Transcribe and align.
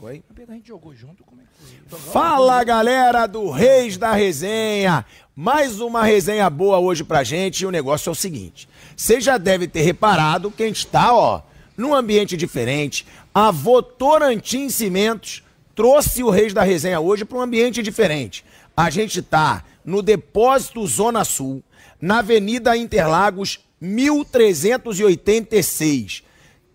Foi? 0.00 0.24
A 0.48 0.52
gente 0.54 0.68
jogou 0.68 0.94
junto, 0.94 1.22
como 1.24 1.42
é 1.42 1.44
que 1.44 1.50
foi? 1.90 2.00
Fala 2.10 2.64
galera 2.64 3.26
do 3.26 3.50
Reis 3.50 3.98
da 3.98 4.14
Resenha! 4.14 5.04
Mais 5.36 5.78
uma 5.78 6.04
resenha 6.04 6.48
boa 6.48 6.78
hoje 6.78 7.04
pra 7.04 7.22
gente 7.22 7.60
e 7.60 7.66
o 7.66 7.70
negócio 7.70 8.08
é 8.08 8.12
o 8.12 8.14
seguinte: 8.14 8.66
você 8.96 9.20
já 9.20 9.36
deve 9.36 9.68
ter 9.68 9.82
reparado 9.82 10.50
que 10.50 10.62
a 10.62 10.66
gente 10.66 10.86
tá, 10.86 11.12
ó, 11.12 11.42
num 11.76 11.94
ambiente 11.94 12.34
diferente. 12.34 13.06
A 13.34 13.50
Votorantim 13.50 14.70
Cimentos 14.70 15.42
trouxe 15.74 16.22
o 16.22 16.30
Reis 16.30 16.54
da 16.54 16.62
Resenha 16.62 16.98
hoje 16.98 17.26
para 17.26 17.36
um 17.36 17.42
ambiente 17.42 17.82
diferente. 17.82 18.42
A 18.74 18.88
gente 18.88 19.20
tá 19.20 19.62
no 19.84 20.00
Depósito 20.00 20.86
Zona 20.86 21.24
Sul, 21.24 21.62
na 22.00 22.20
Avenida 22.20 22.74
Interlagos 22.74 23.60
1386. 23.78 26.29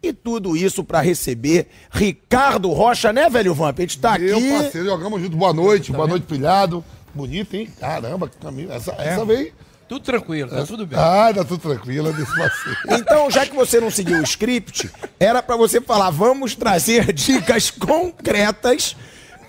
E 0.06 0.14
tudo 0.14 0.56
isso 0.56 0.84
para 0.84 1.02
receber 1.02 1.68
Ricardo 1.90 2.70
Rocha, 2.70 3.12
né, 3.12 3.28
velho 3.28 3.56
Vamp? 3.56 3.80
A 3.80 3.82
gente 3.82 3.98
tá 3.98 4.20
Meu 4.20 4.38
aqui. 4.38 4.50
parceiro, 4.52 4.88
jogamos 4.88 5.20
junto. 5.20 5.36
Boa 5.36 5.52
noite, 5.52 5.92
boa 5.92 6.08
noite, 6.08 6.28
pilhado. 6.28 6.86
Bonito, 7.12 7.56
hein? 7.56 7.68
Caramba, 7.80 8.30
que 8.30 8.38
caminho. 8.38 8.72
Essa, 8.72 8.92
essa 9.00 9.26
veio. 9.26 9.52
Tudo 9.90 10.04
tranquilo, 10.04 10.52
tá 10.52 10.64
tudo 10.64 10.86
bem. 10.86 11.00
Ah, 11.00 11.32
tá 11.34 11.44
tudo 11.44 11.58
tranquilo 11.58 12.14
desse 12.14 12.36
parceiro. 12.38 12.78
Então, 13.02 13.32
já 13.32 13.48
que 13.48 13.56
você 13.56 13.80
não 13.80 13.90
seguiu 13.90 14.20
o 14.20 14.24
script, 14.24 14.92
era 15.20 15.42
para 15.42 15.56
você 15.56 15.82
falar, 15.82 16.12
vamos 16.12 16.54
trazer 16.54 17.10
dicas 17.14 17.72
concretas 17.72 18.96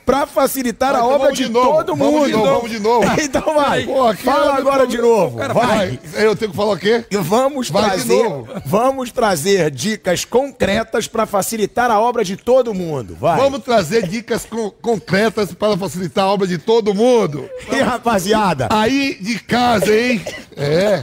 para 0.06 0.24
facilitar 0.26 0.94
a 0.94 1.04
obra 1.04 1.32
de, 1.32 1.44
de 1.46 1.52
todo 1.52 1.96
vamos 1.96 2.12
mundo. 2.12 2.26
de 2.26 2.32
novo, 2.32 2.46
vamos 2.46 2.70
de 2.70 2.78
novo. 2.78 3.06
Então 3.20 3.54
vai. 3.54 3.84
Pô, 3.84 4.14
Fala 4.14 4.54
é- 4.54 4.58
agora 4.58 4.86
de 4.86 4.98
novo. 4.98 5.36
Vai. 5.38 5.48
Vai, 5.52 6.00
eu 6.24 6.36
tenho 6.36 6.52
que 6.52 6.56
falar 6.56 6.72
o 6.74 6.78
quê? 6.78 7.04
Vamos 7.10 7.68
Vai 7.68 7.84
trazer, 7.90 8.24
vamos 8.64 9.10
trazer 9.10 9.70
dicas 9.70 10.24
concretas 10.24 11.08
para 11.08 11.26
facilitar 11.26 11.90
a 11.90 11.98
obra 12.00 12.24
de 12.24 12.36
todo 12.36 12.72
mundo. 12.72 13.16
Vai. 13.20 13.36
Vamos 13.38 13.60
trazer 13.64 14.06
dicas 14.06 14.44
con- 14.46 14.70
concretas 14.80 15.52
para 15.52 15.76
facilitar 15.76 16.24
a 16.24 16.28
obra 16.28 16.46
de 16.46 16.56
todo 16.58 16.94
mundo. 16.94 17.48
E 17.72 17.76
rapaziada, 17.80 18.68
Aí 18.70 19.16
de 19.20 19.40
casa, 19.40 19.92
hein? 19.94 20.22
É. 20.56 21.02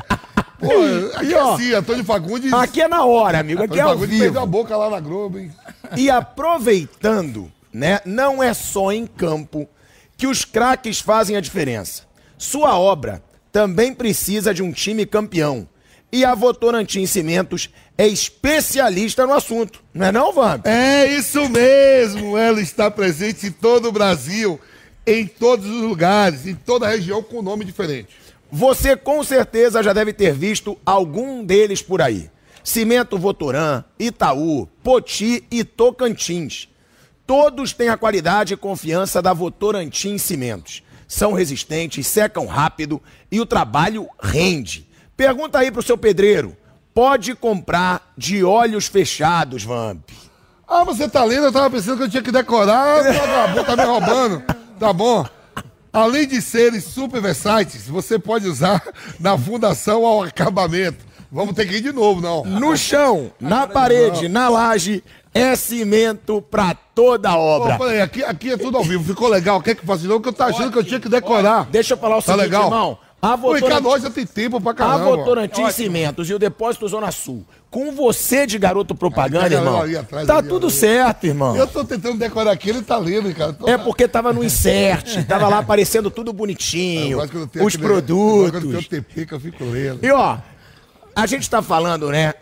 Pô, 0.60 0.70
aqui 1.18 1.26
E, 1.26 1.34
é 1.34 1.44
ó, 1.44 1.54
assim, 1.56 1.74
Antônio 1.74 2.06
Fagundes. 2.06 2.54
aqui 2.54 2.82
é 2.82 2.88
na 2.88 3.04
hora, 3.04 3.40
amigo. 3.40 3.62
Aqui 3.64 3.78
é 3.78 3.82
Antônio 3.82 3.84
ao 3.84 3.94
Fagundes 4.00 4.18
perdeu 4.20 4.42
a 4.42 4.46
vivo. 4.46 4.52
boca 4.58 4.78
lá 4.78 4.90
na 4.90 5.00
Globo, 5.02 5.38
hein? 5.40 5.52
E 5.98 6.10
aproveitando, 6.10 7.52
né? 7.74 8.00
Não 8.06 8.42
é 8.42 8.54
só 8.54 8.92
em 8.92 9.08
campo 9.08 9.68
que 10.16 10.28
os 10.28 10.46
craques 10.46 11.00
fazem 11.00 11.36
a 11.36 11.42
diferença. 11.42 12.04
Sua 12.38 12.78
obra 12.78 13.24
também 13.52 13.94
precisa 13.94 14.54
de 14.54 14.62
um 14.62 14.72
time 14.72 15.06
campeão. 15.06 15.68
E 16.12 16.24
a 16.24 16.36
Votorantim 16.36 17.06
Cimentos 17.08 17.70
é 17.98 18.08
especialista 18.08 19.26
no 19.26 19.34
assunto. 19.34 19.84
Não 19.94 20.06
é 20.06 20.12
não, 20.12 20.32
Vamp? 20.32 20.68
É 20.68 21.08
isso 21.08 21.50
mesmo, 21.50 22.38
ela 22.38 22.62
está 22.62 22.92
presente 22.92 23.48
em 23.48 23.52
todo 23.52 23.90
o 23.90 23.92
Brasil, 23.92 24.60
em 25.08 25.26
todos 25.26 25.66
os 25.66 25.82
lugares, 25.82 26.46
em 26.46 26.54
toda 26.54 26.86
a 26.86 26.90
região 26.90 27.24
com 27.24 27.42
nome 27.42 27.66
diferente. 27.66 28.10
Você 28.52 28.96
com 28.96 29.24
certeza 29.24 29.82
já 29.82 29.92
deve 29.92 30.14
ter 30.14 30.34
visto 30.34 30.78
algum 30.86 31.44
deles 31.44 31.82
por 31.82 32.02
aí. 32.02 32.30
Cimento 32.64 33.18
Votoran, 33.18 33.84
Itaú, 34.00 34.68
Poti 34.84 35.44
e 35.50 35.64
Tocantins. 35.64 36.70
Todos 37.26 37.74
têm 37.74 37.90
a 37.90 37.98
qualidade 37.98 38.54
e 38.54 38.58
confiança 38.58 39.22
da 39.22 39.34
Votorantim 39.34 40.18
Cimentos. 40.18 40.84
São 41.08 41.34
resistentes, 41.34 42.08
secam 42.08 42.46
rápido 42.46 43.02
e 43.32 43.40
o 43.40 43.46
trabalho 43.46 44.08
rende. 44.22 44.88
Pergunta 45.16 45.60
aí 45.60 45.72
pro 45.72 45.84
seu 45.84 45.98
pedreiro. 45.98 46.58
Pode 46.94 47.34
comprar 47.36 48.14
de 48.18 48.44
olhos 48.44 48.88
fechados, 48.88 49.64
Vamp. 49.64 50.10
Ah, 50.68 50.84
você 50.84 51.08
tá 51.08 51.24
lendo? 51.24 51.46
Eu 51.46 51.52
tava 51.52 51.70
pensando 51.70 51.98
que 51.98 52.04
eu 52.04 52.10
tinha 52.10 52.24
que 52.24 52.32
decorar, 52.32 53.04
vagabundo 53.14 53.64
tá 53.64 53.76
me 53.76 53.84
roubando. 53.84 54.44
Tá 54.80 54.92
bom. 54.92 55.26
Além 55.92 56.28
de 56.28 56.42
serem 56.42 56.80
super 56.80 57.22
versáteis, 57.22 57.88
você 57.88 58.18
pode 58.18 58.48
usar 58.48 58.84
na 59.20 59.38
fundação 59.38 60.06
ao 60.06 60.24
acabamento. 60.24 61.06
Vamos 61.32 61.56
ter 61.56 61.68
que 61.68 61.76
ir 61.76 61.82
de 61.82 61.92
novo, 61.92 62.22
não. 62.22 62.44
No 62.44 62.76
chão, 62.76 63.32
na 63.40 63.68
parede, 63.68 64.28
na 64.28 64.50
laje, 64.50 65.04
é 65.34 65.56
cimento 65.56 66.42
pra 66.42 66.76
toda 66.96 67.30
a 67.30 67.38
obra. 67.38 67.78
peraí, 67.78 68.02
aqui, 68.02 68.24
aqui 68.24 68.52
é 68.52 68.58
tudo 68.58 68.78
ao 68.78 68.84
vivo. 68.84 69.04
Ficou 69.04 69.28
legal? 69.28 69.62
Quer 69.62 69.76
que 69.76 69.86
novo? 69.86 70.08
Porque 70.20 70.30
eu 70.30 70.34
tava 70.34 70.52
achando 70.52 70.72
que 70.72 70.78
eu 70.80 70.84
tinha 70.84 71.00
que 71.00 71.10
decorar. 71.10 71.66
Deixa 71.72 71.94
eu 71.94 71.98
falar 71.98 72.18
o 72.18 72.22
Tá 72.22 72.34
seguinte, 72.34 72.44
legal? 72.44 72.64
irmão. 72.66 72.98
A 73.22 73.36
O 73.36 73.38
Votorantim, 73.38 74.12
tem 74.12 74.26
tempo 74.26 74.60
pra 74.60 74.72
a 74.72 74.76
caramba. 74.76 75.06
Votorantim 75.16 75.72
Cimentos 75.72 76.30
e 76.30 76.34
o 76.34 76.40
Depósito 76.40 76.86
Zona 76.90 77.10
Sul, 77.10 77.46
com 77.72 77.94
você 77.94 78.46
de 78.46 78.60
garoto 78.60 78.94
propaganda, 78.94 79.46
a 79.46 79.60
irmão, 79.60 79.82
ali 79.82 79.96
atrás, 79.96 80.28
tá 80.28 80.40
ali, 80.40 80.50
tudo 80.50 80.68
ali. 80.68 80.76
certo, 80.76 81.24
irmão. 81.26 81.56
Eu 81.56 81.66
tô 81.66 81.86
tentando 81.86 82.18
decorar 82.18 82.52
aqui, 82.52 82.70
ele 82.70 82.82
tá 82.82 82.98
lendo, 82.98 83.34
cara. 83.34 83.54
Tô- 83.54 83.66
É 83.66 83.78
porque 83.78 84.10
tava 84.10 84.34
no 84.34 84.44
insert, 84.44 85.24
tava 85.26 85.48
lá 85.48 85.60
aparecendo 85.60 86.12
tudo 86.12 86.34
bonitinho, 86.34 87.18
os 87.18 87.24
aquele- 87.24 87.44
Agora 87.44 87.52
que 87.52 87.58
eu 87.58 87.70
tenho 87.70 87.80
produtos. 87.80 88.88
TP 88.90 89.26
que 89.26 89.34
eu 89.34 89.40
fico 89.40 89.64
lendo. 89.64 90.06
E 90.06 90.12
ó, 90.12 90.38
a 91.16 91.26
gente 91.26 91.50
tá 91.50 91.62
falando, 91.62 92.10
né, 92.10 92.34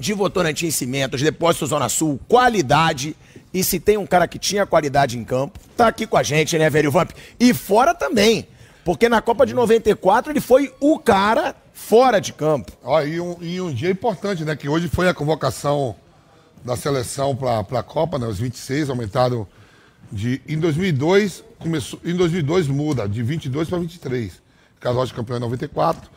de 0.00 0.14
Votorantim 0.14 0.70
Cimentos, 0.70 1.20
Depósito 1.20 1.66
Zona 1.66 1.90
Sul, 1.90 2.18
qualidade. 2.26 3.14
E 3.52 3.62
se 3.62 3.78
tem 3.78 3.98
um 3.98 4.06
cara 4.06 4.26
que 4.26 4.38
tinha 4.38 4.64
qualidade 4.64 5.18
em 5.18 5.22
campo, 5.22 5.60
tá 5.76 5.88
aqui 5.88 6.06
com 6.06 6.16
a 6.16 6.22
gente, 6.22 6.56
né, 6.58 6.70
velho 6.70 6.90
Vamp? 6.90 7.10
E 7.38 7.52
fora 7.52 7.94
também. 7.94 8.48
Porque 8.82 9.10
na 9.10 9.20
Copa 9.20 9.44
de 9.44 9.52
94 9.52 10.32
ele 10.32 10.40
foi 10.40 10.72
o 10.80 10.98
cara 10.98 11.54
fora 11.74 12.18
de 12.18 12.32
campo. 12.32 12.72
Ó, 12.82 13.02
e, 13.02 13.20
um, 13.20 13.36
e 13.42 13.60
um 13.60 13.70
dia 13.70 13.90
importante, 13.90 14.42
né? 14.42 14.56
Que 14.56 14.70
hoje 14.70 14.88
foi 14.88 15.06
a 15.06 15.12
convocação 15.12 15.94
da 16.64 16.76
seleção 16.76 17.36
para 17.36 17.60
a 17.78 17.82
Copa, 17.82 18.18
né? 18.18 18.26
Os 18.26 18.38
26 18.38 18.88
aumentaram 18.88 19.46
de. 20.10 20.40
Em 20.48 20.58
2002, 20.58 21.44
começou, 21.58 22.00
em 22.02 22.16
2002 22.16 22.68
muda, 22.68 23.06
de 23.06 23.22
22 23.22 23.68
para 23.68 23.78
23. 23.78 24.40
Carlos 24.80 25.12
campeão 25.12 25.36
em 25.36 25.40
94. 25.40 26.10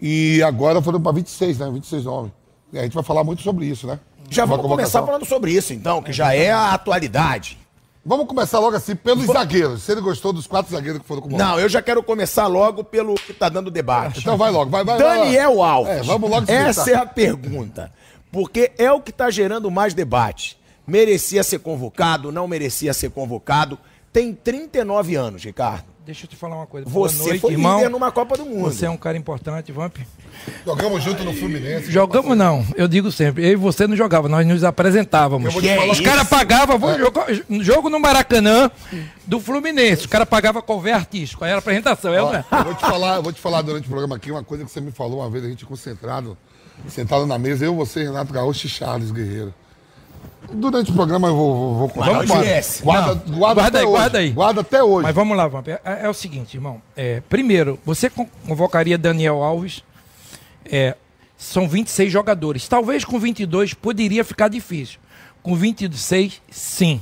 E 0.00 0.42
agora 0.42 0.82
foram 0.82 1.00
para 1.00 1.12
26, 1.12 1.58
né? 1.58 1.70
26 1.70 2.06
homens. 2.06 2.41
E 2.72 2.78
a 2.78 2.82
gente 2.82 2.94
vai 2.94 3.04
falar 3.04 3.22
muito 3.22 3.42
sobre 3.42 3.66
isso, 3.66 3.86
né? 3.86 3.98
Já 4.30 4.44
vamos 4.46 4.66
começar 4.66 5.02
falando 5.02 5.26
sobre 5.26 5.52
isso, 5.52 5.74
então, 5.74 6.02
que 6.02 6.12
já 6.12 6.34
é 6.34 6.50
a 6.50 6.72
atualidade. 6.72 7.58
Vamos 8.04 8.26
começar 8.26 8.58
logo 8.58 8.74
assim 8.74 8.96
pelos 8.96 9.26
zagueiros. 9.26 9.82
Se 9.82 9.92
ele 9.92 10.00
gostou 10.00 10.32
dos 10.32 10.46
quatro 10.46 10.72
zagueiros 10.72 11.02
que 11.02 11.06
foram 11.06 11.22
convocados. 11.22 11.52
Não, 11.52 11.60
eu 11.60 11.68
já 11.68 11.80
quero 11.80 12.02
começar 12.02 12.48
logo 12.48 12.82
pelo 12.82 13.14
que 13.14 13.32
tá 13.32 13.48
dando 13.48 13.70
debate. 13.70 14.20
Então 14.20 14.36
vai 14.36 14.50
logo, 14.50 14.70
vai, 14.70 14.82
vai. 14.82 14.98
vai 14.98 15.18
lá. 15.18 15.24
Daniel 15.24 15.62
Alves. 15.62 15.92
É, 15.92 16.02
vamos 16.02 16.28
logo 16.28 16.50
Essa 16.50 16.90
é 16.90 16.94
a 16.96 17.06
pergunta. 17.06 17.92
Porque 18.32 18.72
é 18.76 18.90
o 18.90 19.00
que 19.00 19.12
tá 19.12 19.30
gerando 19.30 19.70
mais 19.70 19.94
debate. 19.94 20.58
Merecia 20.84 21.44
ser 21.44 21.60
convocado, 21.60 22.32
não 22.32 22.48
merecia 22.48 22.92
ser 22.92 23.10
convocado. 23.10 23.78
Tem 24.12 24.34
39 24.34 25.14
anos, 25.14 25.44
Ricardo. 25.44 25.91
Deixa 26.04 26.24
eu 26.24 26.28
te 26.28 26.34
falar 26.34 26.56
uma 26.56 26.66
coisa. 26.66 26.90
Boa 26.90 27.08
Você 27.08 27.22
noite, 27.22 27.38
foi 27.40 27.52
irmão. 27.52 27.76
líder 27.76 27.88
numa 27.90 28.10
Copa 28.10 28.36
do 28.36 28.44
Mundo. 28.44 28.64
Você 28.72 28.86
é 28.86 28.90
um 28.90 28.96
cara 28.96 29.16
importante, 29.16 29.70
Vamp. 29.70 29.98
Jogamos 30.66 31.00
junto 31.04 31.22
no 31.22 31.32
Fluminense. 31.32 31.92
Jogamos 31.92 32.36
não, 32.36 32.66
eu 32.74 32.88
digo 32.88 33.12
sempre. 33.12 33.46
Eu 33.46 33.52
e 33.52 33.56
você 33.56 33.86
não 33.86 33.94
jogava, 33.96 34.28
nós 34.28 34.44
nos 34.44 34.64
apresentávamos. 34.64 35.54
Os 35.54 36.00
caras 36.00 36.28
pagavam, 36.28 36.76
vou 36.76 36.98
jogar- 36.98 37.28
jogo 37.60 37.88
no 37.88 38.00
Maracanã 38.00 38.68
do 39.26 39.38
Fluminense. 39.38 40.00
Os 40.02 40.06
caras 40.06 40.28
pagavam 40.28 40.60
cover 40.60 40.92
artístico. 40.92 41.44
Aí 41.44 41.50
era 41.50 41.60
apresentação. 41.60 42.12
É, 42.12 42.20
Ó, 42.20 42.32
né? 42.32 42.44
eu 42.50 42.64
vou 42.64 42.74
te 42.74 42.80
falar, 42.80 43.16
eu 43.16 43.22
vou 43.22 43.32
te 43.32 43.40
falar 43.40 43.62
durante 43.62 43.86
o 43.86 43.88
programa 43.90 44.16
aqui 44.16 44.32
uma 44.32 44.42
coisa 44.42 44.64
que 44.64 44.70
você 44.72 44.80
me 44.80 44.90
falou 44.90 45.20
uma 45.20 45.30
vez, 45.30 45.44
a 45.44 45.48
gente 45.48 45.64
concentrado, 45.64 46.36
sentado 46.88 47.26
na 47.26 47.38
mesa, 47.38 47.64
eu, 47.64 47.76
você, 47.76 48.02
Renato 48.02 48.32
Gaúcho 48.32 48.66
e 48.66 48.70
Charles 48.70 49.12
Guerreiro. 49.12 49.54
Durante 50.50 50.90
o 50.90 50.94
programa 50.94 51.28
eu 51.28 51.36
vou, 51.36 51.54
vou, 51.54 51.88
vou 51.88 51.92
Mas 51.96 52.06
Vamos 52.28 52.80
guarda, 52.80 53.14
guarda, 53.14 53.22
Não, 53.26 53.38
guarda, 53.38 53.60
guarda 53.60 53.78
aí, 53.78 53.84
hoje. 53.84 53.92
guarda 53.92 54.18
aí. 54.18 54.30
Guarda 54.30 54.60
até 54.60 54.82
hoje. 54.82 55.02
Mas 55.04 55.14
vamos 55.14 55.36
lá, 55.36 55.48
Vamp. 55.48 55.68
É, 55.68 55.80
é 55.84 56.08
o 56.08 56.14
seguinte, 56.14 56.54
irmão. 56.56 56.82
É, 56.96 57.20
primeiro, 57.28 57.78
você 57.84 58.10
con- 58.10 58.28
convocaria 58.46 58.98
Daniel 58.98 59.42
Alves. 59.42 59.82
É, 60.64 60.94
são 61.36 61.68
26 61.68 62.12
jogadores. 62.12 62.68
Talvez 62.68 63.04
com 63.04 63.18
22 63.18 63.74
poderia 63.74 64.24
ficar 64.24 64.48
difícil. 64.48 64.98
Com 65.42 65.54
26, 65.54 66.40
sim. 66.50 67.00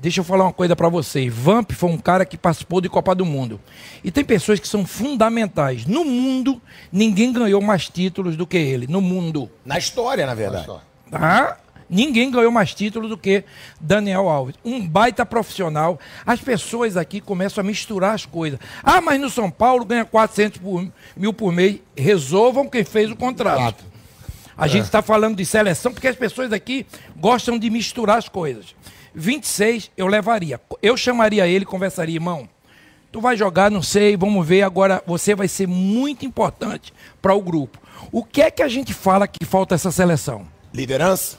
Deixa 0.00 0.20
eu 0.20 0.24
falar 0.24 0.44
uma 0.44 0.52
coisa 0.52 0.76
pra 0.76 0.88
vocês. 0.88 1.32
Vamp 1.34 1.72
foi 1.72 1.90
um 1.90 1.98
cara 1.98 2.24
que 2.24 2.36
participou 2.36 2.80
de 2.80 2.88
Copa 2.88 3.14
do 3.16 3.24
Mundo. 3.26 3.58
E 4.04 4.12
tem 4.12 4.24
pessoas 4.24 4.60
que 4.60 4.68
são 4.68 4.86
fundamentais. 4.86 5.86
No 5.86 6.04
mundo, 6.04 6.62
ninguém 6.92 7.32
ganhou 7.32 7.60
mais 7.60 7.88
títulos 7.88 8.36
do 8.36 8.46
que 8.46 8.56
ele. 8.56 8.86
No 8.86 9.00
mundo. 9.00 9.50
Na 9.64 9.76
história, 9.76 10.24
na 10.24 10.34
verdade. 10.34 10.66
Só. 10.66 10.80
Tá? 11.10 11.56
Ninguém 11.90 12.30
ganhou 12.30 12.50
mais 12.52 12.74
títulos 12.74 13.08
do 13.08 13.16
que 13.16 13.44
Daniel 13.80 14.28
Alves. 14.28 14.54
Um 14.64 14.86
baita 14.86 15.24
profissional. 15.24 15.98
As 16.26 16.40
pessoas 16.40 16.96
aqui 16.96 17.20
começam 17.20 17.62
a 17.62 17.66
misturar 17.66 18.14
as 18.14 18.26
coisas. 18.26 18.58
Ah, 18.82 19.00
mas 19.00 19.20
no 19.20 19.30
São 19.30 19.50
Paulo 19.50 19.84
ganha 19.84 20.04
400 20.04 20.58
por- 20.58 20.86
mil 21.16 21.32
por 21.32 21.52
mês. 21.52 21.80
Resolvam 21.96 22.68
quem 22.68 22.84
fez 22.84 23.10
o 23.10 23.16
contrato. 23.16 23.84
A 24.56 24.66
gente 24.66 24.84
está 24.84 25.00
falando 25.00 25.36
de 25.36 25.46
seleção 25.46 25.92
porque 25.92 26.08
as 26.08 26.16
pessoas 26.16 26.52
aqui 26.52 26.84
gostam 27.16 27.58
de 27.58 27.70
misturar 27.70 28.18
as 28.18 28.28
coisas. 28.28 28.74
26 29.14 29.90
eu 29.96 30.06
levaria. 30.06 30.60
Eu 30.82 30.96
chamaria 30.96 31.46
ele 31.46 31.62
e 31.62 31.66
conversaria, 31.66 32.16
irmão. 32.16 32.48
Tu 33.10 33.20
vai 33.20 33.36
jogar, 33.36 33.70
não 33.70 33.82
sei, 33.82 34.16
vamos 34.16 34.46
ver. 34.46 34.62
Agora 34.62 35.02
você 35.06 35.34
vai 35.34 35.48
ser 35.48 35.66
muito 35.66 36.26
importante 36.26 36.92
para 37.22 37.34
o 37.34 37.40
grupo. 37.40 37.78
O 38.12 38.22
que 38.22 38.42
é 38.42 38.50
que 38.50 38.62
a 38.62 38.68
gente 38.68 38.92
fala 38.92 39.26
que 39.26 39.44
falta 39.46 39.74
essa 39.74 39.90
seleção? 39.90 40.46
Liderança? 40.74 41.38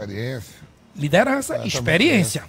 Experiência. 0.00 0.54
Liderança, 0.96 1.66
experiência. 1.66 2.44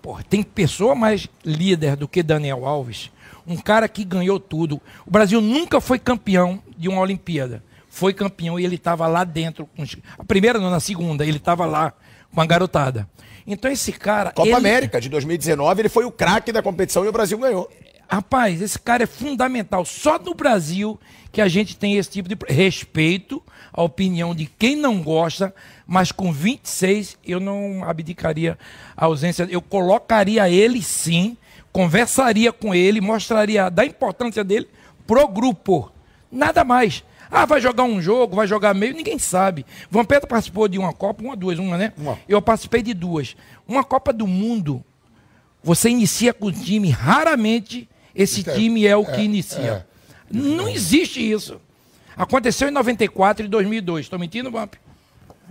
Porra, 0.00 0.24
tem 0.28 0.42
pessoa 0.42 0.94
mais 0.94 1.28
líder 1.44 1.96
do 1.96 2.08
que 2.08 2.22
Daniel 2.22 2.66
Alves. 2.66 3.10
Um 3.46 3.56
cara 3.56 3.88
que 3.88 4.04
ganhou 4.04 4.40
tudo. 4.40 4.80
O 5.06 5.10
Brasil 5.10 5.40
nunca 5.40 5.80
foi 5.80 5.98
campeão 5.98 6.62
de 6.76 6.88
uma 6.88 7.00
Olimpíada. 7.00 7.62
Foi 7.88 8.12
campeão 8.12 8.58
e 8.58 8.64
ele 8.64 8.76
estava 8.76 9.06
lá 9.06 9.22
dentro. 9.22 9.68
Com... 9.76 9.84
A 10.18 10.24
primeira, 10.24 10.58
não, 10.58 10.70
na 10.70 10.80
segunda, 10.80 11.24
ele 11.24 11.36
estava 11.36 11.66
lá 11.66 11.92
com 12.34 12.40
a 12.40 12.46
garotada. 12.46 13.08
Então 13.46 13.70
esse 13.70 13.92
cara. 13.92 14.32
Copa 14.32 14.48
ele... 14.48 14.56
América 14.56 15.00
de 15.00 15.08
2019, 15.08 15.82
ele 15.82 15.88
foi 15.88 16.04
o 16.04 16.10
craque 16.10 16.52
da 16.52 16.62
competição 16.62 17.04
e 17.04 17.08
o 17.08 17.12
Brasil 17.12 17.38
ganhou. 17.38 17.70
Rapaz, 18.08 18.60
esse 18.60 18.78
cara 18.78 19.04
é 19.04 19.06
fundamental. 19.06 19.84
Só 19.84 20.18
no 20.18 20.34
Brasil 20.34 20.98
que 21.30 21.40
a 21.40 21.48
gente 21.48 21.76
tem 21.76 21.96
esse 21.96 22.10
tipo 22.10 22.28
de 22.28 22.36
respeito 22.46 23.42
à 23.72 23.82
opinião 23.82 24.34
de 24.34 24.46
quem 24.46 24.76
não 24.76 25.02
gosta, 25.02 25.54
mas 25.92 26.10
com 26.10 26.32
26 26.32 27.18
eu 27.22 27.38
não 27.38 27.84
abdicaria 27.84 28.58
a 28.96 29.04
ausência. 29.04 29.46
Eu 29.50 29.60
colocaria 29.60 30.48
ele 30.48 30.82
sim, 30.82 31.36
conversaria 31.70 32.50
com 32.50 32.74
ele, 32.74 32.98
mostraria 32.98 33.68
da 33.68 33.84
importância 33.84 34.42
dele 34.42 34.66
pro 35.06 35.28
grupo. 35.28 35.92
Nada 36.30 36.64
mais. 36.64 37.04
Ah, 37.30 37.44
vai 37.44 37.60
jogar 37.60 37.82
um 37.82 38.00
jogo, 38.00 38.36
vai 38.36 38.46
jogar 38.46 38.72
meio, 38.72 38.94
ninguém 38.94 39.18
sabe. 39.18 39.66
Vampeta 39.90 40.26
participou 40.26 40.66
de 40.66 40.78
uma 40.78 40.94
Copa, 40.94 41.22
uma, 41.22 41.36
duas, 41.36 41.58
uma, 41.58 41.76
né? 41.76 41.92
Uma. 41.98 42.18
Eu 42.26 42.40
participei 42.40 42.80
de 42.80 42.94
duas. 42.94 43.36
Uma 43.68 43.84
Copa 43.84 44.14
do 44.14 44.26
Mundo, 44.26 44.82
você 45.62 45.90
inicia 45.90 46.32
com 46.32 46.46
o 46.46 46.52
time, 46.52 46.88
raramente 46.88 47.86
esse 48.14 48.48
é, 48.48 48.54
time 48.54 48.86
é 48.86 48.96
o 48.96 49.04
que 49.04 49.20
é, 49.20 49.24
inicia. 49.24 49.86
É. 50.30 50.32
Não 50.32 50.70
existe 50.70 51.20
isso. 51.20 51.60
Aconteceu 52.16 52.66
em 52.66 52.70
94 52.70 53.44
e 53.44 53.48
2002. 53.50 54.06
Estou 54.06 54.18
mentindo, 54.18 54.50
Vamp? 54.50 54.74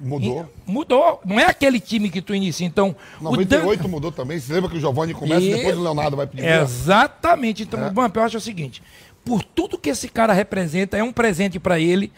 Mudou. 0.01 0.50
E, 0.68 0.71
mudou. 0.71 1.21
Não 1.24 1.39
é 1.39 1.45
aquele 1.45 1.80
time 1.80 2.09
que 2.09 2.21
tu 2.21 2.33
inicia. 2.33 2.65
Então, 2.65 2.95
98 3.19 3.83
Dan... 3.83 3.89
mudou 3.89 4.12
também. 4.12 4.39
Você 4.39 4.53
lembra 4.53 4.69
que 4.69 4.77
o 4.77 4.80
Giovanni 4.80 5.13
começa 5.13 5.45
e 5.45 5.53
depois 5.53 5.77
o 5.77 5.83
Leonardo 5.83 6.18
vai 6.18 6.25
pedir? 6.25 6.45
Exatamente. 6.45 7.63
Então, 7.63 7.86
é. 7.86 7.89
Vamp, 7.89 8.15
eu 8.15 8.24
acho 8.24 8.38
o 8.38 8.42
seguinte: 8.42 8.81
por 9.24 9.44
tudo 9.44 9.77
que 9.77 9.89
esse 9.89 10.09
cara 10.09 10.33
representa, 10.33 10.98
é 10.98 11.03
um 11.03 11.13
presente 11.13 11.59
para 11.59 11.80
ele. 11.80 12.12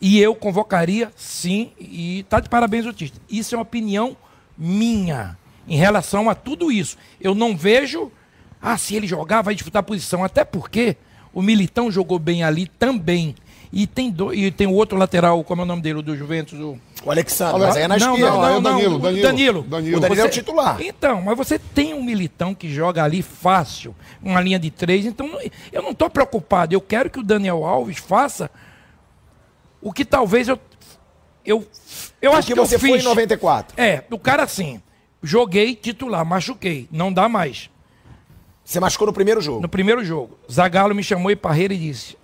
E 0.00 0.20
eu 0.20 0.32
convocaria, 0.32 1.10
sim, 1.16 1.72
e 1.76 2.24
tá 2.28 2.38
de 2.38 2.48
parabéns 2.48 2.86
o. 2.86 2.94
Isso 3.28 3.54
é 3.54 3.58
uma 3.58 3.62
opinião 3.62 4.16
minha 4.56 5.36
em 5.66 5.76
relação 5.76 6.30
a 6.30 6.34
tudo 6.34 6.70
isso. 6.70 6.96
Eu 7.20 7.34
não 7.34 7.56
vejo 7.56 8.10
ah, 8.60 8.76
se 8.76 8.94
ele 8.94 9.06
jogar, 9.06 9.42
vai 9.42 9.54
disputar 9.54 9.80
a 9.80 9.84
posição. 9.84 10.24
Até 10.24 10.44
porque 10.44 10.96
o 11.32 11.40
Militão 11.40 11.90
jogou 11.90 12.18
bem 12.18 12.42
ali 12.42 12.66
também. 12.66 13.34
E 13.72 13.86
tem, 13.86 14.10
do, 14.10 14.32
e 14.32 14.50
tem 14.50 14.66
o 14.66 14.72
outro 14.72 14.96
lateral, 14.96 15.42
como 15.44 15.62
é 15.62 15.64
o 15.64 15.66
nome 15.66 15.82
dele, 15.82 16.02
do 16.02 16.16
Juventus? 16.16 16.58
O, 16.58 16.78
o 17.04 17.10
Alexandre, 17.10 17.60
mas 17.60 17.76
aí 17.76 17.82
é 17.82 17.88
na 17.88 17.98
não, 17.98 18.14
esquerda. 18.14 18.32
Não, 18.32 18.40
não, 18.40 18.48
é 18.48 18.56
o 18.56 18.60
Danilo, 18.60 18.98
Danilo, 18.98 19.22
Danilo. 19.22 19.62
Danilo. 19.62 19.96
O 19.98 20.00
Danilo 20.00 20.16
você, 20.16 20.20
é 20.20 20.24
o 20.24 20.30
titular. 20.30 20.80
Então, 20.80 21.20
mas 21.20 21.36
você 21.36 21.58
tem 21.58 21.92
um 21.92 22.02
Militão 22.02 22.54
que 22.54 22.72
joga 22.72 23.04
ali 23.04 23.20
fácil, 23.20 23.94
uma 24.22 24.40
linha 24.40 24.58
de 24.58 24.70
três, 24.70 25.04
então 25.04 25.30
eu 25.70 25.82
não 25.82 25.90
estou 25.90 26.08
preocupado. 26.08 26.74
Eu 26.74 26.80
quero 26.80 27.10
que 27.10 27.18
o 27.18 27.22
Daniel 27.22 27.64
Alves 27.64 27.98
faça 27.98 28.50
o 29.82 29.92
que 29.92 30.04
talvez 30.04 30.48
eu. 30.48 30.58
Eu, 31.44 31.66
eu 32.20 32.32
acho 32.32 32.48
que, 32.48 32.54
que 32.54 32.60
você 32.60 32.76
eu 32.76 32.80
fiz. 32.80 32.90
foi 32.90 32.98
em 33.00 33.02
94. 33.02 33.80
É, 33.80 34.04
o 34.10 34.18
cara 34.18 34.42
assim, 34.42 34.82
joguei 35.22 35.74
titular, 35.74 36.24
machuquei, 36.24 36.88
não 36.90 37.12
dá 37.12 37.28
mais. 37.28 37.70
Você 38.64 38.80
machucou 38.80 39.06
no 39.06 39.12
primeiro 39.12 39.40
jogo? 39.40 39.60
No 39.60 39.68
primeiro 39.68 40.04
jogo. 40.04 40.38
Zagallo 40.50 40.94
me 40.94 41.02
chamou 41.02 41.30
e 41.30 41.36
Parreira 41.36 41.72
e 41.72 41.78
disse: 41.78 42.18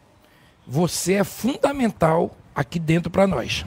Você 0.67 1.15
é 1.15 1.25
fundamental 1.25 2.37
aqui 2.55 2.79
dentro 2.79 3.11
para 3.11 3.27
nós. 3.27 3.65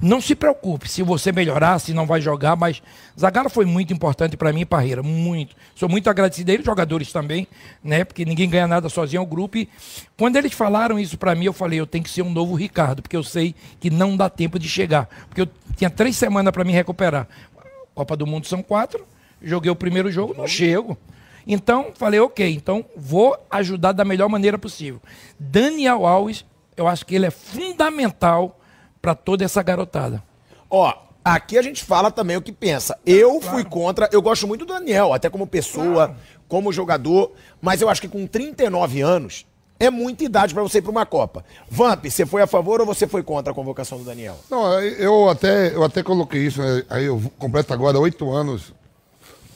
Não 0.00 0.20
se 0.20 0.34
preocupe 0.34 0.90
se 0.90 1.02
você 1.02 1.32
melhorar, 1.32 1.78
se 1.78 1.94
não 1.94 2.06
vai 2.06 2.20
jogar, 2.20 2.54
mas 2.54 2.82
Zagallo 3.18 3.48
foi 3.48 3.64
muito 3.64 3.94
importante 3.94 4.36
para 4.36 4.52
mim 4.52 4.66
Parreira, 4.66 5.02
muito. 5.02 5.56
Sou 5.74 5.88
muito 5.88 6.10
agradecido 6.10 6.50
a 6.50 6.54
ele, 6.54 6.62
jogadores 6.62 7.10
também, 7.10 7.48
né? 7.82 8.04
Porque 8.04 8.22
ninguém 8.22 8.48
ganha 8.48 8.66
nada 8.66 8.90
sozinho, 8.90 9.20
é 9.20 9.22
um 9.22 9.26
grupo. 9.26 9.56
E 9.56 9.68
quando 10.16 10.36
eles 10.36 10.52
falaram 10.52 10.98
isso 10.98 11.16
para 11.16 11.34
mim, 11.34 11.46
eu 11.46 11.52
falei, 11.52 11.80
eu 11.80 11.86
tenho 11.86 12.04
que 12.04 12.10
ser 12.10 12.20
um 12.20 12.30
novo 12.30 12.54
Ricardo, 12.54 13.00
porque 13.00 13.16
eu 13.16 13.22
sei 13.22 13.54
que 13.80 13.88
não 13.88 14.16
dá 14.16 14.28
tempo 14.28 14.58
de 14.58 14.68
chegar. 14.68 15.08
Porque 15.28 15.40
eu 15.40 15.48
tinha 15.76 15.88
três 15.88 16.14
semanas 16.14 16.52
para 16.52 16.62
me 16.62 16.72
recuperar. 16.72 17.26
Copa 17.94 18.14
do 18.14 18.26
Mundo 18.26 18.46
são 18.46 18.62
quatro, 18.62 19.06
joguei 19.40 19.70
o 19.70 19.76
primeiro 19.76 20.12
jogo, 20.12 20.34
não 20.36 20.46
chego. 20.46 20.98
Então, 21.46 21.92
falei, 21.94 22.18
ok, 22.18 22.52
então 22.52 22.84
vou 22.96 23.36
ajudar 23.50 23.92
da 23.92 24.04
melhor 24.04 24.28
maneira 24.28 24.58
possível. 24.58 25.00
Daniel 25.38 26.04
Alves, 26.04 26.44
eu 26.76 26.88
acho 26.88 27.06
que 27.06 27.14
ele 27.14 27.26
é 27.26 27.30
fundamental 27.30 28.58
para 29.00 29.14
toda 29.14 29.44
essa 29.44 29.62
garotada. 29.62 30.22
Ó, 30.68 30.92
aqui 31.24 31.56
a 31.56 31.62
gente 31.62 31.84
fala 31.84 32.10
também 32.10 32.36
o 32.36 32.42
que 32.42 32.50
pensa. 32.50 32.98
Eu 33.06 33.38
claro. 33.38 33.56
fui 33.56 33.64
contra, 33.64 34.08
eu 34.12 34.20
gosto 34.20 34.46
muito 34.48 34.64
do 34.64 34.74
Daniel, 34.74 35.12
até 35.12 35.30
como 35.30 35.46
pessoa, 35.46 36.08
claro. 36.08 36.16
como 36.48 36.72
jogador, 36.72 37.32
mas 37.60 37.80
eu 37.80 37.88
acho 37.88 38.00
que 38.00 38.08
com 38.08 38.26
39 38.26 39.00
anos 39.00 39.46
é 39.78 39.90
muita 39.90 40.24
idade 40.24 40.54
para 40.54 40.62
você 40.62 40.78
ir 40.78 40.82
para 40.82 40.90
uma 40.90 41.06
Copa. 41.06 41.44
Vamp, 41.68 42.06
você 42.06 42.26
foi 42.26 42.42
a 42.42 42.46
favor 42.46 42.80
ou 42.80 42.86
você 42.86 43.06
foi 43.06 43.22
contra 43.22 43.52
a 43.52 43.54
convocação 43.54 43.98
do 43.98 44.04
Daniel? 44.04 44.36
Não, 44.50 44.80
eu 44.80 45.28
até, 45.28 45.74
eu 45.74 45.84
até 45.84 46.02
coloquei 46.02 46.46
isso, 46.46 46.60
né? 46.60 46.82
aí 46.88 47.04
eu 47.04 47.22
completo 47.38 47.72
agora 47.72 47.98
oito 47.98 48.30
anos 48.32 48.72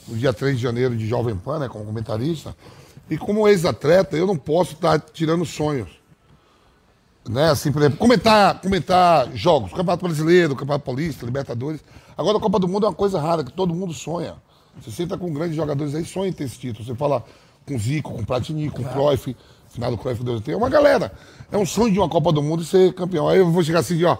no 0.07 0.17
dia 0.17 0.33
3 0.33 0.57
de 0.57 0.61
janeiro 0.61 0.95
de 0.95 1.07
Jovem 1.07 1.35
Pan, 1.35 1.59
né, 1.59 1.69
como 1.69 1.85
comentarista. 1.85 2.55
E 3.09 3.17
como 3.17 3.47
ex-atleta, 3.47 4.15
eu 4.15 4.25
não 4.25 4.37
posso 4.37 4.73
estar 4.73 4.99
tirando 4.99 5.45
sonhos. 5.45 5.89
Né, 7.29 7.49
assim, 7.49 7.71
por 7.71 7.81
exemplo, 7.81 7.99
comentar, 7.99 8.59
comentar 8.61 9.29
jogos, 9.35 9.69
Campeonato 9.71 10.05
Brasileiro, 10.05 10.55
Campeonato 10.55 10.85
Paulista, 10.85 11.25
Libertadores. 11.25 11.81
Agora 12.17 12.37
a 12.37 12.41
Copa 12.41 12.59
do 12.59 12.67
Mundo 12.67 12.85
é 12.85 12.89
uma 12.89 12.95
coisa 12.95 13.19
rara, 13.19 13.43
que 13.43 13.51
todo 13.51 13.73
mundo 13.73 13.93
sonha. 13.93 14.35
Você 14.79 14.91
senta 14.91 15.17
com 15.17 15.31
grandes 15.33 15.55
jogadores 15.55 15.93
aí, 15.93 16.05
sonha 16.05 16.29
em 16.29 16.33
ter 16.33 16.45
esse 16.45 16.57
título. 16.57 16.85
Você 16.85 16.95
fala 16.95 17.23
com 17.67 17.77
Zico, 17.77 18.13
com 18.13 18.23
Platini, 18.23 18.69
com 18.69 18.83
claro. 18.83 19.03
Cruyff, 19.03 19.35
final 19.69 19.91
do 19.91 19.97
Cruyff 19.97 20.23
Deus 20.23 20.41
tem. 20.41 20.53
É 20.53 20.57
uma 20.57 20.69
galera. 20.69 21.11
É 21.51 21.57
um 21.57 21.65
sonho 21.65 21.91
de 21.91 21.99
uma 21.99 22.09
Copa 22.09 22.31
do 22.31 22.41
Mundo 22.41 22.63
ser 22.63 22.93
campeão. 22.93 23.27
Aí 23.27 23.39
eu 23.39 23.51
vou 23.51 23.63
chegar 23.63 23.79
assim, 23.79 24.03
ó. 24.03 24.17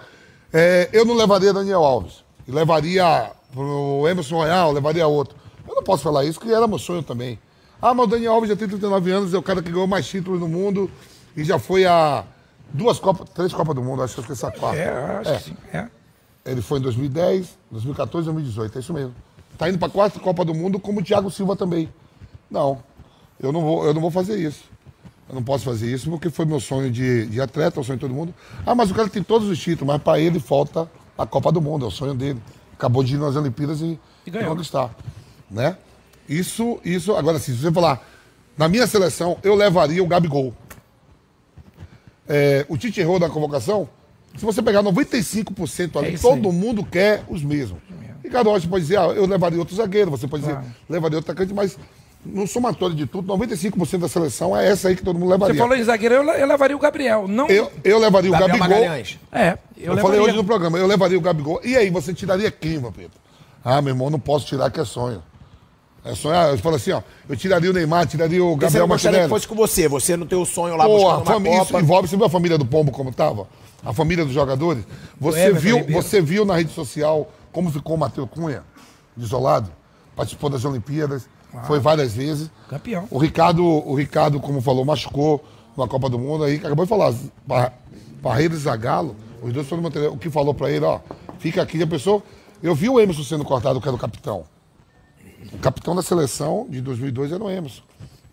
É, 0.54 0.90
eu 0.92 1.06
não 1.06 1.16
levaria 1.16 1.54
Daniel 1.54 1.84
Alves. 1.84 2.24
levaria 2.48 3.32
o 3.56 4.08
Emerson 4.08 4.36
Royal, 4.36 4.72
levaria 4.72 5.08
outro. 5.08 5.36
Eu 5.72 5.76
não 5.76 5.84
posso 5.84 6.04
falar 6.04 6.26
isso, 6.26 6.38
porque 6.38 6.54
era 6.54 6.68
meu 6.68 6.78
sonho 6.78 7.02
também. 7.02 7.40
Ah, 7.82 7.94
mas 7.94 8.06
o 8.06 8.10
Daniel 8.10 8.34
Alves 8.34 8.50
já 8.50 8.58
tem 8.58 8.68
39 8.68 9.10
anos, 9.10 9.34
é 9.34 9.38
o 9.38 9.42
cara 9.42 9.64
que 9.64 9.72
ganhou 9.72 9.88
mais 9.88 10.06
títulos 10.06 10.42
no 10.42 10.48
mundo 10.50 10.92
e 11.36 11.46
já 11.46 11.58
foi 11.58 11.86
a 11.86 12.26
duas 12.74 13.00
Copas, 13.00 13.30
três 13.30 13.54
Copas 13.54 13.74
do 13.74 13.82
Mundo, 13.82 14.04
acho 14.04 14.14
que 14.14 14.20
eu 14.20 14.24
esqueci 14.24 14.46
a 14.46 14.52
quarta. 14.52 14.78
É, 14.78 15.18
acho 15.20 15.30
é. 15.30 15.38
que 15.38 15.44
sim. 15.44 15.58
É. 15.74 15.88
Ele 16.46 16.62
foi 16.62 16.80
em 16.80 16.82
2010, 16.82 17.58
2014 17.72 18.26
e 18.26 18.34
2018, 18.34 18.78
é 18.78 18.82
isso 18.82 18.94
mesmo. 18.94 19.16
Tá 19.58 19.70
indo 19.70 19.80
para 19.80 19.88
a 19.88 19.92
quarta 19.92 20.20
Copa 20.20 20.44
do 20.44 20.54
Mundo, 20.54 20.78
como 20.78 21.00
o 21.00 21.04
Thiago 21.04 21.32
Silva 21.32 21.56
também. 21.56 21.90
Não, 22.50 22.84
eu 23.40 23.54
não 23.54 23.62
vou, 23.62 23.86
eu 23.86 23.94
não 23.94 24.02
vou 24.02 24.12
fazer 24.12 24.38
isso. 24.38 24.66
Eu 25.30 25.36
não 25.36 25.44
posso 25.44 25.64
fazer 25.64 25.90
isso 25.90 26.10
porque 26.10 26.30
foi 26.30 26.44
meu 26.44 26.60
sonho 26.60 26.92
de, 26.92 27.28
de 27.28 27.40
atleta, 27.40 27.80
o 27.80 27.84
sonho 27.84 27.98
de 27.98 28.02
todo 28.02 28.14
mundo. 28.14 28.36
Ah, 28.66 28.76
mas 28.76 28.92
o 28.92 28.94
cara 28.94 29.08
tem 29.08 29.24
todos 29.24 29.48
os 29.48 29.58
títulos, 29.58 29.88
mas 29.88 30.04
para 30.04 30.20
ele 30.20 30.42
falta 30.42 30.92
a 31.18 31.26
Copa 31.26 31.50
do 31.50 31.62
Mundo, 31.62 31.86
é 31.86 31.88
o 31.88 31.92
sonho 31.92 32.14
dele. 32.14 32.42
Acabou 32.74 33.02
de 33.02 33.16
ir 33.16 33.18
nas 33.18 33.38
Olimpíadas 33.38 33.80
e, 33.80 33.98
e, 34.26 34.30
e 34.30 34.44
conquistar 34.44 34.94
né? 35.52 35.78
Isso, 36.28 36.80
isso, 36.84 37.16
agora 37.16 37.38
sim, 37.40 37.54
se 37.54 37.62
você 37.62 37.72
falar, 37.72 38.08
na 38.58 38.68
minha 38.68 38.88
seleção, 38.88 39.38
eu 39.44 39.56
levaria 39.56 40.04
o 40.04 40.08
Gabigol. 40.08 40.54
É, 42.28 42.66
o 42.70 42.78
Tite 42.78 43.02
errou 43.02 43.20
na 43.20 43.30
convocação. 43.30 43.90
Se 44.38 44.46
você 44.46 44.62
pegar 44.62 44.82
95% 44.82 45.98
ali, 45.98 46.16
é 46.16 46.18
todo 46.18 46.50
aí. 46.50 46.56
mundo 46.56 46.86
quer 46.86 47.24
os 47.28 47.44
mesmos. 47.44 47.80
E 48.24 48.30
cada 48.30 48.50
hora 48.50 48.60
você 48.60 48.68
pode 48.68 48.84
dizer, 48.84 48.98
ah, 48.98 49.08
eu 49.08 49.26
levaria 49.26 49.60
outro 49.60 49.76
zagueiro, 49.76 50.12
você 50.12 50.28
pode 50.28 50.44
dizer, 50.44 50.58
levaria 50.88 51.18
outro 51.18 51.32
atacante, 51.32 51.54
mas 51.54 51.78
no 52.24 52.48
somatório 52.48 52.96
de 52.96 53.08
tudo, 53.08 53.34
95% 53.34 53.98
da 53.98 54.08
seleção 54.08 54.56
é 54.56 54.68
essa 54.68 54.88
aí 54.88 54.96
que 54.96 55.04
todo 55.04 55.18
mundo 55.18 55.32
levaria. 55.32 55.56
Você 55.56 55.60
falou 55.60 55.76
em 55.76 55.84
zagueiro, 55.84 56.16
eu, 56.16 56.24
eu 56.24 56.48
levaria 56.48 56.76
o 56.76 56.80
Gabriel. 56.80 57.28
Não... 57.28 57.48
Eu, 57.48 57.72
eu 57.84 57.98
levaria 57.98 58.32
Gabriel 58.32 58.56
o 58.56 58.60
Gabigol. 58.60 58.80
Magalhães. 58.80 59.20
É, 59.32 59.58
eu, 59.76 59.94
eu 59.94 59.98
falei 59.98 60.20
hoje 60.20 60.36
no 60.36 60.44
programa, 60.44 60.78
eu 60.78 60.88
levaria 60.88 61.18
o 61.18 61.22
Gabigol. 61.22 61.60
E 61.64 61.76
aí, 61.76 61.90
você 61.90 62.14
tiraria 62.14 62.52
quem, 62.52 62.80
Pedro? 62.80 63.20
Ah, 63.66 63.82
meu 63.82 63.92
irmão, 63.92 64.10
não 64.10 64.20
posso 64.20 64.46
tirar 64.46 64.70
que 64.70 64.80
é 64.80 64.86
sonho. 64.86 65.24
É 66.04 66.16
sonhar, 66.16 66.50
eu 66.50 66.58
falo 66.58 66.78
assim, 66.78 66.92
ó, 66.92 67.02
eu 67.30 67.36
tiraria 67.36 67.70
o 67.70 67.74
Neymar, 67.74 68.08
tiraria 68.08 68.44
o 68.44 68.56
Gabriel 68.56 68.88
Martinelli. 68.88 69.24
que 69.24 69.30
fosse 69.30 69.48
com 69.48 69.54
você, 69.54 69.88
você 69.88 70.18
no 70.18 70.26
teu 70.26 70.44
sonho 70.46 70.76
lá 70.76 70.86
Pô, 70.86 71.10
a 71.10 71.24
família, 71.24 71.62
Isso 71.62 71.78
envolve, 71.78 72.08
você 72.08 72.18
viu 72.18 72.26
a 72.26 72.30
família 72.30 72.58
do 72.58 72.66
Pombo 72.66 72.92
como 72.92 73.12
tava? 73.12 73.48
A 73.86 73.94
família 73.94 74.26
dos 74.26 74.34
jogadores? 74.34 74.84
Você 75.20 75.54
viu, 75.54 75.86
você 75.86 76.20
viu 76.20 76.44
na 76.44 76.56
rede 76.56 76.74
social 76.74 77.32
como 77.52 77.70
ficou 77.72 77.96
o 77.96 78.00
Matheus 78.00 78.28
Cunha, 78.32 78.64
isolado? 79.16 79.70
Participou 80.16 80.50
das 80.50 80.66
Olimpíadas, 80.66 81.28
ah, 81.54 81.64
foi 81.64 81.80
várias 81.80 82.14
vezes. 82.14 82.50
Campeão. 82.68 83.08
O 83.12 83.20
Ricardo, 83.20 83.64
o 83.64 83.94
Ricardo, 83.94 84.40
como 84.40 84.60
falou, 84.60 84.84
machucou 84.84 85.44
na 85.78 85.88
Copa 85.88 86.10
do 86.10 86.18
Mundo 86.18 86.46
aí, 86.46 86.56
acabou 86.56 86.86
de 86.86 86.90
falar, 86.90 87.14
Barreiro 88.22 88.56
e 88.56 88.58
Zagalo, 88.58 89.16
os 89.42 89.54
dois 89.54 89.68
foram 89.68 89.84
manter, 89.84 90.10
o 90.10 90.18
que 90.18 90.32
falou 90.32 90.54
para 90.54 90.72
ele, 90.72 90.84
ó, 90.84 91.00
fica 91.38 91.62
aqui, 91.62 91.82
a 91.82 91.88
pessoa, 91.88 92.24
eu 92.62 92.74
vi 92.74 92.90
o 92.90 93.00
Emerson 93.00 93.24
sendo 93.24 93.46
cortado, 93.46 93.80
que 93.80 93.88
era 93.88 93.96
o 93.96 94.00
capitão. 94.00 94.46
O 95.54 95.58
capitão 95.58 95.96
da 95.96 96.02
seleção 96.02 96.68
de 96.70 96.82
2002 96.82 97.32
era 97.32 97.44
o 97.44 97.50
Emerson. 97.50 97.82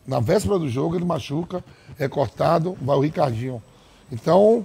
Na 0.06 0.20
véspera 0.20 0.58
do 0.58 0.68
jogo, 0.68 0.96
ele 0.96 1.04
machuca, 1.04 1.62
é 1.98 2.08
cortado, 2.08 2.76
vai 2.80 2.96
o 2.96 3.00
Ricardinho. 3.00 3.62
Então, 4.10 4.64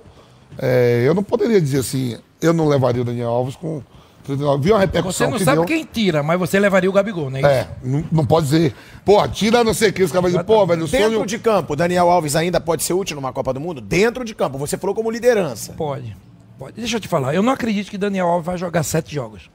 é, 0.58 1.04
eu 1.06 1.14
não 1.14 1.24
poderia 1.24 1.60
dizer 1.60 1.80
assim, 1.80 2.18
eu 2.42 2.54
não 2.54 2.68
levaria 2.68 3.02
o 3.02 3.06
Daniel 3.06 3.30
Alves 3.30 3.56
com 3.56 3.82
39. 4.24 4.64
Viu 4.64 4.76
a 4.76 4.80
Você 4.80 4.86
repercussão 4.86 5.30
não 5.30 5.38
que 5.38 5.44
sabe 5.44 5.58
deu? 5.58 5.66
quem 5.66 5.84
tira, 5.84 6.24
mas 6.24 6.40
você 6.40 6.60
levaria 6.60 6.90
o 6.90 6.94
Gabigol, 6.94 7.30
né? 7.30 7.42
É, 7.42 7.68
não, 7.84 8.04
não 8.12 8.26
pode 8.26 8.46
dizer. 8.48 8.74
Pô, 9.04 9.26
tira 9.28 9.64
não 9.64 9.74
sei 9.74 9.90
o 9.90 9.94
que. 9.94 10.04
Os 10.04 10.12
caras 10.12 10.32
vão 10.32 10.32
dizer, 10.32 10.44
pô, 10.46 10.66
velho, 10.66 10.86
o 10.86 10.88
Dentro 10.88 11.14
sonho... 11.14 11.26
de 11.26 11.40
campo, 11.40 11.76
Daniel 11.76 12.10
Alves 12.10 12.36
ainda 12.36 12.62
pode 12.62 12.84
ser 12.84 12.94
útil 12.94 13.16
numa 13.16 13.34
Copa 13.34 13.54
do 13.54 13.60
Mundo? 13.60 13.82
Dentro 13.82 14.24
de 14.24 14.34
campo, 14.34 14.58
você 14.58 14.78
falou 14.78 14.96
como 14.96 15.12
liderança. 15.12 15.74
Pode. 15.74 16.16
Pode. 16.58 16.76
Deixa 16.80 16.96
eu 16.96 17.02
te 17.02 17.08
falar. 17.08 17.34
Eu 17.34 17.44
não 17.44 17.52
acredito 17.52 17.90
que 17.90 17.98
Daniel 17.98 18.28
Alves 18.28 18.46
vai 18.46 18.58
jogar 18.58 18.84
sete 18.84 19.14
jogos. 19.14 19.50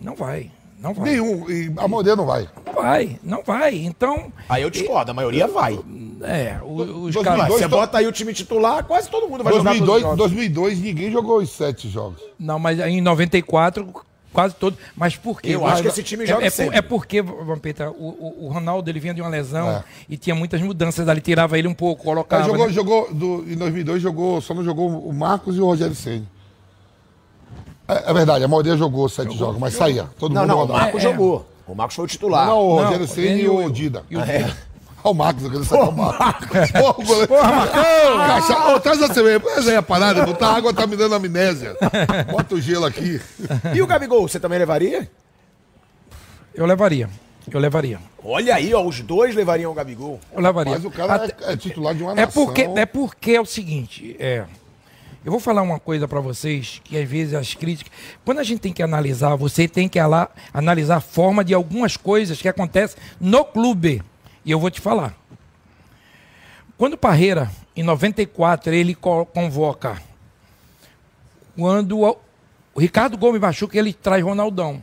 Não 0.00 0.16
vai. 0.16 0.50
Não 0.80 0.94
vai. 0.94 1.10
Nenhum. 1.10 1.50
E 1.50 1.72
a 1.76 1.88
maioria 1.88 2.14
não 2.16 2.24
vai. 2.26 2.48
Não 2.66 2.72
vai. 2.72 3.18
Não 3.22 3.42
vai. 3.42 3.74
Então, 3.76 4.32
Aí 4.48 4.62
eu 4.62 4.70
discordo, 4.70 5.10
a 5.10 5.14
maioria 5.14 5.46
vai. 5.48 5.78
é, 6.22 6.58
o- 6.62 7.04
os 7.06 7.16
caras. 7.16 7.48
Você 7.48 7.66
bota 7.68 7.98
aí 7.98 8.06
o 8.06 8.12
time 8.12 8.32
titular, 8.32 8.84
quase 8.84 9.08
todo 9.10 9.28
mundo 9.28 9.42
vai 9.42 9.52
jogar 9.52 9.70
2002, 9.70 9.86
todos 9.88 9.96
os 9.96 10.02
jogos. 10.02 10.18
2002, 10.18 10.80
ninguém 10.80 11.10
jogou 11.10 11.38
os 11.38 11.50
sete 11.50 11.88
jogos. 11.88 12.20
Não, 12.38 12.58
mas 12.58 12.78
em 12.78 13.00
94, 13.00 13.88
quase 14.32 14.54
todo. 14.54 14.76
Mas 14.96 15.16
por 15.16 15.40
quê? 15.40 15.50
Eu 15.54 15.66
acho 15.66 15.82
que 15.82 15.88
esse 15.88 16.02
time 16.02 16.22
é, 16.24 16.26
joga 16.28 16.46
é, 16.46 16.50
sempre. 16.50 16.76
é 16.78 16.82
porque, 16.82 17.22
Vampeta, 17.22 17.90
o, 17.90 17.94
o, 17.94 18.46
o 18.46 18.48
Ronaldo 18.48 18.88
ele 18.88 19.00
vinha 19.00 19.14
de 19.14 19.20
uma 19.20 19.30
lesão 19.30 19.68
É. 19.68 19.84
e 20.08 20.16
tinha 20.16 20.34
muitas 20.36 20.60
mudanças 20.60 21.08
ali, 21.08 21.20
tirava 21.20 21.58
ele 21.58 21.66
um 21.66 21.74
pouco, 21.74 22.02
Mas 22.04 22.14
colocava. 22.14 22.44
jogou, 22.44 22.66
né? 22.66 22.72
jogou 22.72 23.12
do, 23.14 23.44
em 23.52 23.56
2002, 23.56 24.00
jogou, 24.02 24.40
só 24.40 24.54
não 24.54 24.62
jogou 24.62 24.88
o 24.88 25.12
Marcos 25.12 25.56
e 25.56 25.60
o 25.60 25.64
Rogério 25.64 25.94
Senna. 25.94 26.26
É, 27.88 28.10
é 28.10 28.12
verdade, 28.14 28.44
a 28.44 28.48
maioria 28.48 28.76
jogou 28.76 29.08
sete 29.08 29.36
jogos, 29.36 29.58
mas 29.58 29.74
saía. 29.74 30.06
Todo 30.18 30.34
Não, 30.34 30.42
mundo 30.42 30.50
não, 30.50 30.56
o 30.56 30.60
rodava. 30.66 30.90
É, 30.90 30.96
é. 30.96 31.00
jogou. 31.00 31.48
O 31.66 31.74
Marcos 31.74 31.96
foi 31.96 32.04
o 32.04 32.08
titular. 32.08 32.46
Não, 32.46 32.60
o 32.60 32.82
Rogério 32.82 33.06
Senna 33.08 33.36
e 33.40 33.48
o 33.48 33.64
o- 33.66 33.70
Dida. 33.70 34.02
e 34.10 34.16
o 34.16 34.20
É. 34.20 34.38
Dida. 34.38 34.56
Olha 35.04 35.12
o 35.12 35.14
Marcos, 35.14 35.44
eu 35.44 35.50
quero 35.50 35.64
saber 35.64 35.88
o 35.88 35.92
Marcos. 35.92 36.70
Porra, 36.72 36.94
o 36.98 37.56
Marcão! 37.56 38.16
Caixa... 38.26 38.68
Ô, 38.74 38.80
traz 38.80 39.02
a 39.02 39.14
cerveja. 39.14 39.40
Mas 39.44 39.68
aí 39.68 39.76
a 39.76 39.82
parada, 39.82 40.26
botar 40.26 40.54
água 40.56 40.74
tá 40.74 40.86
me 40.86 40.96
dando 40.96 41.14
amnésia. 41.14 41.76
Bota 42.30 42.54
o 42.56 42.60
gelo 42.60 42.84
aqui. 42.84 43.20
E 43.74 43.80
o 43.80 43.86
Gabigol, 43.86 44.26
você 44.28 44.40
também 44.40 44.58
levaria? 44.58 45.08
Eu 46.54 46.66
levaria. 46.66 47.08
Eu 47.50 47.60
levaria. 47.60 47.98
Olha 48.22 48.54
aí, 48.56 48.74
ó, 48.74 48.82
os 48.84 49.00
dois 49.00 49.34
levariam 49.34 49.70
o 49.70 49.74
Gabigol. 49.74 50.18
Eu 50.34 50.40
levaria. 50.42 50.72
Mas 50.74 50.84
o 50.84 50.90
cara 50.90 51.14
Até- 51.14 51.34
é, 51.48 51.52
é 51.52 51.56
titular 51.56 51.94
de 51.94 52.02
uma 52.02 52.12
É 52.12 52.26
nação. 52.26 52.44
porque, 52.44 52.62
é 52.62 52.84
porque 52.86 53.30
é 53.32 53.40
o 53.40 53.46
seguinte, 53.46 54.16
é. 54.18 54.44
Eu 55.28 55.32
vou 55.32 55.40
falar 55.40 55.60
uma 55.60 55.78
coisa 55.78 56.08
pra 56.08 56.20
vocês 56.20 56.80
que 56.82 56.96
às 56.96 57.06
vezes 57.06 57.34
as 57.34 57.52
críticas, 57.52 57.92
quando 58.24 58.38
a 58.38 58.42
gente 58.42 58.60
tem 58.60 58.72
que 58.72 58.82
analisar, 58.82 59.36
você 59.36 59.68
tem 59.68 59.86
que 59.86 59.98
analisar 60.54 60.96
a 60.96 61.00
forma 61.02 61.44
de 61.44 61.52
algumas 61.52 61.98
coisas 61.98 62.40
que 62.40 62.48
acontecem 62.48 62.96
no 63.20 63.44
clube. 63.44 64.02
E 64.42 64.50
eu 64.50 64.58
vou 64.58 64.70
te 64.70 64.80
falar. 64.80 65.14
Quando 66.78 66.96
Parreira, 66.96 67.50
em 67.76 67.82
94, 67.82 68.72
ele 68.72 68.94
co- 68.94 69.26
convoca, 69.26 70.00
quando 71.54 71.98
o, 72.00 72.16
o 72.74 72.80
Ricardo 72.80 73.18
Gomes 73.18 73.38
machuca, 73.38 73.78
ele 73.78 73.92
traz 73.92 74.24
Ronaldão. 74.24 74.82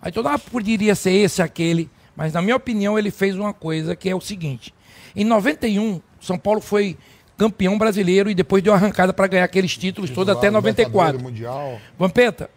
Aí 0.00 0.10
todo 0.10 0.26
ah, 0.26 0.40
poderia 0.40 0.96
ser 0.96 1.12
esse, 1.12 1.40
aquele. 1.40 1.88
Mas, 2.16 2.32
na 2.32 2.42
minha 2.42 2.56
opinião, 2.56 2.98
ele 2.98 3.12
fez 3.12 3.36
uma 3.36 3.54
coisa 3.54 3.94
que 3.94 4.10
é 4.10 4.14
o 4.16 4.20
seguinte: 4.20 4.74
em 5.14 5.24
91, 5.24 6.00
São 6.20 6.36
Paulo 6.36 6.60
foi 6.60 6.98
campeão 7.42 7.76
brasileiro 7.76 8.30
e 8.30 8.34
depois 8.34 8.62
deu 8.62 8.72
arrancada 8.72 9.12
para 9.12 9.26
ganhar 9.26 9.44
aqueles 9.44 9.76
títulos 9.76 10.10
todos 10.10 10.32
até 10.32 10.48
94. 10.48 11.16
Libertadores, 11.16 11.22
Mundial. 11.22 11.80
Vampeta, 11.98 12.48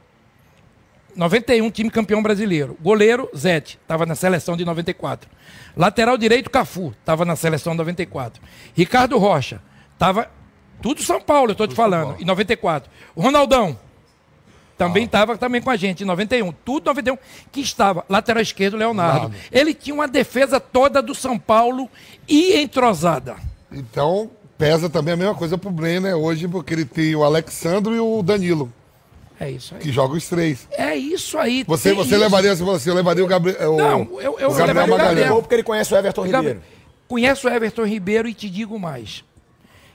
91, 1.15 1.71
time 1.71 1.89
campeão 1.89 2.21
brasileiro. 2.21 2.77
Goleiro, 2.79 3.27
Zete, 3.35 3.79
estava 3.81 4.05
na 4.05 4.13
seleção 4.13 4.55
de 4.55 4.63
94. 4.63 5.27
Lateral 5.75 6.19
direito, 6.19 6.51
Cafu, 6.51 6.93
estava 6.99 7.25
na 7.25 7.35
seleção 7.35 7.73
de 7.73 7.77
94. 7.79 8.39
Ricardo 8.75 9.17
Rocha, 9.17 9.59
estava. 9.93 10.29
Tudo 10.83 11.01
São 11.01 11.19
Paulo, 11.19 11.49
eu 11.49 11.53
estou 11.53 11.67
te 11.67 11.73
falando, 11.73 12.21
em 12.21 12.25
94. 12.25 12.91
O 13.15 13.21
Ronaldão, 13.21 13.79
também 14.77 15.05
estava 15.05 15.35
também 15.35 15.61
com 15.61 15.71
a 15.71 15.75
gente, 15.75 16.03
em 16.03 16.05
91. 16.05 16.51
Tudo 16.63 16.85
91, 16.85 17.17
que 17.51 17.61
estava. 17.61 18.05
Lateral 18.07 18.43
esquerdo, 18.43 18.77
Leonardo. 18.77 19.29
Leonardo. 19.29 19.35
Ele 19.51 19.73
tinha 19.73 19.95
uma 19.95 20.07
defesa 20.07 20.59
toda 20.59 21.01
do 21.01 21.15
São 21.15 21.39
Paulo 21.39 21.89
e 22.27 22.55
entrosada. 22.57 23.35
Então, 23.71 24.29
pesa 24.57 24.89
também 24.89 25.13
a 25.13 25.17
mesma 25.17 25.35
coisa 25.35 25.57
pro 25.57 25.69
Brenner 25.71 26.15
hoje, 26.15 26.47
porque 26.47 26.73
ele 26.73 26.85
tem 26.85 27.15
o 27.15 27.23
Alexandro 27.23 27.93
e 27.95 27.99
o 27.99 28.21
Danilo, 28.23 28.71
É 29.39 29.49
isso 29.51 29.75
aí. 29.75 29.81
que 29.81 29.91
jogam 29.91 30.15
os 30.17 30.27
três. 30.29 30.67
É 30.71 30.95
isso 30.95 31.37
aí. 31.37 31.63
Você, 31.67 31.93
você 31.93 32.11
isso. 32.15 32.19
levaria, 32.23 32.55
você 32.55 32.59
falou 32.59 32.75
assim, 32.75 32.89
eu 32.89 32.95
levaria 32.95 33.23
o 33.23 33.27
Gabriel. 33.27 33.73
O, 33.73 33.77
Não, 33.77 34.21
eu- 34.21 34.39
eu 34.39 34.49
o 34.49 34.53
Gabriel 34.53 34.65
levaria 34.67 34.83
o. 34.83 34.97
Gabriel. 34.97 35.15
Gabigol 35.15 35.41
porque 35.41 35.55
ele 35.55 35.63
conhece 35.63 35.93
o 35.93 35.97
Everton 35.97 36.23
Ribeiro. 36.25 36.61
Conheço 37.07 37.47
o 37.47 37.51
Everton 37.51 37.85
Ribeiro 37.85 38.27
e 38.27 38.33
te 38.33 38.49
digo 38.49 38.79
mais. 38.79 39.23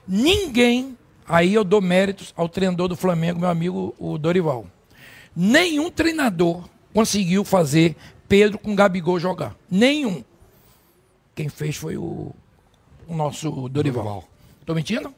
Ninguém, 0.07 0.97
aí 1.27 1.53
eu 1.53 1.63
dou 1.63 1.81
méritos 1.81 2.33
ao 2.35 2.47
treinador 2.49 2.87
do 2.87 2.95
Flamengo, 2.95 3.39
meu 3.39 3.49
amigo 3.49 3.93
o 3.99 4.17
Dorival. 4.17 4.65
Nenhum 5.35 5.89
treinador 5.89 6.63
conseguiu 6.93 7.43
fazer 7.45 7.95
Pedro 8.27 8.57
com 8.57 8.75
Gabigol 8.75 9.19
jogar. 9.19 9.55
Nenhum. 9.69 10.23
Quem 11.35 11.47
fez 11.49 11.75
foi 11.75 11.97
o, 11.97 12.31
o 13.07 13.15
nosso 13.15 13.49
Dorival. 13.69 14.03
Dorival. 14.03 14.23
Tô 14.65 14.73
mentindo? 14.73 15.13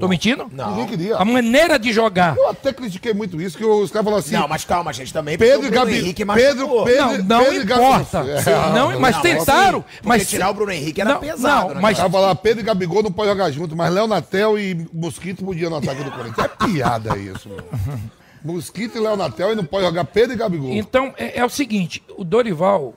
Tô 0.00 0.08
mentindo? 0.08 0.50
Ninguém 0.50 0.86
queria. 0.86 1.16
A 1.16 1.24
maneira 1.26 1.78
de 1.78 1.92
jogar. 1.92 2.34
Eu 2.38 2.48
até 2.48 2.72
critiquei 2.72 3.12
muito 3.12 3.38
isso, 3.40 3.58
que 3.58 3.64
os 3.66 3.90
caras 3.90 4.04
falaram 4.04 4.20
assim, 4.24 4.34
Não, 4.34 4.48
mas 4.48 4.64
calma, 4.64 4.90
gente, 4.94 5.12
também. 5.12 5.36
Pedro 5.36 5.66
e 5.66 5.70
Gabi- 5.70 5.98
Henrique 5.98 6.24
Pedro-. 6.24 6.84
Pedro- 6.84 7.22
Não, 7.22 7.38
não 7.38 7.44
Pedro 7.44 7.60
e 7.60 7.64
Gabi- 7.64 7.82
importa. 7.82 8.18
É, 8.20 8.72
não, 8.74 8.92
não, 8.92 9.00
mas 9.00 9.16
não, 9.16 9.22
tentaram. 9.22 9.78
assim, 9.86 9.98
mas 10.02 10.26
tirar 10.28 10.48
o 10.48 10.54
Bruno 10.54 10.72
Henrique 10.72 11.02
era 11.02 11.12
Não, 11.14 11.20
pesado, 11.20 11.68
não, 11.68 11.74
né, 11.74 11.80
mas 11.82 11.98
Tava 11.98 12.10
falar, 12.10 12.34
Pedro 12.36 12.60
e 12.60 12.64
Gabigol 12.64 13.02
não 13.02 13.12
podem 13.12 13.32
jogar 13.32 13.50
junto, 13.50 13.76
mas 13.76 13.92
Léo 13.92 14.06
Natel 14.06 14.58
e 14.58 14.88
Mosquito 14.90 15.44
podiam 15.44 15.68
no 15.68 15.76
ataque 15.76 16.02
do 16.02 16.10
Corinthians. 16.10 16.46
É 16.60 16.66
piada 16.66 17.18
isso, 17.18 17.50
meu. 17.50 17.58
Mosquito 18.42 18.96
e 18.96 19.00
Léo 19.00 19.16
Natel 19.18 19.52
e 19.52 19.54
não 19.54 19.64
pode 19.66 19.84
jogar 19.84 20.04
Pedro 20.06 20.32
e 20.34 20.36
Gabigol. 20.36 20.70
Então, 20.72 21.12
é, 21.18 21.40
é 21.40 21.44
o 21.44 21.48
seguinte, 21.50 22.02
o 22.16 22.24
Dorival, 22.24 22.94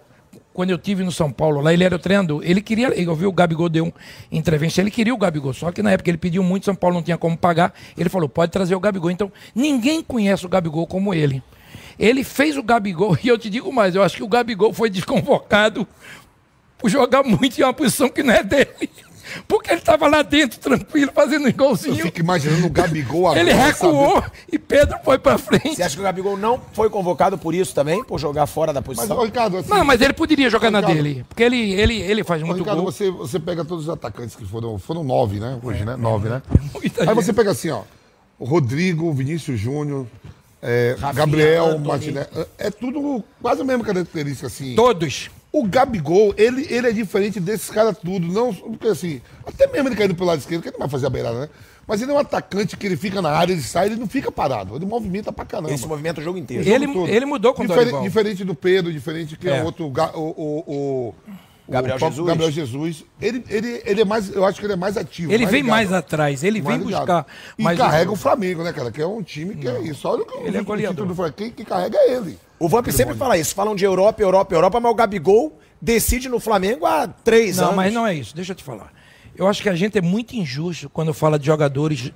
quando 0.58 0.72
eu 0.72 0.78
tive 0.80 1.04
no 1.04 1.12
São 1.12 1.32
Paulo, 1.32 1.62
lá 1.62 1.72
ele 1.72 1.84
era 1.84 1.96
o 1.96 2.00
treinador, 2.00 2.42
ele 2.44 2.64
queria, 2.64 2.88
eu 2.88 3.14
vi 3.14 3.28
o 3.28 3.32
Gabigol 3.32 3.70
deu 3.70 3.94
entrevista, 4.32 4.82
ele 4.82 4.90
queria 4.90 5.14
o 5.14 5.18
Gabigol, 5.18 5.54
só 5.54 5.72
que 5.72 5.84
na 5.84 5.92
época 5.92 6.10
ele 6.10 6.18
pediu 6.18 6.42
muito, 6.42 6.66
São 6.66 6.74
Paulo 6.74 6.96
não 6.96 7.04
tinha 7.04 7.16
como 7.16 7.38
pagar, 7.38 7.76
ele 7.96 8.10
falou, 8.10 8.28
pode 8.28 8.52
trazer 8.52 8.74
o 8.74 8.80
Gabigol. 8.80 9.12
Então, 9.12 9.32
ninguém 9.54 10.02
conhece 10.02 10.48
o 10.48 10.50
Gabigol 10.50 10.88
como 10.88 11.14
ele. 11.14 11.44
Ele 12.00 12.24
fez 12.24 12.58
o 12.58 12.64
Gabigol, 12.64 13.16
e 13.24 13.28
eu 13.28 13.38
te 13.38 13.52
digo 13.52 13.72
mais, 13.72 13.94
eu 13.94 14.02
acho 14.02 14.16
que 14.16 14.24
o 14.24 14.28
Gabigol 14.28 14.74
foi 14.74 14.90
desconvocado 14.90 15.88
por 16.80 16.90
jogar 16.90 17.22
muito 17.22 17.60
em 17.60 17.64
uma 17.64 17.72
posição 17.72 18.10
que 18.10 18.24
não 18.24 18.34
é 18.34 18.42
dele. 18.42 18.90
Porque 19.48 19.72
ele 19.72 19.80
estava 19.80 20.08
lá 20.08 20.22
dentro, 20.22 20.60
tranquilo, 20.60 21.12
fazendo 21.14 21.46
um 21.46 21.50
Eu 21.50 21.76
fico 21.78 22.20
imaginando 22.20 22.68
o 22.68 22.70
Gabigol 22.70 23.28
agora. 23.28 23.40
Ele 23.40 23.54
recuou 23.54 24.22
sabe? 24.22 24.32
e 24.52 24.60
Pedro 24.60 24.98
foi 25.04 25.18
pra 25.18 25.38
frente. 25.38 25.76
Você 25.76 25.84
acha 25.84 25.96
que 25.96 26.02
o 26.02 26.04
Gabigol 26.04 26.38
não 26.38 26.62
foi 26.74 26.90
convocado 26.90 27.38
por 27.38 27.54
isso 27.54 27.74
também? 27.74 28.04
Por 28.04 28.20
jogar 28.20 28.46
fora 28.48 28.72
da 28.74 28.82
Mas, 28.82 28.98
posição? 28.98 29.18
ô, 29.18 29.24
Ricardo, 29.26 29.58
assim, 29.58 29.70
Não, 29.70 29.84
mas 29.84 30.02
ele 30.02 30.14
poderia 30.14 30.50
jogar 30.50 30.72
na 30.72 30.80
Ricardo. 30.80 30.96
dele. 31.04 31.26
Porque 31.28 31.44
ele, 31.44 31.72
ele, 31.74 32.02
ele 32.02 32.24
faz 32.24 32.42
muito 32.44 32.60
Ricardo, 32.60 32.82
gol. 32.82 32.92
você, 32.92 33.10
você 33.12 33.40
pega 33.40 33.64
todos 33.66 33.86
os 33.86 33.90
atacantes 33.90 34.36
que 34.36 34.46
foram. 34.46 34.78
Foram 34.78 35.04
nove, 35.04 35.40
né? 35.40 35.58
Hoje, 35.62 35.84
né? 35.86 35.96
Nove, 35.96 36.30
né? 36.30 36.42
Muita 36.74 37.02
Aí 37.02 37.08
gente. 37.08 37.16
você 37.16 37.34
pega 37.34 37.52
assim, 37.52 37.70
ó. 37.70 37.82
O 38.40 38.46
Rodrigo, 38.46 39.12
Vinícius 39.14 39.60
Júnior, 39.60 40.06
é, 40.62 40.96
Gabriel. 41.14 41.78
Martinez. 41.80 42.28
É, 42.36 42.68
é 42.68 42.72
tudo 42.72 43.24
quase 43.42 43.62
a 43.62 43.64
mesma 43.64 43.84
característica, 43.84 44.48
assim. 44.48 44.76
Todos. 44.76 45.30
O 45.52 45.64
Gabigol, 45.64 46.34
ele, 46.38 46.68
ele 46.70 46.88
é 46.88 46.92
diferente 46.92 47.40
desses 47.40 47.70
caras 47.70 47.98
tudo. 47.98 48.28
Não, 48.28 48.54
porque 48.54 48.88
assim, 48.88 49.22
até 49.46 49.66
mesmo 49.68 49.88
ele 49.90 49.96
caindo 49.96 50.14
pelo 50.14 50.28
lado 50.28 50.40
esquerdo, 50.40 50.62
que 50.62 50.68
ele 50.68 50.74
não 50.78 50.82
vai 50.82 50.90
fazer 50.90 51.08
a 51.08 51.10
beirada, 51.10 51.40
né? 51.42 51.50
Mas 51.88 52.02
ele 52.02 52.12
é 52.12 52.14
um 52.14 52.20
atacante 52.20 52.76
que 52.76 52.86
ele 52.86 52.98
fica 52.98 53.22
na 53.22 53.30
área, 53.30 53.54
ele 53.54 53.62
sai, 53.62 53.86
ele 53.88 53.96
não 53.96 54.08
fica 54.08 54.30
parado. 54.30 54.76
Ele 54.76 54.86
movimenta 54.86 55.32
pra 55.32 55.46
caramba. 55.46 55.72
Esse 55.72 55.88
movimento 55.88 56.20
o 56.20 56.24
jogo 56.24 56.38
inteiro. 56.38 56.68
Ele- 56.68 56.86
Todo. 56.86 57.08
ele 57.10 57.26
mudou 57.26 57.54
com 57.54 57.64
o 57.64 57.66
Difere- 57.66 57.86
Dorival. 57.86 58.04
Diferente 58.04 58.44
do 58.44 58.54
Pedro, 58.54 58.92
diferente 58.92 59.38
que 59.38 59.48
é, 59.50 59.58
É. 59.58 59.62
o 59.62 59.66
outro. 59.66 59.86
O, 59.86 59.90
o, 60.20 60.64
o- 60.68 61.16
o 61.68 61.72
Gabriel 61.72 61.98
Jesus. 61.98 62.28
Gabriel 62.28 62.52
Jesus. 62.52 63.06
Ele, 63.22 63.42
ele, 63.50 63.82
ele 63.86 64.02
é 64.02 64.06
mais. 64.06 64.30
Eu 64.36 64.46
acho 64.46 64.60
que 64.60 64.66
ele 64.66 64.74
é 64.74 64.78
mais 64.78 64.98
ativo. 64.98 65.32
Ele 65.32 65.46
vem 65.46 65.62
ligado. 65.62 65.70
mais 65.72 65.94
atrás, 65.94 66.44
ele 66.44 66.62
Mais 66.62 66.78
vem 66.78 66.86
ligado. 66.88 67.06
buscar. 67.06 67.26
E 67.58 67.64
mais 67.64 67.78
carrega 67.78 68.12
o- 68.12 68.14
o 68.14 68.18
Flamengo, 68.18 68.64
né, 68.64 68.74
cara? 68.74 68.92
Que 68.92 69.02
é 69.02 69.08
um 69.08 69.24
time 69.24 69.56
que 69.56 69.68
é 69.68 69.80
isso. 69.82 70.08
Olha 70.10 70.24
o 70.24 70.26
que 70.26 70.34
Ele 70.46 70.58
é 70.58 70.62
o 70.62 70.66
título 70.78 71.08
do 71.08 71.16
Flamengo. 71.16 71.38
Quem 71.38 71.52
que 71.52 71.64
carrega 71.64 71.98
é 71.98 72.14
ele. 72.16 72.38
O 72.60 72.68
Vamp 72.68 72.88
sempre 72.90 73.16
fala 73.16 73.38
isso. 73.38 73.54
Falam 73.54 73.76
de 73.76 73.86
Europa, 73.86 74.22
Europa, 74.22 74.54
Europa, 74.56 74.80
mas 74.80 74.92
o 74.92 74.96
Gabigol 74.96 75.58
decide 75.82 76.28
no 76.28 76.40
Flamengo 76.40 76.86
há 76.86 77.08
três 77.08 77.58
Não, 77.58 77.66
anos. 77.66 77.76
mas 77.76 77.94
não 77.94 78.06
é 78.08 78.14
isso, 78.16 78.36
deixa 78.36 78.52
eu 78.52 78.56
te 78.56 78.64
falar. 78.64 78.92
Eu 79.36 79.48
acho 79.48 79.62
que 79.62 79.70
a 79.70 79.76
gente 79.76 79.98
é 79.98 80.02
muito 80.02 80.36
injusto 80.36 80.90
quando 80.90 81.14
fala 81.14 81.38
de 81.38 81.46
jogadores. 81.46 82.12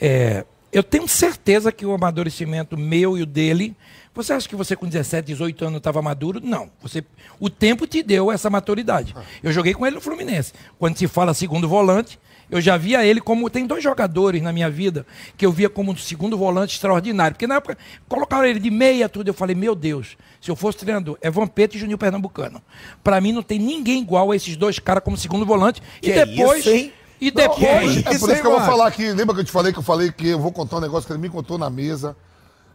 é, 0.00 0.44
eu 0.70 0.82
tenho 0.82 1.08
certeza 1.08 1.72
que 1.72 1.86
o 1.86 1.94
amadurecimento 1.94 2.76
meu 2.76 3.16
e 3.16 3.22
o 3.22 3.26
dele. 3.26 3.74
Você 4.14 4.32
acha 4.34 4.46
que 4.48 4.56
você 4.56 4.76
com 4.76 4.86
17, 4.86 5.24
18 5.26 5.64
anos 5.64 5.78
estava 5.78 6.02
maduro? 6.02 6.38
Não. 6.42 6.70
Você, 6.82 7.02
o 7.40 7.48
tempo 7.48 7.86
te 7.86 8.02
deu 8.02 8.30
essa 8.30 8.50
maturidade. 8.50 9.14
Eu 9.42 9.52
joguei 9.52 9.72
com 9.72 9.86
ele 9.86 9.94
no 9.96 10.00
Fluminense. 10.02 10.52
Quando 10.78 10.98
se 10.98 11.06
fala 11.08 11.32
segundo 11.32 11.66
volante, 11.66 12.18
eu 12.50 12.60
já 12.60 12.76
via 12.76 13.04
ele 13.04 13.20
como. 13.20 13.50
Tem 13.50 13.66
dois 13.66 13.82
jogadores 13.82 14.40
na 14.40 14.52
minha 14.52 14.70
vida 14.70 15.06
que 15.36 15.44
eu 15.44 15.50
via 15.50 15.68
como 15.68 15.92
um 15.92 15.96
segundo 15.96 16.38
volante 16.38 16.74
extraordinário. 16.74 17.34
Porque 17.34 17.46
na 17.46 17.56
época 17.56 17.76
colocaram 18.08 18.44
ele 18.44 18.60
de 18.60 18.70
meia, 18.70 19.08
tudo. 19.08 19.28
Eu 19.28 19.34
falei, 19.34 19.54
meu 19.56 19.74
Deus, 19.74 20.16
se 20.40 20.50
eu 20.50 20.56
fosse 20.56 20.78
treinador, 20.78 21.18
é 21.20 21.30
Vampeta 21.30 21.76
e 21.76 21.80
Juninho 21.80 21.98
Pernambucano. 21.98 22.62
Para 23.02 23.20
mim 23.20 23.32
não 23.32 23.42
tem 23.42 23.58
ninguém 23.58 24.02
igual 24.02 24.30
a 24.30 24.36
esses 24.36 24.56
dois 24.56 24.78
caras 24.78 25.02
como 25.02 25.16
segundo 25.16 25.44
volante. 25.44 25.82
Que 26.00 26.10
e 26.10 26.24
depois. 26.24 26.60
isso, 26.60 26.70
hein? 26.70 26.92
e 27.20 27.30
Não, 27.30 27.42
depois. 27.42 27.62
é 27.62 27.84
isso, 27.84 28.02
por 28.04 28.12
isso 28.12 28.30
hein, 28.30 28.40
que 28.40 28.46
eu 28.46 28.50
vou 28.52 28.60
falar 28.60 28.86
aqui. 28.86 29.10
Lembra 29.12 29.34
que 29.34 29.40
eu 29.40 29.44
te 29.44 29.52
falei 29.52 29.72
que 29.72 29.78
eu 29.78 29.82
falei 29.82 30.12
que 30.12 30.28
eu 30.28 30.38
vou 30.38 30.52
contar 30.52 30.76
um 30.76 30.80
negócio 30.80 31.06
que 31.06 31.12
ele 31.12 31.20
me 31.20 31.28
contou 31.28 31.58
na 31.58 31.68
mesa. 31.68 32.16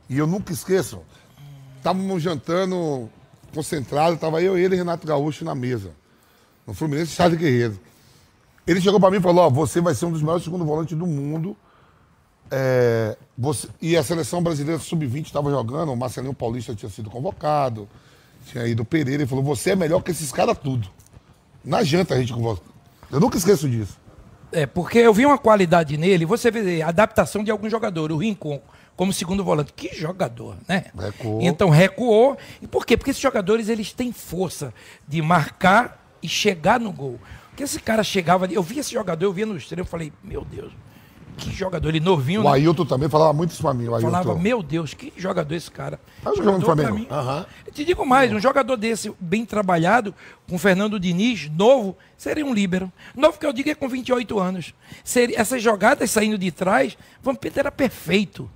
E 0.10 0.18
eu 0.18 0.28
nunca 0.28 0.52
esqueço. 0.52 1.00
estávamos 1.78 2.22
jantando 2.22 3.10
concentrado, 3.54 4.18
tava 4.18 4.42
eu, 4.42 4.58
ele 4.58 4.76
e 4.76 4.78
Renato 4.78 5.06
Gaúcho 5.08 5.46
na 5.46 5.56
mesa. 5.56 5.92
No 6.68 6.74
Fluminense, 6.74 7.14
Charles 7.14 7.38
Guerreiro. 7.38 7.80
Ele 8.68 8.80
chegou 8.82 9.00
para 9.00 9.12
mim 9.12 9.18
e 9.18 9.22
falou: 9.22 9.46
Ó, 9.46 9.50
você 9.50 9.82
vai 9.82 9.94
ser 9.96 10.06
um 10.06 10.12
dos 10.12 10.22
melhores 10.22 10.44
segundo 10.44 10.64
volantes 10.66 10.98
do 10.98 11.08
mundo. 11.08 11.56
É, 12.50 13.18
você- 13.38 13.68
e 13.82 13.96
a 13.96 14.04
seleção 14.04 14.44
brasileira 14.44 14.80
sub-20 14.80 15.26
estava 15.28 15.50
jogando, 15.50 15.92
o 15.92 15.96
Marcelinho 15.96 16.34
Paulista 16.34 16.76
tinha 16.76 16.90
sido 16.90 17.10
convocado, 17.10 17.88
tinha 18.46 18.68
ido 18.68 18.84
o 18.84 18.86
Pereira. 18.86 19.24
Ele 19.24 19.30
falou: 19.30 19.44
Você 19.44 19.72
é 19.72 19.76
melhor 19.76 20.02
que 20.04 20.12
esses 20.12 20.32
caras 20.32 20.58
tudo. 20.58 20.88
Na 21.64 21.84
janta 21.84 22.16
a 22.16 22.20
gente 22.20 22.34
convoca. 22.34 22.62
Eu 23.12 23.20
nunca 23.20 23.38
esqueço 23.38 23.70
disso. 23.70 23.98
É, 24.52 24.66
porque 24.66 24.98
eu 24.98 25.14
vi 25.14 25.26
uma 25.26 25.38
qualidade 25.38 25.96
nele, 25.96 26.26
você 26.26 26.52
vê 26.52 26.82
a 26.82 26.90
adaptação 26.90 27.42
de 27.42 27.50
alguns 27.52 27.72
jogadores, 27.72 28.14
o 28.14 28.20
Rincon, 28.20 28.62
como 28.98 29.14
segundo 29.14 29.46
volante. 29.46 29.72
Que 29.74 29.96
jogador, 29.96 30.58
né? 30.68 30.86
Recuou. 30.98 31.42
Então 31.42 31.70
recuou. 31.70 32.38
E 32.62 32.68
por 32.68 32.86
quê? 32.86 32.98
Porque 32.98 33.12
esses 33.12 33.22
jogadores 33.22 33.70
eles 33.70 33.94
têm 33.94 34.12
força 34.12 34.74
de 35.08 35.22
marcar 35.22 36.06
e 36.22 36.28
chegar 36.28 36.80
no 36.82 36.92
gol. 36.92 37.18
Porque 37.62 37.76
esse 37.76 37.80
cara 37.80 38.04
chegava, 38.04 38.46
ali- 38.46 38.56
eu 38.56 38.64
vi 38.64 38.80
esse 38.80 38.92
jogador, 38.92 39.24
eu 39.24 39.32
via 39.32 39.46
no 39.46 39.56
estreio, 39.56 39.82
eu 39.82 39.86
falei, 39.86 40.12
meu 40.24 40.44
Deus, 40.44 40.72
que 41.38 41.52
jogador, 41.52 41.90
ele 41.90 42.00
novinho, 42.00 42.42
O 42.42 42.44
né? 42.46 42.50
Ailton 42.52 42.86
também 42.86 43.08
falava 43.08 43.32
muito 43.34 43.52
isso 43.52 43.62
pra 43.62 43.72
mim. 43.74 43.88
O 43.88 43.94
Ailton. 43.94 44.10
falava, 44.12 44.36
meu 44.40 44.64
Deus, 44.64 44.96
que 44.96 45.14
jogador 45.16 45.54
esse 45.54 45.70
cara. 45.70 46.00
Tá 46.24 46.34
jogando 46.36 46.58
no 46.60 46.66
Flamengo? 46.66 46.96
mim. 46.96 47.08
Eu 47.68 47.72
te 47.72 47.86
digo 47.86 48.04
mais, 48.04 48.32
um 48.34 48.40
jogador 48.40 48.76
desse, 48.78 49.14
bem 49.20 49.46
trabalhado, 49.46 50.14
com 50.50 50.58
Fernando 50.58 51.00
Diniz, 51.00 51.52
novo, 51.52 51.96
seria 52.18 52.44
um 52.46 52.52
líbero. 52.54 52.92
Novo 53.16 53.38
que 53.38 53.46
eu 53.46 53.54
digo 53.54 53.70
é 53.70 53.76
com 53.76 53.88
28 53.88 54.40
anos. 54.40 54.74
Seria, 55.04 55.40
essas 55.40 55.62
jogadas 55.62 56.10
saindo 56.10 56.40
de 56.40 56.52
trás, 56.52 56.98
Vampeta 57.22 57.60
era 57.60 57.72
perfeito. 57.72 58.50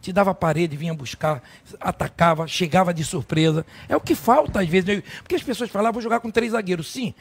Te 0.00 0.12
dava 0.12 0.30
a 0.30 0.34
parede, 0.34 0.76
vinha 0.76 0.94
buscar, 0.94 1.42
atacava, 1.80 2.46
chegava 2.46 2.94
de 2.94 3.04
surpresa. 3.04 3.66
É 3.88 3.96
o 3.96 4.00
que 4.00 4.14
falta 4.14 4.60
às 4.60 4.68
vezes. 4.68 5.02
Porque 5.18 5.34
as 5.34 5.42
pessoas 5.42 5.68
falavam, 5.70 5.94
vou 5.94 6.02
jogar 6.02 6.20
com 6.20 6.30
três 6.30 6.52
zagueiros. 6.52 6.90
Sim, 6.90 7.12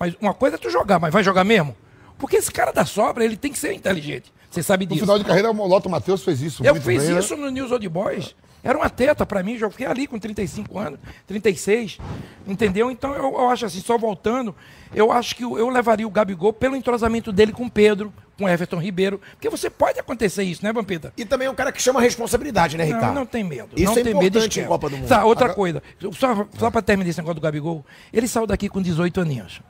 mas 0.00 0.14
uma 0.20 0.32
coisa 0.34 0.56
é 0.56 0.58
tu 0.58 0.70
jogar, 0.70 0.98
mas 0.98 1.12
vai 1.12 1.22
jogar 1.22 1.44
mesmo? 1.44 1.76
Porque 2.18 2.36
esse 2.36 2.50
cara 2.50 2.72
da 2.72 2.84
sobra, 2.86 3.24
ele 3.24 3.36
tem 3.36 3.52
que 3.52 3.58
ser 3.58 3.72
inteligente. 3.74 4.32
Você 4.50 4.62
sabe 4.62 4.84
No 4.86 4.90
disso. 4.92 5.02
final 5.04 5.18
de 5.18 5.24
carreira, 5.24 5.50
o 5.50 5.66
Loto 5.66 5.88
Matheus 5.88 6.24
fez 6.24 6.40
isso. 6.42 6.64
Eu 6.64 6.74
fiz 6.74 6.84
bem, 6.84 6.98
né? 6.98 7.20
isso 7.20 7.36
no 7.36 7.50
News 7.50 7.70
Old 7.70 7.88
Boys. 7.88 8.34
Era 8.62 8.76
uma 8.76 8.90
teta 8.90 9.24
pra 9.24 9.42
mim, 9.42 9.56
já 9.56 9.70
fiquei 9.70 9.86
ali 9.86 10.06
com 10.06 10.18
35 10.18 10.78
anos, 10.78 10.98
36, 11.26 11.98
entendeu? 12.46 12.90
Então 12.90 13.14
eu, 13.14 13.22
eu 13.24 13.48
acho 13.48 13.64
assim, 13.64 13.80
só 13.80 13.96
voltando, 13.96 14.54
eu 14.94 15.10
acho 15.10 15.34
que 15.34 15.44
eu, 15.44 15.56
eu 15.56 15.68
levaria 15.70 16.06
o 16.06 16.10
Gabigol 16.10 16.52
pelo 16.52 16.76
entrosamento 16.76 17.32
dele 17.32 17.52
com 17.52 17.64
o 17.64 17.70
Pedro, 17.70 18.12
com 18.40 18.46
o 18.46 18.48
Everton 18.48 18.78
Ribeiro, 18.78 19.20
porque 19.32 19.50
você 19.50 19.68
pode 19.68 20.00
acontecer 20.00 20.42
isso, 20.42 20.64
né, 20.64 20.72
Vampeta? 20.72 21.12
E 21.14 21.26
também 21.26 21.46
é 21.46 21.50
um 21.50 21.54
cara 21.54 21.70
que 21.70 21.80
chama 21.82 22.00
a 22.00 22.02
responsabilidade, 22.02 22.78
né, 22.78 22.84
Ricardo? 22.84 23.08
Não, 23.08 23.14
não 23.14 23.26
tem 23.26 23.44
medo. 23.44 23.68
Isso 23.76 23.84
não 23.84 23.92
é 23.92 23.94
tem 23.96 24.04
medo, 24.14 24.16
importante 24.18 24.48
esquece. 24.48 24.60
em 24.60 24.66
Copa 24.68 24.88
do 24.88 24.96
Mundo. 24.96 25.08
Tá, 25.08 25.24
outra 25.26 25.52
coisa. 25.52 25.82
Só, 26.12 26.46
só 26.58 26.70
para 26.70 26.80
terminar 26.80 27.10
esse 27.10 27.18
negócio 27.18 27.34
do 27.34 27.40
Gabigol. 27.42 27.84
Ele 28.10 28.26
saiu 28.26 28.46
daqui 28.46 28.68
com 28.70 28.80
18 28.80 29.20
aninhos. 29.20 29.60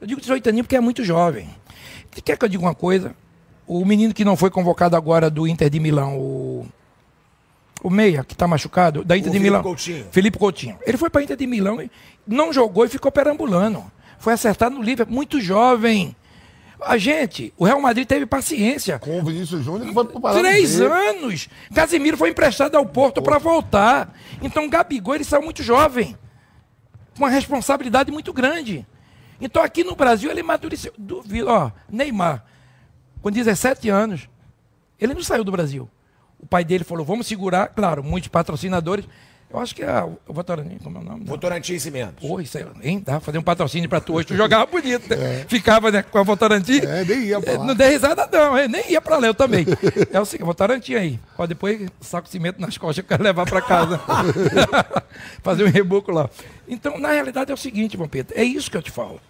Eu 0.00 0.08
digo 0.08 0.20
18 0.20 0.48
aninhos 0.48 0.66
porque 0.66 0.76
é 0.76 0.80
muito 0.80 1.04
jovem. 1.04 1.48
Quer 2.24 2.36
que 2.36 2.44
eu 2.44 2.48
diga 2.48 2.62
uma 2.62 2.74
coisa? 2.74 3.14
O 3.64 3.84
menino 3.84 4.12
que 4.12 4.24
não 4.24 4.36
foi 4.36 4.50
convocado 4.50 4.96
agora 4.96 5.30
do 5.30 5.46
Inter 5.46 5.70
de 5.70 5.78
Milão, 5.78 6.18
o. 6.18 6.66
O 7.82 7.90
Meia, 7.90 8.24
que 8.24 8.32
está 8.32 8.48
machucado, 8.48 9.04
da 9.04 9.16
Inter 9.16 9.28
O 9.28 9.32
de 9.32 9.38
Felipe 9.38 9.50
Milão. 9.50 9.62
Coutinho. 9.62 10.06
Felipe 10.10 10.38
Coutinho. 10.38 10.78
Ele 10.84 10.96
foi 10.96 11.08
para 11.10 11.22
Inter 11.22 11.36
de 11.36 11.46
Milão 11.46 11.80
e 11.80 11.90
não 12.26 12.52
jogou 12.52 12.84
e 12.84 12.88
ficou 12.88 13.12
perambulando. 13.12 13.84
Foi 14.18 14.32
acertado 14.32 14.74
no 14.74 14.82
Liverpool, 14.82 15.14
muito 15.14 15.40
jovem. 15.40 16.16
A 16.80 16.98
gente, 16.98 17.52
o 17.56 17.64
Real 17.64 17.80
Madrid 17.80 18.06
teve 18.06 18.26
paciência. 18.26 18.98
Com 18.98 19.18
o 19.18 19.24
Vinícius 19.24 19.64
Júnior, 19.64 19.88
que 19.88 19.94
foi 19.94 20.04
pro 20.04 20.20
Pará 20.20 20.38
Três 20.38 20.80
anos! 20.80 21.48
Casimiro 21.74 22.16
foi 22.16 22.30
emprestado 22.30 22.76
ao 22.76 22.84
Porto 22.84 23.22
para 23.22 23.38
voltar. 23.38 24.14
Então, 24.42 24.68
Gabigol, 24.68 25.14
ele 25.14 25.24
saiu 25.24 25.42
muito 25.42 25.62
jovem. 25.62 26.16
Com 27.16 27.24
uma 27.24 27.30
responsabilidade 27.30 28.12
muito 28.12 28.32
grande. 28.32 28.86
Então, 29.40 29.62
aqui 29.62 29.82
no 29.82 29.96
Brasil, 29.96 30.30
ele 30.30 30.40
amadureceu. 30.40 30.92
Duvido, 30.98 31.48
ó, 31.48 31.70
Neymar, 31.90 32.44
com 33.22 33.30
17 33.30 33.88
anos, 33.88 34.28
ele 35.00 35.14
não 35.14 35.22
saiu 35.22 35.44
do 35.44 35.52
Brasil. 35.52 35.88
O 36.38 36.46
pai 36.46 36.64
dele 36.64 36.84
falou: 36.84 37.04
vamos 37.04 37.26
segurar, 37.26 37.68
claro, 37.68 38.02
muitos 38.04 38.28
patrocinadores. 38.28 39.06
Eu 39.48 39.60
acho 39.60 39.74
que 39.74 39.82
é 39.82 40.02
o 40.02 40.18
Votorantim, 40.32 40.76
como 40.82 40.98
é 40.98 41.00
o 41.00 41.04
nome? 41.04 41.24
Votorantim 41.24 41.78
Cimentos. 41.78 42.28
Pô, 42.28 42.40
isso 42.40 42.58
aí, 42.58 42.66
hein? 42.82 42.98
Dá 43.04 43.12
pra 43.12 43.20
fazer 43.20 43.38
um 43.38 43.42
patrocínio 43.42 43.88
pra 43.88 44.00
tu 44.00 44.14
hoje. 44.14 44.26
Tu 44.26 44.36
jogava 44.36 44.66
bonito, 44.66 45.08
né? 45.08 45.44
Ficava 45.48 45.90
né, 45.90 46.02
com 46.02 46.18
a 46.18 46.22
Votorantim. 46.24 46.80
É, 46.80 47.04
nem 47.04 47.20
ia 47.26 47.40
pra 47.40 47.52
É, 47.52 47.58
lá. 47.58 47.64
Não 47.64 47.74
dei 47.74 47.90
risada, 47.90 48.28
não. 48.30 48.58
Eu 48.58 48.68
nem 48.68 48.90
ia 48.90 49.00
pra 49.00 49.18
lá, 49.18 49.26
eu 49.28 49.34
também. 49.34 49.64
É 50.12 50.20
o 50.20 50.24
seguinte, 50.24 50.46
Votorantim 50.46 50.94
aí. 50.94 51.20
Ó, 51.38 51.46
depois 51.46 51.88
saco 52.00 52.26
de 52.26 52.32
cimento 52.32 52.60
nas 52.60 52.76
costas, 52.76 52.98
eu 52.98 53.04
quero 53.08 53.22
levar 53.22 53.46
pra 53.46 53.62
casa. 53.62 54.00
fazer 55.42 55.64
um 55.64 55.70
reboco 55.70 56.10
lá. 56.10 56.28
Então, 56.68 56.98
na 56.98 57.12
realidade, 57.12 57.50
é 57.50 57.54
o 57.54 57.56
seguinte, 57.56 57.96
Vampeta. 57.96 58.34
É 58.36 58.42
isso 58.42 58.70
que 58.70 58.76
eu 58.76 58.82
te 58.82 58.90
falo. 58.90 59.20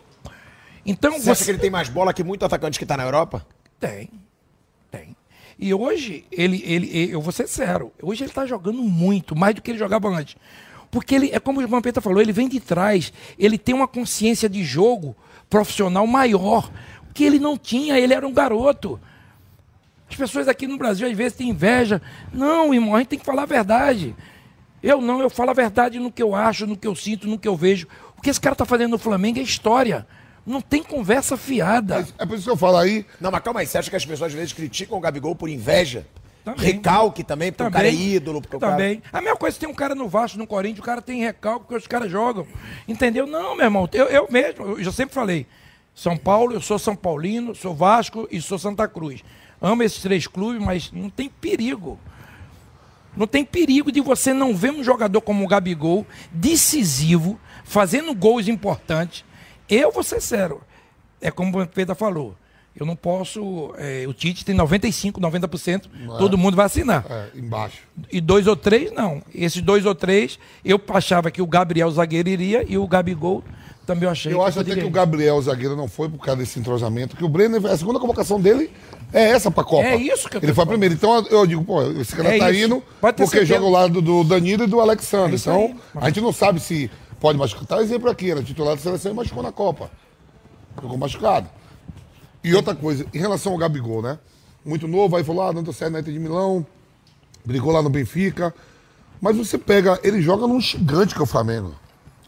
Então, 0.85 1.12
Você 1.20 1.31
acha 1.31 1.44
que 1.44 1.50
ele 1.50 1.59
tem 1.59 1.70
mais 1.70 1.88
bola 1.88 2.12
que 2.14 2.24
muito 2.24 2.44
atacante 2.44 2.79
que 2.79 2.87
tá 2.87 2.96
na 2.96 3.05
Europa? 3.05 3.46
tem. 3.79 4.09
Tem. 4.90 5.14
E 5.59 5.73
hoje, 5.73 6.25
ele, 6.31 6.62
ele, 6.66 7.11
eu 7.11 7.21
vou 7.21 7.33
ser 7.33 7.49
sério, 7.49 7.90
hoje 8.03 8.23
ele 8.23 8.31
está 8.31 8.45
jogando 8.45 8.83
muito, 8.83 9.35
mais 9.35 9.55
do 9.55 9.62
que 9.62 9.71
ele 9.71 9.79
jogava 9.79 10.09
antes. 10.09 10.37
Porque 10.90 11.14
ele, 11.14 11.31
é 11.33 11.40
como 11.40 11.62
o 11.62 11.69
Vampeta 11.69 12.01
falou, 12.01 12.21
ele 12.21 12.33
vem 12.33 12.49
de 12.49 12.61
trás, 12.61 13.12
ele 13.38 13.57
tem 13.57 13.75
uma 13.75 13.88
consciência 13.88 14.49
de 14.49 14.62
jogo 14.62 15.16
profissional 15.49 16.07
maior, 16.07 16.71
que 17.14 17.25
ele 17.25 17.38
não 17.38 17.57
tinha, 17.57 17.99
ele 17.99 18.12
era 18.12 18.27
um 18.27 18.33
garoto. 18.33 19.01
As 20.09 20.14
pessoas 20.14 20.47
aqui 20.47 20.66
no 20.66 20.77
Brasil 20.77 21.09
às 21.09 21.16
vezes 21.16 21.37
têm 21.37 21.49
inveja. 21.49 22.01
Não, 22.33 22.73
irmão, 22.73 22.95
a 22.95 22.99
gente 22.99 23.09
tem 23.09 23.19
que 23.19 23.25
falar 23.25 23.42
a 23.42 23.47
verdade. 23.47 24.14
Eu 24.83 25.01
não, 25.01 25.21
eu 25.21 25.31
falo 25.31 25.51
a 25.51 25.55
verdade 25.55 25.99
no 25.99 26.12
que 26.12 26.23
eu 26.23 26.35
acho, 26.35 26.66
no 26.66 26.77
que 26.77 26.87
eu 26.87 26.95
sinto, 26.95 27.27
no 27.27 27.38
que 27.38 27.49
eu 27.49 27.57
vejo. 27.57 27.88
O 28.16 28.23
que 28.23 28.31
esse 28.31 28.40
cara 28.40 28.53
está 28.53 28.64
fazendo 28.64 28.92
no 28.92 28.99
Flamengo 28.99 29.38
é 29.38 29.42
história. 29.42 30.07
Não 30.47 30.61
tem 30.61 30.83
conversa 30.83 31.37
fiada. 31.37 32.07
É 32.17 32.25
por 32.25 32.37
isso 32.37 32.45
que 32.45 32.51
eu 32.51 32.57
falo 32.57 32.77
aí. 32.77 33.05
Não, 33.21 33.33
mas 33.33 33.43
calma 33.43 33.61
aí. 33.61 33.67
Você 33.67 33.79
acha 33.79 33.91
que 33.91 33.97
as 33.97 34.07
pessoas 34.07 34.33
às 34.33 34.39
vezes 34.39 34.53
criticam 34.53 34.97
o 34.97 35.01
Gabigol 35.01 35.35
por 35.35 35.49
inveja? 35.49 36.07
Também. 36.45 36.65
Recalque 36.65 37.25
também, 37.25 37.51
porque 37.51 37.69
o 37.69 37.73
cara 37.73 37.89
é 37.89 37.93
ídolo. 37.93 38.41
Porque 38.41 38.57
o 38.57 38.61
cara... 38.61 38.75
Também. 38.75 39.03
A 39.13 39.21
mesma 39.21 39.37
coisa, 39.37 39.59
tem 39.59 39.69
um 39.69 39.75
cara 39.75 39.97
no 39.97 40.09
Vasco, 40.09 40.39
no 40.39 40.47
Corinthians, 40.47 40.79
o 40.79 40.83
cara 40.85 41.03
tem 41.03 41.21
recalque 41.21 41.67
porque 41.67 41.75
os 41.75 41.89
caras 41.89 42.09
jogam. 42.09 42.47
Entendeu? 42.87 43.27
Não, 43.27 43.57
meu 43.57 43.65
irmão, 43.65 43.89
eu, 43.93 44.07
eu 44.07 44.29
mesmo, 44.31 44.65
eu 44.65 44.85
já 44.85 44.93
sempre 44.93 45.13
falei. 45.13 45.45
São 45.93 46.17
Paulo, 46.17 46.53
eu 46.53 46.61
sou 46.61 46.79
São 46.79 46.95
Paulino, 46.95 47.53
sou 47.53 47.75
Vasco 47.75 48.29
e 48.31 48.41
sou 48.41 48.61
Santa 48.61 48.87
Cruz. 48.87 49.25
Amo 49.61 49.83
esses 49.83 50.01
três 50.01 50.29
clubes, 50.29 50.63
mas 50.63 50.93
não 50.93 51.11
tem 51.11 51.29
perigo. 51.29 51.99
Não 53.17 53.27
tem 53.27 53.45
perigo 53.45 53.91
de 53.91 54.01
você 54.01 54.33
não 54.33 54.55
ver 54.55 54.71
um 54.71 54.85
jogador 54.85 55.23
como 55.23 55.45
o 55.45 55.49
Gabigol, 55.49 56.07
decisivo, 56.31 57.41
fazendo 57.65 58.15
gols 58.15 58.47
importantes. 58.47 59.25
Eu 59.68 59.90
vou 59.92 60.02
ser 60.02 60.20
sério. 60.20 60.61
É 61.20 61.31
como 61.31 61.61
o 61.61 61.66
Pedro 61.66 61.94
falou. 61.94 62.35
Eu 62.79 62.85
não 62.85 62.94
posso. 62.94 63.72
é, 63.79 64.05
o 64.07 64.12
Tite 64.12 64.44
tem 64.44 64.55
95, 64.55 65.18
90%, 65.18 65.85
todo 66.18 66.37
mundo 66.37 66.55
vai 66.57 66.66
assinar. 66.66 67.05
É, 67.09 67.38
embaixo. 67.38 67.79
E 68.12 68.20
dois 68.20 68.46
ou 68.46 68.55
três, 68.55 68.92
não. 68.92 69.22
Esses 69.35 69.62
dois 69.62 69.87
ou 69.87 69.94
três, 69.94 70.38
eu 70.62 70.79
achava 70.90 71.31
que 71.31 71.40
o 71.40 71.46
Gabriel 71.46 71.90
zagueiro 71.90 72.29
iria 72.29 72.64
e 72.68 72.76
o 72.76 72.87
Gabigol 72.87 73.42
também 73.87 74.05
eu 74.05 74.11
achei 74.11 74.33
Eu 74.33 74.42
acho 74.44 74.59
até 74.61 74.74
que 74.74 74.85
o. 74.85 74.90
Gabriel, 74.90 75.37
o 75.37 75.42
zagueiro, 75.42 75.76
não 75.76 75.87
foi 75.88 76.09
por 76.09 76.18
causa 76.18 76.40
desse 76.40 76.59
entrosamento, 76.59 77.16
que 77.16 77.24
o 77.24 77.29
Brenner, 77.29 77.64
a 77.66 77.76
segunda 77.79 78.00
convocação 78.00 78.38
dele 78.40 78.70
é 79.12 79.31
essa 79.31 79.48
pra 79.50 79.62
Copa. 79.62 79.87
É 79.87 79.96
isso 79.96 80.29
que 80.29 80.37
eu 80.37 80.40
Ele 80.40 80.48
foi 80.48 80.55
falando. 80.57 80.70
primeira. 80.70 80.92
Então 80.94 81.24
eu 81.31 81.46
digo, 81.46 81.64
pô, 81.64 81.81
esse 81.92 82.14
cara 82.14 82.35
É 82.35 82.38
tá 82.38 82.50
isso. 82.50 82.64
indo 82.66 82.83
porque 83.00 83.26
certeza. 83.26 83.46
joga 83.55 83.64
ao 83.64 83.70
lado 83.70 84.02
do 84.02 84.24
Danilo 84.24 84.64
e 84.64 84.66
do 84.66 84.81
Alexandre. 84.81 85.37
É 85.37 85.38
então, 85.38 85.76
aí. 85.94 86.02
a 86.02 86.07
gente 86.09 86.20
não 86.20 86.33
sabe 86.33 86.59
se 86.61 86.90
pode 87.27 87.39
machucar. 87.39 87.67
Tá 87.67 87.83
exemplo 87.83 88.09
aqui, 88.09 88.31
era 88.31 88.41
titular 88.43 88.77
da 88.77 88.81
seleção 88.81 89.11
e 89.11 89.15
machucou 89.15 89.43
na 89.43 89.51
Copa. 89.51 89.91
Ficou 90.81 90.97
machucado. 90.97 91.49
E 92.45 92.55
outra 92.55 92.73
coisa, 92.75 93.05
em 93.12 93.19
relação 93.19 93.53
ao 93.53 93.59
Gabigol, 93.59 94.01
né? 94.01 94.17
Muito 94.65 94.87
novo, 94.87 95.17
aí 95.17 95.25
falou, 95.25 95.43
ah, 95.43 95.53
não 95.53 95.62
deu 95.65 95.73
certo 95.73 95.93
na 95.95 96.01
Inter 96.01 96.12
de 96.12 96.21
Milão, 96.21 96.65
brigou 97.45 97.73
lá 97.73 97.83
no 97.83 97.91
Benfica. 97.91 98.55
Mas 99.21 99.37
você 99.37 99.59
pega, 99.59 99.99
ele 100.05 100.23
joga 100.23 100.47
num 100.47 100.61
gigante 100.61 101.15
que 101.15 101.21
é 101.21 101.25
o 101.25 101.27
Flamengo. 101.27 101.75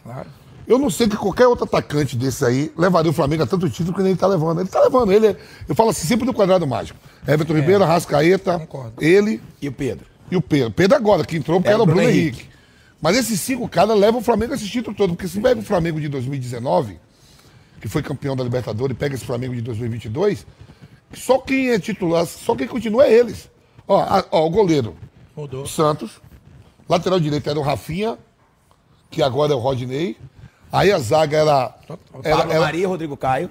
Claro. 0.02 0.28
Eu 0.66 0.78
não 0.78 0.90
sei 0.90 1.06
que 1.08 1.16
qualquer 1.16 1.46
outro 1.46 1.64
atacante 1.64 2.16
desse 2.16 2.44
aí 2.44 2.72
levaria 2.76 3.10
o 3.10 3.14
Flamengo 3.14 3.44
a 3.44 3.46
tanto 3.46 3.70
título 3.70 3.94
que 3.96 4.02
nem 4.02 4.10
ele 4.10 4.18
tá 4.18 4.26
levando. 4.26 4.60
Ele 4.60 4.68
tá 4.68 4.80
levando, 4.82 5.12
ele 5.12 5.28
é- 5.28 5.36
eu 5.68 5.74
falo 5.76 5.90
assim, 5.90 6.06
sempre 6.08 6.26
do 6.26 6.32
quadrado 6.34 6.66
mágico. 6.66 6.98
Everton 7.26 7.54
Ribeiro, 7.54 7.84
Rascaeta, 7.84 8.68
ele 9.00 9.40
E 9.62 9.68
o 9.68 9.72
Pedro? 9.72 10.06
e 10.30 10.36
o 10.36 10.42
Pedro. 10.42 10.72
Pedro 10.72 10.96
agora, 10.96 11.24
que 11.24 11.36
entrou 11.36 11.60
porque 11.60 11.70
É, 11.70 11.74
era 11.74 11.82
o 11.82 11.86
Bruno 11.86 12.00
Bruno 12.02 12.10
Henrique. 12.18 12.48
Mas 13.00 13.16
esses 13.16 13.40
cinco 13.40 13.68
caras 13.68 13.96
levam 13.98 14.20
o 14.20 14.24
Flamengo 14.24 14.52
a 14.52 14.56
esse 14.56 14.68
título 14.68 14.96
todo. 14.96 15.14
Porque 15.14 15.28
se 15.28 15.40
pega 15.40 15.60
o 15.60 15.62
Flamengo 15.62 16.00
de 16.00 16.08
2019, 16.08 16.98
que 17.80 17.88
foi 17.88 18.02
campeão 18.02 18.34
da 18.34 18.42
Libertadores, 18.42 18.94
e 18.96 18.98
pega 18.98 19.14
esse 19.14 19.24
Flamengo 19.24 19.54
de 19.54 19.62
2022, 19.62 20.44
só 21.14 21.38
quem 21.38 21.70
é 21.70 21.78
titular, 21.78 22.26
só 22.26 22.54
quem 22.56 22.66
continua 22.66 23.06
é 23.06 23.12
eles. 23.12 23.48
Ó, 23.86 24.00
a- 24.00 24.24
ó 24.32 24.44
o 24.46 24.50
goleiro, 24.50 24.96
Mudou. 25.36 25.62
o 25.62 25.66
Santos. 25.68 26.20
Lateral 26.88 27.20
direito 27.20 27.48
era 27.48 27.58
o 27.58 27.62
Rafinha, 27.62 28.18
que 29.10 29.22
agora 29.22 29.52
é 29.52 29.56
o 29.56 29.58
Rodney. 29.58 30.16
Aí 30.72 30.90
a 30.90 30.98
zaga 30.98 31.36
era, 31.36 31.74
era, 32.24 32.40
era 32.42 32.60
Maria, 32.60 32.88
Rodrigo 32.88 33.16
Caio. 33.16 33.48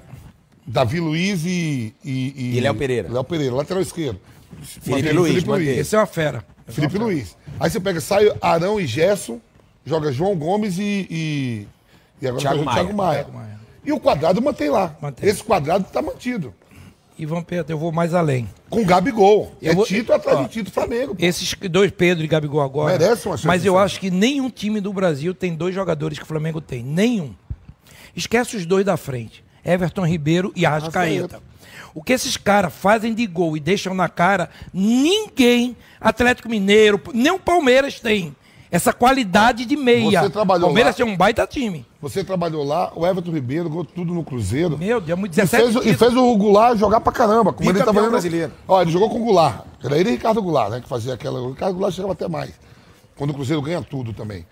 Davi 0.66 1.00
Luiz 1.00 1.46
e, 1.46 1.96
e, 2.04 2.58
E 2.58 2.60
Léo 2.60 2.76
Pereira. 2.76 3.10
Léo 3.12 3.24
Pereira, 3.24 3.56
lateral 3.56 3.82
esquerdo. 3.82 4.20
Felipe 4.62 5.14
Luiz, 5.14 5.44
manteve. 5.46 5.80
Esse 5.80 5.96
é 5.96 6.00
uma 6.00 6.06
fera. 6.06 6.44
Felipe 6.68 6.98
Luiz. 6.98 7.37
Aí 7.60 7.70
você 7.70 7.80
pega, 7.80 8.00
sai 8.00 8.32
Arão 8.41 8.80
e 8.80 8.86
Gerson, 8.86 9.39
joga 9.86 10.12
João 10.12 10.36
Gomes 10.36 10.78
e. 10.78 11.08
e, 11.10 11.67
e 12.22 12.28
agora 12.28 12.41
Thiago 12.41 12.63
Maia. 12.63 12.76
Thiago 12.84 12.98
Maia. 12.98 13.24
Thiago 13.24 13.38
Maia. 13.38 13.60
E 13.86 13.91
o 13.91 14.00
quadrado 14.00 14.41
mantém 14.41 14.70
lá. 14.70 14.96
Mantém. 15.02 15.30
Esse 15.30 15.43
quadrado 15.43 15.86
tá 15.86 16.02
mantido. 16.02 16.54
E 17.17 17.26
Vampeta, 17.26 17.72
eu 17.72 17.80
vou 17.80 17.91
mais 17.91 18.13
além. 18.13 18.48
Com 18.70 18.86
Gabigol. 18.86 19.52
Eu 19.62 19.72
é 19.72 19.76
vou- 19.76 19.86
título 19.86 20.15
atrás 20.15 20.38
ó, 20.38 20.43
de 20.43 20.50
título 20.50 20.72
Flamengo. 20.74 21.15
pô. 21.15 21.26
Esses 21.26 21.52
dois, 21.72 21.89
Pedro 21.89 22.24
e 22.24 22.28
Gabigol 22.28 22.62
agora. 22.62 22.96
Merece 22.98 23.28
uma 23.28 23.36
chance 23.38 23.48
Mas 23.48 23.65
eu 23.65 23.76
acho 23.78 24.00
que 24.00 24.12
nenhum 24.12 24.50
time 24.52 24.80
do 24.80 24.93
Brasil 24.93 25.34
tem 25.34 25.56
dois 25.56 25.74
jogadores 25.74 26.20
que 26.20 26.24
o 26.24 26.28
Flamengo 26.28 26.62
tem. 26.62 26.84
Nenhum. 26.84 27.34
Esquece 28.15 28.56
os 28.58 28.65
dois 28.67 28.86
da 28.86 28.98
frente. 28.98 29.43
Everton 29.68 30.06
Ribeiro 30.08 30.52
e 30.56 30.66
Arrascaeta. 30.66 31.42
O 31.94 32.02
que 32.02 32.14
esses 32.14 32.38
caras 32.38 32.74
fazem 32.74 33.14
de 33.14 33.26
gol 33.28 33.58
e 33.58 33.60
deixam 33.60 33.94
na 33.94 34.08
cara, 34.08 34.50
ninguém, 34.74 35.76
Atlético 36.00 36.50
Mineiro, 36.50 37.02
nem 37.14 37.32
o 37.32 37.40
Palmeiras 37.40 38.00
tem. 38.00 38.36
Essa 38.70 38.92
qualidade 38.92 39.66
de 39.66 39.78
meia. 39.78 40.22
Você 40.24 40.30
trabalhou 40.30 40.68
Palmeiras 40.68 40.92
lá? 40.94 41.06
tem 41.06 41.14
um 41.14 41.16
baita 41.16 41.48
time. 41.48 41.86
Você 42.02 42.22
trabalhou 42.24 42.64
lá, 42.66 42.92
o 42.96 43.08
Everton 43.08 43.32
Ribeiro 43.32 43.64
jogou 43.64 43.86
tudo 43.86 44.14
no 44.14 44.24
Cruzeiro. 44.26 44.78
Meu 44.78 45.00
Deus, 45.00 45.18
E 45.20 45.28
17 45.30 45.64
fez, 45.64 45.76
o- 45.78 45.90
e 45.90 45.94
fez 45.94 46.14
o 46.16 46.36
Goulart 46.36 46.78
jogar 46.78 47.00
pra 47.00 47.14
caramba. 47.14 47.54
Como 47.54 47.70
ele 47.70 47.80
tava 47.80 48.10
brasileiro. 48.10 48.52
Ó, 48.68 48.82
ele 48.82 48.92
jogou 48.92 49.10
com 49.10 49.22
o 49.22 49.24
Goulart. 49.24 49.62
Era 49.82 49.98
ele 49.98 50.10
e 50.10 50.12
Ricardo 50.14 50.42
Goulart, 50.42 50.70
né? 50.70 50.82
Que 50.82 50.90
fazia 50.90 51.14
aquela. 51.14 51.40
O 51.42 51.52
Ricardo 51.52 51.74
Goulart 51.76 51.96
chegava 51.96 52.12
até 52.14 52.28
mais. 52.28 52.52
Quando 53.16 53.30
o 53.30 53.34
Cruzeiro 53.34 53.62
ganha 53.62 53.82
tudo 53.82 54.12
também. 54.14 54.46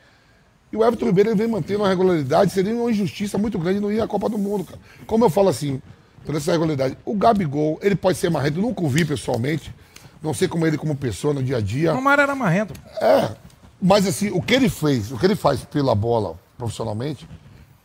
E 0.75 0.77
o 0.77 0.83
Everton 0.83 1.05
Ribeiro 1.05 1.29
ele 1.29 1.37
vem 1.37 1.47
mantendo 1.47 1.79
uma 1.83 1.87
regularidade. 1.87 2.51
Seria 2.51 2.75
uma 2.75 2.91
injustiça 2.91 3.37
muito 3.37 3.57
grande 3.57 3.79
não 3.79 3.89
ir 3.89 4.01
à 4.01 4.07
Copa 4.07 4.27
do 4.27 4.37
Mundo, 4.37 4.65
cara. 4.65 4.77
Como 5.07 5.23
eu 5.23 5.29
falo 5.29 5.47
assim, 5.47 5.81
toda 6.25 6.37
essa 6.37 6.51
regularidade. 6.51 6.97
O 7.05 7.15
Gabigol, 7.15 7.79
ele 7.81 7.95
pode 7.95 8.17
ser 8.17 8.29
marrento. 8.29 8.57
Eu 8.59 8.63
nunca 8.63 8.83
o 8.83 8.89
vi 8.89 9.05
pessoalmente. 9.05 9.73
Não 10.21 10.33
sei 10.33 10.49
como 10.49 10.67
ele 10.67 10.77
como 10.77 10.93
pessoa 10.95 11.33
no 11.33 11.41
dia 11.41 11.57
a 11.57 11.61
dia. 11.61 11.93
O 11.93 11.95
Romário 11.95 12.21
era 12.23 12.35
marrento. 12.35 12.73
É, 13.01 13.29
mas 13.81 14.05
assim, 14.05 14.29
o 14.31 14.41
que 14.41 14.53
ele 14.53 14.67
fez, 14.67 15.11
o 15.13 15.17
que 15.17 15.25
ele 15.25 15.35
faz 15.35 15.63
pela 15.63 15.95
bola 15.95 16.37
profissionalmente, 16.57 17.25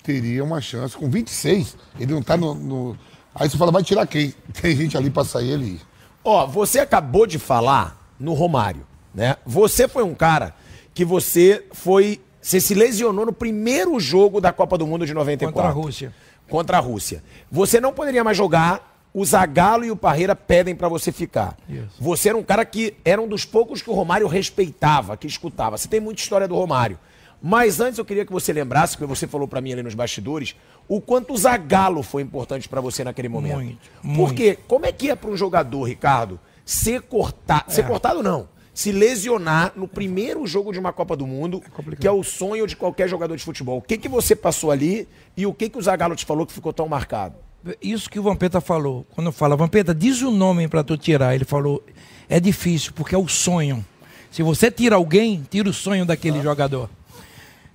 teria 0.02 0.42
uma 0.42 0.60
chance. 0.60 0.96
Com 0.96 1.08
26, 1.08 1.76
ele 2.00 2.12
não 2.12 2.22
tá 2.22 2.36
no. 2.36 2.54
no- 2.54 2.96
Aí 3.32 3.48
você 3.48 3.56
fala, 3.56 3.70
vai 3.70 3.84
tirar 3.84 4.04
quem? 4.08 4.34
Tem 4.60 4.74
gente 4.74 4.96
ali 4.96 5.10
pra 5.10 5.22
sair 5.24 5.50
ele. 5.50 5.64
ir. 5.66 5.80
Ó, 6.24 6.44
você 6.46 6.80
acabou 6.80 7.24
de 7.26 7.38
falar 7.38 7.96
no 8.18 8.32
Romário, 8.34 8.84
né? 9.14 9.36
Você 9.46 9.86
foi 9.86 10.02
um 10.02 10.14
cara 10.14 10.54
que 10.92 11.04
você 11.04 11.64
foi. 11.72 12.20
Você 12.40 12.60
se 12.60 12.74
lesionou 12.74 13.26
no 13.26 13.32
primeiro 13.32 13.98
jogo 14.00 14.40
da 14.40 14.52
Copa 14.52 14.78
do 14.78 14.86
Mundo 14.86 15.06
de 15.06 15.12
94. 15.12 15.52
Contra 15.52 15.68
a 15.68 15.72
Rússia. 15.72 16.14
Contra 16.48 16.76
a 16.78 16.80
Rússia. 16.80 17.22
Você 17.50 17.80
não 17.80 17.92
poderia 17.92 18.24
mais 18.24 18.36
jogar. 18.36 18.88
O 19.12 19.24
Zagallo 19.24 19.84
e 19.84 19.90
o 19.90 19.96
Parreira 19.96 20.36
pedem 20.36 20.74
pra 20.74 20.88
você 20.88 21.10
ficar. 21.10 21.56
Isso. 21.68 21.96
Você 21.98 22.28
era 22.28 22.38
um 22.38 22.44
cara 22.44 22.64
que 22.64 22.94
era 23.04 23.20
um 23.20 23.26
dos 23.26 23.44
poucos 23.44 23.82
que 23.82 23.90
o 23.90 23.92
Romário 23.92 24.28
respeitava, 24.28 25.16
que 25.16 25.26
escutava. 25.26 25.76
Você 25.76 25.88
tem 25.88 25.98
muita 25.98 26.20
história 26.20 26.46
do 26.46 26.54
Romário. 26.54 26.96
Mas 27.42 27.80
antes 27.80 27.98
eu 27.98 28.04
queria 28.04 28.24
que 28.24 28.32
você 28.32 28.52
lembrasse, 28.52 28.96
que 28.96 29.04
você 29.04 29.26
falou 29.26 29.48
pra 29.48 29.60
mim 29.60 29.72
ali 29.72 29.82
nos 29.82 29.94
bastidores, 29.94 30.54
o 30.86 31.00
quanto 31.00 31.32
o 31.32 31.36
Zagallo 31.36 32.02
foi 32.02 32.22
importante 32.22 32.68
pra 32.68 32.80
você 32.80 33.02
naquele 33.02 33.28
momento. 33.28 33.56
Muito, 33.56 34.16
Porque 34.16 34.58
como 34.68 34.86
é 34.86 34.92
que 34.92 35.10
é 35.10 35.16
para 35.16 35.30
um 35.30 35.36
jogador, 35.36 35.82
Ricardo, 35.84 36.38
ser 36.64 37.02
cortado, 37.02 37.72
ser 37.72 37.86
cortado 37.86 38.22
não, 38.22 38.48
se 38.80 38.92
lesionar 38.92 39.74
no 39.76 39.86
primeiro 39.86 40.46
jogo 40.46 40.72
de 40.72 40.78
uma 40.78 40.90
Copa 40.90 41.14
do 41.14 41.26
Mundo, 41.26 41.62
que 42.00 42.08
é 42.08 42.10
o 42.10 42.24
sonho 42.24 42.66
de 42.66 42.74
qualquer 42.74 43.06
jogador 43.10 43.36
de 43.36 43.44
futebol. 43.44 43.76
O 43.76 43.82
que 43.82 43.98
que 43.98 44.08
você 44.08 44.34
passou 44.34 44.70
ali 44.70 45.06
e 45.36 45.44
o 45.44 45.52
que 45.52 45.68
que 45.68 45.76
o 45.76 45.82
Zagallo 45.82 46.16
te 46.16 46.24
falou 46.24 46.46
que 46.46 46.52
ficou 46.54 46.72
tão 46.72 46.88
marcado? 46.88 47.34
Isso 47.82 48.08
que 48.08 48.18
o 48.18 48.22
Vampeta 48.22 48.58
falou. 48.58 49.04
Quando 49.14 49.30
fala, 49.32 49.54
Vampeta, 49.54 49.94
diz 49.94 50.22
o 50.22 50.30
nome 50.30 50.66
para 50.66 50.82
tu 50.82 50.96
tirar. 50.96 51.34
Ele 51.34 51.44
falou, 51.44 51.84
é 52.26 52.40
difícil, 52.40 52.94
porque 52.94 53.14
é 53.14 53.18
o 53.18 53.28
sonho. 53.28 53.84
Se 54.30 54.42
você 54.42 54.70
tira 54.70 54.96
alguém, 54.96 55.46
tira 55.50 55.68
o 55.68 55.74
sonho 55.74 56.06
daquele 56.06 56.40
jogador. 56.40 56.88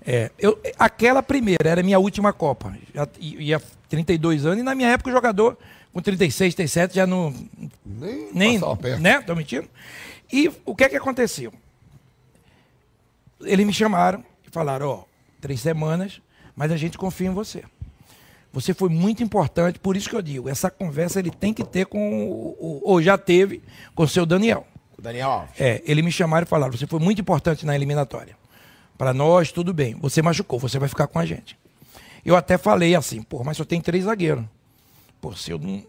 É, 0.04 0.32
eu, 0.39 0.60
aquela 0.80 1.22
primeira 1.22 1.70
era 1.70 1.82
a 1.82 1.84
minha 1.84 2.00
última 2.00 2.34
Copa. 2.34 2.76
Já 2.96 3.08
ia 3.20 3.62
32 3.89 4.44
anos, 4.48 4.60
e 4.60 4.63
na 4.63 4.74
minha 4.74 4.89
época 4.89 5.12
o 5.12 5.13
jogador, 5.13 5.56
com 5.94 6.02
36, 6.02 6.56
37, 6.56 6.96
já 6.96 7.06
não. 7.06 7.32
Nem, 7.86 8.30
Nem. 8.34 8.60
passava 8.60 8.76
perto. 8.76 9.02
Né? 9.04 9.22
Tô 9.22 9.36
mentindo? 9.36 9.68
E 10.31 10.51
o 10.65 10.75
que 10.75 10.83
é 10.83 10.89
que 10.89 10.95
aconteceu? 10.95 11.53
Eles 13.41 13.65
me 13.65 13.73
chamaram 13.73 14.23
e 14.45 14.49
falaram: 14.49 14.88
ó, 14.89 15.03
três 15.41 15.61
semanas, 15.61 16.21
mas 16.55 16.71
a 16.71 16.77
gente 16.77 16.97
confia 16.97 17.27
em 17.27 17.33
você. 17.33 17.63
Você 18.51 18.73
foi 18.73 18.88
muito 18.88 19.21
importante, 19.21 19.79
por 19.79 19.97
isso 19.97 20.09
que 20.09 20.15
eu 20.15 20.21
digo, 20.21 20.47
essa 20.47 20.71
conversa 20.71 21.19
ele 21.19 21.29
tem 21.29 21.53
que 21.53 21.63
ter 21.63 21.85
com 21.85 22.29
o, 22.29 22.81
ou 22.83 23.01
já 23.01 23.17
teve 23.17 23.61
com 23.93 24.03
o 24.03 24.07
seu 24.07 24.25
Daniel. 24.25 24.65
O 24.97 25.01
Daniel 25.01 25.29
Alves. 25.29 25.59
É, 25.59 25.83
eles 25.85 26.03
me 26.03 26.11
chamaram 26.11 26.45
e 26.45 26.47
falaram: 26.47 26.71
você 26.71 26.88
foi 26.88 26.99
muito 26.99 27.19
importante 27.19 27.65
na 27.65 27.75
eliminatória. 27.75 28.38
Para 28.97 29.13
nós, 29.13 29.51
tudo 29.51 29.73
bem. 29.73 29.93
Você 29.95 30.21
machucou, 30.21 30.57
você 30.57 30.79
vai 30.79 30.88
ficar 30.88 31.07
com 31.07 31.19
a 31.19 31.25
gente. 31.25 31.57
Eu 32.25 32.35
até 32.35 32.57
falei 32.57 32.95
assim, 32.95 33.21
pô, 33.21 33.43
mas 33.43 33.57
só 33.57 33.65
tem 33.65 33.81
três 33.81 34.05
zagueiros. 34.05 34.45
Pô, 35.21 35.35
se 35.35 35.51
eu 35.51 35.59
não. 35.59 35.83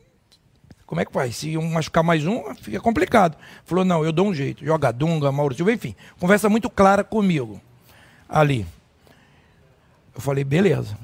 Como 0.86 1.00
é 1.00 1.04
que 1.04 1.12
faz? 1.12 1.36
Se 1.36 1.56
um 1.56 1.68
machucar 1.68 2.04
mais 2.04 2.24
um, 2.26 2.54
fica 2.54 2.80
complicado. 2.80 3.36
Falou, 3.64 3.84
não, 3.84 4.04
eu 4.04 4.12
dou 4.12 4.28
um 4.28 4.34
jeito. 4.34 4.64
Joga 4.64 4.92
Dunga, 4.92 5.32
Mauro 5.32 5.54
Silva, 5.54 5.72
enfim. 5.72 5.96
Conversa 6.20 6.48
muito 6.48 6.70
clara 6.70 7.02
comigo. 7.02 7.60
Ali. 8.28 8.64
Eu 10.14 10.20
falei, 10.20 10.44
beleza. 10.44 10.96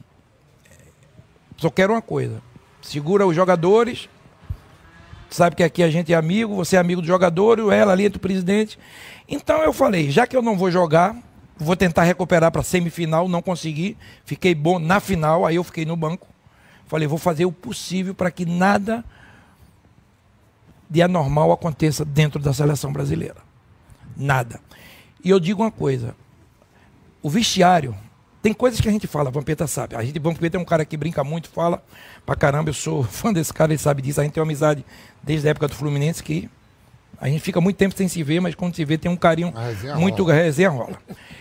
Só 1.57 1.69
quero 1.69 1.93
uma 1.93 2.03
coisa. 2.03 2.41
Segura 2.81 3.27
os 3.27 3.35
jogadores. 3.35 4.09
Sabe 5.29 5.57
que 5.57 5.63
aqui 5.63 5.83
a 5.83 5.91
gente 5.91 6.13
é 6.13 6.17
amigo, 6.17 6.55
você 6.55 6.77
é 6.77 6.79
amigo 6.79 7.01
do 7.01 7.07
jogador, 7.07 7.59
e 7.59 7.75
ela 7.75 7.93
ali 7.93 8.05
é 8.05 8.09
do 8.09 8.21
presidente. 8.21 8.79
Então 9.27 9.63
eu 9.63 9.73
falei, 9.73 10.11
já 10.11 10.27
que 10.27 10.37
eu 10.37 10.43
não 10.43 10.59
vou 10.59 10.71
jogar, 10.71 11.17
vou 11.57 11.75
tentar 11.75 12.03
recuperar 12.03 12.53
para 12.53 12.63
semifinal, 12.63 13.29
não 13.29 13.41
consegui. 13.41 13.97
Fiquei 14.25 14.55
bom 14.55 14.79
na 14.79 15.01
final, 15.01 15.47
aí 15.47 15.57
eu 15.57 15.65
fiquei 15.65 15.87
no 15.87 15.97
banco. 15.97 16.29
Falei, 16.87 17.09
vou 17.09 17.19
fazer 17.19 17.47
o 17.47 17.53
possível 17.53 18.15
para 18.15 18.31
que 18.31 18.45
nada 18.45 19.03
de 20.93 21.01
anormal 21.01 21.51
aconteça 21.51 22.05
dentro 22.05 22.39
da 22.39 22.53
seleção 22.53 22.93
brasileira. 22.93 23.37
Nada. 24.15 24.61
E 25.25 25.31
eu 25.31 25.41
digo 25.41 25.63
uma 25.63 25.71
coisa: 25.71 26.15
o 27.23 27.31
vestiário, 27.31 27.97
tem 28.43 28.53
coisas 28.53 28.79
que 28.79 28.87
a 28.87 28.93
gente 28.93 29.07
fala, 29.07 29.31
Vampeta 29.31 29.67
sabe. 29.67 29.97
A 29.97 30.05
gente, 30.05 30.19
Vampeta 30.19 30.59
é 30.59 30.61
um 30.61 30.67
cara 30.67 30.85
que 30.85 30.95
brinca 30.95 31.25
muito, 31.25 31.49
fala 31.49 31.83
pra 32.27 32.37
caramba. 32.37 32.69
Eu 32.69 32.75
sou 32.75 33.03
fã 33.09 33.33
desse 33.33 33.55
cara, 33.55 33.73
ele 33.73 33.79
sabe 33.79 34.03
disso. 34.03 34.21
A 34.21 34.25
gente 34.25 34.35
tem 34.35 34.43
uma 34.43 34.47
amizade 34.47 34.85
desde 35.23 35.49
a 35.49 35.53
época 35.53 35.67
do 35.67 35.75
Fluminense 35.75 36.23
que 36.23 36.51
a 37.19 37.27
gente 37.27 37.41
fica 37.41 37.59
muito 37.59 37.77
tempo 37.79 37.97
sem 37.97 38.07
se 38.07 38.23
ver, 38.23 38.41
mas 38.41 38.55
quando 38.55 38.77
se 38.77 38.85
vê 38.85 38.99
tem 38.99 39.11
um 39.11 39.17
carinho 39.17 39.51
resenha 39.51 39.97
muito 39.97 40.25
rola. 40.25 40.35
resenha 40.35 40.69
rola. 40.69 40.99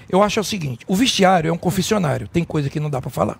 Eu 0.07 0.23
acho 0.23 0.39
o 0.39 0.43
seguinte: 0.45 0.85
o 0.87 0.95
vestiário 0.95 1.49
é 1.49 1.51
um 1.51 1.57
confessionário, 1.57 2.25
tem 2.29 2.45
coisa 2.45 2.69
que 2.69 2.79
não 2.79 2.89
dá 2.89 3.01
pra 3.01 3.09
falar. 3.09 3.37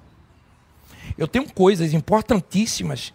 Eu 1.18 1.28
tenho 1.28 1.50
coisas 1.54 1.94
importantíssimas 1.94 3.14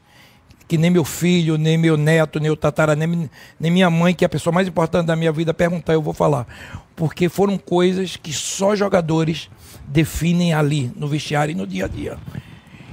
que 0.68 0.76
nem 0.76 0.90
meu 0.90 1.04
filho, 1.04 1.56
nem 1.56 1.78
meu 1.78 1.96
neto, 1.96 2.40
nem 2.40 2.50
o 2.50 2.56
tatara, 2.56 2.96
nem, 2.96 3.30
nem 3.58 3.70
minha 3.70 3.88
mãe, 3.88 4.14
que 4.14 4.24
é 4.24 4.26
a 4.26 4.28
pessoa 4.28 4.52
mais 4.52 4.66
importante 4.66 5.06
da 5.06 5.16
minha 5.16 5.30
vida, 5.30 5.54
perguntar, 5.54 5.92
eu 5.92 6.02
vou 6.02 6.12
falar. 6.12 6.46
Porque 6.94 7.28
foram 7.28 7.56
coisas 7.56 8.16
que 8.16 8.32
só 8.32 8.74
jogadores 8.74 9.48
definem 9.86 10.52
ali, 10.52 10.90
no 10.96 11.06
vestiário 11.06 11.52
e 11.52 11.54
no 11.54 11.66
dia 11.66 11.84
a 11.84 11.88
dia. 11.88 12.18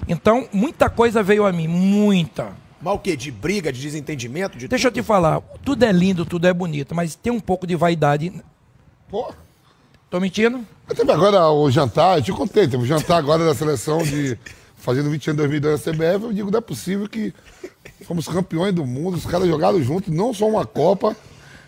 Então, 0.07 0.47
muita 0.51 0.89
coisa 0.89 1.23
veio 1.23 1.45
a 1.45 1.51
mim, 1.51 1.67
muita. 1.67 2.51
Mas 2.81 2.93
o 2.93 2.99
quê? 2.99 3.15
De 3.15 3.31
briga, 3.31 3.71
de 3.71 3.81
desentendimento? 3.81 4.57
De 4.57 4.67
Deixa 4.67 4.89
eu 4.89 4.91
te 4.91 5.01
falar, 5.01 5.41
tudo 5.63 5.83
é 5.83 5.91
lindo, 5.91 6.25
tudo 6.25 6.45
é 6.45 6.53
bonito, 6.53 6.93
mas 6.93 7.15
tem 7.15 7.31
um 7.31 7.39
pouco 7.39 7.65
de 7.65 7.75
vaidade. 7.75 8.31
Pô. 9.09 9.33
Tô 10.09 10.19
mentindo? 10.19 10.63
Mas 10.87 10.95
Teve 10.95 11.11
agora 11.11 11.49
o 11.49 11.71
jantar, 11.71 12.19
eu 12.19 12.23
te 12.23 12.31
contei, 12.31 12.67
teve 12.67 12.83
o 12.83 12.85
jantar 12.85 13.17
agora 13.17 13.43
da 13.45 13.55
seleção 13.55 14.03
de. 14.03 14.37
Fazendo 14.83 15.09
20 15.09 15.29
anos 15.29 15.49
de 15.49 15.59
2002 15.59 15.85
na 15.85 15.91
CBF, 15.93 16.25
eu 16.25 16.33
digo, 16.33 16.51
não 16.51 16.57
é 16.57 16.61
possível 16.61 17.07
que 17.07 17.33
fomos 18.05 18.27
campeões 18.27 18.73
do 18.75 18.85
mundo, 18.85 19.15
os 19.15 19.25
caras 19.25 19.47
jogaram 19.47 19.81
juntos, 19.81 20.13
não 20.13 20.33
só 20.33 20.45
uma 20.45 20.65
Copa, 20.65 21.15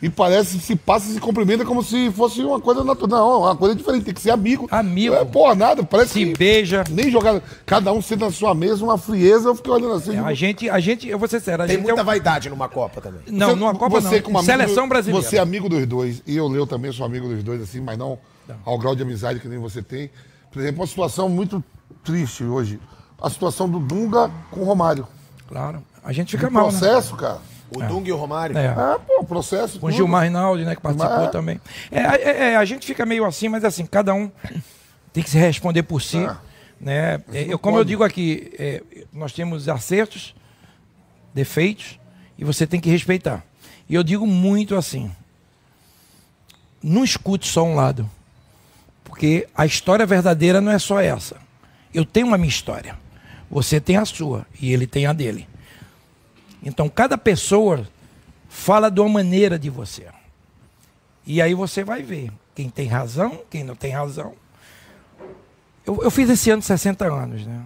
e 0.01 0.09
parece 0.09 0.57
que 0.57 0.63
se 0.65 0.75
passa 0.75 1.09
e 1.09 1.13
se 1.13 1.19
cumprimenta 1.21 1.63
como 1.63 1.81
se 1.81 2.11
fosse 2.11 2.41
uma 2.41 2.59
coisa 2.59 2.83
natural. 2.83 3.17
Não, 3.17 3.39
uma 3.43 3.55
coisa 3.55 3.73
diferente, 3.73 4.03
tem 4.03 4.13
que 4.13 4.19
ser 4.19 4.31
amigo. 4.31 4.67
Amigo. 4.69 5.15
É, 5.15 5.23
porra, 5.23 5.55
nada, 5.55 5.81
parece 5.81 6.11
Se 6.11 6.25
que 6.25 6.37
beija. 6.37 6.83
nem 6.91 7.09
jogaram. 7.09 7.41
Cada 7.65 7.93
um 7.93 8.01
senta 8.01 8.25
na 8.25 8.31
sua 8.31 8.53
mesa, 8.53 8.83
uma 8.83 8.97
frieza, 8.97 9.47
eu 9.47 9.55
fiquei 9.55 9.71
olhando 9.71 9.93
assim. 9.93 10.09
É, 10.11 10.15
digo, 10.15 10.25
a 10.25 10.33
gente, 10.33 10.69
a 10.69 10.79
gente, 10.81 11.07
eu 11.07 11.17
vou 11.17 11.29
ser 11.29 11.39
sério, 11.39 11.63
a 11.63 11.67
Tem 11.67 11.77
gente 11.77 11.85
muita 11.85 12.01
é 12.01 12.03
um- 12.03 12.05
vaidade 12.05 12.49
numa 12.49 12.67
Copa 12.67 12.99
também. 12.99 13.21
Não, 13.29 13.51
Você- 13.51 13.55
numa 13.55 13.73
Copa 13.73 14.01
você 14.01 14.15
não. 14.17 14.21
como 14.23 14.37
amigo 14.39 14.51
Seleção 14.51 14.89
brasileira. 14.89 15.25
Você 15.25 15.37
é 15.37 15.39
amigo 15.39 15.69
dos 15.69 15.85
dois, 15.87 16.21
e 16.27 16.35
eu, 16.35 16.49
Leo, 16.49 16.67
também 16.67 16.91
sou 16.91 17.05
amigo 17.05 17.29
dos 17.29 17.41
dois, 17.41 17.61
assim, 17.61 17.79
mas 17.79 17.97
não 17.97 18.19
ao 18.65 18.77
grau 18.77 18.93
de 18.93 19.03
amizade 19.03 19.39
que 19.39 19.47
nem 19.47 19.57
você 19.57 19.81
tem. 19.81 20.09
Por 20.51 20.59
exemplo, 20.61 20.81
uma 20.81 20.87
situação 20.87 21.29
muito 21.29 21.63
triste 22.03 22.43
hoje. 22.43 22.77
A 23.21 23.29
situação 23.29 23.69
do 23.69 23.79
Dunga 23.79 24.29
com 24.51 24.61
o 24.61 24.63
Romário. 24.63 25.07
Claro. 25.47 25.83
A 26.03 26.11
gente 26.11 26.31
fica 26.31 26.47
O 26.49 26.51
mal, 26.51 26.71
né? 26.71 26.77
processo, 26.77 27.15
cara. 27.15 27.39
O 27.75 27.81
Dunga 27.81 28.09
e 28.09 28.11
o 28.11 28.15
Romário. 28.17 28.57
É. 28.57 28.65
É, 28.67 28.99
pô, 29.05 29.23
processo. 29.23 29.79
Com 29.79 29.87
o. 29.87 29.91
Gilmar 29.91 30.23
Rinaldi, 30.23 30.63
né, 30.65 30.75
que 30.75 30.81
participou 30.81 31.17
Mas- 31.17 31.31
também. 31.31 31.59
É, 31.91 31.99
é, 32.01 32.51
é, 32.51 32.55
a 32.55 32.65
gente 32.65 32.85
fica 32.85 33.05
meio 33.05 33.25
assim, 33.25 33.49
mas 33.49 33.63
assim, 33.65 33.85
cada 33.85 34.13
um 34.13 34.31
tem 35.11 35.23
que 35.23 35.29
se 35.29 35.37
responder 35.37 35.83
por 35.83 36.01
si. 36.01 36.17
É. 36.17 36.35
Né? 36.79 37.13
É, 37.15 37.45
não 37.45 37.51
eu, 37.51 37.59
como 37.59 37.77
eu 37.77 37.79
pode. 37.79 37.89
digo 37.89 38.03
aqui, 38.03 38.51
é, 38.59 38.83
nós 39.11 39.33
temos 39.33 39.67
acertos, 39.67 40.35
defeitos, 41.33 41.99
e 42.37 42.43
você 42.43 42.67
tem 42.67 42.79
que 42.79 42.89
respeitar. 42.89 43.43
E 43.89 43.95
eu 43.95 44.03
digo 44.03 44.27
muito 44.27 44.75
assim: 44.75 45.11
não 46.83 47.03
escute 47.03 47.47
só 47.47 47.63
um 47.63 47.75
lado. 47.75 48.09
Porque 49.03 49.47
a 49.55 49.65
história 49.65 50.05
verdadeira 50.05 50.59
não 50.59 50.71
é 50.71 50.77
só 50.79 50.99
essa. 50.99 51.37
Eu 51.93 52.03
tenho 52.05 52.27
uma 52.27 52.37
minha 52.37 52.49
história. 52.49 52.97
Você 53.49 53.79
tem 53.79 53.97
a 53.97 54.05
sua 54.05 54.45
e 54.59 54.71
ele 54.73 54.87
tem 54.87 55.05
a 55.05 55.13
dele. 55.13 55.47
Então 56.63 56.89
cada 56.89 57.17
pessoa 57.17 57.87
fala 58.49 58.89
de 58.89 58.99
uma 58.99 59.09
maneira 59.09 59.59
de 59.59 59.69
você. 59.69 60.07
E 61.25 61.41
aí 61.41 61.53
você 61.53 61.83
vai 61.83 62.03
ver 62.03 62.31
quem 62.53 62.69
tem 62.69 62.87
razão, 62.87 63.41
quem 63.49 63.63
não 63.63 63.75
tem 63.75 63.91
razão. 63.91 64.33
Eu, 65.85 66.01
eu 66.03 66.11
fiz 66.11 66.29
esse 66.29 66.49
ano 66.49 66.61
60 66.61 67.05
anos, 67.05 67.45
né? 67.45 67.63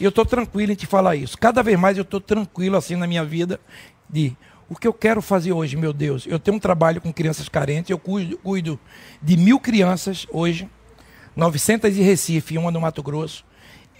E 0.00 0.04
eu 0.04 0.08
estou 0.08 0.24
tranquilo 0.24 0.72
em 0.72 0.74
te 0.74 0.86
falar 0.86 1.16
isso. 1.16 1.36
Cada 1.38 1.62
vez 1.62 1.78
mais 1.78 1.96
eu 1.96 2.02
estou 2.02 2.20
tranquilo 2.20 2.76
assim 2.76 2.96
na 2.96 3.06
minha 3.06 3.24
vida 3.24 3.60
de 4.08 4.36
o 4.68 4.74
que 4.74 4.88
eu 4.88 4.92
quero 4.92 5.20
fazer 5.20 5.52
hoje, 5.52 5.76
meu 5.76 5.92
Deus. 5.92 6.26
Eu 6.26 6.38
tenho 6.38 6.56
um 6.56 6.60
trabalho 6.60 7.00
com 7.00 7.12
crianças 7.12 7.48
carentes, 7.48 7.90
eu 7.90 7.98
cuido, 7.98 8.38
cuido 8.38 8.80
de 9.20 9.36
mil 9.36 9.60
crianças 9.60 10.26
hoje, 10.30 10.68
900 11.36 11.96
em 11.96 12.02
Recife 12.02 12.56
uma 12.56 12.70
no 12.70 12.80
Mato 12.80 13.02
Grosso. 13.02 13.44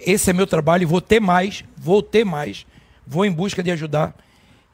Esse 0.05 0.31
é 0.31 0.33
meu 0.33 0.47
trabalho 0.47 0.83
e 0.83 0.87
vou 0.87 1.01
ter 1.01 1.21
mais, 1.21 1.65
vou 1.77 2.03
ter 2.03 2.25
mais, 2.25 2.67
vou 3.07 3.25
em 3.25 3.31
busca 3.31 3.63
de 3.63 3.71
ajudar. 3.71 4.15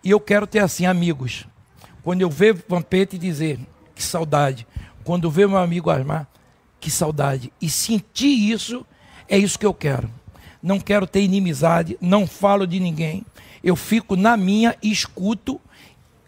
E 0.03 0.11
eu 0.11 0.21
quero 0.21 0.47
ter 0.47 0.61
assim 0.61 0.87
amigos. 0.87 1.47
Quando 2.03 2.23
eu 2.23 2.31
ver 2.31 2.64
Vampete 2.67 3.19
dizer 3.19 3.59
que 3.95 4.03
saudade, 4.03 4.67
quando 5.05 5.25
eu 5.25 5.31
ver 5.31 5.49
meu 5.49 5.59
amigo 5.59 5.91
Armar, 5.91 6.27
que 6.81 6.91
saudade. 6.91 7.53
E 7.61 7.69
sentir 7.69 8.51
isso, 8.51 8.87
é 9.29 9.37
isso 9.37 9.59
que 9.59 9.67
eu 9.67 9.75
quero. 9.75 10.11
Não 10.62 10.81
quero 10.81 11.07
ter 11.07 11.23
inimizade, 11.23 11.97
não 12.01 12.27
falo 12.27 12.67
de 12.67 12.81
ninguém. 12.81 13.25
Eu 13.62 13.77
fico 13.77 14.17
na 14.17 14.37
minha, 14.37 14.77
escuto 14.83 15.61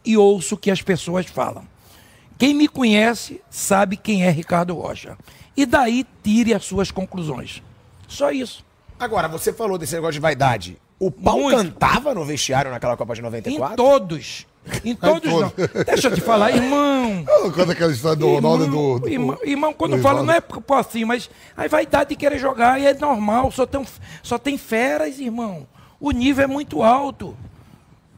e 0.05 0.17
ouço 0.17 0.55
o 0.55 0.59
que 0.59 0.71
as 0.71 0.83
pessoas 0.83 1.27
falam. 1.27 1.65
Quem 2.39 2.55
me 2.55 2.69
conhece 2.69 3.41
sabe 3.51 3.97
quem 3.97 4.25
é 4.25 4.31
Ricardo 4.31 4.75
Rocha. 4.75 5.17
E 5.57 5.67
daí 5.67 6.07
tire 6.23 6.55
as 6.55 6.65
suas 6.65 6.91
conclusões. 6.91 7.63
Só 8.09 8.31
isso. 8.31 8.65
Agora, 9.01 9.27
você 9.29 9.51
falou 9.51 9.79
desse 9.79 9.95
negócio 9.95 10.13
de 10.13 10.21
vaidade. 10.21 10.77
O 10.99 11.11
pau 11.11 11.39
Muito. 11.39 11.57
cantava 11.57 12.15
no 12.15 12.23
vestiário 12.23 12.71
naquela 12.71 12.95
Copa 12.99 13.15
de 13.15 13.23
94? 13.23 13.73
Em 13.73 13.77
todos. 13.77 14.47
Em 14.85 14.95
todos 14.95 15.33
não. 15.33 15.53
Deixa 15.87 16.09
eu 16.09 16.15
te 16.15 16.21
falar, 16.21 16.51
irmão. 16.55 17.25
Eu 17.27 17.51
conto 17.51 17.73
aquela 17.73 17.91
história 17.91 18.17
do 18.17 18.29
Ronaldo 18.29 18.65
e 18.65 18.67
Irmão, 18.67 18.93
do, 18.93 18.99
do. 19.01 19.09
irmão, 19.09 19.39
irmão, 19.43 19.73
quando 19.73 19.93
do 19.93 19.97
Rivaldo. 19.97 20.23
não 20.23 20.35
é 20.35 20.41
por 20.43 20.63
assim, 20.75 21.07
mas 21.07 21.31
a 21.57 21.67
vaidade 21.67 22.11
de 22.11 22.17
querer 22.17 22.39
jogar 22.39 22.79
e 22.79 22.85
é 22.85 22.93
normal, 22.93 23.51
só 23.51 23.65
tem, 23.65 23.83
só 24.23 24.37
tem 24.39 24.59
feras, 24.59 25.19
irmão. 25.19 25.67
O 25.99 26.11
nível 26.11 26.45
é 26.45 26.47
muito 26.47 26.83
alto. 26.83 27.35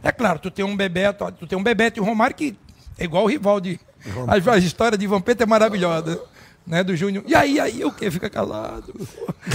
É 0.02 0.10
claro, 0.10 0.40
tu 0.40 0.50
tem 0.50 0.64
um 0.64 0.76
Bebeto, 0.76 1.30
tu 1.38 1.46
tem 1.46 1.56
um 1.56 1.62
Bebeto 1.62 2.00
e 2.00 2.02
um 2.02 2.04
Romário 2.04 2.34
que 2.34 2.56
é 2.98 3.04
igual 3.04 3.22
o 3.22 3.28
Rivaldi. 3.28 3.78
A, 4.26 4.52
a 4.52 4.58
história 4.58 4.98
de 4.98 5.06
Vampeta 5.06 5.44
é 5.44 5.46
maravilhosa. 5.46 6.20
Né, 6.64 6.84
do 6.84 6.94
Júnior. 6.94 7.24
E 7.26 7.34
aí, 7.34 7.58
aí, 7.58 7.84
o 7.84 7.90
quê? 7.90 8.08
Fica 8.10 8.30
calado. 8.30 8.94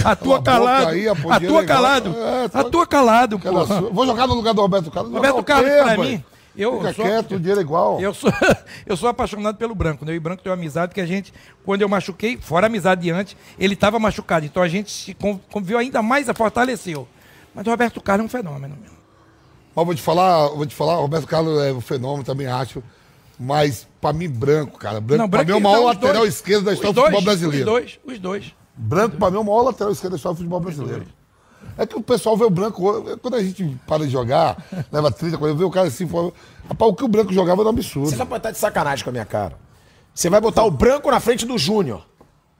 Atua 0.04 0.42
calado. 0.42 0.88
aí, 0.90 1.08
Atua 1.08 1.64
calado. 1.64 2.14
É, 2.16 2.48
tá- 2.48 2.60
Atua 2.60 2.86
calado, 2.86 3.40
sua- 3.66 3.80
Vou 3.90 4.06
jogar 4.06 4.26
no 4.26 4.34
lugar 4.34 4.52
do 4.52 4.60
Roberto 4.60 4.90
Carlos. 4.90 5.12
Roberto 5.12 5.42
Carlos, 5.42 5.70
quê, 5.70 5.82
pra 5.82 5.96
mim, 5.96 6.22
eu 6.54 6.76
Fica 6.78 6.92
sou- 6.92 7.04
quieto, 7.06 7.34
o 7.36 7.38
dinheiro 7.38 7.60
é 7.60 7.62
igual. 7.62 7.98
Eu 7.98 8.12
sou, 8.12 8.30
eu 8.86 8.94
sou 8.96 9.08
apaixonado 9.08 9.56
pelo 9.56 9.74
Branco, 9.74 10.04
né? 10.04 10.12
Eu 10.12 10.16
e 10.16 10.18
o 10.18 10.20
Branco 10.20 10.42
tem 10.42 10.50
uma 10.50 10.56
amizade 10.58 10.92
que 10.94 11.00
a 11.00 11.06
gente, 11.06 11.32
quando 11.64 11.80
eu 11.80 11.88
machuquei, 11.88 12.36
fora 12.36 12.66
a 12.66 12.68
amizade 12.68 13.00
de 13.00 13.10
antes, 13.10 13.34
ele 13.58 13.72
estava 13.72 13.98
machucado. 13.98 14.44
Então 14.44 14.62
a 14.62 14.68
gente 14.68 14.90
se 14.90 15.14
con- 15.14 15.40
conviveu 15.50 15.78
ainda 15.78 16.02
mais, 16.02 16.28
a 16.28 16.34
fortaleceu. 16.34 17.08
Mas 17.54 17.66
o 17.66 17.70
Roberto 17.70 18.02
Carlos 18.02 18.24
é 18.24 18.26
um 18.26 18.28
fenômeno. 18.28 18.76
meu. 18.82 18.92
Mas 19.74 19.86
vou 19.86 19.94
te 19.94 20.02
falar, 20.02 20.48
vou 20.48 20.66
te 20.66 20.74
falar, 20.74 20.98
o 20.98 21.02
Roberto 21.02 21.26
Carlos 21.26 21.58
é 21.62 21.72
um 21.72 21.80
fenômeno, 21.80 22.22
também 22.24 22.46
acho. 22.46 22.82
Mas, 23.38 23.86
pra 24.00 24.12
mim, 24.12 24.28
branco, 24.28 24.78
cara. 24.78 25.00
Branco, 25.00 25.28
pra 25.28 25.44
mim, 25.44 25.52
é 25.52 25.54
o 25.54 25.60
não, 25.60 25.70
maior 25.70 25.84
lateral 25.84 26.22
dois. 26.22 26.34
esquerdo 26.34 26.64
da 26.64 26.72
Os 26.72 26.76
história 26.76 26.92
do 26.92 27.00
dois, 27.00 27.06
futebol 27.10 27.24
brasileiro. 27.24 27.64
Os 27.66 27.72
dois, 27.72 28.00
os 28.04 28.18
dois. 28.18 28.54
Branco, 28.76 29.16
pra 29.16 29.30
mim, 29.30 29.36
é 29.36 29.40
o 29.40 29.44
maior 29.44 29.62
lateral 29.62 29.92
esquerdo 29.92 30.12
da 30.12 30.16
história 30.16 30.34
do 30.34 30.38
futebol 30.38 30.60
brasileiro. 30.60 31.06
É 31.76 31.86
que 31.86 31.96
o 31.96 32.02
pessoal 32.02 32.36
vê 32.36 32.44
o 32.44 32.50
branco. 32.50 32.82
Quando 33.22 33.34
a 33.34 33.42
gente 33.42 33.76
para 33.86 34.04
de 34.04 34.10
jogar, 34.10 34.56
leva 34.90 35.10
30, 35.10 35.38
40, 35.38 35.58
vê 35.58 35.64
o 35.64 35.70
cara 35.70 35.86
assim, 35.86 36.08
fala, 36.08 36.32
rapaz, 36.68 36.90
o 36.90 36.94
que 36.94 37.04
o 37.04 37.08
branco 37.08 37.32
jogava 37.32 37.62
era 37.62 37.68
um 37.68 37.72
absurdo. 37.72 38.10
Você 38.10 38.40
tá 38.40 38.50
de 38.50 38.58
sacanagem 38.58 39.04
com 39.04 39.10
a 39.10 39.12
minha 39.12 39.24
cara. 39.24 39.56
Você 40.12 40.28
vai 40.28 40.40
botar 40.40 40.64
o 40.64 40.70
branco 40.70 41.08
na 41.10 41.20
frente 41.20 41.46
do 41.46 41.56
Júnior. 41.56 42.04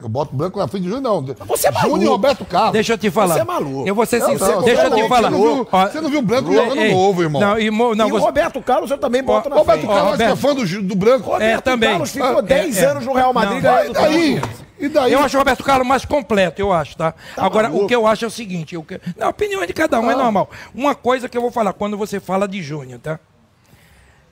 Eu 0.01 0.09
boto 0.09 0.35
branco 0.35 0.61
na 0.61 0.69
frente 0.69 0.85
de 0.85 0.91
Júnior, 0.91 1.03
não. 1.25 1.47
Você 1.47 1.67
é 1.67 1.71
maluco. 1.73 1.91
Júnior 1.91 2.05
e 2.05 2.13
Roberto 2.13 2.45
Carlos. 2.45 2.73
Deixa 2.73 2.93
eu 2.93 2.99
te 2.99 3.11
falar. 3.11 3.35
Você 3.35 3.41
é 3.41 3.45
maluco. 3.45 3.89
Eu 3.89 3.95
vou 3.97 4.07
ser 4.07 4.21
Não, 4.21 4.29
sincero. 4.31 4.53
não, 4.53 4.63
deixa 4.63 4.83
você 4.83 4.87
eu 4.95 4.99
é 4.99 5.03
te 5.03 5.09
falar. 5.09 5.31
Você 5.31 5.37
não 5.37 5.55
viu, 5.57 5.69
Ó, 5.73 5.87
você 5.89 6.01
não 6.01 6.11
viu 6.11 6.19
o 6.21 6.23
branco 6.23 6.51
ei, 6.51 6.57
jogando 6.57 6.81
ei, 6.81 6.95
novo, 6.95 7.23
irmão. 7.23 7.41
Não, 7.41 7.59
irmão, 7.59 7.95
não, 7.97 8.07
e 8.09 8.13
o 8.13 8.15
você- 8.15 8.25
Roberto 8.27 8.63
Carlos 8.63 8.91
eu 8.93 8.99
também 8.99 9.25
boto 9.25 9.49
na 9.49 9.57
Roberto 9.57 9.81
frente. 9.81 9.93
Carlos, 9.93 10.17
que 10.17 10.23
é 10.23 10.29
Roberto- 10.29 10.41
fã 10.41 10.55
do, 10.79 10.83
do 10.83 10.95
branco. 10.95 11.31
Roberto 11.31 11.65
também. 11.65 11.91
Carlos 11.91 12.11
ficou 12.13 12.39
É, 12.39 12.43
10 12.43 12.79
é. 12.79 12.85
anos 12.87 13.07
no 13.07 13.13
Real 13.13 13.33
Madrid 13.33 13.61
Não, 13.61 13.73
ganhando 13.73 13.91
E 13.91 13.93
daí? 13.93 14.43
E 14.79 14.89
daí? 14.89 15.13
Eu 15.13 15.19
acho 15.19 15.37
o 15.37 15.41
Roberto 15.41 15.65
Carlos 15.65 15.87
mais 15.89 16.05
completo, 16.05 16.61
eu 16.63 16.73
acho, 16.73 16.97
tá? 16.97 17.13
Agora, 17.37 17.69
maluco. 17.69 17.87
o 17.87 17.89
que 17.89 17.95
eu 17.97 18.07
acho 18.07 18.25
é 18.25 18.29
o 18.29 18.31
seguinte, 18.31 18.77
eu 18.77 18.85
que... 18.85 19.01
não, 19.17 19.27
a 19.27 19.31
opinião 19.31 19.61
é 19.65 19.67
de 19.67 19.73
cada 19.73 19.99
um, 19.99 20.09
é 20.09 20.15
normal. 20.15 20.49
Uma 20.73 20.95
coisa 20.95 21.29
que 21.29 21.37
eu 21.37 21.43
vou 21.43 21.51
falar 21.51 21.73
quando 21.73 21.99
você 21.99 22.21
fala 22.21 22.47
de 22.47 22.63
Júnior, 22.63 23.01
tá? 23.01 23.19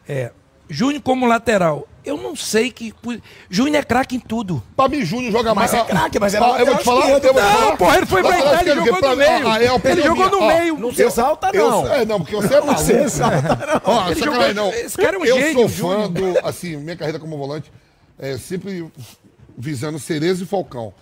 É, 0.08 0.30
Júnior 0.70 1.02
como 1.02 1.26
lateral, 1.26 1.88
eu 2.06 2.16
não 2.16 2.34
sei 2.36 2.70
que... 2.70 2.94
Júnior 3.50 3.76
é 3.76 3.82
craque 3.82 4.16
em 4.16 4.20
tudo. 4.20 4.62
Pra 4.76 4.88
mim, 4.88 5.04
Júnior 5.04 5.32
joga 5.32 5.54
Mas 5.54 5.72
mais. 5.72 5.84
é 5.84 5.86
craque, 5.90 6.18
mas 6.18 6.32
era 6.34 6.46
Ah, 6.54 6.58
Eu 6.60 6.66
vou 6.66 6.76
te 6.76 6.84
falar, 6.84 7.04
eu 7.06 7.10
vou 7.10 7.20
te 7.20 7.26
Não, 7.26 7.34
falar. 7.34 7.76
porra, 7.76 7.96
ele 7.96 8.06
foi 8.06 8.22
pra 8.22 8.38
Itália 8.38 8.52
e 8.52 8.56
esquerdo, 8.56 8.84
jogou 8.86 9.10
no 9.10 9.16
meio. 9.16 9.48
ah, 9.48 9.62
é 9.62 9.90
Ele 9.92 10.02
jogou 10.02 10.30
no 10.30 10.46
meio. 10.46 10.78
Não 10.78 10.94
se 10.94 11.02
exalta, 11.02 11.50
Eu, 11.52 11.70
não. 11.70 11.92
é, 11.92 12.04
não, 12.06 12.20
porque 12.20 12.36
você 12.36 12.54
é 12.54 12.60
maluco. 12.60 12.80
se 12.80 12.92
exalta, 12.92 13.36
Ele 14.10 14.20
sacanagem, 14.20 14.54
não. 14.54 14.68
esse 14.70 14.96
cara 14.96 15.16
é 15.16 15.18
um 15.18 15.24
eu 15.24 15.36
gênio, 15.38 15.68
sou 15.68 15.90
fã 15.90 16.10
do, 16.10 16.38
assim, 16.46 16.76
minha 16.76 16.96
carreira 16.96 17.18
como 17.18 17.36
volante, 17.36 17.70
é 18.18 18.38
sempre 18.38 18.90
visando 19.58 19.98
Cerezo 19.98 20.44
e 20.44 20.46
Falcão. 20.46 20.92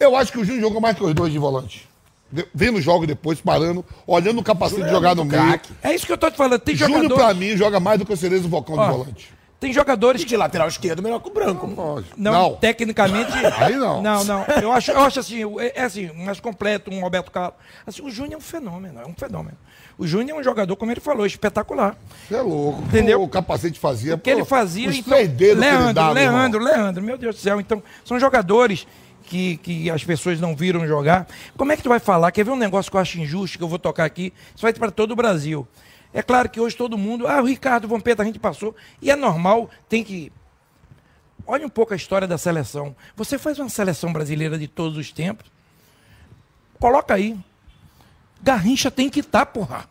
Eu 0.00 0.16
acho 0.16 0.32
que 0.32 0.38
o 0.38 0.44
Júnior 0.44 0.62
jogou 0.62 0.80
mais 0.80 0.96
que 0.96 1.04
os 1.04 1.14
dois 1.14 1.32
de 1.32 1.38
volante. 1.38 1.88
De- 2.32 2.46
Vendo 2.52 2.78
o 2.78 2.80
jogo 2.80 3.06
depois, 3.06 3.40
parando, 3.40 3.84
olhando 4.06 4.40
o 4.40 4.42
capacete 4.42 4.82
de 4.82 4.90
jogar 4.90 5.14
no 5.14 5.24
meio. 5.24 5.40
craque. 5.42 5.72
É 5.82 5.94
isso 5.94 6.04
que 6.04 6.12
eu 6.12 6.18
tô 6.18 6.28
te 6.30 6.36
falando. 6.36 6.58
Tem 6.58 6.74
Júnior, 6.74 7.14
pra 7.14 7.32
mim, 7.32 7.56
joga 7.56 7.78
mais 7.78 7.98
do 7.98 8.04
que 8.06 8.12
o 8.12 8.16
Cerezo 8.16 8.44
e 8.44 8.46
o 8.48 8.50
Falcão 8.50 8.74
Ó, 8.76 8.84
de 8.86 8.92
volante. 8.92 9.33
Tem 9.64 9.72
jogadores 9.72 10.20
E 10.20 10.24
de 10.26 10.36
lateral 10.36 10.68
esquerdo 10.68 11.02
melhor 11.02 11.18
que 11.20 11.30
o 11.30 11.32
branco. 11.32 11.66
Lógico. 11.66 12.14
Não, 12.18 12.54
tecnicamente. 12.56 13.32
Aí 13.56 13.74
não. 13.76 14.02
Não, 14.02 14.22
não. 14.22 14.44
Eu 14.60 14.70
acho, 14.70 14.90
eu 14.90 15.00
acho 15.00 15.20
assim, 15.20 15.40
é, 15.58 15.80
é 15.80 15.84
assim, 15.84 16.12
mais 16.12 16.38
completo, 16.38 16.90
um 16.90 17.00
Roberto 17.00 17.30
Carlos. 17.30 17.54
Assim, 17.86 18.02
o 18.02 18.10
Júnior 18.10 18.34
é 18.34 18.36
um 18.36 18.42
fenômeno, 18.42 19.00
é 19.00 19.06
um 19.06 19.14
fenômeno. 19.14 19.56
O 19.96 20.06
Júnior 20.06 20.36
é 20.36 20.40
um 20.42 20.44
jogador, 20.44 20.76
como 20.76 20.92
ele 20.92 21.00
falou, 21.00 21.24
espetacular. 21.24 21.96
Você 22.28 22.34
é 22.34 22.42
louco. 22.42 22.82
Entendeu? 22.82 23.22
O 23.22 23.26
capacete 23.26 23.80
fazia. 23.80 24.16
O 24.16 24.18
que 24.18 24.28
ele 24.28 24.44
fazia, 24.44 24.90
Os 24.90 24.98
então. 24.98 25.16
que 25.16 25.44
ele 25.44 25.54
Leandro, 25.54 25.94
dava, 25.94 26.20
irmão. 26.20 26.40
Leandro, 26.40 26.62
Leandro, 26.62 27.02
meu 27.02 27.16
Deus 27.16 27.36
do 27.36 27.40
céu. 27.40 27.58
Então, 27.58 27.82
são 28.04 28.20
jogadores 28.20 28.86
que, 29.22 29.56
que 29.56 29.90
as 29.90 30.04
pessoas 30.04 30.38
não 30.38 30.54
viram 30.54 30.86
jogar. 30.86 31.26
Como 31.56 31.72
é 31.72 31.76
que 31.78 31.82
tu 31.82 31.88
vai 31.88 32.00
falar? 32.00 32.30
Quer 32.32 32.44
ver 32.44 32.50
um 32.50 32.56
negócio 32.56 32.90
que 32.90 32.98
eu 32.98 33.00
acho 33.00 33.18
injusto, 33.18 33.56
que 33.56 33.64
eu 33.64 33.68
vou 33.68 33.78
tocar 33.78 34.04
aqui? 34.04 34.30
Isso 34.54 34.60
vai 34.60 34.74
para 34.74 34.90
todo 34.90 35.12
o 35.12 35.16
Brasil. 35.16 35.66
É 36.14 36.22
claro 36.22 36.48
que 36.48 36.60
hoje 36.60 36.76
todo 36.76 36.96
mundo. 36.96 37.26
Ah, 37.26 37.42
o 37.42 37.44
Ricardo 37.44 37.88
Vampeta 37.88 38.22
a 38.22 38.24
gente 38.24 38.38
passou. 38.38 38.74
E 39.02 39.10
é 39.10 39.16
normal, 39.16 39.68
tem 39.88 40.04
que. 40.04 40.32
Olha 41.44 41.66
um 41.66 41.68
pouco 41.68 41.92
a 41.92 41.96
história 41.96 42.28
da 42.28 42.38
seleção. 42.38 42.94
Você 43.16 43.36
faz 43.36 43.58
uma 43.58 43.68
seleção 43.68 44.12
brasileira 44.12 44.56
de 44.56 44.68
todos 44.68 44.96
os 44.96 45.10
tempos. 45.10 45.50
Coloca 46.78 47.12
aí. 47.12 47.36
Garrincha 48.40 48.92
tem 48.92 49.10
que 49.10 49.20
estar, 49.20 49.44
porra. 49.46 49.88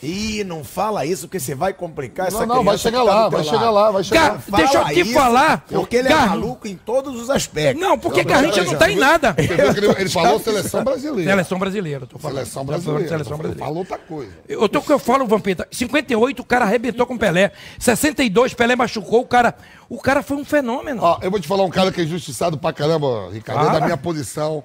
Ih, 0.00 0.44
não 0.44 0.62
fala 0.62 1.04
isso, 1.04 1.26
porque 1.26 1.40
você 1.40 1.56
vai 1.56 1.72
complicar 1.72 2.28
essa 2.28 2.46
Não, 2.46 2.46
não, 2.46 2.54
vai 2.64 2.78
criança 2.78 2.82
chegar 2.84 3.00
que 3.00 3.06
tá 3.06 3.12
lá, 3.14 3.22
do 3.24 3.30
teu 3.30 3.38
vai 3.38 3.44
chegar 3.44 3.70
lá, 3.70 3.90
vai 3.90 4.04
chegar 4.04 4.20
Gar- 4.28 4.42
lá. 4.48 4.58
Deixa 4.58 4.78
eu 4.78 4.84
te 4.84 5.00
isso, 5.00 5.12
falar. 5.12 5.64
Porque 5.68 5.96
ele 5.96 6.06
é 6.06 6.10
Gar- 6.12 6.28
maluco 6.28 6.68
em 6.68 6.76
todos 6.76 7.20
os 7.20 7.28
aspectos. 7.28 7.82
Não, 7.82 7.98
porque 7.98 8.22
Garrincha 8.22 8.62
não 8.62 8.72
está 8.74 8.88
em 8.88 8.94
nada. 8.96 9.34
Ele, 9.36 9.86
ele 10.00 10.08
falou 10.08 10.38
seleção 10.38 10.84
brasileira. 10.84 11.30
Seleção 11.32 11.58
brasileira, 11.58 12.06
tô 12.06 12.16
falando. 12.16 12.36
Seleção 12.36 12.64
falando 12.64 12.82
brasileira. 12.84 13.08
Seleção 13.08 13.36
brasileira. 13.38 13.64
Falou 13.66 13.78
outra 13.78 13.98
coisa. 13.98 14.32
Eu 14.48 14.68
tô 14.68 14.80
que 14.82 14.92
eu 14.92 15.00
falo, 15.00 15.26
Vampeta. 15.26 15.66
58, 15.70 16.42
o 16.42 16.44
cara 16.44 16.64
arrebentou 16.64 17.04
com 17.04 17.14
o 17.14 17.18
Pelé. 17.18 17.50
62, 17.80 18.54
Pelé 18.54 18.76
machucou, 18.76 19.22
o 19.22 19.26
cara. 19.26 19.54
O 19.88 19.98
cara 19.98 20.22
foi 20.22 20.36
um 20.36 20.44
fenômeno. 20.44 21.02
Ó, 21.02 21.18
eu 21.22 21.30
vou 21.30 21.40
te 21.40 21.48
falar 21.48 21.64
um 21.64 21.70
cara 21.70 21.90
que 21.90 22.00
é 22.00 22.04
injustiçado 22.04 22.56
pra 22.56 22.72
caramba, 22.72 23.30
Ricardo, 23.32 23.62
é 23.62 23.64
Fala. 23.66 23.80
da 23.80 23.84
minha 23.84 23.96
posição. 23.96 24.62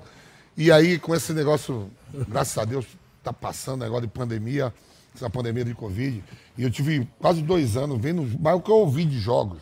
E 0.56 0.72
aí, 0.72 1.00
com 1.00 1.16
esse 1.16 1.34
negócio, 1.34 1.90
graças 2.28 2.56
a 2.58 2.66
Deus, 2.66 2.86
tá 3.24 3.34
passando 3.34 3.82
negócio 3.84 4.04
de 4.06 4.10
pandemia, 4.14 4.72
essa 5.16 5.30
pandemia 5.30 5.66
de 5.66 5.74
Covid. 5.74 6.24
E 6.58 6.64
eu 6.64 6.72
tive 6.72 7.08
quase 7.20 7.42
dois 7.42 7.78
anos 7.78 8.00
vendo 8.00 8.28
mais 8.40 8.58
o 8.58 8.62
que 8.62 8.70
eu 8.70 8.76
ouvi 8.76 9.06
de 9.06 9.20
jogos. 9.20 9.60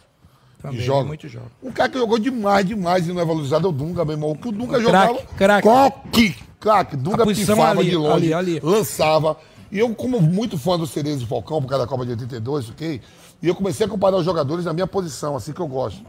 Também, 0.61 0.77
de 0.79 0.85
jogos. 0.85 1.07
muito 1.07 1.27
jogo. 1.27 1.47
Um 1.63 1.71
cara 1.71 1.89
que 1.89 1.97
jogou 1.97 2.19
demais, 2.19 2.65
demais 2.65 3.07
e 3.07 3.13
não 3.13 3.21
é 3.21 3.25
valorizado 3.25 3.65
é 3.65 3.69
o 3.69 3.73
Dunga, 3.73 4.05
meu 4.05 4.13
irmão. 4.13 4.31
O 4.31 4.37
que 4.37 4.49
o 4.49 4.51
Dunga 4.51 4.79
Craque, 4.79 4.83
jogava. 4.83 5.21
craque. 5.35 5.67
Coque, 5.67 6.35
craque. 6.59 6.95
Dunga 6.95 7.25
pifava 7.25 7.79
ali, 7.79 7.89
de 7.89 7.95
longe, 7.95 8.33
ali, 8.33 8.33
ali. 8.33 8.59
lançava. 8.61 9.37
E 9.71 9.79
eu, 9.79 9.95
como 9.95 10.21
muito 10.21 10.57
fã 10.57 10.77
do 10.77 10.85
Cerezo 10.85 11.23
e 11.23 11.27
Falcão, 11.27 11.61
por 11.61 11.67
causa 11.67 11.85
da 11.85 11.89
Copa 11.89 12.05
de 12.05 12.11
82, 12.11 12.69
ok? 12.69 13.01
E 13.41 13.47
eu 13.47 13.55
comecei 13.55 13.85
a 13.85 13.89
comparar 13.89 14.17
os 14.17 14.25
jogadores 14.25 14.65
na 14.65 14.73
minha 14.73 14.85
posição, 14.85 15.35
assim 15.35 15.51
que 15.51 15.59
eu 15.59 15.67
gosto. 15.67 16.03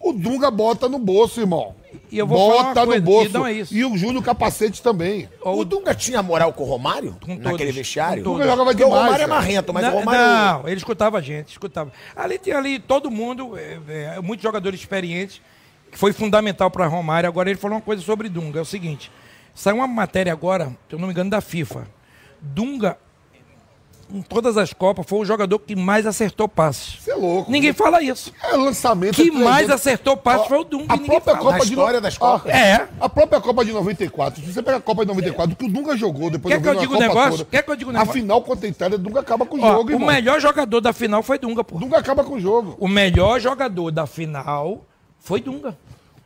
O 0.00 0.12
Dunga 0.14 0.50
bota 0.50 0.88
no 0.88 0.98
bolso, 0.98 1.40
irmão. 1.40 1.74
E 2.10 2.18
eu 2.18 2.26
vou 2.26 2.50
falar 2.50 2.68
bota 2.68 2.80
no 2.80 2.86
coisa, 2.86 3.04
bolso. 3.04 3.28
e 3.28 3.32
não 3.32 3.46
é 3.46 3.52
isso. 3.52 3.74
E 3.74 3.84
o 3.84 3.96
Júnior 3.96 4.24
capacete 4.24 4.82
também. 4.82 5.28
O 5.44 5.64
Dunga 5.64 5.94
tinha 5.94 6.22
moral 6.22 6.52
com 6.52 6.64
o 6.64 6.66
Romário? 6.66 7.16
Com 7.20 7.34
naquele 7.34 7.58
todos, 7.58 7.74
vestiário? 7.74 8.24
com 8.24 8.30
O 8.30 8.32
Dunga 8.32 8.44
jogava 8.44 8.70
Porque 8.70 8.82
o 8.82 8.86
demais. 8.86 9.04
Romário 9.04 9.24
é 9.24 9.26
marrento, 9.26 9.74
mas 9.74 9.84
não, 9.84 9.94
o 9.94 9.98
Romário... 9.98 10.62
não, 10.62 10.68
ele 10.68 10.78
escutava 10.78 11.18
a 11.18 11.20
gente, 11.20 11.50
escutava. 11.50 11.92
Ali 12.16 12.38
tinha 12.38 12.56
ali 12.56 12.78
todo 12.78 13.10
mundo, 13.10 13.56
é, 13.58 13.78
é, 14.16 14.20
muitos 14.20 14.42
jogadores 14.42 14.80
experientes. 14.80 15.40
que 15.90 15.98
foi 15.98 16.12
fundamental 16.12 16.70
para 16.70 16.86
Romário. 16.86 17.28
Agora 17.28 17.50
ele 17.50 17.58
falou 17.58 17.76
uma 17.76 17.82
coisa 17.82 18.02
sobre 18.02 18.28
Dunga. 18.28 18.58
É 18.58 18.62
o 18.62 18.66
seguinte: 18.66 19.12
saiu 19.54 19.76
uma 19.76 19.86
matéria 19.86 20.32
agora, 20.32 20.68
se 20.88 20.94
eu 20.94 20.98
não 20.98 21.06
me 21.06 21.12
engano, 21.12 21.30
da 21.30 21.40
FIFA. 21.40 21.86
Dunga, 22.40 22.96
em 24.12 24.22
todas 24.22 24.56
as 24.56 24.72
Copas, 24.72 25.06
foi 25.06 25.18
o 25.20 25.24
jogador 25.24 25.58
que 25.58 25.74
mais 25.76 26.06
acertou 26.06 26.48
passes. 26.48 26.96
Você 27.00 27.12
é 27.12 27.14
louco. 27.14 27.50
Ninguém 27.50 27.72
fala 27.72 28.02
isso. 28.02 28.32
É 28.42 28.56
lançamento. 28.56 29.14
Que 29.14 29.28
é 29.28 29.32
mais 29.32 29.70
acertou 29.70 30.16
passes 30.16 30.46
foi 30.46 30.58
o 30.58 30.64
Dunga. 30.64 30.86
A 30.92 30.96
ninguém 30.96 31.06
própria 31.10 31.34
fala. 31.34 31.44
Copa 31.44 31.58
Na 31.58 31.64
de 31.64 31.70
história 31.70 31.94
no- 31.98 32.02
das 32.02 32.18
Copas. 32.18 32.52
É. 32.54 32.88
A 33.00 33.08
própria 33.08 33.40
Copa 33.40 33.64
de 33.64 33.72
94. 33.72 34.40
Se 34.44 34.52
você 34.52 34.62
pega 34.62 34.78
a 34.78 34.80
Copa 34.80 35.02
de 35.04 35.08
94, 35.08 35.56
que 35.56 35.64
o 35.64 35.68
Dunga 35.70 35.96
jogou 35.96 36.30
depois 36.30 36.54
Quer 36.54 36.60
que 36.62 36.68
eu 36.68 36.72
vendo 36.72 36.78
a 36.78 36.82
diga 36.82 36.92
o 36.92 36.96
Copa 36.96 37.08
negócio? 37.08 37.30
toda, 37.38 37.44
Quer 37.50 37.62
que 37.62 37.70
eu 37.70 37.76
diga 37.76 37.90
o 37.90 37.90
A 37.90 37.98
negócio? 38.00 38.12
final 38.20 38.42
contra 38.42 38.66
a 38.66 38.70
Itália, 38.70 38.96
o 38.96 38.98
Dunga 38.98 39.20
acaba 39.20 39.46
com 39.46 39.56
o 39.56 39.62
Ó, 39.62 39.72
jogo, 39.72 39.88
o 39.88 39.92
irmão. 39.92 40.06
melhor 40.08 40.40
jogador 40.40 40.80
da 40.80 40.92
final 40.92 41.22
foi 41.22 41.38
Dunga, 41.38 41.62
pô. 41.64 41.78
Dunga 41.78 41.98
acaba 41.98 42.24
com 42.24 42.34
o 42.34 42.40
jogo. 42.40 42.76
O 42.78 42.88
melhor 42.88 43.38
jogador 43.40 43.90
da 43.90 44.06
final 44.06 44.84
foi 45.18 45.40
Dunga. 45.40 45.76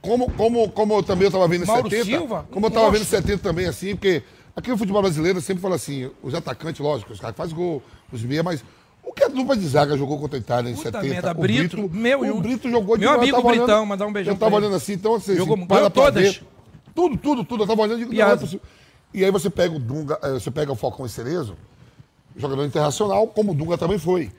Como, 0.01 0.31
como, 0.33 0.69
como 0.69 0.95
eu 0.99 1.03
também 1.03 1.25
eu 1.27 1.33
tava 1.33 1.49
vendo 1.49 1.65
em 1.65 1.67
Mauro 1.67 1.89
70. 1.89 2.05
Silva? 2.05 2.47
Como 2.51 2.67
eu 2.67 2.71
tava 2.71 2.87
vendo 2.91 2.97
em 2.97 2.99
Nossa. 3.05 3.17
70 3.23 3.39
também, 3.43 3.67
assim, 3.67 3.95
porque 3.97 4.23
aqui 4.57 4.71
no 4.71 4.79
futebol 4.79 5.03
brasileiro 5.03 5.39
eu 5.39 5.43
sempre 5.43 5.63
falo 5.63 5.75
assim, 5.75 6.11
os 6.23 6.35
atacantes, 6.35 6.81
lógico, 6.81 7.13
os 7.13 7.21
caras 7.21 7.35
que 7.35 7.39
fazem 7.43 7.55
gol, 7.57 7.83
os 8.13 8.23
meia, 8.23 8.43
mas 8.43 8.65
o 9.03 9.13
que 9.13 9.25
a 9.25 9.29
dupla 9.29 9.57
de 9.57 9.67
zaga 9.69 9.97
jogou 9.97 10.19
contra 10.19 10.39
a 10.39 10.41
Itália 10.41 10.71
em 10.71 10.75
Puta 10.75 10.91
70? 10.93 11.09
merda, 11.15 11.31
o 11.33 11.35
Brito, 11.35 11.91
meu, 11.91 12.21
o 12.37 12.41
Brito 12.41 12.71
jogou 12.71 12.99
meu 12.99 13.11
eu 13.11 13.21
amigo 13.21 13.43
Britão, 13.43 13.67
olhando- 13.67 13.87
mandar 13.87 14.07
um 14.07 14.13
beijão 14.13 14.35
Eu 14.35 14.39
tava 14.39 14.57
olhando 14.57 14.75
assim, 14.77 14.95
então 14.95 15.13
você 15.19 15.37
Jogou- 15.37 15.57
assim, 15.57 15.67
para 15.67 15.91
todas. 15.91 16.23
ver. 16.23 16.43
Tudo, 16.95 17.17
tudo, 17.17 17.45
tudo. 17.45 17.65
Eu 17.65 17.67
tava 17.67 17.83
olhando 17.83 17.97
e 18.01 18.05
digo, 18.05 18.15
não, 18.15 18.31
é 18.31 18.37
possível. 18.37 18.61
E 19.13 19.25
aí 19.25 19.31
você 19.31 19.51
pega 19.51 19.75
o 19.75 19.79
Dunga, 19.79 20.19
eh, 20.23 20.31
você 20.33 20.51
pega 20.51 20.71
o 20.73 20.77
Falcão 20.77 21.05
e 21.05 21.09
Cerezo, 21.09 21.57
jogador 22.37 22.65
internacional, 22.65 23.27
como 23.29 23.53
o 23.53 23.55
Dunga 23.55 23.77
também 23.77 23.99
foi. 23.99 24.31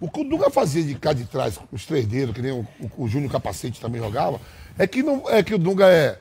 O 0.00 0.08
que 0.10 0.20
o 0.20 0.24
Dunga 0.24 0.50
fazia 0.50 0.82
de 0.82 0.94
cá 0.94 1.12
de 1.12 1.24
trás, 1.24 1.58
os 1.72 1.84
três 1.86 2.06
dedos, 2.06 2.34
que 2.34 2.40
nem 2.42 2.52
o, 2.52 2.66
o, 2.96 3.04
o 3.04 3.08
Júnior 3.08 3.30
Capacete 3.30 3.80
também 3.80 4.00
jogava, 4.00 4.40
é 4.78 4.86
que, 4.86 5.02
não, 5.02 5.28
é 5.28 5.42
que 5.42 5.54
o 5.54 5.58
Dunga 5.58 5.86
é. 5.88 6.18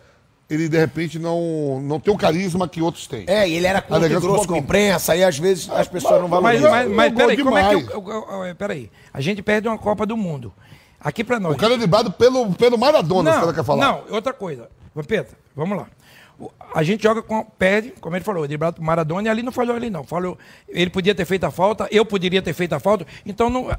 Ele, 0.50 0.68
de 0.68 0.78
repente, 0.80 1.20
não, 1.20 1.80
não 1.80 2.00
tem 2.00 2.12
o 2.12 2.18
carisma 2.18 2.68
que 2.68 2.82
outros 2.82 3.06
têm. 3.06 3.24
É, 3.28 3.48
e 3.48 3.54
ele 3.54 3.68
era 3.68 3.82
curto 3.82 4.04
e 4.06 4.10
grosso 4.10 4.48
com 4.48 4.56
a 4.56 4.58
imprensa, 4.58 5.14
aí 5.14 5.24
às 5.24 5.38
vezes 5.38 5.70
as 5.70 5.88
pessoas 5.88 6.20
não 6.22 6.28
Mas, 6.28 6.60
valorizam. 6.60 6.72
mas, 6.72 6.90
mas 6.92 7.12
jogou 7.12 7.28
peraí, 7.28 7.44
como 7.44 7.58
é 7.58 7.62
que. 7.62 7.68
demais. 7.76 7.90
Eu, 7.94 8.04
eu- 8.10 8.28
eu- 8.32 8.46
eu- 8.46 8.56
peraí. 8.56 8.92
A 9.14 9.22
gente 9.22 9.44
perde 9.44 9.68
uma 9.68 9.78
Copa 9.78 10.06
do 10.08 10.18
Mundo. 10.18 10.52
Aqui 11.00 11.24
pra 11.24 11.40
nós. 11.40 11.54
O 11.54 11.58
cara 11.58 11.76
é 11.76 11.78
driblado 11.78 12.12
pelo, 12.12 12.52
pelo 12.54 12.78
Maradona, 12.78 13.30
se 13.32 13.38
o 13.38 13.40
não, 13.40 13.46
cara 13.46 13.54
quer 13.58 13.64
falar. 13.64 13.86
não, 13.86 14.04
outra 14.16 14.34
coisa. 14.34 14.68
Vampeta, 14.94 15.38
vamos 15.56 15.78
lá. 15.78 15.88
A 16.74 16.82
gente 16.84 17.04
joga 17.04 17.22
com. 17.22 17.44
Perde, 17.44 17.94
como 18.02 18.16
ele 18.16 18.24
falou, 18.26 18.48
driblado 18.48 18.78
pro 18.78 18.84
Maradona 18.84 19.28
e 19.28 19.32
ali 19.32 19.44
não 19.44 19.52
falhou 19.52 19.76
ali, 19.76 19.90
não. 19.90 20.04
Falou, 20.04 20.38
ele 20.68 20.90
podia 20.90 21.14
ter 21.14 21.26
feito 21.26 21.44
a 21.44 21.52
falta, 21.52 21.88
eu 21.92 22.04
poderia 22.06 22.42
ter 22.42 22.54
feito 22.54 22.74
a 22.74 22.80
falta. 22.80 23.06
Então, 23.26 23.50
não, 23.50 23.70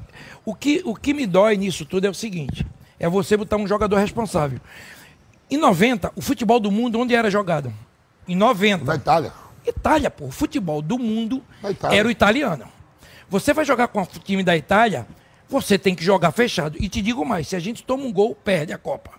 o, 0.45 0.55
que, 0.55 0.81
o 0.85 0.95
que 0.95 1.13
me 1.13 1.25
dói 1.25 1.57
nisso 1.57 1.85
tudo 1.85 2.05
é 2.07 2.09
o 2.09 2.13
seguinte: 2.13 2.65
é 2.99 3.09
você 3.09 3.35
botar 3.35 3.57
um 3.57 3.67
jogador 3.67 3.97
responsável. 3.97 4.59
Em 5.51 5.57
90, 5.57 6.13
o 6.15 6.21
futebol 6.21 6.61
do 6.61 6.71
mundo, 6.71 6.97
onde 6.97 7.13
era 7.13 7.29
jogado? 7.29 7.73
Em 8.25 8.35
90. 8.37 8.85
Na 8.85 8.95
Itália. 8.95 9.33
Itália, 9.67 10.09
pô, 10.09 10.25
o 10.27 10.31
futebol 10.31 10.81
do 10.81 10.97
mundo 10.97 11.43
era 11.91 12.07
o 12.07 12.11
italiano. 12.11 12.65
Você 13.29 13.53
vai 13.53 13.65
jogar 13.65 13.89
com 13.89 14.01
o 14.01 14.05
time 14.05 14.43
da 14.43 14.55
Itália, 14.55 15.05
você 15.49 15.77
tem 15.77 15.93
que 15.93 16.03
jogar 16.05 16.31
fechado. 16.31 16.77
E 16.79 16.87
te 16.87 17.01
digo 17.01 17.25
mais, 17.25 17.49
se 17.49 17.55
a 17.57 17.59
gente 17.59 17.83
toma 17.83 18.05
um 18.05 18.13
gol, 18.13 18.33
perde 18.33 18.71
a 18.71 18.77
Copa. 18.77 19.11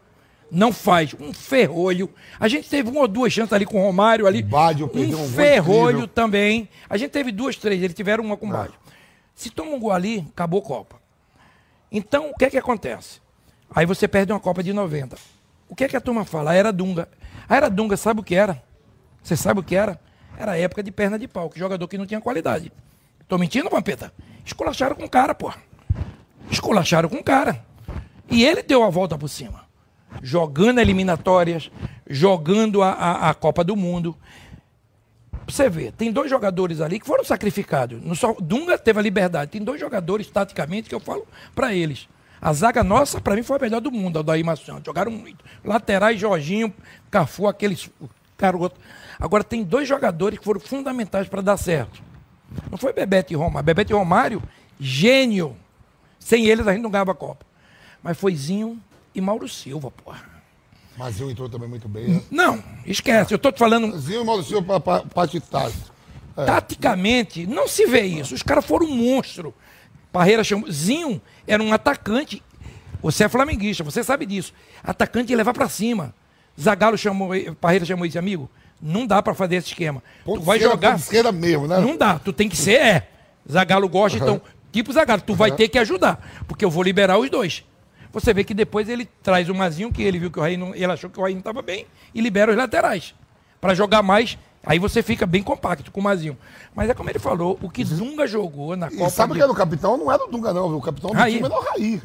Não 0.51 0.73
faz 0.73 1.14
um 1.21 1.35
ferrolho. 1.35 2.11
A 2.40 2.49
gente 2.49 2.68
teve 2.68 2.88
uma 2.90 3.01
ou 3.01 3.09
duas 3.09 3.33
chances 3.33 3.53
ali 3.53 3.66
com 3.66 3.79
o 3.79 3.85
Romário 3.85 4.27
ali. 4.27 4.42
Perdeu 4.88 5.18
um 5.18 5.25
um 5.25 5.29
ferrolho 5.29 6.07
também. 6.07 6.68
A 6.88 6.97
gente 6.97 7.11
teve 7.11 7.31
duas, 7.31 7.57
três, 7.57 7.83
eles 7.83 7.95
tiveram 7.95 8.25
uma 8.25 8.37
com 8.38 8.47
o 8.47 8.51
Baggio. 8.51 8.75
Se 9.35 9.51
toma 9.51 9.73
um 9.73 9.79
gol 9.79 9.92
ali, 9.92 10.27
acabou 10.33 10.61
a 10.61 10.64
Copa. 10.64 10.97
Então, 11.90 12.31
o 12.31 12.35
que 12.35 12.47
é 12.47 12.51
que 12.51 12.59
acontece? 12.59 13.21
Aí 13.75 13.85
você 13.87 14.09
perde 14.09 14.33
uma 14.33 14.40
Copa 14.40 14.62
de 14.62 14.73
90. 14.73 15.16
O 15.72 15.74
que 15.74 15.85
é 15.85 15.88
que 15.88 15.96
a 15.96 16.00
turma 16.02 16.22
fala? 16.22 16.50
A 16.50 16.54
era 16.54 16.70
Dunga. 16.70 17.08
A 17.48 17.56
era 17.56 17.70
Dunga, 17.70 17.96
sabe 17.96 18.20
o 18.20 18.22
que 18.22 18.35
era? 18.35 18.62
Você 19.22 19.35
sabe 19.35 19.61
o 19.61 19.62
que 19.62 19.74
era? 19.74 19.98
Era 20.37 20.52
a 20.52 20.58
época 20.58 20.82
de 20.82 20.92
perna 20.92 21.18
de 21.18 21.26
pau, 21.26 21.48
que 21.48 21.58
jogador 21.58 21.88
que 21.88 21.96
não 21.96 22.04
tinha 22.04 22.20
qualidade. 22.20 22.70
Tô 23.26 23.38
mentindo, 23.38 23.70
Vampeta? 23.70 24.12
Esculacharam 24.44 24.94
com 24.94 25.04
o 25.04 25.08
cara, 25.08 25.35
pô. 25.35 25.50
Esculacharam 26.50 27.08
com 27.08 27.16
o 27.16 27.24
cara. 27.24 27.64
E 28.30 28.44
ele 28.44 28.62
deu 28.62 28.82
a 28.82 28.90
volta 28.90 29.16
por 29.16 29.28
cima. 29.28 29.64
Jogando 30.22 30.78
eliminatórias, 30.78 31.70
jogando 32.06 32.82
a, 32.82 32.90
a, 32.90 33.30
a 33.30 33.35
Copa 33.35 33.64
do 33.64 33.74
Mundo. 33.74 34.14
Você 35.48 35.70
vê, 35.70 35.90
tem 35.90 36.12
dois 36.12 36.28
jogadores 36.28 36.82
ali 36.82 37.00
que 37.00 37.06
foram 37.06 37.24
sacrificados. 37.24 37.98
No 38.02 38.14
Dunga 38.42 38.76
teve 38.76 38.98
a 38.98 39.02
liberdade. 39.02 39.52
Tem 39.52 39.64
dois 39.64 39.80
jogadores, 39.80 40.26
taticamente, 40.26 40.90
que 40.90 40.94
eu 40.94 41.00
falo 41.00 41.26
pra 41.54 41.72
eles. 41.72 42.06
A 42.42 42.52
zaga 42.52 42.83
nossa, 42.83 43.20
pra 43.20 43.37
mim, 43.37 43.44
foi 43.44 43.57
a 43.57 43.61
melhor 43.61 43.81
do 43.81 43.92
mundo, 43.92 44.18
a 44.18 44.22
Daí 44.22 44.42
Marciano. 44.42 44.83
Jogaram 44.85 45.12
muito. 45.12 45.44
Laterais, 45.64 46.18
Jorginho, 46.18 46.74
Cafu, 47.09 47.46
aqueles 47.46 47.88
garoto. 48.37 48.81
Agora, 49.20 49.44
tem 49.44 49.62
dois 49.62 49.87
jogadores 49.87 50.40
que 50.40 50.44
foram 50.44 50.59
fundamentais 50.59 51.28
para 51.28 51.40
dar 51.40 51.57
certo. 51.57 52.02
Não 52.68 52.76
foi 52.76 52.92
Bebeto 52.92 53.33
e 53.33 53.37
Romário. 53.37 53.64
Bebeto 53.64 53.92
e 53.92 53.94
Romário, 53.94 54.42
gênio. 54.81 55.57
Sem 56.18 56.46
eles, 56.46 56.66
a 56.66 56.72
gente 56.72 56.83
não 56.83 56.90
ganhava 56.90 57.12
a 57.12 57.14
Copa. 57.14 57.46
Mas 58.02 58.18
foi 58.18 58.35
Zinho 58.35 58.76
e 59.14 59.20
Mauro 59.20 59.48
Silva, 59.48 59.92
porra. 59.92 60.24
Mas 60.96 61.20
eu 61.20 61.31
entrou 61.31 61.48
também 61.48 61.68
muito 61.68 61.88
bem. 61.88 62.09
Né? 62.09 62.22
Não, 62.28 62.62
esquece. 62.85 63.33
Eu 63.33 63.38
tô 63.38 63.52
te 63.52 63.61
falando 63.61 63.96
Zinho 63.96 64.22
e 64.22 64.24
Mauro 64.24 64.42
Silva 64.42 64.81
para 64.81 65.05
parte 65.05 65.38
tática. 65.38 65.92
Taticamente, 66.35 67.46
não 67.46 67.68
se 67.68 67.87
vê 67.87 68.02
isso. 68.02 68.35
Os 68.35 68.42
caras 68.42 68.64
foram 68.64 68.87
um 68.87 68.96
monstro. 68.96 69.55
Parreira 70.12 70.44
chamou. 70.44 70.70
Zinho 70.70 71.20
era 71.46 71.62
um 71.62 71.72
atacante. 71.72 72.42
Você 73.03 73.25
é 73.25 73.29
flamenguista, 73.29 73.83
você 73.83 74.05
sabe 74.05 74.27
disso. 74.27 74.53
Atacante 74.85 75.35
levar 75.35 75.53
pra 75.53 75.68
cima. 75.68 76.14
Zagallo 76.61 76.96
chamou, 76.98 77.31
Parreira 77.61 77.85
chamou 77.85 78.07
esse 78.07 78.18
amigo. 78.18 78.48
Não 78.81 79.07
dá 79.07 79.22
pra 79.22 79.35
fazer 79.35 79.57
esse 79.57 79.68
esquema. 79.68 80.03
Ponto 80.25 80.40
tu 80.40 80.44
vai 80.44 80.59
esquerda, 80.59 80.75
jogar. 80.75 80.96
esquerda 80.96 81.33
mesmo, 81.33 81.66
né? 81.66 81.79
Não 81.81 81.96
dá. 81.96 82.18
Tu 82.18 82.33
tem 82.33 82.48
que 82.48 82.57
ser, 82.57 82.81
é. 82.81 83.09
Zagallo 83.51 83.88
gosta, 83.88 84.18
então. 84.18 84.40
Tipo 84.70 84.92
Zagallo, 84.92 85.22
tu 85.22 85.35
vai 85.35 85.51
ter 85.53 85.68
que 85.68 85.79
ajudar. 85.79 86.44
Porque 86.46 86.64
eu 86.64 86.70
vou 86.70 86.83
liberar 86.83 87.18
os 87.18 87.31
dois. 87.31 87.64
Você 88.12 88.35
vê 88.35 88.44
que 88.44 88.53
depois 88.53 88.88
ele 88.88 89.09
traz 89.22 89.48
o 89.48 89.55
Mazinho, 89.55 89.90
que 89.90 90.03
ele 90.03 90.18
viu 90.18 90.31
que 90.31 90.38
o 90.38 90.42
Raí 90.42 90.57
não, 90.57 90.75
ele 90.75 90.85
achou 90.85 91.09
que 91.09 91.18
o 91.18 91.22
Raí 91.22 91.33
não 91.33 91.38
estava 91.40 91.62
bem, 91.62 91.87
e 92.14 92.20
libera 92.20 92.51
os 92.51 92.57
laterais. 92.57 93.14
Pra 93.61 93.75
jogar 93.75 94.03
mais. 94.03 94.37
Aí 94.64 94.79
você 94.79 95.03
fica 95.03 95.27
bem 95.27 95.42
compacto 95.42 95.90
com 95.90 96.01
o 96.01 96.03
Mazinho. 96.03 96.37
Mas 96.75 96.88
é 96.88 96.94
como 96.94 97.11
ele 97.11 97.18
falou, 97.18 97.59
o 97.61 97.68
que 97.68 97.83
Dunga 97.85 98.27
jogou 98.27 98.77
na 98.77 98.88
E 98.88 98.96
Copa. 98.96 99.11
sabe 99.11 99.33
de- 99.33 99.38
que 99.38 99.42
era 99.42 99.51
o 99.53 99.55
capitão? 99.55 99.96
Não 99.96 100.11
era 100.12 100.25
o 100.25 100.29
Dunga, 100.29 100.53
não. 100.53 100.68
viu? 100.68 100.79
O 100.79 100.83
capitão 100.83 101.11
do 101.11 101.16
Raí. 101.16 101.35
time 101.35 101.46
era 101.46 101.55
o 101.59 101.62
Raí. 101.62 102.03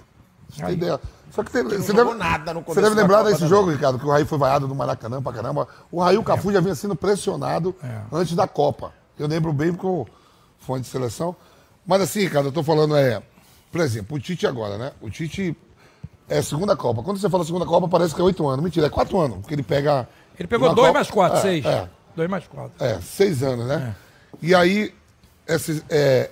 Você 0.49 0.63
tem 0.63 0.73
ideia? 0.73 0.99
Só 1.31 1.43
que 1.43 1.51
tem, 1.51 1.61
você, 1.63 1.81
jogou 1.93 2.05
deve, 2.05 2.17
nada 2.17 2.53
no 2.53 2.61
você 2.61 2.81
deve 2.81 2.95
da 2.95 3.01
lembrar 3.01 3.17
Copa 3.17 3.29
desse 3.29 3.39
também. 3.41 3.49
jogo, 3.49 3.69
Ricardo, 3.71 3.99
que 3.99 4.05
o 4.05 4.09
Raí 4.09 4.25
foi 4.25 4.37
vaiado 4.37 4.67
no 4.67 4.73
Maracanã 4.73 5.21
pra 5.21 5.33
caramba. 5.33 5.67
O 5.91 6.01
Raí 6.01 6.15
e 6.15 6.17
o 6.17 6.23
Cafu 6.23 6.51
já 6.51 6.61
vinha 6.61 6.73
sendo 6.73 6.95
pressionado 6.95 7.75
É. 7.83 7.99
antes 8.11 8.33
da 8.35 8.47
Copa. 8.47 8.93
Eu 9.19 9.27
lembro 9.27 9.51
bem 9.53 9.71
porque 9.73 9.85
eu 9.85 10.07
fui 10.59 10.79
de 10.79 10.87
seleção. 10.87 11.35
Mas 11.85 12.01
assim, 12.01 12.21
Ricardo, 12.21 12.47
eu 12.47 12.51
tô 12.51 12.63
falando 12.63 12.95
é... 12.95 13.21
Por 13.71 13.81
exemplo, 13.81 14.15
o 14.15 14.19
Tite 14.19 14.47
agora, 14.47 14.77
né? 14.77 14.93
O 15.01 15.09
Tite 15.09 15.55
é 16.29 16.37
a 16.39 16.43
segunda 16.43 16.75
Copa. 16.77 17.03
Quando 17.03 17.19
você 17.19 17.29
fala 17.29 17.43
segunda 17.43 17.65
Copa, 17.65 17.87
parece 17.89 18.15
que 18.15 18.21
é 18.21 18.23
oito 18.23 18.47
anos. 18.47 18.63
Mentira, 18.63 18.87
é 18.87 18.89
quatro 18.89 19.19
anos. 19.19 19.37
Porque 19.39 19.53
ele 19.53 19.63
pega... 19.63 20.07
Ele 20.39 20.47
pegou 20.47 20.69
dois 20.73 20.87
Copa- 20.87 20.93
mais 20.93 21.11
quatro, 21.11 21.37
É, 21.39 21.41
seis. 21.41 21.65
É, 21.65 21.89
Dois 22.17 22.27
mais 22.27 22.47
quatro. 22.47 22.83
é, 22.83 22.99
seis 22.99 23.43
anos, 23.43 23.67
né? 23.67 23.95
E 24.41 24.55
aí, 24.55 24.91
esses, 25.47 25.83
é, 25.87 26.31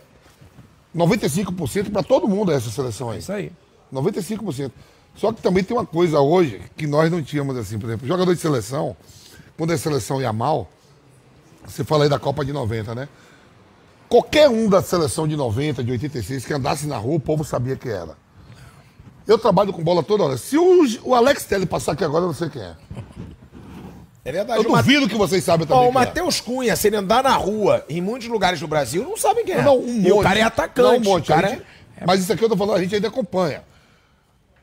95% 0.95 1.91
para 1.91 2.01
todo 2.01 2.27
mundo 2.27 2.51
é 2.51 2.55
essa 2.55 2.71
seleção 2.71 3.11
aí. 3.11 3.19
Isso 3.19 3.31
aí. 3.31 3.51
95%. 3.93 4.71
Só 5.15 5.31
que 5.31 5.43
também 5.43 5.63
tem 5.63 5.77
uma 5.77 5.85
coisa 5.85 6.19
hoje 6.19 6.59
que 6.75 6.87
nós 6.87 7.11
não 7.11 7.21
tínhamos 7.21 7.55
assim, 7.55 7.77
por 7.77 7.87
exemplo, 7.87 8.07
jogador 8.07 8.33
de 8.33 8.41
seleção, 8.41 8.97
quando 9.55 9.73
a 9.73 9.77
seleção 9.77 10.19
ia 10.19 10.33
mal, 10.33 10.67
você 11.63 11.83
fala 11.83 12.05
aí 12.05 12.09
da 12.09 12.17
Copa 12.17 12.43
de 12.43 12.51
90, 12.51 12.95
né? 12.95 13.07
Qualquer 14.09 14.49
um 14.49 14.67
da 14.67 14.81
seleção 14.81 15.27
de 15.27 15.35
90, 15.35 15.83
de 15.83 15.91
86, 15.91 16.45
que 16.45 16.53
andasse 16.53 16.87
na 16.87 16.97
rua, 16.97 17.17
o 17.17 17.19
povo 17.19 17.43
sabia 17.43 17.75
que 17.75 17.89
era. 17.89 18.17
Eu 19.27 19.37
trabalho 19.37 19.71
com 19.71 19.83
bola 19.83 20.01
toda 20.01 20.23
hora. 20.23 20.37
Se 20.37 20.57
o, 20.57 20.83
o 21.03 21.13
Alex 21.13 21.45
Telles 21.45 21.69
passar 21.69 21.91
aqui 21.91 22.03
agora, 22.03 22.23
eu 22.23 22.27
não 22.27 22.33
sei 22.33 22.49
quem 22.49 22.63
é. 22.63 22.75
É 24.25 24.31
verdade. 24.31 24.63
Eu 24.63 24.69
o 24.69 24.71
Mate- 24.71 24.85
duvido 24.87 25.07
que 25.07 25.15
vocês 25.15 25.43
sabem 25.43 25.67
também 25.67 25.83
Ó, 25.83 25.89
o 25.89 25.91
quem 25.91 26.01
é. 26.01 26.05
Matheus 26.05 26.41
Cunha, 26.41 26.75
se 26.75 26.87
ele 26.87 26.95
andar 26.97 27.23
na 27.23 27.35
rua 27.35 27.85
em 27.87 28.01
muitos 28.01 28.27
lugares 28.27 28.59
do 28.59 28.67
Brasil, 28.67 29.03
não 29.03 29.15
sabem 29.15 29.45
quem 29.45 29.53
é. 29.55 29.61
Não, 29.61 29.77
um 29.79 30.01
E 30.01 30.11
o 30.11 30.15
monte. 30.15 30.23
cara 30.23 30.39
é 30.39 30.41
atacante. 30.41 30.87
Não, 30.89 30.97
um 30.97 31.13
monte. 31.13 31.27
Cara 31.27 31.47
gente- 31.49 31.61
Mas 32.05 32.21
isso 32.21 32.33
aqui 32.33 32.43
eu 32.43 32.49
tô 32.49 32.57
falando, 32.57 32.75
a 32.77 32.81
gente 32.81 32.95
ainda 32.95 33.07
acompanha. 33.07 33.63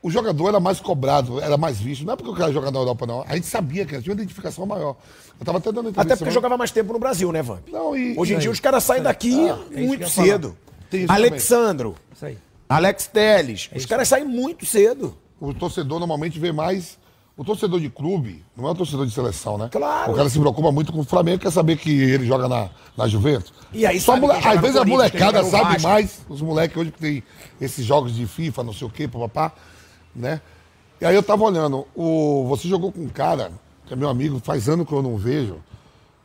O 0.03 0.11
jogador 0.11 0.49
era 0.49 0.59
mais 0.59 0.81
cobrado, 0.81 1.41
era 1.41 1.57
mais 1.57 1.79
visto. 1.79 2.05
Não 2.05 2.15
é 2.15 2.17
porque 2.17 2.31
o 2.33 2.35
cara 2.35 2.53
joga 2.53 2.73
na 2.73 2.79
Europa, 2.81 3.07
não. 3.07 3.25
A 3.29 3.37
gente 3.37 3.47
sabia 3.47 3.87
que 3.87 3.97
tinha 4.03 4.13
uma 4.13 4.21
identificação 4.21 4.67
maior. 4.67 4.97
Eu 5.39 5.47
tava 5.47 5.59
até 5.59 5.71
dando 5.71 5.91
entrevista. 5.91 6.01
Até 6.01 6.09
porque 6.09 6.19
semana- 6.19 6.35
jogava 6.35 6.57
mais 6.59 6.73
tempo 6.73 6.93
no 6.93 6.99
Brasil, 6.99 7.31
né, 7.31 7.41
Vamp? 7.41 7.69
Não, 7.71 7.97
e- 7.97 8.19
Hoje 8.19 8.35
em 8.35 8.39
dia 8.39 8.51
os 8.51 8.59
caras 8.59 8.83
saem 8.83 9.01
daqui 9.01 9.33
é 9.49 9.55
que 9.55 9.75
eu 9.81 9.87
muito 9.87 10.09
cedo. 10.11 10.57
Tem 10.91 11.05
isso 11.05 11.13
Alexandro, 11.13 11.95
Isso 12.13 12.27
aí. 12.27 12.37
Alex 12.69 13.07
Teles, 13.07 13.71
É 13.73 13.79
os 13.79 13.87
caras 13.87 14.09
saem 14.09 14.25
muito 14.25 14.67
cedo. 14.67 15.17
O 15.41 15.55
torcedor 15.55 16.01
normalmente 16.01 16.37
vê 16.39 16.51
mais. 16.51 16.99
O 17.37 17.45
torcedor 17.45 17.81
de 17.81 17.89
clube 17.89 18.45
não 18.57 18.69
é 18.69 18.73
o 18.73 18.75
torcedor 18.75 19.07
de 19.07 19.13
seleção, 19.13 19.57
né? 19.57 19.69
Claro. 19.73 20.13
O 20.13 20.15
cara 20.15 20.29
se 20.29 20.39
preocupa 20.39 20.71
muito 20.71 20.93
com 20.93 21.01
o 21.01 21.05
Flamengo, 21.05 21.39
quer 21.41 21.51
saber 21.51 21.77
que 21.79 21.91
ele 21.91 22.27
joga 22.27 22.47
na, 22.47 22.69
na 22.97 23.09
Juventus. 23.09 23.53
E 23.73 23.87
aí 23.87 23.99
Só 23.99 24.13
sabe 24.15 24.27
mole- 24.27 24.39
Às 24.47 24.61
vezes 24.61 24.77
a 24.77 24.85
molecada 24.85 25.43
no 25.43 25.51
sabe 25.51 25.65
Vasco. 25.65 25.89
mais. 25.89 26.21
Os 26.29 26.43
moleques 26.43 26.77
hoje 26.77 26.91
que 26.93 26.99
tem 27.01 27.23
esses 27.61 27.85
jogos 27.87 28.15
de 28.15 28.27
FIFA, 28.27 28.63
não 28.65 28.73
sei 28.75 28.87
o 28.87 28.91
quê, 28.91 29.09
papapá, 29.09 29.53
né? 30.15 30.43
E 31.01 31.07
aí 31.07 31.15
eu 31.15 31.23
tava 31.23 31.43
olhando, 31.43 31.87
o, 31.97 32.45
você 32.49 32.69
jogou 32.69 32.93
com 32.93 33.01
um 33.01 33.09
cara, 33.09 33.51
que 33.87 33.95
é 33.95 33.97
meu 33.97 34.11
amigo, 34.11 34.39
faz 34.45 34.69
ano 34.69 34.85
que 34.85 34.93
eu 34.93 35.03
não 35.03 35.17
vejo, 35.17 35.57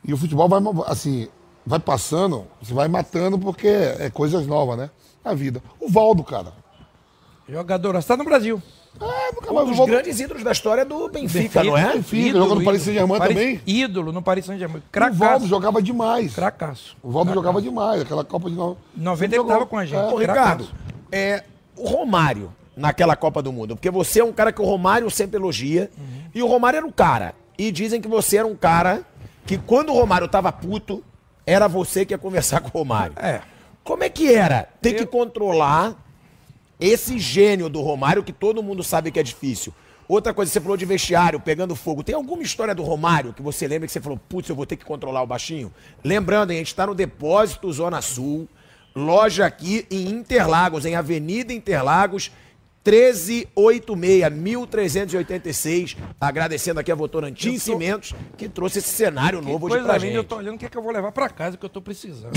e 0.05 0.13
o 0.13 0.17
futebol 0.17 0.47
vai, 0.49 0.61
assim, 0.87 1.27
vai 1.65 1.79
passando, 1.79 2.45
você 2.61 2.73
vai 2.73 2.87
matando 2.89 3.39
porque 3.39 3.67
é 3.67 4.09
coisas 4.09 4.45
novas, 4.45 4.77
né? 4.77 4.89
A 5.23 5.33
vida. 5.33 5.63
O 5.79 5.89
Valdo, 5.89 6.23
cara. 6.23 6.53
Jogador, 7.49 7.93
você 7.95 8.07
tá 8.09 8.17
no 8.17 8.23
Brasil. 8.25 8.61
É, 8.99 9.31
nunca 9.33 9.51
Um 9.51 9.55
mais 9.55 9.65
o 9.65 9.69
dos 9.69 9.77
Valdo. 9.77 9.91
grandes 9.93 10.19
ídolos 10.19 10.43
da 10.43 10.51
história 10.51 10.85
do 10.85 11.09
Benfica, 11.09 11.63
não 11.63 11.77
é? 11.77 11.93
Benfica, 11.93 12.37
jogou 12.37 12.55
no 12.55 12.63
Paris 12.63 12.81
Saint-Germain 12.81 13.19
também. 13.19 13.61
Ídolo 13.65 14.11
no 14.11 14.21
Paris 14.21 14.45
Saint-Germain. 14.45 14.81
O 14.81 15.13
Valdo 15.13 15.47
jogava 15.47 15.81
demais. 15.81 16.33
Cracaço. 16.35 16.97
O 17.03 17.11
Valdo 17.11 17.33
jogava 17.33 17.61
demais, 17.61 18.01
aquela 18.01 18.23
Copa 18.23 18.49
de 18.49 18.55
no... 18.55 18.77
90 18.95 19.25
ele 19.25 19.35
jogou. 19.35 19.53
tava 19.53 19.65
com 19.65 19.77
a 19.77 19.85
gente. 19.85 19.99
É. 19.99 20.13
Ô, 20.13 20.17
Ricardo, 20.17 20.67
é, 21.11 21.43
o 21.75 21.87
Romário 21.87 22.53
naquela 22.75 23.15
Copa 23.15 23.41
do 23.41 23.51
Mundo, 23.51 23.75
porque 23.75 23.89
você 23.89 24.19
é 24.19 24.23
um 24.23 24.31
cara 24.31 24.51
que 24.51 24.61
o 24.61 24.65
Romário 24.65 25.09
sempre 25.09 25.37
elogia, 25.37 25.89
e 26.33 26.43
o 26.43 26.47
Romário 26.47 26.77
era 26.77 26.85
o 26.85 26.91
cara. 26.91 27.33
E 27.57 27.71
dizem 27.71 27.99
que 27.99 28.07
você 28.07 28.37
era 28.37 28.47
um 28.47 28.55
cara 28.55 29.01
que 29.45 29.57
quando 29.57 29.89
o 29.89 29.93
Romário 29.93 30.27
tava 30.27 30.51
puto, 30.51 31.03
era 31.45 31.67
você 31.67 32.05
que 32.05 32.13
ia 32.13 32.17
conversar 32.17 32.59
com 32.61 32.67
o 32.67 32.81
Romário. 32.81 33.13
É. 33.17 33.41
Como 33.83 34.03
é 34.03 34.09
que 34.09 34.31
era 34.31 34.67
ter 34.81 34.93
que 34.93 35.05
controlar 35.05 35.95
esse 36.80 37.17
gênio 37.17 37.69
do 37.69 37.82
Romário 37.82 38.23
que 38.23 38.32
todo 38.32 38.61
mundo 38.61 38.84
sabe 38.84 39.11
que 39.11 39.19
é 39.19 39.23
difícil? 39.23 39.73
Outra 40.07 40.34
coisa, 40.34 40.49
você 40.49 40.61
falou 40.61 40.78
de 40.78 40.86
vestiário, 40.86 41.39
pegando 41.39 41.75
fogo. 41.75 42.01
Tem 42.01 42.15
alguma 42.15 42.41
história 42.41 42.73
do 42.73 42.82
Romário 42.82 43.34
que 43.34 43.41
você 43.41 43.67
lembra 43.67 43.88
que 43.88 43.91
você 43.91 43.99
falou, 43.99 44.17
putz, 44.30 44.47
eu 44.47 44.55
vou 44.55 44.65
ter 44.65 44.78
que 44.78 44.86
controlar 44.86 45.21
o 45.21 45.28
baixinho? 45.28 45.73
Lembrando, 46.01 46.51
hein, 46.51 46.57
a 46.57 46.59
gente 46.59 46.67
está 46.67 46.88
no 46.88 46.95
Depósito 46.95 47.71
Zona 47.73 48.01
Sul, 48.01 48.47
loja 48.95 49.45
aqui 49.45 49.86
em 49.91 50.07
Interlagos, 50.07 50.86
em 50.86 50.95
Avenida 50.95 51.51
Interlagos, 51.51 52.32
1386, 52.84 54.32
1386. 54.32 55.97
Agradecendo 56.19 56.80
aqui 56.80 56.91
a 56.91 56.95
Votorantim 56.95 57.53
tô- 57.53 57.59
Cimentos, 57.59 58.13
que 58.38 58.47
trouxe 58.47 58.80
esse 58.80 58.89
cenário 58.89 59.41
novo 59.41 59.67
hoje 59.67 59.84
pra 59.84 59.97
gente. 59.99 60.15
eu 60.15 60.23
tô 60.23 60.38
olhando 60.38 60.55
o 60.55 60.57
que, 60.57 60.65
é 60.65 60.69
que 60.69 60.78
eu 60.78 60.82
vou 60.82 60.91
levar 60.91 61.11
pra 61.11 61.30
casa 61.30 61.57
que 61.57 61.65
eu 61.65 61.69
tô 61.69 61.82
precisando. 61.82 62.32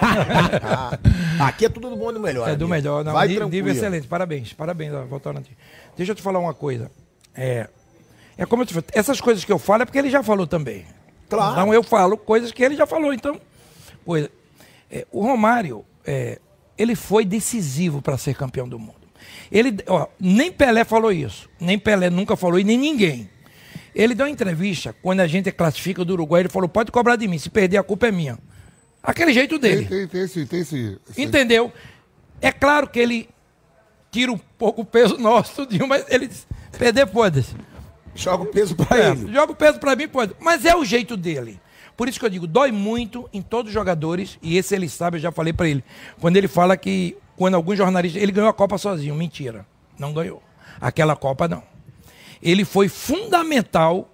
Ah, 0.00 0.98
aqui 1.46 1.66
é 1.66 1.68
tudo 1.68 1.90
do 1.90 1.96
bom 1.96 2.10
e 2.10 2.14
do 2.14 2.20
melhor. 2.20 2.48
É 2.48 2.56
do 2.56 2.64
amigo. 2.64 2.68
melhor, 2.70 3.04
não. 3.04 3.12
Vai 3.12 3.28
nível 3.28 3.72
excelente. 3.72 4.06
Parabéns, 4.06 4.52
parabéns, 4.52 4.92
Votorantim. 5.08 5.52
Deixa 5.96 6.12
eu 6.12 6.16
te 6.16 6.22
falar 6.22 6.38
uma 6.38 6.54
coisa. 6.54 6.90
É, 7.34 7.68
é 8.38 8.46
como 8.46 8.62
eu 8.62 8.66
te 8.66 8.74
falei, 8.74 8.88
essas 8.92 9.20
coisas 9.20 9.44
que 9.44 9.52
eu 9.52 9.58
falo 9.58 9.82
é 9.82 9.86
porque 9.86 9.98
ele 9.98 10.10
já 10.10 10.22
falou 10.22 10.46
também. 10.46 10.84
Claro. 11.28 11.52
Então 11.52 11.74
eu 11.74 11.82
falo 11.82 12.16
coisas 12.16 12.50
que 12.50 12.62
ele 12.62 12.74
já 12.74 12.86
falou. 12.86 13.12
Então, 13.12 13.38
coisa. 14.04 14.30
É, 14.90 15.06
o 15.12 15.22
Romário, 15.22 15.84
é, 16.04 16.40
ele 16.76 16.96
foi 16.96 17.24
decisivo 17.24 18.02
para 18.02 18.18
ser 18.18 18.34
campeão 18.34 18.68
do 18.68 18.78
mundo. 18.78 18.99
Ele, 19.50 19.76
ó, 19.86 20.06
nem 20.20 20.52
Pelé 20.52 20.84
falou 20.84 21.10
isso, 21.12 21.48
nem 21.60 21.78
Pelé 21.78 22.08
nunca 22.10 22.36
falou 22.36 22.58
e 22.58 22.64
nem 22.64 22.78
ninguém. 22.78 23.28
Ele 23.94 24.14
deu 24.14 24.26
uma 24.26 24.30
entrevista 24.32 24.94
quando 25.02 25.20
a 25.20 25.26
gente 25.26 25.50
classifica 25.50 26.04
do 26.04 26.12
Uruguai. 26.12 26.42
Ele 26.42 26.48
falou: 26.48 26.68
pode 26.68 26.92
cobrar 26.92 27.16
de 27.16 27.26
mim, 27.26 27.38
se 27.38 27.50
perder 27.50 27.76
a 27.78 27.82
culpa 27.82 28.06
é 28.06 28.12
minha. 28.12 28.38
Aquele 29.02 29.32
jeito 29.32 29.58
dele. 29.58 29.86
Tem, 29.86 29.98
tem, 30.00 30.06
tem 30.08 30.20
esse... 30.22 30.46
Tem 30.46 30.60
esse, 30.60 30.98
esse- 31.10 31.20
Entendeu? 31.22 31.72
É 32.40 32.52
claro 32.52 32.86
que 32.88 32.98
ele 33.00 33.28
tira 34.12 34.30
um 34.30 34.38
pouco 34.38 34.82
o 34.82 34.84
peso 34.84 35.16
nosso, 35.18 35.66
mas 35.88 36.04
ele 36.08 36.26
diz, 36.28 36.46
perder 36.78 37.06
pode. 37.06 37.44
Joga 38.14 38.42
o 38.44 38.46
peso 38.46 38.76
pra 38.76 38.98
É, 38.98 39.10
ele. 39.10 39.32
joga 39.32 39.52
o 39.52 39.56
peso 39.56 39.78
pra 39.78 39.96
mim, 39.96 40.06
pode. 40.06 40.34
Mas 40.40 40.64
é 40.64 40.76
o 40.76 40.84
jeito 40.84 41.16
dele. 41.16 41.58
Por 41.96 42.08
isso 42.08 42.18
que 42.20 42.24
eu 42.26 42.30
digo, 42.30 42.46
dói 42.46 42.70
muito 42.72 43.28
em 43.32 43.40
todos 43.42 43.70
os 43.70 43.74
jogadores, 43.74 44.38
e 44.42 44.56
esse 44.56 44.74
ele 44.74 44.88
sabe, 44.88 45.16
eu 45.16 45.20
já 45.20 45.32
falei 45.32 45.52
pra 45.52 45.68
ele. 45.68 45.82
Quando 46.20 46.36
ele 46.36 46.48
fala 46.48 46.76
que, 46.76 47.16
quando 47.40 47.54
alguns 47.54 47.78
jornalistas. 47.78 48.22
Ele 48.22 48.32
ganhou 48.32 48.50
a 48.50 48.52
Copa 48.52 48.76
sozinho. 48.76 49.14
Mentira. 49.14 49.64
Não 49.98 50.12
ganhou. 50.12 50.42
Aquela 50.78 51.16
Copa 51.16 51.48
não. 51.48 51.62
Ele 52.42 52.66
foi 52.66 52.86
fundamental, 52.86 54.10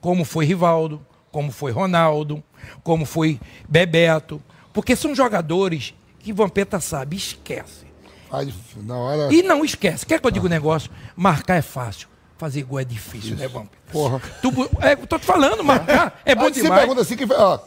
como 0.00 0.24
foi 0.24 0.44
Rivaldo, 0.44 1.04
como 1.32 1.50
foi 1.50 1.72
Ronaldo, 1.72 2.40
como 2.84 3.04
foi 3.04 3.40
Bebeto. 3.68 4.40
Porque 4.72 4.94
são 4.94 5.12
jogadores 5.12 5.92
que 6.20 6.32
Vampeta 6.32 6.78
sabe, 6.78 7.16
esquece. 7.16 7.84
Ai, 8.30 8.54
na 8.76 8.96
hora... 8.96 9.34
E 9.34 9.42
não 9.42 9.64
esquece. 9.64 10.06
Quer 10.06 10.20
que 10.20 10.26
eu 10.28 10.30
diga 10.30 10.46
um 10.46 10.48
negócio? 10.48 10.88
Marcar 11.16 11.56
é 11.56 11.62
fácil. 11.62 12.06
Fazer 12.38 12.62
gol 12.62 12.78
é 12.78 12.84
difícil, 12.84 13.34
né, 13.36 13.48
Vampeta? 13.48 13.76
Porra. 13.90 14.20
Tu, 14.40 14.48
é, 14.80 14.94
tô 14.94 15.18
te 15.18 15.26
falando, 15.26 15.64
marcar 15.64 16.20
é 16.24 16.32
bom 16.36 16.44
Aí 16.46 16.54
você 16.54 16.62
demais. 16.62 16.80
pergunta 16.82 17.00
assim, 17.02 17.16
quem, 17.16 17.26
fe- 17.26 17.34
ó, 17.34 17.58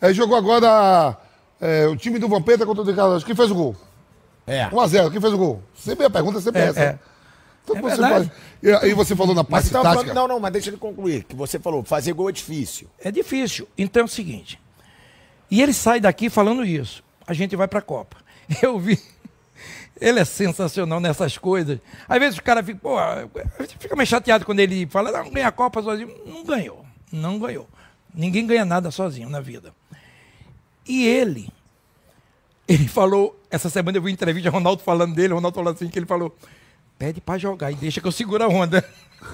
é, 0.00 0.12
jogou 0.14 0.38
agora 0.38 1.18
é, 1.60 1.86
o 1.86 1.96
time 1.96 2.18
do 2.18 2.28
Vampeta 2.28 2.64
contra 2.64 2.82
o 2.82 2.86
Decalagem. 2.86 3.26
Quem 3.26 3.36
fez 3.36 3.50
o 3.50 3.54
gol? 3.54 3.76
É. 4.48 4.68
1x0, 4.70 5.10
quem 5.12 5.20
fez 5.20 5.32
o 5.32 5.38
gol? 5.38 5.62
Sempre 5.74 6.06
a 6.06 6.10
pergunta 6.10 6.40
sempre 6.40 6.60
é, 6.60 6.64
É, 6.64 6.68
essa. 6.68 6.80
é. 6.80 6.98
Então, 7.64 7.76
É 7.76 7.80
você 7.82 8.00
verdade. 8.00 8.32
e, 8.62 8.68
e 8.88 8.94
você 8.94 9.14
falou 9.14 9.34
na 9.34 9.44
parte 9.44 9.68
tática. 9.70 9.92
falando, 9.94 10.14
não, 10.14 10.26
não, 10.26 10.40
mas 10.40 10.52
deixa 10.52 10.70
ele 10.70 10.78
concluir. 10.78 11.24
Que 11.24 11.36
você 11.36 11.58
falou, 11.58 11.84
fazer 11.84 12.12
gol 12.14 12.30
é 12.30 12.32
difícil. 12.32 12.88
É 12.98 13.10
difícil. 13.10 13.68
Então 13.76 14.02
é 14.02 14.04
o 14.04 14.08
seguinte. 14.08 14.58
E 15.50 15.60
ele 15.62 15.72
sai 15.74 16.00
daqui 16.00 16.30
falando 16.30 16.64
isso. 16.64 17.02
A 17.26 17.34
gente 17.34 17.54
vai 17.56 17.68
pra 17.68 17.82
Copa. 17.82 18.16
Eu 18.62 18.78
vi. 18.78 18.98
Ele 20.00 20.20
é 20.20 20.24
sensacional 20.24 21.00
nessas 21.00 21.36
coisas. 21.36 21.78
Às 22.08 22.18
vezes 22.18 22.38
o 22.38 22.42
cara 22.42 22.62
fica, 22.62 22.78
pô, 22.80 22.96
fica 23.80 23.96
meio 23.96 24.06
chateado 24.06 24.46
quando 24.46 24.60
ele 24.60 24.86
fala, 24.86 25.10
não, 25.10 25.28
ganha 25.30 25.48
a 25.48 25.52
Copa 25.52 25.82
sozinho. 25.82 26.14
Não 26.24 26.44
ganhou. 26.44 26.86
Não 27.12 27.38
ganhou. 27.38 27.68
Ninguém 28.14 28.46
ganha 28.46 28.64
nada 28.64 28.90
sozinho 28.90 29.28
na 29.28 29.40
vida. 29.40 29.74
E 30.86 31.04
ele, 31.06 31.50
ele 32.68 32.86
falou, 32.86 33.40
essa 33.50 33.68
semana 33.70 33.96
eu 33.98 34.02
vi 34.02 34.12
entrevista, 34.12 34.50
Ronaldo 34.50 34.82
falando 34.82 35.14
dele, 35.14 35.34
Ronaldo 35.34 35.54
falou 35.54 35.72
assim, 35.72 35.88
que 35.88 35.98
ele 35.98 36.06
falou, 36.06 36.36
pede 36.98 37.20
pra 37.20 37.38
jogar 37.38 37.72
e 37.72 37.74
deixa 37.74 38.00
que 38.00 38.06
eu 38.06 38.12
seguro 38.12 38.44
a 38.44 38.48
onda. 38.48 38.84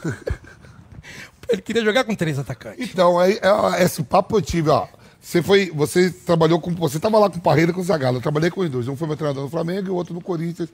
ele 1.48 1.62
queria 1.62 1.84
jogar 1.84 2.04
com 2.04 2.14
três 2.14 2.38
atacantes. 2.38 2.90
Então, 2.90 3.18
aí, 3.18 3.38
é, 3.42 3.82
esse 3.84 4.02
papo 4.02 4.36
eu 4.36 4.42
tive, 4.42 4.70
ó. 4.70 4.86
Você 5.20 5.42
foi, 5.42 5.70
você 5.74 6.10
trabalhou 6.10 6.60
com, 6.60 6.74
você 6.74 7.00
tava 7.00 7.18
lá 7.18 7.30
com 7.30 7.38
o 7.38 7.40
Parreira 7.40 7.70
e 7.70 7.74
com 7.74 7.80
o 7.80 7.84
Zagallo. 7.84 8.18
Eu 8.18 8.22
trabalhei 8.22 8.50
com 8.50 8.60
os 8.60 8.68
dois. 8.68 8.86
Um 8.88 8.94
foi 8.96 9.08
meu 9.08 9.16
treinador 9.16 9.42
no 9.44 9.48
Flamengo 9.48 9.86
e 9.88 9.90
o 9.90 9.94
outro 9.94 10.12
no 10.12 10.20
Corinthians. 10.20 10.68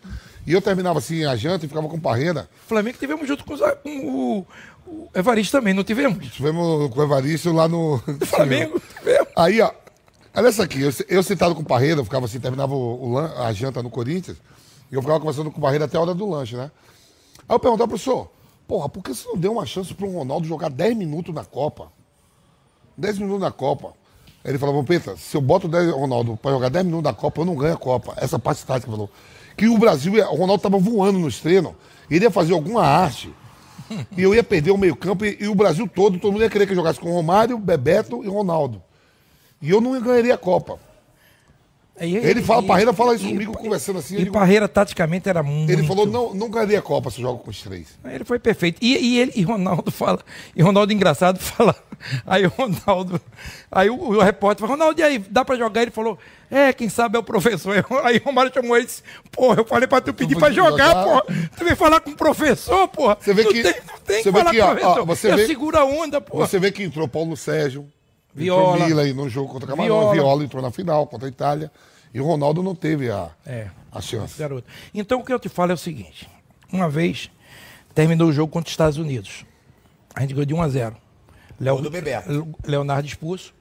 E 0.45 0.53
eu 0.53 0.61
terminava 0.61 0.99
assim 0.99 1.25
a 1.25 1.37
janta 1.37 1.65
e 1.65 1.69
ficava 1.69 1.89
com 1.89 1.97
o 1.97 2.01
Parreira. 2.01 2.49
Flamengo 2.67 2.99
tivemos 2.99 3.29
junto 3.29 3.45
com, 3.45 3.55
os- 3.55 3.61
com 3.61 4.09
o, 4.09 4.47
o 4.89 5.09
Evaristo 5.15 5.57
também, 5.57 5.73
não 5.73 5.85
tivemos? 5.85 6.27
Tivemos 6.33 6.91
com 6.93 6.99
o 6.99 7.03
Evaristo 7.05 7.53
lá 7.53 7.69
no 7.69 8.03
Flamengo, 8.27 8.83
tivemos. 8.99 9.29
Aí, 9.37 9.61
ó, 9.61 9.71
olha 10.35 10.49
essa 10.49 10.65
aqui, 10.65 10.81
eu, 10.81 10.93
eu 11.09 11.23
sentado 11.23 11.55
com 11.55 11.63
o 11.63 11.65
Parreira, 11.65 12.01
eu 12.01 12.05
ficava 12.05 12.27
assim, 12.27 12.41
terminava 12.41 12.75
o, 12.75 13.13
o 13.13 13.19
a 13.19 13.53
janta 13.53 13.83
no 13.83 13.91
Corinthians, 13.91 14.37
e 14.91 14.95
eu 14.95 15.01
ficava 15.01 15.19
conversando 15.19 15.51
com 15.51 15.59
o 15.59 15.61
Parreira 15.61 15.85
até 15.85 15.97
a 15.97 16.01
hora 16.01 16.15
do 16.15 16.29
lanche, 16.29 16.57
né? 16.57 16.71
Aí 17.49 17.55
eu 17.55 17.59
perguntava 17.59 17.89
pro 17.89 17.99
senhor, 17.99 18.31
porra, 18.67 18.89
por 18.89 19.03
que 19.03 19.15
você 19.15 19.27
não 19.29 19.37
deu 19.37 19.53
uma 19.53 19.67
chance 19.67 19.93
pro 19.93 20.11
Ronaldo 20.11 20.47
jogar 20.47 20.71
10 20.71 20.97
minutos 20.97 21.35
na 21.35 21.45
Copa? 21.45 21.91
10 22.97 23.19
minutos 23.19 23.41
na 23.41 23.51
Copa. 23.51 23.95
Aí 24.45 24.53
ele 24.53 24.59
falou, 24.59 24.75
Vampeta, 24.77 25.17
se 25.17 25.37
eu 25.37 25.41
boto 25.41 25.67
o 25.67 25.71
10 25.71 25.93
Ronaldo 25.93 26.37
pra 26.37 26.51
jogar 26.51 26.69
10 26.69 26.87
minutos 26.87 27.05
na 27.05 27.13
Copa, 27.13 27.41
eu 27.41 27.45
não 27.45 27.55
ganho 27.55 27.75
a 27.75 27.77
Copa. 27.77 28.15
Essa 28.17 28.39
parte 28.39 28.65
tática 28.65 28.91
falou. 28.91 29.11
Que 29.57 29.69
o 29.69 29.77
Brasil, 29.77 30.13
o 30.15 30.37
Ronaldo 30.37 30.63
tava 30.63 30.79
voando 30.79 31.19
nos 31.19 31.41
treinos, 31.41 31.73
ele 32.11 32.25
ia 32.25 32.31
fazer 32.31 32.53
alguma 32.53 32.83
arte, 32.83 33.33
e 34.17 34.23
eu 34.23 34.35
ia 34.35 34.43
perder 34.43 34.71
o 34.71 34.79
meio 34.79 34.97
campo, 34.97 35.25
e, 35.25 35.37
e 35.41 35.49
o 35.49 35.55
Brasil 35.55 35.89
todo, 35.89 36.19
todo 36.19 36.33
mundo 36.33 36.43
ia 36.43 36.51
querer 36.51 36.67
que 36.67 36.73
eu 36.73 36.77
jogasse 36.77 37.01
com 37.01 37.13
Romário, 37.13 37.59
Bebeto 37.59 38.25
e 38.25 38.29
Ronaldo. 38.29 38.83
E 39.61 39.71
eu 39.71 39.81
não 39.81 40.01
ganharia 40.01 40.35
a 40.35 40.39
Copa. 40.39 40.79
Aí 41.99 42.17
Ele 42.17 42.41
fala, 42.41 42.63
Parreira 42.63 42.95
fala 42.95 43.15
isso 43.15 43.27
e- 43.27 43.29
comigo, 43.33 43.53
conversando 43.53 43.99
assim. 43.99 44.15
E 44.15 44.19
digo- 44.21 44.33
Parreira, 44.33 44.67
taticamente, 44.67 45.29
era 45.29 45.43
muito... 45.43 45.71
ele 45.71 45.87
falou, 45.87 46.07
não, 46.07 46.33
não 46.33 46.49
ganharia 46.49 46.79
a 46.79 46.83
Copa 46.83 47.11
se 47.11 47.19
eu 47.19 47.25
jogo 47.25 47.41
com 47.41 47.51
os 47.51 47.61
três. 47.61 47.89
Ele 48.03 48.25
foi 48.25 48.39
perfeito. 48.39 48.79
E, 48.81 48.97
e 48.97 49.19
ele, 49.21 49.33
e 49.37 49.43
Ronaldo 49.43 49.91
fala, 49.91 50.21
e 50.57 50.63
Ronaldo 50.63 50.95
engraçado 50.95 51.37
fala, 51.45 51.77
aí 52.27 52.47
o 52.47 52.49
Ronaldo, 52.49 53.21
aí 53.71 53.91
o, 53.91 53.97
o 53.97 54.23
repórter 54.23 54.67
fala, 54.67 54.79
Ronaldo, 54.79 54.99
e 54.99 55.05
aí, 55.05 55.19
dá 55.19 55.45
pra 55.45 55.57
jogar? 55.57 55.83
Ele 55.83 55.91
falou, 55.91 56.19
é, 56.51 56.73
quem 56.73 56.89
sabe 56.89 57.17
é 57.19 57.21
o 57.21 57.23
professor. 57.23 57.75
Aí 58.03 58.17
o 58.17 58.23
Romário 58.25 58.51
chamou 58.55 58.75
ele 58.77 58.85
e 58.85 58.87
disse, 58.87 59.03
porra, 59.31 59.61
eu 59.61 59.67
falei 59.67 59.87
pra 59.87 60.01
tu 60.01 60.15
pedir 60.15 60.37
pra 60.39 60.51
jogar, 60.51 60.89
jogar. 60.89 61.05
porra. 61.05 61.25
Tu 61.55 61.65
vem 61.67 61.77
falar 61.77 62.01
com 62.01 62.11
o 62.13 62.17
professor, 62.17 62.89
porra. 62.89 63.19
Você 63.21 63.35
vê 63.35 63.45
não 63.45 63.53
que- 63.53 63.63
tem, 63.63 63.75
não 63.87 63.99
tem 64.01 64.17
você 64.17 64.23
que 64.23 64.31
vê 64.33 64.39
falar 64.39 64.51
que, 64.53 64.61
ó, 64.61 64.67
com 64.67 64.73
o 64.73 64.75
professor. 64.77 65.01
ó, 65.03 65.05
você 65.05 65.31
eu 65.33 65.37
vê- 65.37 65.47
seguro 65.47 65.77
a 65.79 65.85
onda, 65.85 66.19
porra. 66.19 66.47
Você 66.49 66.59
vê 66.59 66.73
que 66.73 66.83
entrou 66.83 67.07
Paulo 67.07 67.37
Sérgio, 67.37 67.87
Viola. 68.35 68.79
entrou 68.85 68.89
Mila 69.05 69.15
no 69.15 69.29
jogo 69.29 69.53
contra 69.53 69.69
Camarão, 69.69 69.99
Viola. 69.99 70.13
Viola. 70.15 70.45
entrou 70.45 70.63
na 70.63 70.71
final 70.71 71.07
contra 71.07 71.27
a 71.27 71.31
Itália. 71.31 71.71
E 72.13 72.21
o 72.21 72.25
Ronaldo 72.25 72.63
não 72.63 72.75
teve 72.75 73.11
a, 73.11 73.31
É. 73.47 73.69
a 73.93 74.01
chance. 74.01 74.39
garoto. 74.39 74.67
Então 74.93 75.21
o 75.21 75.25
que 75.25 75.33
eu 75.33 75.39
te 75.39 75.49
falo 75.49 75.71
é 75.71 75.75
o 75.75 75.79
seguinte: 75.79 76.29
uma 76.73 76.89
vez 76.89 77.31
terminou 77.95 78.29
o 78.29 78.33
jogo 78.33 78.53
contra 78.53 78.67
os 78.69 78.73
Estados 78.73 78.99
Unidos. 78.99 79.45
A 80.15 80.21
gente 80.23 80.33
ganhou 80.35 80.45
de 80.47 80.55
1 80.55 80.63
a 80.63 80.69
0. 80.69 80.97
Léo- 81.61 81.75
Gol 81.75 81.83
do 81.85 81.91
Bebeto. 81.91 82.57
Leonardo 82.67 83.07
expulso. 83.07 83.53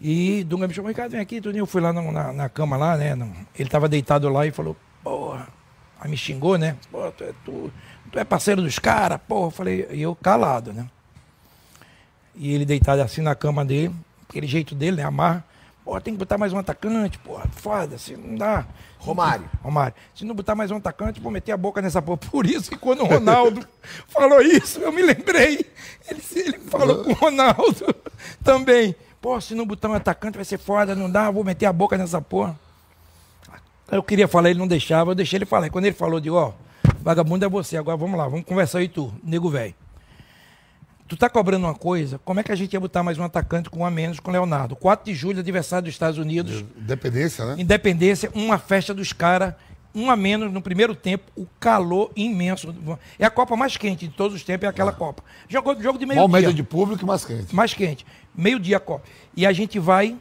E 0.00 0.44
Dunga 0.44 0.66
me 0.66 0.72
chamou, 0.74 0.88
Ricardo, 0.88 1.12
vem 1.12 1.20
aqui, 1.20 1.40
Tuninho. 1.40 1.62
Eu 1.62 1.66
fui 1.66 1.80
lá 1.80 1.92
na, 1.92 2.00
na, 2.10 2.32
na 2.32 2.48
cama 2.48 2.76
lá, 2.76 2.96
né? 2.96 3.14
no- 3.14 3.32
ele 3.58 3.68
tava 3.68 3.88
deitado 3.88 4.28
lá 4.28 4.46
e 4.46 4.50
falou, 4.50 4.76
porra. 5.02 5.48
Aí 6.00 6.10
me 6.10 6.16
xingou, 6.16 6.56
né? 6.56 6.76
Pô, 6.90 7.10
tu 7.12 7.24
é, 7.24 7.32
tu, 7.44 7.70
tu 8.10 8.18
é 8.18 8.24
parceiro 8.24 8.62
dos 8.62 8.78
caras, 8.78 9.20
porra. 9.28 9.48
Eu 9.48 9.50
falei, 9.50 9.86
e 9.90 10.00
eu 10.00 10.14
calado, 10.16 10.72
né? 10.72 10.86
E 12.34 12.54
ele 12.54 12.64
deitado 12.64 13.02
assim 13.02 13.20
na 13.20 13.34
cama 13.34 13.64
dele, 13.64 13.94
aquele 14.28 14.46
jeito 14.46 14.74
dele, 14.74 14.96
né? 14.98 15.04
Amarra. 15.04 15.44
Pô, 15.84 16.00
tem 16.00 16.14
que 16.14 16.18
botar 16.18 16.38
mais 16.38 16.52
um 16.52 16.58
atacante, 16.58 17.18
porra, 17.18 17.46
foda, 17.50 17.98
se 17.98 18.16
não 18.16 18.36
dá. 18.36 18.66
Romário. 18.98 19.48
Romário. 19.62 19.94
Se 20.14 20.24
não 20.24 20.34
botar 20.34 20.54
mais 20.54 20.70
um 20.70 20.76
atacante, 20.76 21.20
vou 21.20 21.32
meter 21.32 21.52
a 21.52 21.56
boca 21.56 21.80
nessa 21.80 22.02
porra. 22.02 22.18
Por 22.30 22.46
isso 22.46 22.70
que 22.70 22.76
quando 22.76 23.00
o 23.00 23.06
Ronaldo 23.06 23.66
falou 24.08 24.40
isso, 24.42 24.78
eu 24.78 24.92
me 24.92 25.02
lembrei. 25.02 25.66
Ele, 26.08 26.22
ele 26.36 26.58
falou 26.60 27.02
com 27.02 27.10
o 27.10 27.14
Ronaldo 27.14 27.94
também. 28.44 28.94
Pô, 29.20 29.40
se 29.40 29.54
não 29.54 29.66
botar 29.66 29.88
um 29.88 29.94
atacante 29.94 30.36
vai 30.36 30.44
ser 30.44 30.58
foda, 30.58 30.94
não 30.94 31.10
dá, 31.10 31.30
vou 31.30 31.42
meter 31.42 31.66
a 31.66 31.72
boca 31.72 31.98
nessa 31.98 32.20
porra. 32.20 32.58
Eu 33.90 34.02
queria 34.02 34.28
falar, 34.28 34.50
ele 34.50 34.58
não 34.58 34.68
deixava, 34.68 35.10
eu 35.10 35.14
deixei 35.14 35.38
ele 35.38 35.46
falar. 35.46 35.68
Quando 35.70 35.86
ele 35.86 35.96
falou, 35.96 36.20
de 36.20 36.30
ó, 36.30 36.52
vagabundo 37.00 37.44
é 37.44 37.48
você, 37.48 37.76
agora 37.76 37.96
vamos 37.96 38.16
lá, 38.16 38.28
vamos 38.28 38.46
conversar 38.46 38.78
aí 38.78 38.88
tu, 38.88 39.12
nego 39.24 39.50
velho. 39.50 39.74
Tu 41.10 41.16
tá 41.16 41.28
cobrando 41.28 41.66
uma 41.66 41.74
coisa, 41.74 42.20
como 42.24 42.38
é 42.38 42.44
que 42.44 42.52
a 42.52 42.54
gente 42.54 42.72
ia 42.72 42.78
botar 42.78 43.02
mais 43.02 43.18
um 43.18 43.24
atacante 43.24 43.68
com 43.68 43.80
um 43.80 43.84
a 43.84 43.90
menos 43.90 44.20
com 44.20 44.30
o 44.30 44.32
Leonardo? 44.32 44.76
4 44.76 45.04
de 45.04 45.12
julho, 45.12 45.40
aniversário 45.40 45.86
dos 45.86 45.92
Estados 45.92 46.20
Unidos. 46.20 46.64
Independência, 46.78 47.44
né? 47.46 47.56
Independência, 47.58 48.30
uma 48.32 48.58
festa 48.58 48.94
dos 48.94 49.12
caras, 49.12 49.54
um 49.92 50.08
a 50.08 50.14
menos 50.14 50.52
no 50.52 50.62
primeiro 50.62 50.94
tempo, 50.94 51.24
o 51.34 51.48
calor 51.58 52.12
imenso. 52.14 52.72
É 53.18 53.26
a 53.26 53.30
Copa 53.30 53.56
mais 53.56 53.76
quente 53.76 54.06
de 54.06 54.14
todos 54.14 54.36
os 54.36 54.44
tempos, 54.44 54.66
é 54.66 54.68
aquela 54.68 54.92
Copa. 54.92 55.24
Jogou 55.48 55.74
jogo 55.82 55.98
de 55.98 56.06
meio 56.06 56.20
Qual 56.20 56.28
dia. 56.28 56.36
média 56.36 56.54
de 56.54 56.62
público 56.62 57.04
mais 57.04 57.24
quente? 57.24 57.52
Mais 57.56 57.74
quente. 57.74 58.06
Meio 58.32 58.60
dia 58.60 58.76
a 58.76 58.80
Copa. 58.80 59.04
E 59.36 59.44
a 59.44 59.52
gente 59.52 59.80
vai 59.80 60.16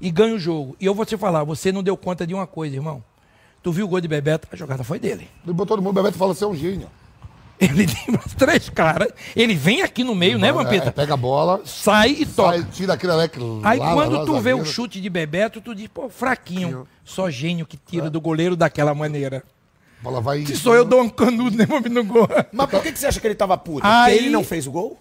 e 0.00 0.10
ganha 0.10 0.34
o 0.34 0.38
jogo. 0.38 0.74
E 0.80 0.84
eu 0.84 0.96
vou 0.96 1.06
te 1.06 1.16
falar, 1.16 1.44
você 1.44 1.70
não 1.70 1.80
deu 1.80 1.96
conta 1.96 2.26
de 2.26 2.34
uma 2.34 2.48
coisa, 2.48 2.74
irmão. 2.74 3.04
Tu 3.62 3.70
viu 3.70 3.86
o 3.86 3.88
gol 3.88 4.00
de 4.00 4.08
Bebeto? 4.08 4.48
A 4.50 4.56
jogada 4.56 4.82
foi 4.82 4.98
dele. 4.98 5.28
Ele 5.44 5.52
botou 5.52 5.76
todo 5.76 5.78
mundo, 5.80 5.92
o 5.96 6.02
Bebeto 6.02 6.18
fala 6.18 6.32
assim, 6.32 6.44
é 6.44 6.48
um 6.48 6.56
gênio. 6.56 6.88
Ele 7.64 7.86
tem 7.86 8.04
mais 8.08 8.34
três 8.34 8.68
caras. 8.68 9.08
Ele 9.36 9.54
vem 9.54 9.82
aqui 9.82 10.02
no 10.02 10.14
meio, 10.14 10.38
né, 10.38 10.48
É, 10.48 10.52
Vampeta? 10.52 10.90
pega 10.90 11.14
a 11.14 11.16
bola, 11.16 11.62
Sai 11.64 12.10
e 12.10 12.26
toca. 12.26 12.58
sai, 12.58 12.66
tira 12.72 12.94
aquele 12.94 13.12
leque 13.12 13.38
Aí 13.62 13.78
lá, 13.78 13.94
quando 13.94 14.16
lá, 14.18 14.24
tu 14.26 14.40
vê 14.40 14.52
o 14.52 14.64
chute 14.64 15.00
de 15.00 15.08
Bebeto, 15.08 15.60
tu 15.60 15.74
diz, 15.74 15.86
pô, 15.88 16.08
fraquinho. 16.08 16.86
Só 17.04 17.30
gênio 17.30 17.64
que 17.64 17.76
tira 17.76 18.10
do 18.10 18.20
goleiro 18.20 18.56
daquela 18.56 18.94
maneira. 18.94 19.44
A 20.00 20.02
bola 20.02 20.20
vai... 20.20 20.44
Se 20.44 20.56
sou 20.56 20.74
eu, 20.74 20.84
dou 20.84 21.00
um 21.02 21.08
canudo, 21.08 21.56
né, 21.56 21.64
mano, 21.64 21.88
no 21.88 22.04
gol. 22.04 22.28
Mas 22.52 22.68
por 22.68 22.82
que, 22.82 22.90
que 22.90 22.98
você 22.98 23.06
acha 23.06 23.20
que 23.20 23.26
ele 23.26 23.36
tava 23.36 23.56
puto? 23.56 23.86
Aí- 23.86 24.12
Porque 24.14 24.24
ele 24.24 24.32
não 24.32 24.42
fez 24.42 24.66
o 24.66 24.72
gol? 24.72 24.98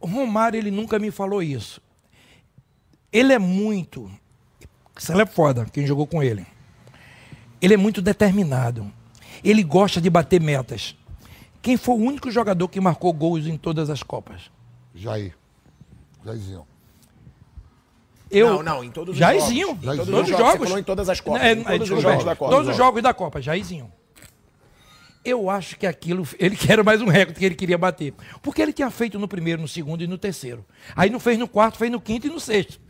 O 0.00 0.06
Romário, 0.06 0.56
ele 0.56 0.70
nunca 0.70 0.98
me 0.98 1.10
falou 1.10 1.42
isso. 1.42 1.80
Ele 3.12 3.32
é 3.32 3.38
muito. 3.38 4.10
Isso 4.98 5.12
é 5.12 5.26
foda, 5.26 5.66
quem 5.72 5.86
jogou 5.86 6.06
com 6.06 6.22
ele. 6.22 6.46
Ele 7.60 7.74
é 7.74 7.76
muito 7.76 8.00
determinado. 8.00 8.90
Ele 9.44 9.62
gosta 9.62 10.00
de 10.00 10.08
bater 10.08 10.40
metas. 10.40 10.96
Quem 11.60 11.76
foi 11.76 11.94
o 11.94 11.98
único 11.98 12.30
jogador 12.30 12.68
que 12.68 12.80
marcou 12.80 13.12
gols 13.12 13.46
em 13.46 13.56
todas 13.56 13.90
as 13.90 14.02
Copas? 14.02 14.50
Jair. 14.94 15.34
Jairzinho. 16.24 16.66
Eu, 18.30 18.54
Não, 18.54 18.62
não, 18.62 18.84
em 18.84 18.90
todos 18.90 19.12
os 19.14 19.18
Jairzinho. 19.18 19.68
jogos. 19.68 19.82
Em 19.82 19.96
todos 19.96 20.08
os 20.08 20.20
os 20.20 20.28
jogos. 20.28 20.52
Você 20.52 20.64
falou 20.64 20.78
em 20.78 20.82
todas 20.82 21.08
as 21.08 21.20
Copas, 21.20 21.42
É, 21.42 21.52
em 21.52 21.60
é, 21.60 21.64
todos 21.64 21.72
os 21.72 21.78
desculpa, 21.80 22.02
jogos 22.02 22.24
da 22.24 22.36
Copa. 22.36 22.50
Todos 22.54 22.68
os 22.68 22.76
jogos 22.76 23.02
da 23.02 23.14
Copa, 23.14 23.40
Jairzinho. 23.40 23.92
Eu 25.24 25.50
acho 25.50 25.76
que 25.78 25.86
aquilo, 25.86 26.26
ele 26.38 26.56
quer 26.56 26.82
mais 26.82 27.02
um 27.02 27.06
recorde 27.06 27.38
que 27.38 27.44
ele 27.44 27.54
queria 27.54 27.76
bater. 27.76 28.14
Porque 28.42 28.62
ele 28.62 28.72
tinha 28.72 28.90
feito 28.90 29.18
no 29.18 29.26
primeiro, 29.26 29.60
no 29.60 29.68
segundo 29.68 30.02
e 30.02 30.06
no 30.06 30.16
terceiro. 30.16 30.64
Aí 30.94 31.10
não 31.10 31.18
fez 31.20 31.38
no 31.38 31.48
quarto, 31.48 31.76
fez 31.78 31.90
no 31.90 32.00
quinto 32.00 32.26
e 32.26 32.30
no 32.30 32.38
sexto. 32.40 32.80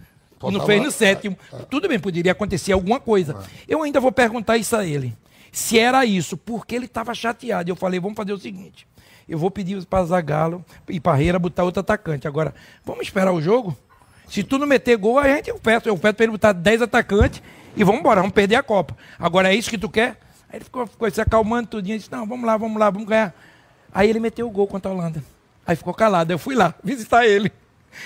E 0.47 0.53
não 0.53 0.65
fez 0.65 0.83
no 0.83 0.91
sétimo. 0.91 1.37
Tudo 1.69 1.89
bem, 1.89 1.99
poderia 1.99 2.31
acontecer 2.33 2.73
alguma 2.73 3.01
coisa. 3.01 3.37
Eu 3.67 3.83
ainda 3.83 3.99
vou 4.01 4.13
perguntar 4.13 4.57
isso 4.57 4.77
a 4.77 4.85
ele. 4.85 5.17
Se 5.59 5.77
era 5.77 6.07
isso, 6.07 6.37
porque 6.37 6.77
ele 6.77 6.85
estava 6.85 7.13
chateado. 7.13 7.69
Eu 7.69 7.75
falei, 7.75 7.99
vamos 7.99 8.17
fazer 8.17 8.33
o 8.33 8.39
seguinte. 8.39 8.87
Eu 9.29 9.37
vou 9.37 9.51
pedir 9.51 9.85
para 9.87 10.05
Zagalo 10.05 10.65
e 10.89 11.01
Parreira 11.01 11.37
botar 11.37 11.65
outro 11.65 11.81
atacante. 11.81 12.29
Agora, 12.29 12.55
vamos 12.85 13.03
esperar 13.03 13.33
o 13.33 13.43
jogo? 13.43 13.77
Se 14.29 14.45
tu 14.45 14.57
não 14.57 14.69
meter 14.69 14.97
gol, 14.97 15.19
a 15.19 15.27
gente 15.27 15.51
eu 15.51 15.59
peço. 15.59 15.89
Eu 15.89 15.99
peço 15.99 16.15
para 16.15 16.25
ele 16.25 16.31
botar 16.31 16.53
10 16.53 16.83
atacantes 16.83 17.43
e 17.77 17.83
vamos 17.83 18.01
embora, 18.01 18.21
vamos 18.21 18.33
perder 18.33 18.55
a 18.55 18.63
Copa. 18.63 18.97
Agora 19.19 19.53
é 19.53 19.57
isso 19.57 19.69
que 19.69 19.77
tu 19.77 19.89
quer? 19.89 20.21
Aí 20.49 20.59
ele 20.59 20.65
ficou, 20.65 20.87
ficou 20.87 21.11
se 21.11 21.21
acalmando 21.21 21.69
tudinho. 21.69 21.99
Disse, 21.99 22.11
não, 22.13 22.25
vamos 22.25 22.47
lá, 22.47 22.57
vamos 22.57 22.79
lá, 22.79 22.89
vamos 22.89 23.09
ganhar. 23.09 23.35
Aí 23.93 24.09
ele 24.09 24.21
meteu 24.21 24.47
o 24.47 24.51
gol 24.51 24.69
contra 24.69 24.93
a 24.93 24.95
Holanda. 24.95 25.25
Aí 25.67 25.75
ficou 25.75 25.93
calado. 25.93 26.33
Eu 26.33 26.39
fui 26.39 26.55
lá 26.55 26.73
visitar 26.85 27.27
ele. 27.27 27.51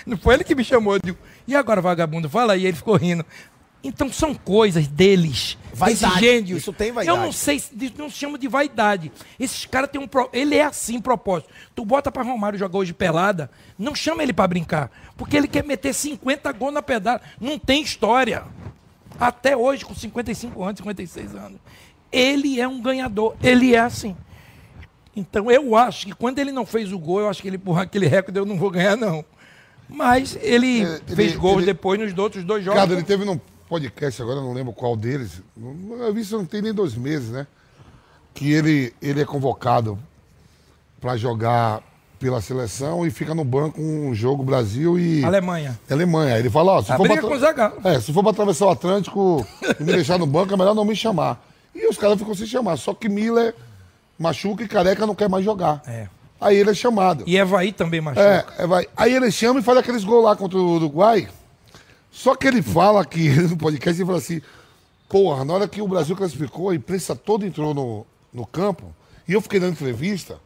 Não 0.07 0.17
foi 0.17 0.37
ele 0.37 0.45
que 0.45 0.55
me 0.55 0.65
chamou. 0.65 0.95
Eu 0.95 1.01
digo, 1.05 1.19
e 1.47 1.55
agora, 1.55 1.83
vagabundo? 1.83 2.31
Fala 2.31 2.55
aí. 2.55 2.65
Ele 2.65 2.77
ficou 2.79 2.97
rindo. 2.97 3.27
Então 3.85 4.13
são 4.13 4.33
coisas 4.35 4.87
deles. 4.87 5.59
Vaidade. 5.75 6.21
Gênios. 6.21 6.59
Isso 6.61 6.73
tem 6.73 6.93
vaidade. 6.93 7.19
Eu 7.19 7.23
não 7.25 7.33
sei, 7.33 7.59
se- 7.59 7.73
não 7.99 8.09
se 8.09 8.17
chama 8.17 8.39
de 8.39 8.47
vaidade. 8.47 9.11
Esses 9.41 9.65
caras 9.67 9.91
têm 9.91 10.01
um. 10.01 10.07
pro- 10.07 10.29
Ele 10.33 10.55
é 10.55 10.65
assim, 10.65 11.01
propósito. 11.01 11.51
Tu 11.75 11.85
bota 11.85 12.13
pra 12.13 12.23
Romário 12.23 12.59
jogar 12.59 12.79
hoje 12.79 12.93
pelada, 12.93 13.51
não 13.79 13.95
chama 13.95 14.23
ele 14.23 14.33
pra 14.33 14.47
brincar. 14.47 14.91
Porque 15.17 15.37
ele 15.37 15.49
quer 15.49 15.65
meter 15.65 15.93
50 15.93 16.53
gols 16.53 16.73
na 16.75 16.83
pedada. 16.83 17.23
Não 17.41 17.59
tem 17.59 17.83
história. 17.83 18.45
Até 19.19 19.57
hoje, 19.57 19.85
com 19.85 19.95
55 19.95 20.63
anos, 20.63 20.79
56 20.79 21.35
anos. 21.35 21.59
Ele 22.13 22.61
é 22.61 22.69
um 22.69 22.81
ganhador. 22.81 23.35
Ele 23.43 23.75
é 23.75 23.81
assim. 23.81 24.17
Então 25.17 25.51
eu 25.51 25.75
acho 25.77 26.07
que 26.07 26.13
quando 26.15 26.39
ele 26.39 26.53
não 26.53 26.65
fez 26.65 26.93
o 26.93 26.99
gol, 26.99 27.21
eu 27.21 27.29
acho 27.29 27.43
que 27.43 27.49
ele, 27.49 27.59
porra, 27.59 27.83
aquele 27.83 28.07
recorde 28.07 28.39
eu 28.39 28.47
não 28.47 28.57
vou 28.57 28.71
ganhar, 28.71 28.97
não. 28.97 29.25
Mas 29.89 30.39
ele, 30.41 30.83
É, 30.85 31.01
ele- 31.07 31.17
fez 31.17 31.37
gols 31.37 31.59
ele- 31.59 31.67
depois 31.67 31.99
nos 32.01 32.17
outros 32.17 32.45
dois 32.45 32.65
jogos. 32.65 32.81
Ricardo, 32.81 32.95
ele 32.95 33.03
teve 33.03 33.25
num 33.25 33.39
podcast 33.73 34.21
agora, 34.21 34.41
não 34.41 34.53
lembro 34.53 34.73
qual 34.73 34.95
deles. 34.95 35.41
Eu 36.01 36.13
vi 36.13 36.21
isso 36.21 36.37
não 36.37 36.45
tem 36.45 36.61
nem 36.61 36.75
dois 36.75 36.95
meses, 36.95 37.31
né? 37.31 37.47
Que 38.35 38.53
ele, 38.53 38.93
ele 39.01 39.23
é 39.23 39.25
convocado 39.25 39.99
para 41.01 41.17
jogar 41.17 41.81
pela 42.19 42.41
seleção 42.41 43.05
e 43.07 43.11
fica 43.11 43.35
no 43.35 43.45
banco 43.45 43.81
um 43.81 44.15
jogo 44.15 44.43
Brasil 44.45 44.99
e 44.99 45.25
Alemanha. 45.25 45.79
Alemanha. 45.91 46.39
Ele 46.39 46.51
fala, 46.51 46.73
ó, 46.73 46.83
se 46.83 46.93
A 46.93 46.97
for, 46.97 47.05
pra 47.07 47.15
briga 47.15 47.27
atra- 47.27 47.31
com 47.31 47.37
o 47.37 47.41
Zagallo. 47.41 47.81
é, 47.85 47.99
se 48.01 48.13
for 48.13 48.23
pra 48.23 48.31
atravessar 48.31 48.67
o 48.67 48.71
Atlântico 48.71 49.47
e 49.81 49.83
me 49.83 49.93
deixar 49.93 50.19
no 50.19 50.27
banco, 50.27 50.53
é 50.53 50.57
melhor 50.57 50.75
não 50.75 50.85
me 50.85 50.95
chamar. 50.95 51.43
E 51.75 51.87
os 51.89 51.97
caras 51.97 52.19
ficam 52.19 52.35
sem 52.35 52.47
chamar. 52.47 52.77
Só 52.77 52.93
que 52.95 53.09
Miller 53.09 53.55
machuca 54.19 54.63
e 54.63 54.69
careca 54.69 55.07
não 55.07 55.15
quer 55.15 55.29
mais 55.29 55.45
jogar. 55.45 55.83
É. 55.87 56.07
Aí 56.41 56.57
ele 56.57 56.71
é 56.71 56.75
chamado. 56.75 57.25
E 57.27 57.37
Evaí 57.37 57.73
também 57.73 58.01
machuca. 58.01 58.23
É, 58.59 58.63
é, 58.63 58.67
vai. 58.67 58.87
Aí 58.97 59.15
ele 59.15 59.31
chama 59.33 59.61
e 59.61 59.63
faz 59.63 59.79
aqueles 59.79 60.05
gols 60.05 60.25
lá 60.25 60.37
contra 60.37 60.59
o 60.59 60.75
Uruguai. 60.75 61.29
Só 62.13 62.37
que 62.37 62.47
ele 62.47 62.61
fala 62.61 63.01
aqui 63.01 63.31
no 63.49 63.57
podcast, 63.57 63.99
ele 63.99 64.07
fala 64.07 64.19
assim, 64.19 64.43
porra, 65.09 65.45
na 65.45 65.55
hora 65.55 65.67
que 65.67 65.81
o 65.81 65.89
Brasil 65.89 66.15
classificou, 66.15 66.69
a 66.69 66.75
imprensa 66.75 67.17
toda 67.17 67.47
entrou 67.47 67.73
no, 67.73 68.07
no 68.33 68.47
campo, 68.47 68.95
e 69.27 69.33
eu 69.33 69.41
fiquei 69.41 69.59
dando 69.59 69.73
entrevista, 69.73 70.39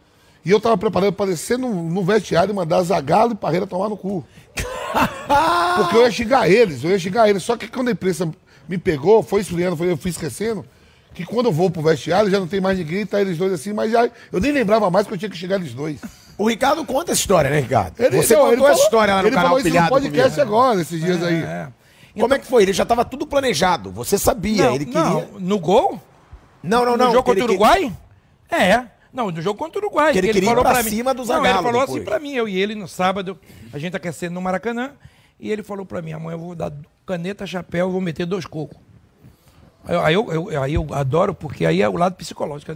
e 0.44 0.50
eu 0.50 0.60
tava 0.60 0.78
preparando 0.78 1.12
para 1.12 1.30
descer 1.32 1.58
no, 1.58 1.90
no 1.90 2.04
vestiário 2.04 2.52
e 2.52 2.54
mandar 2.54 2.80
Zagallo 2.84 3.32
e 3.32 3.36
Parreira 3.36 3.66
tomar 3.66 3.88
no 3.88 3.96
cu. 3.96 4.24
Porque 5.76 5.96
eu 5.96 6.02
ia 6.02 6.10
xingar 6.12 6.48
eles, 6.48 6.84
eu 6.84 6.90
ia 6.90 6.98
xingar 7.00 7.28
eles. 7.28 7.42
Só 7.42 7.56
que 7.56 7.66
quando 7.66 7.88
a 7.88 7.92
imprensa 7.92 8.32
me 8.68 8.78
pegou, 8.78 9.24
foi 9.24 9.40
esfriando, 9.40 9.76
foi, 9.76 9.90
eu 9.90 9.96
fui 9.96 10.12
esquecendo, 10.12 10.64
que 11.12 11.24
quando 11.24 11.46
eu 11.46 11.52
vou 11.52 11.68
pro 11.68 11.82
vestiário 11.82 12.30
já 12.30 12.38
não 12.38 12.46
tem 12.46 12.60
mais 12.60 12.78
ninguém, 12.78 13.04
tá 13.04 13.20
eles 13.20 13.36
dois 13.36 13.52
assim, 13.52 13.72
mas 13.72 13.90
já, 13.90 14.08
eu 14.30 14.38
nem 14.38 14.52
lembrava 14.52 14.88
mais 14.88 15.04
que 15.04 15.12
eu 15.12 15.18
tinha 15.18 15.28
que 15.28 15.36
xingar 15.36 15.56
eles 15.56 15.74
dois. 15.74 16.00
O 16.38 16.48
Ricardo 16.48 16.84
conta 16.84 17.12
essa 17.12 17.20
história, 17.20 17.50
né, 17.50 17.60
Ricardo? 17.60 17.98
Ele, 17.98 18.16
Você 18.22 18.34
não, 18.34 18.42
contou 18.42 18.52
ele 18.54 18.62
essa 18.62 18.70
falou- 18.72 18.84
história 18.84 19.14
lá 19.14 19.22
no 19.22 19.28
ele 19.28 19.34
canal 19.34 19.48
falou 19.48 19.58
isso 19.60 19.68
Pilhado 19.70 19.86
no 19.86 20.00
podcast 20.00 20.30
comigo. 20.36 20.54
agora, 20.56 20.80
esses 20.82 21.00
dias 21.00 21.22
aí. 21.22 21.42
É. 21.42 21.68
Como 22.18 22.34
é 22.34 22.38
que 22.38 22.46
foi? 22.46 22.62
Ele 22.62 22.72
já 22.72 22.82
estava 22.82 23.04
tudo 23.04 23.26
planejado. 23.26 23.90
Você 23.92 24.18
sabia, 24.18 24.64
Não, 24.66 24.74
ele 24.74 24.84
queria. 24.86 25.00
não, 25.02 25.26
no 25.38 25.58
gol? 25.58 26.00
Não, 26.62 26.84
não, 26.84 26.92
No 26.96 27.04
não. 27.04 27.12
jogo 27.12 27.24
que 27.24 27.30
ele 27.30 27.40
contra 27.42 27.54
o 27.54 27.58
que- 27.58 27.64
Uruguai? 27.64 27.96
É. 28.50 28.84
Não, 29.12 29.30
no 29.30 29.40
jogo 29.40 29.58
contra 29.58 29.78
o 29.80 29.82
Uruguai. 29.84 30.12
Que 30.12 30.18
ele 30.18 30.26
queria 30.28 30.42
ir 30.42 30.48
falou 30.50 30.62
pra 30.64 30.74
pra 30.74 30.82
mim- 30.82 30.90
cima 30.90 31.14
do 31.14 31.24
Não, 31.24 31.44
ele 31.44 31.54
falou 31.54 31.72
depois. 31.72 31.90
assim 31.90 32.02
pra 32.04 32.18
mim, 32.18 32.32
eu 32.34 32.46
e 32.48 32.58
ele 32.58 32.74
no 32.74 32.86
sábado, 32.88 33.38
a 33.72 33.78
gente 33.78 33.96
aquecendo 33.96 34.34
no 34.34 34.42
Maracanã, 34.42 34.90
e 35.40 35.50
ele 35.50 35.62
falou 35.62 35.86
pra 35.86 36.02
mim, 36.02 36.12
amanhã 36.12 36.34
eu 36.34 36.38
vou 36.38 36.54
dar 36.54 36.70
caneta, 37.06 37.46
chapéu, 37.46 37.90
vou 37.90 38.00
meter 38.00 38.26
dois 38.26 38.44
cocos. 38.46 38.76
Aí, 39.86 40.14
eu- 40.14 40.30
eu, 40.32 40.50
eu- 40.52 40.62
aí 40.62 40.74
eu 40.74 40.86
adoro, 40.92 41.32
porque 41.34 41.64
aí 41.64 41.80
é 41.80 41.88
o 41.88 41.96
lado 41.96 42.14
psicológico. 42.16 42.72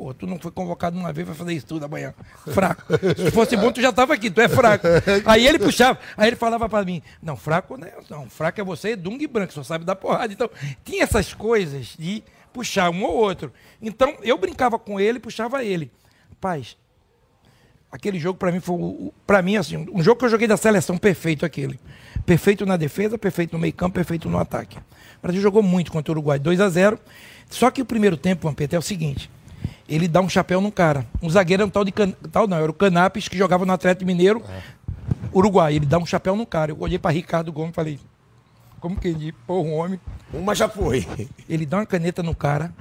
Pô, 0.00 0.14
tu 0.14 0.26
não 0.26 0.38
foi 0.38 0.50
convocado 0.50 0.98
uma 0.98 1.12
vez, 1.12 1.26
vai 1.26 1.36
fazer 1.36 1.52
isso 1.52 1.66
tudo 1.66 1.84
amanhã. 1.84 2.14
Fraco. 2.54 2.84
Se 3.14 3.30
fosse 3.32 3.54
bom, 3.54 3.70
tu 3.70 3.82
já 3.82 3.92
tava 3.92 4.14
aqui, 4.14 4.30
tu 4.30 4.40
é 4.40 4.48
fraco. 4.48 4.86
Aí 5.26 5.46
ele 5.46 5.58
puxava, 5.58 5.98
aí 6.16 6.30
ele 6.30 6.36
falava 6.36 6.70
pra 6.70 6.82
mim, 6.86 7.02
não, 7.22 7.36
fraco 7.36 7.76
né? 7.76 7.92
Não, 8.08 8.26
fraco 8.30 8.58
é 8.58 8.64
você, 8.64 8.96
Dung 8.96 9.18
e 9.20 9.26
Branco, 9.26 9.52
só 9.52 9.62
sabe 9.62 9.84
dar 9.84 9.96
porrada. 9.96 10.32
Então, 10.32 10.48
tinha 10.82 11.04
essas 11.04 11.34
coisas 11.34 11.94
de 11.98 12.24
puxar 12.50 12.88
um 12.88 13.04
ou 13.04 13.14
outro. 13.14 13.52
Então, 13.82 14.16
eu 14.22 14.38
brincava 14.38 14.78
com 14.78 14.98
ele, 14.98 15.20
puxava 15.20 15.62
ele. 15.62 15.92
Paz, 16.40 16.78
aquele 17.92 18.18
jogo 18.18 18.38
pra 18.38 18.50
mim 18.50 18.60
foi, 18.60 19.12
para 19.26 19.42
mim, 19.42 19.58
assim, 19.58 19.86
um 19.92 20.02
jogo 20.02 20.18
que 20.18 20.24
eu 20.24 20.30
joguei 20.30 20.48
da 20.48 20.56
seleção 20.56 20.96
perfeito 20.96 21.44
aquele. 21.44 21.78
Perfeito 22.24 22.64
na 22.64 22.78
defesa, 22.78 23.18
perfeito 23.18 23.52
no 23.52 23.58
meio 23.58 23.74
campo, 23.74 23.96
perfeito 23.96 24.30
no 24.30 24.38
ataque. 24.38 24.78
O 24.78 25.20
Brasil 25.20 25.42
jogou 25.42 25.62
muito 25.62 25.92
contra 25.92 26.10
o 26.10 26.14
Uruguai, 26.14 26.38
2 26.38 26.58
a 26.58 26.70
0 26.70 26.98
Só 27.50 27.70
que 27.70 27.82
o 27.82 27.84
primeiro 27.84 28.16
tempo, 28.16 28.48
Vampeta, 28.48 28.76
é 28.76 28.78
o 28.78 28.82
seguinte. 28.82 29.30
Ele 29.90 30.06
dá 30.06 30.20
um 30.20 30.28
chapéu 30.28 30.60
no 30.60 30.70
cara. 30.70 31.04
Um 31.20 31.28
zagueiro 31.28 31.64
é 31.64 31.66
um 31.66 31.68
tal 31.68 31.84
de... 31.84 31.90
Can... 31.90 32.12
Tal 32.30 32.46
não, 32.46 32.56
era 32.56 32.70
o 32.70 32.74
Canapes, 32.74 33.26
que 33.26 33.36
jogava 33.36 33.66
no 33.66 33.72
Atlético 33.72 34.06
Mineiro, 34.06 34.40
Uruguai. 35.34 35.74
Ele 35.74 35.84
dá 35.84 35.98
um 35.98 36.06
chapéu 36.06 36.36
no 36.36 36.46
cara. 36.46 36.70
Eu 36.70 36.76
olhei 36.80 36.98
pra 36.98 37.10
Ricardo 37.10 37.52
Gomes 37.52 37.72
e 37.72 37.74
falei... 37.74 38.00
Como 38.78 38.96
que 38.96 39.08
ele... 39.08 39.32
Pô, 39.46 39.60
um 39.60 39.74
homem... 39.74 40.00
Uma 40.32 40.54
já 40.54 40.68
foi. 40.68 41.06
Ele 41.48 41.66
dá 41.66 41.78
uma 41.78 41.86
caneta 41.86 42.22
no 42.22 42.34
cara, 42.34 42.72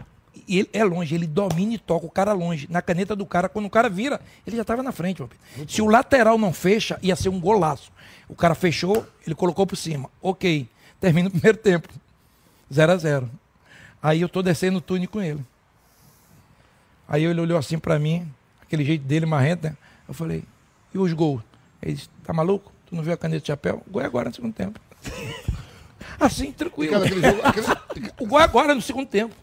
E 0.47 0.59
ele 0.59 0.69
é 0.71 0.83
longe, 0.83 1.13
ele 1.15 1.25
domina 1.25 1.73
e 1.73 1.77
toca 1.79 2.05
o 2.05 2.09
cara 2.09 2.31
longe, 2.31 2.67
na 2.69 2.81
caneta 2.81 3.15
do 3.15 3.25
cara. 3.25 3.49
Quando 3.49 3.65
o 3.65 3.69
cara 3.69 3.89
vira, 3.89 4.21
ele 4.45 4.55
já 4.55 4.61
estava 4.61 4.83
na 4.83 4.91
frente. 4.91 5.23
Se 5.67 5.81
o 5.81 5.87
lateral 5.87 6.37
não 6.37 6.53
fecha, 6.53 6.99
ia 7.01 7.15
ser 7.15 7.29
um 7.29 7.39
golaço. 7.39 7.91
O 8.27 8.35
cara 8.35 8.53
fechou, 8.53 9.05
ele 9.25 9.35
colocou 9.35 9.65
por 9.65 9.75
cima. 9.75 10.09
Ok, 10.21 10.67
termina 11.01 11.27
o 11.27 11.31
primeiro 11.31 11.57
tempo. 11.57 11.89
0 12.71 12.91
a 12.91 12.97
0 12.97 13.29
Aí 14.01 14.21
eu 14.21 14.29
tô 14.29 14.41
descendo 14.43 14.77
o 14.77 14.81
túnel 14.81 15.09
com 15.09 15.21
ele. 15.21 15.43
Aí 17.09 17.23
ele 17.25 17.41
olhou 17.41 17.57
assim 17.57 17.77
para 17.79 17.97
mim, 17.99 18.25
aquele 18.61 18.85
jeito 18.85 19.03
dele 19.03 19.25
marrento, 19.25 19.63
né? 19.65 19.75
Eu 20.07 20.13
falei, 20.13 20.43
e 20.93 20.97
os 20.97 21.11
gols? 21.11 21.41
Ele 21.81 21.93
disse, 21.95 22.09
tá 22.23 22.31
maluco? 22.31 22.71
Tu 22.85 22.95
não 22.95 23.01
viu 23.03 23.13
a 23.13 23.17
caneta 23.17 23.41
de 23.41 23.47
chapéu? 23.47 23.83
O 23.87 23.91
gol 23.91 24.01
é 24.01 24.05
agora 24.05 24.29
no 24.29 24.35
segundo 24.35 24.53
tempo. 24.53 24.79
assim, 26.19 26.51
tranquilo. 26.51 26.93
Cara, 26.93 27.05
aquele 27.05 27.21
jogo- 27.21 27.41
aquele- 27.43 28.11
O 28.19 28.27
gol 28.27 28.39
é 28.39 28.43
agora 28.43 28.75
no 28.75 28.81
segundo 28.81 29.07
tempo. 29.07 29.33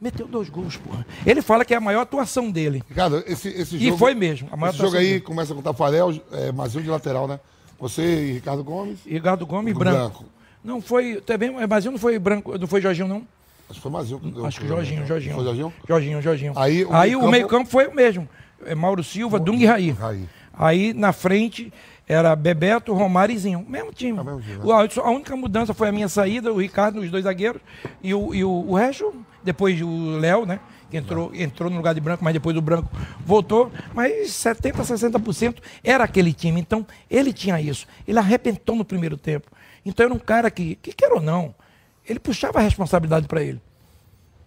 Meteu 0.00 0.26
dois 0.28 0.48
gols, 0.50 0.76
porra. 0.76 1.06
Ele 1.24 1.40
fala 1.40 1.64
que 1.64 1.72
é 1.72 1.76
a 1.76 1.80
maior 1.80 2.02
atuação 2.02 2.50
dele. 2.50 2.82
Ricardo, 2.88 3.22
esse, 3.26 3.48
esse 3.48 3.76
E 3.76 3.86
jogo. 3.86 3.96
foi 3.98 4.14
mesmo. 4.14 4.48
A 4.52 4.56
maior 4.56 4.70
Esse 4.72 4.78
jogo 4.82 4.96
aí 4.96 5.06
dele. 5.06 5.20
começa 5.22 5.54
com 5.54 5.60
o 5.60 5.62
Tafarel, 5.62 6.12
é, 6.32 6.52
Mazinho 6.52 6.84
de 6.84 6.90
lateral, 6.90 7.26
né? 7.26 7.40
Você 7.78 8.02
e 8.02 8.32
Ricardo 8.34 8.62
Gomes. 8.62 8.98
Ricardo 9.06 9.46
Gomes 9.46 9.72
Do 9.72 9.78
branco. 9.78 9.98
branco. 9.98 10.24
Não 10.62 10.82
foi. 10.82 11.20
Também, 11.22 11.50
mas 11.66 11.84
não 11.86 11.96
foi 11.98 12.18
branco, 12.18 12.58
não 12.58 12.66
foi 12.66 12.80
Jorginho, 12.82 13.08
não. 13.08 13.26
Acho 13.68 13.78
que 13.78 13.80
foi 13.82 13.90
Mazinho. 13.90 14.20
que 14.20 14.30
deu- 14.30 14.46
Acho 14.46 14.60
que 14.60 14.68
Jorginho, 14.68 15.06
Jorginho. 15.06 15.34
Foi 15.34 15.44
Jorginho? 15.44 15.72
Jorginho, 15.88 16.22
Jorginho. 16.22 16.52
Aí 16.56 16.84
o 16.84 16.92
Aí 16.94 17.10
meio-campo- 17.10 17.26
o 17.26 17.30
meio-campo 17.30 17.70
foi 17.70 17.86
o 17.88 17.94
mesmo. 17.94 18.28
É 18.64 18.74
Mauro 18.74 19.02
Silva, 19.02 19.38
Dung 19.38 19.56
e 19.58 19.66
Raí. 19.66 19.90
Raí. 19.90 20.28
Aí 20.58 20.94
na 20.94 21.12
frente 21.12 21.72
era 22.08 22.34
Bebeto, 22.36 22.94
Romário 22.94 23.34
e 23.34 23.38
Zinho. 23.38 23.64
Mesmo 23.68 23.92
time. 23.92 24.18
É 24.18 24.22
o 24.22 24.24
mesmo 24.24 24.40
time, 24.40 24.58
né? 24.58 24.64
O- 24.64 24.72
a, 24.72 25.10
única 25.10 25.36
mudança 25.36 25.74
foi 25.74 25.88
a 25.88 25.92
minha 25.92 26.08
saída, 26.08 26.52
o 26.52 26.58
Ricardo, 26.60 27.00
os 27.00 27.10
dois 27.10 27.24
zagueiros. 27.24 27.60
E 28.02 28.14
o, 28.14 28.34
e 28.34 28.42
o, 28.44 28.50
o 28.68 28.74
resto, 28.74 29.12
depois 29.42 29.80
o 29.82 30.16
Léo, 30.18 30.46
né? 30.46 30.60
Que 30.88 30.96
entrou, 30.96 31.34
entrou 31.34 31.68
no 31.68 31.76
lugar 31.76 31.92
de 31.94 32.00
branco, 32.00 32.22
mas 32.22 32.32
depois 32.32 32.54
do 32.54 32.62
branco 32.62 32.88
voltou. 33.24 33.72
Mas 33.92 34.28
70%, 34.30 34.72
60% 34.86 35.56
era 35.82 36.04
aquele 36.04 36.32
time. 36.32 36.60
Então, 36.60 36.86
ele 37.10 37.32
tinha 37.32 37.60
isso. 37.60 37.86
Ele 38.06 38.18
arrebentou 38.20 38.76
no 38.76 38.84
primeiro 38.84 39.16
tempo. 39.16 39.50
Então 39.84 40.06
era 40.06 40.14
um 40.14 40.18
cara 40.18 40.48
que, 40.50 40.76
que 40.76 40.92
quer 40.92 41.12
ou 41.12 41.20
não, 41.20 41.54
ele 42.08 42.18
puxava 42.18 42.58
a 42.58 42.62
responsabilidade 42.62 43.26
para 43.26 43.42
ele. 43.42 43.60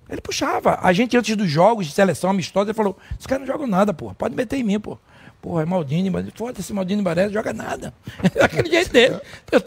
Ele 0.09 0.21
puxava. 0.21 0.79
A 0.81 0.91
gente, 0.91 1.15
antes 1.15 1.35
dos 1.35 1.49
jogos 1.49 1.85
de 1.85 1.93
seleção 1.93 2.31
amistosa, 2.31 2.71
ele 2.71 2.75
falou: 2.75 2.97
esse 3.17 3.27
cara 3.27 3.39
não 3.39 3.47
joga 3.47 3.67
nada, 3.67 3.93
pô. 3.93 4.13
Pode 4.15 4.35
meter 4.35 4.57
em 4.57 4.63
mim, 4.63 4.79
pô. 4.79 4.97
Porra, 5.41 5.61
é 5.61 5.65
Maldini, 5.65 6.09
mas 6.09 6.25
foda-se, 6.35 6.73
Maldini 6.73 7.01
Baresi, 7.01 7.33
joga 7.33 7.53
nada. 7.53 7.93
Daquele 8.35 8.69
jeito 8.69 8.91
dele. 8.91 9.21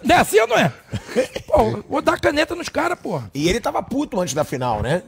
Não 0.05 0.17
é 0.17 0.19
assim 0.19 0.39
ou 0.41 0.47
não 0.47 0.59
é? 0.59 0.71
Pô, 1.47 1.83
vou 1.89 2.03
dar 2.03 2.21
caneta 2.21 2.55
nos 2.55 2.69
caras, 2.69 2.99
porra. 3.01 3.31
E 3.33 3.49
ele 3.49 3.59
tava 3.59 3.83
puto 3.83 4.21
antes 4.21 4.35
da 4.35 4.45
final, 4.45 4.83
né? 4.83 5.03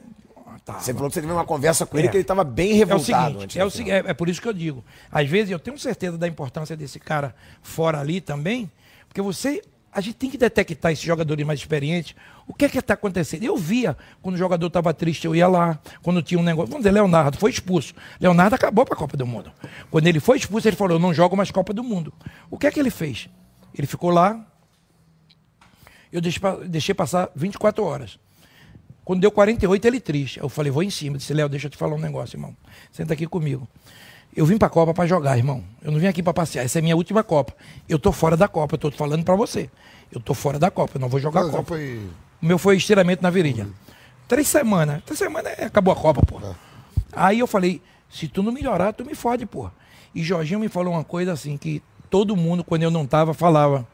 Tá. 0.65 0.81
Você 0.81 0.95
falou 0.95 1.11
que 1.11 1.15
você 1.15 1.21
teve 1.21 1.31
uma 1.31 1.45
conversa 1.45 1.85
com 1.85 1.99
ele 1.99 2.09
É. 2.09 2.11
que 2.11 2.17
ele 2.17 2.25
tava 2.25 2.43
bem 2.43 2.71
É 2.71 2.75
o 2.75 2.77
revoltado 2.79 3.35
seguinte, 3.35 3.61
antes 3.61 3.81
é, 3.81 3.83
o 3.83 3.89
é, 3.91 4.11
é 4.11 4.15
por 4.15 4.31
isso 4.31 4.41
que 4.41 4.49
eu 4.49 4.53
digo. 4.55 4.83
Às 5.13 5.29
vezes 5.29 5.51
eu 5.51 5.59
tenho 5.59 5.79
certeza 5.79 6.17
da 6.17 6.27
importância 6.27 6.75
desse 6.75 6.99
cara 6.99 7.35
fora 7.63 8.01
ali 8.01 8.21
também, 8.23 8.71
porque 9.07 9.21
você. 9.21 9.61
A 9.95 10.01
gente 10.01 10.15
tem 10.17 10.29
que 10.29 10.37
detectar 10.37 10.91
esses 10.93 11.05
jogadores 11.05 11.47
mais 11.47 11.61
experientes. 11.61 12.15
O 12.47 12.53
que 12.53 12.65
é 12.65 12.69
que 12.69 12.79
está 12.79 12.95
acontecendo? 12.95 13.45
Eu 13.45 13.57
via 13.57 13.97
quando 14.21 14.35
o 14.35 14.39
jogador 14.39 14.67
estava 14.67 14.93
triste, 14.93 15.25
eu 15.27 15.35
ia 15.35 15.47
lá. 15.49 15.79
Quando 16.03 16.21
tinha 16.23 16.39
um 16.39 16.43
negócio. 16.43 16.69
Vamos 16.71 16.83
dizer, 16.85 16.93
Leonardo 16.93 17.39
foi 17.39 17.51
expulso. 17.51 17.95
Leonardo 18.21 18.55
acabou 18.55 18.85
para 18.85 18.95
a 18.95 18.99
Copa 18.99 19.17
do 19.17 19.25
Mundo. 19.27 19.53
Quando 19.91 20.07
ele 20.07 20.21
foi 20.21 20.37
expulso, 20.39 20.69
ele 20.69 20.77
falou: 20.77 20.97
Eu 20.97 21.01
não 21.01 21.15
jogo 21.15 21.37
mais 21.37 21.51
Copa 21.51 21.73
do 21.73 21.85
Mundo. 21.85 22.13
O 22.51 22.59
que 22.59 22.67
é 22.67 22.71
que 22.71 22.81
ele 22.81 22.91
fez? 22.91 23.29
Ele 23.77 23.87
ficou 23.87 24.11
lá. 24.11 24.45
Eu 26.13 26.21
deixei, 26.21 26.41
pa- 26.41 26.57
deixei 26.57 26.95
passar 26.95 27.29
24 27.35 27.83
horas. 27.85 28.19
Quando 29.05 29.21
deu 29.21 29.31
48, 29.31 29.87
ele 29.87 30.01
triste. 30.01 30.41
Eu 30.41 30.49
falei, 30.49 30.71
vou 30.73 30.83
em 30.83 30.91
cima. 30.91 31.19
Disse, 31.19 31.35
Léo, 31.35 31.49
deixa 31.49 31.67
eu 31.67 31.71
te 31.71 31.77
falar 31.77 31.95
um 31.95 31.99
negócio, 31.99 32.37
irmão. 32.37 32.57
Senta 32.91 33.13
aqui 33.15 33.27
comigo. 33.27 33.69
Eu 34.37 34.45
vim 34.45 34.59
pra 34.59 34.69
Copa 34.69 34.93
pra 34.93 35.07
jogar, 35.07 35.37
irmão. 35.37 35.63
Eu 35.83 35.93
não 35.93 35.99
vim 36.01 36.07
aqui 36.07 36.23
pra 36.23 36.35
passear. 36.35 36.65
Essa 36.65 36.79
é 36.79 36.81
a 36.81 36.83
minha 36.83 36.97
última 36.97 37.23
Copa. 37.23 37.55
Eu 37.89 37.99
tô 37.99 38.11
fora 38.11 38.37
da 38.37 38.49
Copa. 38.49 38.75
Eu 38.75 38.79
tô 38.79 38.91
falando 38.91 39.25
pra 39.25 39.37
você. 39.37 39.71
Eu 40.11 40.21
tô 40.21 40.35
fora 40.35 40.59
da 40.59 40.71
Copa. 40.71 40.97
Eu 40.97 41.01
não 41.01 41.09
vou 41.09 41.21
jogar 41.21 41.41
a 41.41 41.45
Mas 41.45 41.53
Copa. 41.53 41.69
foi. 41.69 42.01
O 42.43 42.47
meu 42.47 42.59
foi 42.59 42.77
estiramento 42.77 43.23
na 43.23 43.31
virilha. 43.31 43.69
Três 44.27 44.49
semanas. 44.49 45.03
Três 45.05 45.19
semanas 45.19 45.53
é, 45.57 45.65
acabou 45.67 45.93
a 45.93 45.97
Copa, 45.97 46.21
pô. 46.27 46.41
Aí 47.13 47.39
eu 47.39 47.47
falei, 47.47 47.81
se 48.11 48.27
tu 48.27 48.43
não 48.43 48.51
melhorar, 48.51 48.93
tu 48.93 49.05
me 49.05 49.15
fode, 49.15 49.47
pô. 49.47 49.71
E 50.15 50.23
Jorginho 50.23 50.59
me 50.61 50.69
falou 50.69 50.95
uma 50.95 51.05
coisa 51.05 51.33
assim, 51.33 51.57
que 51.57 51.81
todo 52.11 52.37
mundo, 52.37 52.65
quando 52.65 52.83
eu 52.83 52.91
não 52.91 53.07
tava, 53.07 53.35
falava. 53.35 53.87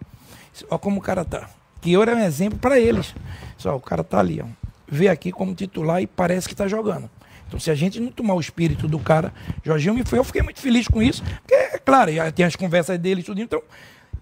Olha 0.71 0.79
como 0.79 1.01
o 1.01 1.03
cara 1.03 1.25
tá. 1.25 1.49
Que 1.81 1.93
eu 1.93 2.03
era 2.03 2.15
um 2.15 2.21
exemplo 2.21 2.59
pra 2.59 2.79
eles. 2.79 3.15
Só, 3.59 3.77
o 3.77 3.81
cara 3.81 4.03
tá 4.03 4.19
ali, 4.19 4.41
ó. 4.43 4.47
Vê 4.89 5.09
aqui 5.09 5.31
como 5.33 5.55
titular 5.55 6.03
e 6.03 6.07
parece 6.07 6.49
que 6.49 6.55
tá 6.55 6.67
jogando. 6.67 7.09
Então, 7.51 7.59
se 7.59 7.69
a 7.69 7.75
gente 7.75 7.99
não 7.99 8.13
tomar 8.13 8.35
o 8.35 8.41
espírito 8.41 8.87
do 8.87 9.01
cara, 9.01 9.35
Jorginho 9.65 9.93
me 9.93 10.05
foi, 10.05 10.21
eu 10.21 10.25
fiquei 10.25 10.41
muito 10.41 10.61
feliz 10.61 10.87
com 10.87 11.03
isso, 11.03 11.21
porque, 11.41 11.53
é 11.55 11.79
claro, 11.79 12.13
tem 12.33 12.47
as 12.47 12.55
conversas 12.55 12.97
dele 12.97 13.23
e 13.23 13.25
tudo. 13.25 13.41
Então, 13.41 13.61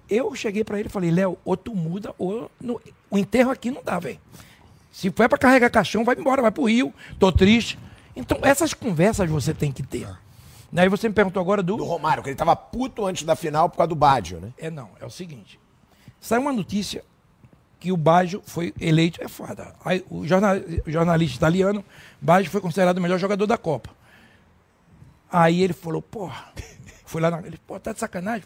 eu 0.08 0.34
cheguei 0.34 0.64
pra 0.64 0.78
ele 0.80 0.88
e 0.88 0.90
falei, 0.90 1.10
Léo, 1.10 1.36
ou 1.44 1.54
tu 1.54 1.74
muda, 1.74 2.14
ou 2.16 2.50
no- 2.58 2.80
o 3.10 3.18
enterro 3.18 3.50
aqui 3.50 3.70
não 3.70 3.82
dá, 3.84 3.98
velho. 3.98 4.18
Se 4.90 5.10
for 5.10 5.28
pra 5.28 5.36
carregar 5.36 5.68
caixão, 5.68 6.06
vai 6.06 6.16
embora, 6.18 6.40
vai 6.40 6.50
pro 6.50 6.64
Rio, 6.64 6.90
tô 7.18 7.30
triste. 7.30 7.78
Então, 8.16 8.38
essas 8.40 8.72
conversas 8.72 9.28
você 9.28 9.52
tem 9.52 9.70
que 9.70 9.82
ter. 9.82 10.08
Aí 10.74 10.88
você 10.88 11.06
me 11.06 11.14
perguntou 11.14 11.42
agora 11.42 11.62
do. 11.62 11.76
Do 11.76 11.84
Romário, 11.84 12.22
que 12.22 12.30
ele 12.30 12.36
tava 12.36 12.56
puto 12.56 13.04
antes 13.04 13.24
da 13.24 13.36
final 13.36 13.68
por 13.68 13.76
causa 13.76 13.88
do 13.88 13.94
Bádio, 13.94 14.40
né? 14.40 14.52
É 14.56 14.70
não, 14.70 14.88
é 14.98 15.04
o 15.04 15.10
seguinte. 15.10 15.60
Saiu 16.18 16.40
uma 16.40 16.52
notícia 16.52 17.04
que 17.80 17.92
o 17.92 17.96
Baggio 17.96 18.42
foi 18.46 18.74
eleito, 18.80 19.22
é 19.22 19.28
foda. 19.28 19.72
Aí, 19.84 20.04
o, 20.10 20.26
jornal- 20.26 20.56
o 20.86 20.90
jornalista 20.90 21.36
italiano, 21.36 21.84
Baggio 22.20 22.50
foi 22.50 22.60
considerado 22.60 22.98
o 22.98 23.00
melhor 23.00 23.18
jogador 23.18 23.46
da 23.46 23.56
Copa. 23.56 23.90
Aí 25.30 25.62
ele 25.62 25.72
falou, 25.72 26.00
porra, 26.02 26.46
foi 27.04 27.20
lá 27.20 27.30
na. 27.30 27.38
Ele, 27.40 27.58
pô, 27.66 27.78
tá 27.78 27.92
de 27.92 28.00
sacanagem. 28.00 28.44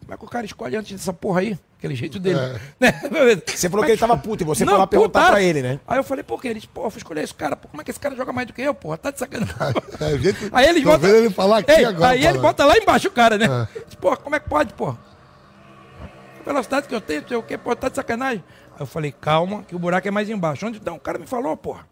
Como 0.00 0.12
é 0.12 0.16
que 0.18 0.24
o 0.24 0.28
cara 0.28 0.44
escolhe 0.44 0.76
antes 0.76 0.92
dessa 0.92 1.12
porra 1.12 1.40
aí? 1.40 1.58
Aquele 1.78 1.94
jeito 1.94 2.18
dele. 2.18 2.38
Né? 2.80 2.92
Você 3.46 3.68
falou 3.70 3.84
que 3.84 3.92
ele 3.92 3.98
tava 4.00 4.16
puto 4.18 4.42
e 4.42 4.46
você 4.46 4.64
Não, 4.64 4.72
foi 4.72 4.78
lá 4.80 4.86
perguntar 4.86 5.30
pra 5.30 5.42
ele, 5.42 5.62
né? 5.62 5.80
Aí 5.86 5.98
eu 5.98 6.04
falei, 6.04 6.22
por 6.24 6.40
quê? 6.40 6.48
Ele 6.48 6.54
disse, 6.60 6.68
pô, 6.68 6.84
eu 6.84 6.90
fui 6.90 6.98
escolher 6.98 7.22
esse 7.24 7.32
cara. 7.34 7.56
Pô, 7.56 7.68
como 7.68 7.80
é 7.80 7.84
que 7.84 7.90
esse 7.90 8.00
cara 8.00 8.14
joga 8.16 8.32
mais 8.32 8.46
do 8.46 8.52
que 8.52 8.60
eu, 8.62 8.74
porra? 8.74 8.98
Tá 8.98 9.10
de 9.10 9.18
sacanagem. 9.18 9.54
É, 10.00 10.14
o 10.14 10.18
jeito- 10.18 10.50
Aí 10.52 10.66
ele 10.66 10.80
Tô 10.82 10.88
bota. 10.90 10.98
vendo 11.06 11.16
ele 11.16 11.30
falar 11.30 11.58
aqui 11.58 11.70
Ei, 11.72 11.84
agora, 11.84 12.12
Aí 12.12 12.26
ele 12.26 12.38
bota 12.38 12.64
lá 12.64 12.76
embaixo 12.76 13.08
o 13.08 13.10
cara, 13.12 13.38
né? 13.38 13.46
Diz, 13.86 13.94
Pô, 13.94 14.14
como 14.16 14.34
é 14.36 14.40
que 14.40 14.48
pode, 14.48 14.72
pô? 14.74 14.88
A 14.90 16.44
velocidade 16.44 16.86
que 16.88 16.94
eu 16.94 17.00
tenho, 17.00 17.26
sei 17.26 17.36
o 17.38 17.42
quê, 17.42 17.56
pô, 17.56 17.74
tá 17.74 17.88
de 17.88 17.96
sacanagem. 17.96 18.44
Eu 18.78 18.86
falei, 18.86 19.12
calma, 19.12 19.62
que 19.62 19.74
o 19.74 19.78
buraco 19.78 20.06
é 20.06 20.10
mais 20.10 20.28
embaixo. 20.28 20.66
Onde 20.66 20.78
então? 20.78 20.96
O 20.96 21.00
cara 21.00 21.18
me 21.18 21.26
falou, 21.26 21.56
porra. 21.56 21.86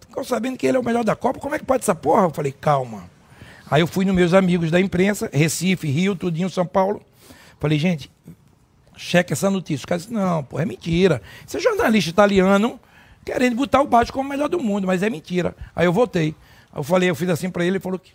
Ficou 0.00 0.24
sabendo 0.24 0.56
que 0.56 0.66
ele 0.66 0.76
é 0.76 0.80
o 0.80 0.84
melhor 0.84 1.04
da 1.04 1.16
Copa, 1.16 1.40
como 1.40 1.54
é 1.54 1.58
que 1.58 1.64
pode 1.64 1.82
essa 1.82 1.94
porra? 1.94 2.24
Eu 2.24 2.30
falei, 2.30 2.52
calma. 2.52 3.04
Aí 3.70 3.80
eu 3.80 3.86
fui 3.86 4.04
nos 4.04 4.14
meus 4.14 4.32
amigos 4.32 4.70
da 4.70 4.80
imprensa, 4.80 5.28
Recife, 5.32 5.88
Rio, 5.88 6.14
tudinho, 6.14 6.48
São 6.48 6.64
Paulo. 6.64 7.02
Falei, 7.58 7.78
gente, 7.78 8.10
cheque 8.96 9.32
essa 9.32 9.50
notícia. 9.50 9.82
Os 9.82 9.84
caras 9.84 10.06
disseram, 10.06 10.24
não, 10.24 10.44
pô, 10.44 10.60
é 10.60 10.64
mentira. 10.64 11.20
Você 11.44 11.58
é 11.58 11.60
jornalista 11.60 12.10
italiano 12.10 12.78
querendo 13.24 13.56
botar 13.56 13.82
o 13.82 13.86
Baixo 13.86 14.12
como 14.12 14.28
o 14.28 14.30
melhor 14.30 14.48
do 14.48 14.60
mundo, 14.60 14.86
mas 14.86 15.02
é 15.02 15.10
mentira. 15.10 15.56
Aí 15.74 15.84
eu 15.86 15.92
voltei. 15.92 16.34
Aí 16.72 16.78
eu 16.78 16.84
falei, 16.84 17.10
eu 17.10 17.14
fiz 17.14 17.28
assim 17.28 17.50
pra 17.50 17.64
ele, 17.64 17.72
ele 17.72 17.80
falou 17.80 17.98
que. 17.98 18.12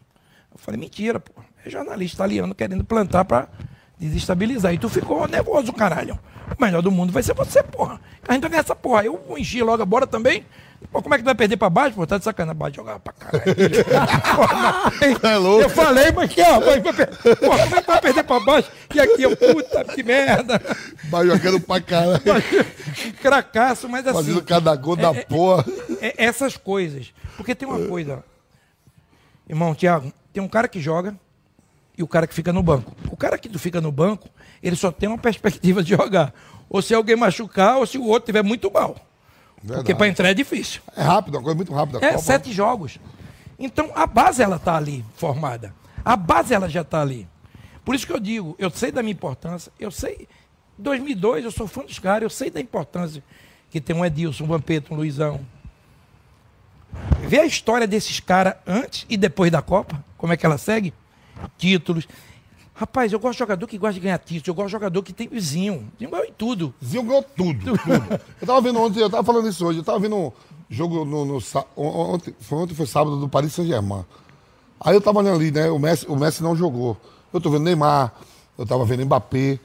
Eu 0.51 0.57
falei, 0.57 0.79
mentira, 0.79 1.19
pô. 1.19 1.41
É 1.65 1.69
jornalista 1.69 2.17
italiano 2.17 2.55
querendo 2.55 2.83
plantar 2.83 3.25
pra 3.25 3.47
desestabilizar. 4.01 4.73
E 4.73 4.77
tu 4.77 4.89
ficou 4.89 5.27
nervoso, 5.27 5.71
caralho. 5.71 6.17
O 6.57 6.61
melhor 6.63 6.81
do 6.81 6.91
mundo 6.91 7.13
vai 7.13 7.23
ser 7.23 7.33
você, 7.33 7.63
porra. 7.63 7.99
A 8.27 8.33
gente 8.33 8.41
vai 8.41 8.49
ganhar 8.51 8.61
essa 8.63 8.75
porra. 8.75 9.03
Eu 9.05 9.21
enchi 9.37 9.61
logo 9.61 9.81
a 9.81 9.85
bola 9.85 10.05
também. 10.07 10.45
Pô, 10.91 10.99
como 11.01 11.13
é 11.13 11.17
que 11.19 11.23
tu 11.23 11.27
vai 11.27 11.35
perder 11.35 11.57
pra 11.57 11.69
baixo? 11.69 11.95
Pô, 11.95 12.07
tá 12.07 12.17
de 12.17 12.23
sacanagem. 12.23 12.57
Baixo 12.57 12.75
jogava 12.77 12.99
pra 12.99 13.13
caralho. 13.13 13.43
Porra, 14.35 14.91
mas- 14.99 15.23
É 15.23 15.37
louco. 15.37 15.61
Eu 15.61 15.69
falei, 15.69 16.11
mas 16.11 16.33
que, 16.33 16.41
ó, 16.41 16.59
vai, 16.59 16.79
vai, 16.81 16.93
Pô, 16.93 17.05
como 17.35 17.75
é 17.75 17.81
que 17.81 17.87
vai 17.87 18.01
perder 18.01 18.23
pra 18.23 18.39
baixo? 18.39 18.71
E 18.93 18.99
aqui, 18.99 19.21
eu, 19.21 19.37
puta, 19.37 19.83
que 19.85 20.01
merda. 20.01 20.59
Mas 21.11 21.27
jogando 21.27 21.59
pra 21.61 21.79
caralho. 21.79 22.19
Cracaço, 23.21 23.87
mas 23.87 24.05
assim. 24.07 24.15
Fazendo 24.17 24.41
cada 24.41 24.75
gol 24.75 24.95
da 24.95 25.11
é- 25.11 25.23
porra. 25.23 25.63
é 26.01 26.25
essas 26.25 26.57
coisas. 26.57 27.13
Porque 27.37 27.53
tem 27.53 27.67
uma 27.67 27.87
coisa, 27.87 28.23
irmão, 29.47 29.75
Tiago, 29.75 30.11
tem 30.33 30.41
um 30.41 30.47
cara 30.47 30.67
que 30.67 30.81
joga 30.81 31.15
e 31.97 32.03
o 32.03 32.07
cara 32.07 32.25
que 32.25 32.33
fica 32.33 32.51
no 32.53 32.63
banco. 32.63 32.95
O 33.11 33.17
cara 33.17 33.37
que 33.37 33.49
fica 33.57 33.81
no 33.81 33.91
banco, 33.91 34.29
ele 34.61 34.75
só 34.75 34.91
tem 34.91 35.09
uma 35.09 35.17
perspectiva 35.17 35.83
de 35.83 35.91
jogar. 35.91 36.33
Ou 36.69 36.81
se 36.81 36.93
alguém 36.93 37.15
machucar, 37.15 37.77
ou 37.77 37.85
se 37.85 37.97
o 37.97 38.05
outro 38.05 38.27
tiver 38.27 38.43
muito 38.43 38.71
mal. 38.71 38.95
Porque 39.57 39.73
Verdade. 39.73 39.95
para 39.95 40.07
entrar 40.07 40.29
é 40.29 40.33
difícil. 40.33 40.81
É 40.95 41.03
rápido, 41.03 41.35
uma 41.35 41.43
coisa 41.43 41.55
muito 41.55 41.73
rápida. 41.73 41.99
É, 41.99 42.11
Copa. 42.11 42.21
sete 42.23 42.51
jogos. 42.51 42.97
Então 43.59 43.91
a 43.93 44.07
base 44.07 44.41
ela 44.41 44.57
tá 44.57 44.75
ali 44.75 45.05
formada. 45.15 45.73
A 46.03 46.15
base 46.15 46.53
ela 46.53 46.67
já 46.67 46.83
tá 46.83 47.01
ali. 47.01 47.27
Por 47.85 47.93
isso 47.93 48.07
que 48.07 48.13
eu 48.13 48.19
digo, 48.19 48.55
eu 48.57 48.69
sei 48.71 48.91
da 48.91 49.03
minha 49.03 49.13
importância, 49.13 49.71
eu 49.79 49.91
sei 49.91 50.27
2002 50.77 51.45
eu 51.45 51.51
sou 51.51 51.67
fã 51.67 51.83
dos 51.83 51.99
caras, 51.99 52.23
eu 52.23 52.29
sei 52.29 52.49
da 52.49 52.59
importância 52.59 53.23
que 53.69 53.79
tem 53.79 53.95
um 53.95 54.03
Edilson, 54.03 54.43
um 54.43 54.47
Vampeta, 54.47 54.93
um 54.93 54.97
Luizão. 54.97 55.39
Vê 57.27 57.39
a 57.39 57.45
história 57.45 57.87
desses 57.87 58.19
caras 58.19 58.55
antes 58.65 59.05
e 59.09 59.15
depois 59.15 59.51
da 59.51 59.61
Copa, 59.61 60.03
como 60.17 60.33
é 60.33 60.37
que 60.37 60.45
ela 60.45 60.57
segue? 60.57 60.93
Títulos. 61.57 62.07
Rapaz, 62.73 63.13
eu 63.13 63.19
gosto 63.19 63.33
de 63.33 63.39
jogador 63.39 63.67
que 63.67 63.77
gosta 63.77 63.93
de 63.93 63.99
ganhar 63.99 64.17
títulos, 64.17 64.47
eu 64.47 64.53
gosto 64.55 64.67
de 64.67 64.71
jogador 64.71 65.03
que 65.03 65.13
tem 65.13 65.27
vizinho. 65.27 65.87
Vizinho 65.93 66.09
ganhou 66.09 66.25
em 66.25 66.33
tudo. 66.35 66.73
Zinho 66.83 67.03
ganhou 67.03 67.23
tudo, 67.23 67.77
tudo. 67.77 68.21
Eu 68.41 68.47
tava 68.47 68.61
vendo 68.61 68.79
ontem, 68.79 68.99
eu 68.99 69.09
tava 69.09 69.23
falando 69.23 69.47
isso 69.47 69.65
hoje, 69.65 69.79
eu 69.79 69.83
tava 69.83 69.99
vendo 69.99 70.15
um, 70.15 70.31
jogo 70.69 71.05
no, 71.05 71.25
no 71.25 71.39
ontem, 71.75 72.33
foi 72.39 72.57
ontem 72.57 72.73
foi 72.73 72.85
sábado 72.87 73.17
do 73.17 73.29
Paris 73.29 73.53
Saint-Germain. 73.53 74.03
Aí 74.79 74.95
eu 74.95 75.01
tava 75.01 75.19
olhando 75.19 75.35
ali, 75.35 75.51
né? 75.51 75.69
O 75.69 75.77
Messi, 75.77 76.07
o 76.07 76.15
Messi 76.15 76.41
não 76.41 76.55
jogou. 76.55 76.97
Eu 77.31 77.39
tô 77.39 77.51
vendo 77.51 77.65
Neymar, 77.65 78.13
eu 78.57 78.65
tava 78.65 78.83
vendo 78.83 79.05
Mbappé. 79.05 79.59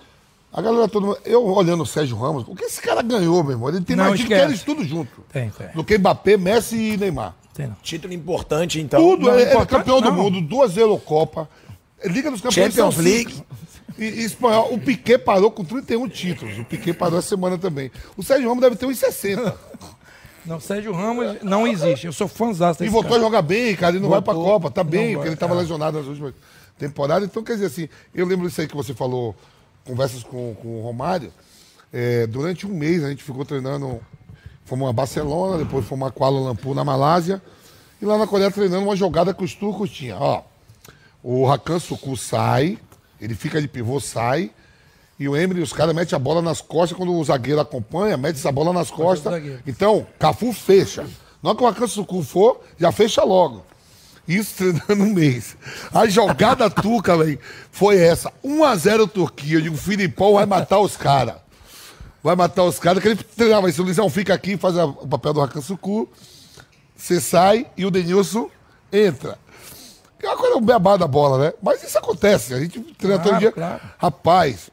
A 0.53 0.61
galera 0.61 0.89
toda. 0.89 1.19
Eu 1.25 1.45
olhando 1.45 1.83
o 1.83 1.87
Sérgio 1.87 2.17
Ramos, 2.17 2.45
o 2.47 2.55
que 2.55 2.65
esse 2.65 2.83
cara 2.83 3.03
ganhou, 3.03 3.43
meu 3.43 3.53
irmão? 3.53 3.69
Ele 3.69 3.81
tem 3.81 3.97
Não, 3.97 4.05
mais 4.05 4.21
título 4.21 4.29
que 4.29 4.35
esquece. 4.35 4.53
eles 4.53 4.63
tudo 4.63 4.85
junto. 4.85 5.23
Tem, 5.33 5.51
tem. 5.51 5.69
Do 5.75 5.85
que 5.85 5.97
Mbappé, 5.97 6.37
Messi 6.37 6.77
e 6.77 6.97
Neymar. 6.97 7.35
Tem 7.55 7.67
não. 7.67 7.77
Título 7.83 8.13
importante, 8.13 8.81
então. 8.81 9.01
Tudo, 9.01 9.27
não, 9.27 9.33
ele 9.33 9.45
é 9.45 9.51
importante 9.51 9.79
campeão 9.79 10.01
do 10.01 10.11
não. 10.11 10.17
mundo, 10.17 10.41
duas 10.41 10.77
Eurocopa, 10.77 11.49
Liga 12.09 12.31
dos 12.31 12.41
Campeões. 12.41 12.75
Champions 12.75 12.95
são 12.95 13.05
League. 13.05 13.33
cinco. 13.33 13.47
E, 13.99 14.05
e 14.05 14.25
espanhol, 14.25 14.75
o 14.75 14.79
Piquet 14.79 15.19
parou 15.19 15.51
com 15.51 15.65
31 15.65 16.09
títulos. 16.09 16.59
O 16.59 16.65
Piquet 16.65 16.93
parou 16.93 17.19
essa 17.19 17.29
semana 17.29 17.57
também. 17.57 17.91
O 18.17 18.23
Sérgio 18.23 18.49
Ramos 18.49 18.63
deve 18.63 18.77
ter 18.77 18.87
uns 18.87 18.99
60. 18.99 19.57
Não, 20.47 20.61
Sérgio 20.61 20.93
Ramos 20.93 21.43
não 21.43 21.67
existe. 21.67 22.07
Eu 22.07 22.13
sou 22.13 22.29
fãzão 22.29 22.73
E 22.81 22.89
voltou 22.89 23.11
cara. 23.11 23.21
a 23.21 23.25
jogar 23.25 23.43
bem, 23.43 23.75
cara, 23.75 23.97
e 23.97 23.99
não 23.99 24.09
vai 24.09 24.23
pra 24.23 24.33
Voltou. 24.33 24.53
Copa, 24.53 24.71
tá 24.71 24.85
bem, 24.85 25.15
porque 25.15 25.27
ele 25.27 25.35
estava 25.35 25.55
é. 25.55 25.57
lesionado 25.57 25.99
nas 25.99 26.07
últimas 26.07 26.35
temporadas. 26.79 27.29
Então, 27.29 27.43
quer 27.43 27.55
dizer 27.55 27.67
assim, 27.67 27.89
eu 28.15 28.25
lembro 28.25 28.47
disso 28.47 28.61
aí 28.61 28.69
que 28.69 28.77
você 28.77 28.95
falou, 28.95 29.35
conversas 29.85 30.23
com, 30.23 30.55
com 30.55 30.79
o 30.79 30.83
Romário. 30.83 31.33
É, 31.93 32.29
durante 32.29 32.65
um 32.65 32.71
mês 32.71 33.03
a 33.03 33.09
gente 33.09 33.25
ficou 33.25 33.45
treinando, 33.45 34.01
fomos 34.65 34.89
a 34.89 34.93
Barcelona, 34.93 35.59
depois 35.59 35.85
fomos 35.85 36.07
a 36.07 36.13
Kuala 36.13 36.39
Lumpur, 36.39 36.77
na 36.77 36.85
Malásia, 36.85 37.43
e 38.01 38.05
lá 38.05 38.17
na 38.17 38.27
Coreia 38.29 38.51
treinando 38.51 38.85
uma 38.85 38.95
jogada 38.95 39.35
que 39.35 39.43
os 39.43 39.53
turcos 39.53 39.91
tinham. 39.91 40.21
Ó, 40.21 40.43
o 41.29 41.51
Hakan 41.51 41.79
Suku 41.81 42.17
sai, 42.17 42.79
ele 43.21 43.35
fica 43.35 43.61
de 43.61 43.67
pivô, 43.67 43.99
sai, 43.99 44.51
e 45.19 45.29
o 45.29 45.37
Emre, 45.37 45.61
os 45.61 45.73
caras 45.73 45.95
metem 45.95 46.15
a 46.15 46.19
bola 46.21 46.41
nas 46.41 46.61
costas, 46.61 46.97
quando 46.97 47.13
o 47.13 47.25
zagueiro 47.25 47.61
acompanha, 47.61 48.17
mete 48.17 48.37
essa 48.37 48.53
bola 48.53 48.73
nas 48.73 48.91
costas. 48.91 49.33
Então, 49.67 50.07
Cafu 50.19 50.53
fecha. 50.53 51.03
Na 51.43 51.51
hora 51.51 51.59
que 51.59 51.65
o 51.65 51.67
Hakan 51.67 51.87
Suku 51.89 52.23
for, 52.23 52.61
já 52.79 52.93
fecha 52.93 53.25
logo. 53.25 53.65
Isso 54.29 54.55
treinando 54.57 55.05
um 55.11 55.15
mês. 55.15 55.57
A 55.93 56.07
jogada 56.07 56.69
turca, 56.71 57.17
velho, 57.17 57.39
foi 57.73 57.99
essa. 57.99 58.33
1x0 58.45 59.09
Turquia. 59.09 59.57
Eu 59.59 59.61
digo, 59.63 59.75
o 59.75 59.79
Filipão 59.79 60.35
vai 60.35 60.45
matar 60.47 60.81
os 60.81 60.97
caras. 60.97 61.37
Vai 62.23 62.35
matar 62.37 62.65
os 62.65 62.79
caras. 62.79 63.01
Que 63.03 63.09
ele 63.09 63.17
treinava 63.23 63.71
isso. 63.71 63.83
O 63.83 63.85
Luizão 63.85 64.11
fica 64.11 64.35
aqui, 64.35 64.57
faz 64.57 64.77
a- 64.77 64.85
o 64.87 65.07
papel 65.09 65.33
do 65.33 65.41
Hakan 65.41 65.61
Suku. 65.61 66.09
Você 66.97 67.21
sai 67.21 67.67
e 67.77 67.87
o 67.87 67.91
Denilson 67.91 68.51
entra. 68.93 69.39
É 70.23 70.27
uma 70.29 70.37
coisa 70.37 70.57
um 70.57 70.61
beabá 70.61 70.97
da 70.97 71.07
bola, 71.07 71.39
né? 71.47 71.53
Mas 71.63 71.83
isso 71.83 71.97
acontece. 71.99 72.55
A 72.55 72.61
gente 72.61 72.81
treina 72.95 73.19
todo 73.19 73.29
Claro, 73.29 73.41
dia. 73.41 73.53
claro. 73.53 73.81
Rapaz, 73.99 74.71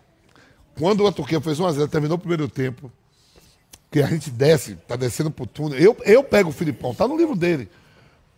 quando 0.80 1.06
a 1.06 1.12
Turquia 1.12 1.42
fez 1.42 1.60
1x0, 1.60 1.88
terminou 1.90 2.16
o 2.16 2.20
primeiro 2.20 2.48
tempo, 2.48 2.92
que 3.92 4.02
a 4.02 4.08
gente 4.08 4.30
desce, 4.32 4.76
tá 4.88 4.96
descendo 4.96 5.30
pro 5.30 5.46
túnel. 5.46 5.78
Eu, 5.78 5.96
eu 6.06 6.24
pego 6.24 6.50
o 6.50 6.54
Filipão, 6.54 6.96
tá 6.96 7.08
no 7.08 7.18
livro 7.18 7.36
dele. 7.36 7.70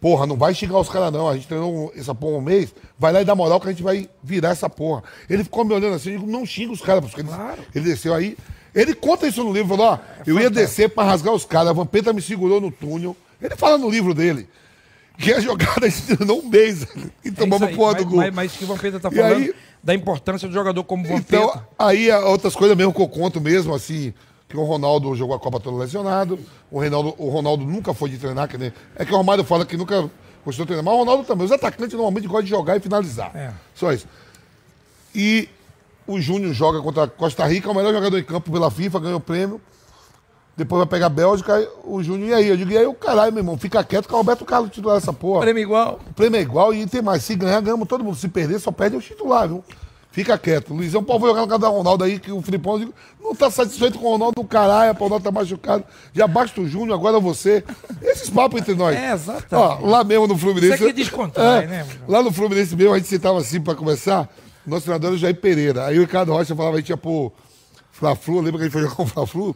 Porra, 0.01 0.27
não 0.27 0.35
vai 0.35 0.53
xingar 0.53 0.77
os 0.79 0.89
caras, 0.89 1.11
não. 1.13 1.29
A 1.29 1.35
gente 1.35 1.47
treinou 1.47 1.91
essa 1.95 2.13
porra 2.13 2.37
um 2.37 2.41
mês, 2.41 2.73
vai 2.99 3.13
lá 3.13 3.21
e 3.21 3.25
dá 3.25 3.33
moral 3.33 3.59
que 3.61 3.67
a 3.67 3.71
gente 3.71 3.81
vai 3.83 4.09
virar 4.21 4.49
essa 4.49 4.69
porra. 4.69 5.03
Ele 5.29 5.43
ficou 5.43 5.63
me 5.63 5.73
olhando 5.73 5.95
assim, 5.95 6.11
eu 6.11 6.19
digo, 6.19 6.29
não 6.31 6.45
xinga 6.45 6.73
os 6.73 6.81
caras, 6.81 7.05
porque 7.05 7.21
ele, 7.21 7.29
ele 7.73 7.85
desceu 7.85 8.13
aí. 8.13 8.37
Ele 8.73 8.93
conta 8.93 9.25
isso 9.25 9.41
no 9.43 9.53
livro, 9.53 9.77
falou, 9.77 9.93
ó, 9.93 9.99
eu 10.27 10.37
ia 10.39 10.49
descer 10.49 10.89
pra 10.89 11.05
rasgar 11.05 11.33
os 11.33 11.45
caras, 11.45 11.69
a 11.69 11.73
Vampeta 11.73 12.11
me 12.11 12.21
segurou 12.21 12.59
no 12.59 12.69
túnel. 12.69 13.15
Ele 13.41 13.55
fala 13.55 13.77
no 13.77 13.89
livro 13.89 14.13
dele. 14.13 14.49
Que 15.17 15.33
a 15.33 15.39
jogada 15.39 15.85
a 15.87 15.89
gente 15.89 16.15
treinou 16.15 16.39
um 16.41 16.49
mês 16.49 16.83
e 17.23 17.29
É 17.29 17.31
tomamos 17.31 17.67
aí. 17.67 17.75
porra 17.75 17.95
do 17.95 18.05
gol. 18.05 18.17
Mas, 18.17 18.33
mas 18.33 18.51
isso 18.51 18.59
que 18.59 18.63
o 18.65 18.67
Vampeta 18.67 18.99
tá 18.99 19.09
falando 19.11 19.35
aí- 19.37 19.53
da 19.83 19.93
importância 19.93 20.47
do 20.47 20.53
jogador 20.53 20.83
como 20.83 21.03
Vampeta. 21.03 21.35
Então, 21.37 21.61
aí 21.77 22.09
a- 22.11 22.19
outras 22.25 22.55
coisas 22.55 22.75
mesmo 22.75 22.93
que 22.93 23.01
eu 23.01 23.07
conto 23.07 23.39
mesmo, 23.39 23.73
assim, 23.73 24.13
que 24.49 24.57
o 24.57 24.63
Ronaldo 24.63 25.15
jogou 25.15 25.35
a 25.35 25.39
Copa 25.39 25.59
todo 25.59 25.77
lesionado, 25.77 26.39
o, 26.71 26.79
Reinaldo, 26.79 27.13
o 27.17 27.29
Ronaldo 27.29 27.63
nunca 27.65 27.93
foi 27.93 28.09
de 28.09 28.17
treinar, 28.17 28.47
que 28.47 28.57
nem, 28.57 28.73
é 28.95 29.05
que 29.05 29.13
o 29.13 29.17
Romário 29.17 29.43
fala 29.43 29.65
que 29.65 29.77
nunca 29.77 30.09
gostou 30.43 30.65
de 30.65 30.73
treinar, 30.73 30.83
mas 30.83 30.93
o 30.93 30.97
Ronaldo 30.97 31.23
também. 31.23 31.45
Os 31.45 31.51
atacantes 31.51 31.93
normalmente 31.93 32.25
gostam 32.27 32.43
de 32.43 32.49
jogar 32.49 32.77
e 32.77 32.79
finalizar. 32.79 33.31
É. 33.35 33.51
Só 33.73 33.91
isso. 33.93 34.07
E 35.13 35.47
o 36.07 36.19
Júnior 36.19 36.53
joga 36.53 36.81
contra 36.81 37.03
a 37.03 37.07
Costa 37.07 37.45
Rica, 37.47 37.67
é 37.67 37.71
o 37.71 37.75
melhor 37.75 37.93
jogador 37.93 38.17
em 38.19 38.23
campo 38.23 38.51
pela 38.51 38.69
FIFA, 38.69 38.99
ganhou 38.99 39.17
o 39.17 39.21
prêmio. 39.21 39.61
Depois 40.57 40.79
vai 40.79 40.87
pegar 40.87 41.07
a 41.07 41.09
Bélgica, 41.09 41.67
o 41.83 42.01
Júnior, 42.01 42.29
e 42.29 42.33
aí? 42.33 42.47
Eu 42.47 42.55
digo, 42.55 42.71
e 42.71 42.77
aí 42.77 42.87
o 42.87 42.93
caralho, 42.93 43.33
meu 43.33 43.41
irmão, 43.41 43.57
fica 43.57 43.83
quieto 43.83 44.07
que 44.07 44.13
o 44.13 44.17
Roberto 44.17 44.45
Carlos 44.45 44.71
titular 44.71 44.97
essa 44.97 45.11
porra. 45.11 45.41
Prêmio 45.41 45.61
igual. 45.61 45.99
Prêmio 46.15 46.37
é 46.37 46.41
igual 46.41 46.73
e 46.73 46.85
tem 46.87 47.01
mais. 47.01 47.23
Se 47.23 47.35
ganhar, 47.35 47.59
ganhamos 47.61 47.87
todo 47.87 48.03
mundo. 48.03 48.15
Se 48.15 48.29
perder, 48.29 48.59
só 48.59 48.71
perde 48.71 48.95
o 48.95 49.01
titular, 49.01 49.47
viu? 49.49 49.63
Fica 50.11 50.37
quieto. 50.37 50.71
O 50.71 50.77
Luizão 50.77 51.03
pode 51.03 51.25
jogar 51.25 51.41
no 51.41 51.47
casa 51.47 51.59
da 51.59 51.67
Ronaldo 51.67 52.05
aí, 52.05 52.17
que 52.19 52.31
o 52.31 52.41
Filipão 52.41 52.75
eu 52.75 52.79
digo, 52.79 52.93
não 53.21 53.35
tá 53.35 53.51
satisfeito 53.51 53.99
com 53.99 54.07
o 54.07 54.11
Ronaldo 54.11 54.41
do 54.41 54.47
caralho, 54.47 54.93
o 54.93 54.95
Ronaldo 54.97 55.25
tá 55.25 55.29
machucado. 55.29 55.83
Já 56.13 56.25
basta 56.25 56.61
o 56.61 56.65
Júnior, 56.65 56.97
agora 56.97 57.19
você. 57.19 57.61
Esses 58.01 58.29
papos 58.29 58.61
entre 58.61 58.75
nós. 58.75 58.95
É, 58.95 59.11
exatamente. 59.11 59.53
Ó, 59.83 59.85
lá 59.85 60.05
mesmo 60.05 60.25
no 60.25 60.37
Fluminense. 60.37 60.75
Isso 60.75 60.83
aqui 60.85 60.93
descontrai, 60.93 61.65
É, 61.65 61.67
né, 61.67 61.83
meu? 61.83 61.97
Lá 62.07 62.23
no 62.23 62.31
Fluminense 62.31 62.73
mesmo, 62.77 62.93
a 62.93 62.97
gente 62.97 63.09
sentava 63.09 63.39
assim 63.39 63.59
pra 63.59 63.75
conversar. 63.75 64.29
Nosso 64.65 64.83
treinador 64.83 65.09
era 65.09 65.15
o 65.15 65.19
Jair 65.19 65.35
Pereira. 65.35 65.85
Aí 65.85 65.97
o 65.97 66.01
Ricardo 66.01 66.31
Rocha 66.31 66.55
falava, 66.55 66.77
a 66.77 66.79
gente 66.79 66.91
ia 66.91 66.97
pôr 66.97 67.33
Fla-Flu, 67.91 68.39
lembra 68.39 68.51
que 68.53 68.57
a 68.57 68.63
gente 68.63 68.71
foi 68.71 68.83
jogar 68.83 68.95
com 68.95 69.03
o 69.03 69.07
Fla-Flu? 69.07 69.53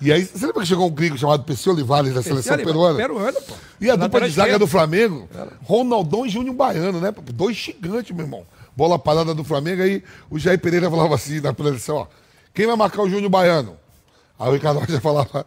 E 0.00 0.12
aí, 0.12 0.24
você 0.24 0.46
lembra 0.46 0.62
que 0.62 0.68
chegou 0.68 0.86
um 0.86 0.90
gringo 0.90 1.16
chamado 1.16 1.42
Pessi 1.44 1.70
Olivares 1.70 2.12
da 2.12 2.22
seleção 2.22 2.54
ali, 2.54 2.64
peruana? 2.64 2.96
Peruano, 2.96 3.40
pô. 3.42 3.54
E 3.80 3.90
a 3.90 3.96
dupla 3.96 4.20
de 4.20 4.30
zaga 4.30 4.58
do 4.58 4.66
Flamengo, 4.66 5.28
Ronaldão 5.64 6.26
e 6.26 6.28
Júnior 6.28 6.54
Baiano, 6.54 7.00
né? 7.00 7.14
Dois 7.32 7.56
gigantes, 7.56 8.14
meu 8.14 8.24
irmão. 8.24 8.46
Bola 8.76 8.98
parada 8.98 9.34
do 9.34 9.42
Flamengo, 9.42 9.82
aí 9.82 10.02
o 10.30 10.38
Jair 10.38 10.60
Pereira 10.60 10.90
falava 10.90 11.14
assim 11.14 11.40
na 11.40 11.52
preleção, 11.52 11.96
ó. 11.96 12.06
Quem 12.52 12.66
vai 12.66 12.76
marcar 12.76 13.02
o 13.02 13.08
Júnior 13.08 13.30
Baiano? 13.30 13.76
Aí 14.38 14.50
o 14.50 14.52
Ricardo 14.52 14.80
Rocha 14.80 15.00
falava, 15.00 15.46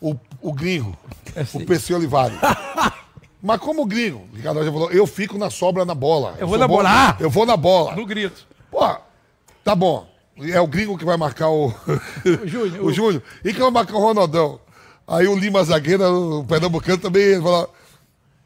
o, 0.00 0.16
o 0.40 0.52
gringo, 0.52 0.96
É 1.34 1.44
o 1.52 1.64
PC 1.66 1.94
Olivares. 1.94 2.38
Mas 3.42 3.58
como 3.60 3.82
o 3.82 3.86
gringo? 3.86 4.26
O 4.32 4.36
Ricardo 4.36 4.58
Rocha 4.58 4.72
falou, 4.72 4.90
eu 4.90 5.06
fico 5.06 5.36
na 5.36 5.50
sobra 5.50 5.84
na 5.84 5.94
bola. 5.94 6.36
Eu 6.38 6.46
vou 6.46 6.56
sou 6.56 6.58
na 6.58 6.68
bola. 6.68 6.88
Ah! 6.90 7.16
Eu 7.20 7.30
vou 7.30 7.46
na 7.46 7.56
bola. 7.56 7.94
No 7.94 8.06
grito. 8.06 8.46
Pô, 8.70 8.96
tá 9.62 9.74
bom. 9.74 10.09
É 10.42 10.60
o 10.60 10.66
gringo 10.66 10.96
que 10.96 11.04
vai 11.04 11.16
marcar 11.16 11.48
o. 11.48 11.68
O 11.68 12.46
Júnior. 12.46 12.84
o 12.84 12.92
Júnior. 12.92 13.22
E 13.44 13.52
quem 13.52 13.62
vai 13.62 13.70
marcar 13.70 13.94
o 13.94 14.00
Ronaldão? 14.00 14.60
Aí 15.06 15.26
o 15.26 15.36
Lima 15.36 15.64
zagueiro, 15.64 16.40
o 16.40 16.44
Pernambucano 16.44 16.98
também 16.98 17.22
ele 17.22 17.42
fala: 17.42 17.68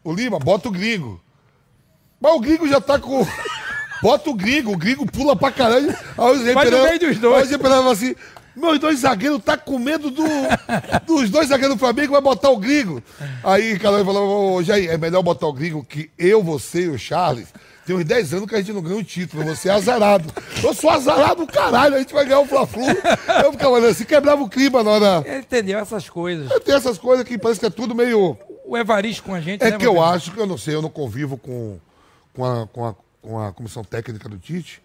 O 0.03 0.13
Lima, 0.13 0.39
bota 0.39 0.69
o 0.69 0.73
gringo. 0.73 1.21
Mas 2.21 2.33
o 2.33 2.41
gringo 2.41 2.69
já 2.69 2.81
tá 2.81 2.99
com. 2.99 3.27
Bota 4.03 4.29
o 4.29 4.35
gringo, 4.35 4.73
o 4.73 4.77
gringo 4.77 5.07
pula 5.07 5.35
pra 5.35 5.51
caralho. 5.51 5.89
Aí 6.19 6.51
o 6.51 6.55
Vai 6.55 6.69
no 6.69 6.83
meio 6.83 6.99
dos 6.99 7.17
dois. 7.17 7.49
Aí 7.49 7.57
o 7.57 7.59
fala 7.59 7.91
assim: 7.91 8.15
meus 8.57 8.79
dois 8.79 9.01
zagueiros 9.01 9.43
tá 9.43 9.57
com 9.57 9.79
medo 9.79 10.11
do, 10.11 10.23
dos 11.07 11.29
dois 11.29 11.49
zagueiros 11.49 11.77
do 11.77 11.81
Flamengo, 11.81 12.13
vai 12.13 12.21
botar 12.21 12.51
o 12.51 12.57
gringo. 12.57 13.03
Aí 13.43 13.79
cada 13.79 13.97
um 13.97 14.05
falou: 14.05 14.57
Ô 14.57 14.63
Jair, 14.63 14.91
é 14.91 14.97
melhor 14.97 15.23
botar 15.23 15.47
o 15.47 15.53
gringo 15.53 15.85
que 15.85 16.11
eu, 16.17 16.43
você 16.43 16.83
e 16.83 16.89
o 16.89 16.99
Charles. 16.99 17.49
Tem 17.87 17.95
uns 17.95 18.05
10 18.05 18.35
anos 18.35 18.49
que 18.49 18.55
a 18.55 18.59
gente 18.59 18.73
não 18.73 18.81
ganha 18.83 18.97
o 18.97 19.05
título. 19.05 19.45
Você 19.45 19.69
é 19.69 19.73
azarado. 19.73 20.33
Eu 20.63 20.73
sou 20.73 20.89
azarado, 20.91 21.47
caralho. 21.47 21.97
A 21.97 21.99
gente 21.99 22.15
vai 22.15 22.25
ganhar 22.25 22.41
o 22.41 22.47
Fla-Flu. 22.47 22.83
Eu 23.45 23.53
ficava 23.53 23.71
olhando 23.71 23.91
assim, 23.91 24.05
quebrava 24.05 24.43
o 24.43 24.49
clima 24.49 24.83
na 24.83 24.91
hora. 24.91 25.23
Ele 25.27 25.39
entendeu 25.41 25.79
essas 25.79 26.09
coisas. 26.09 26.49
Tem 26.65 26.75
essas 26.75 26.97
coisas 26.99 27.27
que 27.27 27.37
parece 27.37 27.61
que 27.61 27.67
é 27.67 27.71
tudo 27.71 27.95
meio. 27.95 28.39
O 28.67 28.77
Evaristo 28.79 29.23
com 29.23 29.35
a 29.35 29.41
gente, 29.41 29.63
É 29.63 29.71
né, 29.73 29.77
que 29.79 29.87
eu 29.87 30.03
acho 30.03 30.33
que 30.33 30.39
eu 30.41 30.47
não 30.47 30.57
sei, 30.57 30.75
eu 30.75 30.81
não 30.81 30.89
convivo 30.89 31.37
com, 31.37 31.79
com, 32.33 32.45
a, 32.47 32.67
com, 32.67 32.87
a, 32.87 32.95
com 33.21 33.39
a 33.39 33.53
comissão 33.53 33.85
técnica 33.85 34.27
do 34.29 34.39
Tite. 34.39 34.81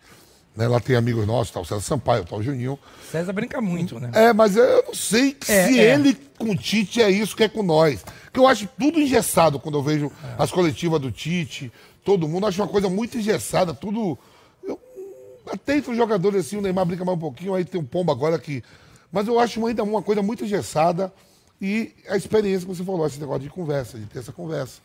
Né? 0.55 0.67
Lá 0.67 0.81
tem 0.81 0.97
amigos 0.97 1.25
nossos, 1.25 1.53
tá 1.53 1.61
o 1.61 1.65
César 1.65 1.79
Sampaio, 1.81 2.25
tá 2.25 2.35
o 2.35 2.43
Juninho. 2.43 2.77
César 3.09 3.31
brinca 3.31 3.61
muito, 3.61 3.97
né? 3.97 4.11
É, 4.13 4.33
mas 4.33 4.57
eu 4.57 4.83
não 4.85 4.93
sei 4.93 5.37
É, 5.47 5.67
se 5.67 5.79
é. 5.79 5.93
ele 5.93 6.13
com 6.37 6.49
o 6.51 6.55
Tite 6.57 7.01
é 7.01 7.09
isso 7.09 7.33
que 7.37 7.43
é 7.45 7.47
com 7.47 7.63
nós. 7.63 8.03
Porque 8.25 8.39
eu 8.41 8.47
acho 8.47 8.67
tudo 8.77 8.99
engessado 8.99 9.57
quando 9.59 9.77
eu 9.77 9.83
vejo 9.83 10.11
as 10.37 10.51
coletivas 10.51 10.99
do 10.99 11.09
Tite, 11.11 11.71
todo 12.09 12.27
mundo. 12.27 12.47
Acho 12.47 12.59
uma 12.59 12.67
coisa 12.67 12.89
muito 12.89 13.19
engessada, 13.19 13.71
tudo. 13.71 14.17
Eu, 14.63 14.79
até 15.45 15.77
entre 15.77 15.91
os 15.91 15.97
jogadores 15.97 16.47
assim, 16.47 16.57
o 16.57 16.61
Neymar 16.61 16.85
brinca 16.85 17.05
mais 17.05 17.15
um 17.15 17.21
pouquinho, 17.21 17.53
aí 17.53 17.63
tem 17.63 17.79
um 17.79 17.85
pombo 17.85 18.11
agora 18.11 18.39
que. 18.39 18.63
Mas 19.11 19.27
eu 19.27 19.39
acho 19.39 19.63
ainda 19.65 19.83
uma 19.83 20.01
coisa 20.01 20.23
muito 20.23 20.43
engessada 20.43 21.13
e 21.61 21.93
a 22.07 22.17
experiência 22.17 22.67
que 22.67 22.75
você 22.75 22.83
falou, 22.83 23.05
esse 23.05 23.19
negócio 23.19 23.43
de 23.43 23.49
conversa, 23.49 23.99
de 23.99 24.07
ter 24.07 24.19
essa 24.19 24.31
conversa. 24.31 24.81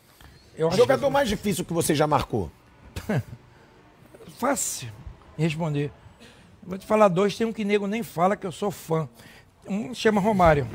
Eu 0.54 0.66
O 0.66 0.68
acho 0.68 0.76
jogador 0.76 1.08
mais 1.08 1.28
difícil 1.28 1.64
que 1.64 1.72
você 1.72 1.94
já 1.94 2.06
marcou? 2.06 2.50
que 2.94 3.22
fácil 4.38 4.88
responder. 5.36 5.90
Vou 6.62 6.76
te 6.76 6.86
falar 6.86 7.08
dois, 7.08 7.36
tem 7.36 7.46
um 7.46 7.52
que 7.52 7.64
nego 7.64 7.86
nem 7.86 8.02
fala 8.02 8.36
que 8.36 8.46
eu 8.46 8.52
sou 8.52 8.70
fã. 8.70 9.08
Um 9.66 9.94
chama 9.94 10.20
Romário. 10.20 10.66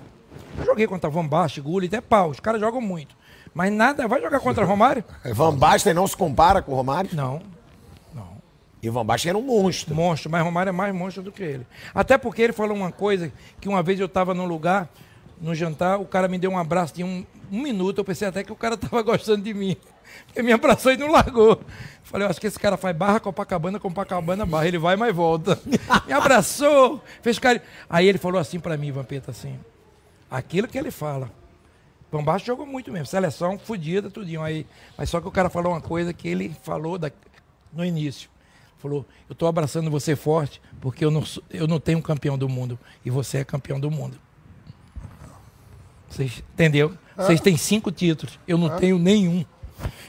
Eu 0.58 0.66
joguei 0.66 0.88
contra 0.88 1.10
Van 1.12 1.28
Basten, 1.28 1.64
Gulli, 1.64 1.88
até 1.88 2.02
pau. 2.02 2.32
Os 2.32 2.40
caras 2.40 2.60
jogam 2.60 2.82
muito. 2.82 3.16
Mas 3.60 3.74
nada, 3.74 4.08
vai 4.08 4.22
jogar 4.22 4.40
contra 4.40 4.64
Romário? 4.64 5.04
Van 5.36 5.54
Basten 5.54 5.94
não 5.94 6.08
se 6.08 6.16
compara 6.16 6.62
com 6.62 6.72
o 6.72 6.76
Romário? 6.76 7.10
Não. 7.12 7.42
E 8.82 8.90
o 8.90 8.94
Van 8.94 9.06
Basten 9.06 9.32
era 9.32 9.38
um 9.38 9.42
monstro. 9.42 9.94
Monstro, 9.94 10.32
mas 10.32 10.42
Romário 10.42 10.70
é 10.70 10.72
mais 10.72 10.96
monstro 10.96 11.22
do 11.22 11.30
que 11.30 11.44
ele. 11.44 11.68
Até 11.94 12.18
porque 12.18 12.42
ele 12.42 12.54
falou 12.54 12.74
uma 12.74 12.90
coisa 12.90 13.30
que 13.60 13.68
uma 13.68 13.84
vez 13.84 14.00
eu 14.00 14.06
estava 14.06 14.34
num 14.34 14.46
lugar, 14.46 14.88
no 15.42 15.54
jantar, 15.54 16.00
o 16.00 16.06
cara 16.06 16.30
me 16.30 16.38
deu 16.38 16.50
um 16.50 16.58
abraço 16.58 16.96
de 16.96 17.04
um, 17.04 17.26
um 17.52 17.62
minuto, 17.62 17.98
eu 17.98 18.06
pensei 18.06 18.30
até 18.30 18.46
que 18.46 18.52
o 18.54 18.56
cara 18.56 18.76
estava 18.82 19.02
gostando 19.02 19.44
de 19.44 19.54
mim. 19.54 19.76
Porque 20.28 20.42
me 20.42 20.54
abraçou 20.54 20.94
e 20.94 20.98
não 20.98 21.12
largou. 21.12 21.60
Falei, 22.02 22.28
eu 22.28 22.32
acho 22.32 22.40
que 22.40 22.48
esse 22.48 22.58
cara 22.58 22.78
faz 22.78 22.96
barra 22.96 23.20
Copacabana, 23.20 23.78
Copacabana, 23.78 24.46
barra. 24.46 24.70
Ele 24.70 24.78
vai, 24.78 24.96
mas 24.96 25.14
volta. 25.14 25.60
Me 26.08 26.14
abraçou, 26.14 27.04
fez 27.22 27.38
carinho. 27.38 27.66
Aí 27.90 28.08
ele 28.08 28.18
falou 28.18 28.40
assim 28.40 28.58
para 28.58 28.78
mim, 28.78 28.90
Vampeta, 28.90 29.32
assim, 29.32 29.60
aquilo 30.32 30.66
que 30.66 30.78
ele 30.78 30.92
fala, 30.92 31.30
Van 32.12 32.24
Basten 32.24 32.48
jogou 32.48 32.66
muito 32.66 32.92
mesmo. 32.92 33.06
Seleção 33.06 33.58
fodida, 33.60 34.10
tudinho 34.10 34.42
aí. 34.42 34.66
Mas 34.98 35.10
só 35.10 35.22
que 35.22 35.28
o 35.28 35.32
cara 35.32 35.50
falou 35.50 35.74
uma 35.74 35.82
coisa 35.82 36.14
que 36.14 36.28
ele 36.28 36.56
falou 36.64 36.98
da- 36.98 37.12
no 37.72 37.86
início. 37.86 38.30
Falou, 38.80 39.06
eu 39.30 39.36
tô 39.36 39.46
abraçando 39.46 39.92
você 39.92 40.16
forte 40.16 40.62
porque 40.82 41.04
eu 41.06 41.12
não, 41.12 41.24
sou- 41.26 41.44
eu 41.50 41.68
não 41.68 41.80
tenho 41.80 41.98
um 42.00 42.02
campeão 42.02 42.38
do 42.38 42.48
mundo. 42.50 42.80
E 43.06 43.10
você 43.10 43.40
é 43.40 43.44
campeão 43.44 43.80
do 43.80 43.92
mundo. 43.92 44.18
Vocês, 46.10 46.44
entendeu? 46.54 46.98
Vocês 47.16 47.42
têm 47.42 47.58
cinco 47.58 47.92
títulos. 47.92 48.40
Eu 48.48 48.58
não 48.58 48.70
tenho 48.80 48.98
nenhum. 48.98 49.46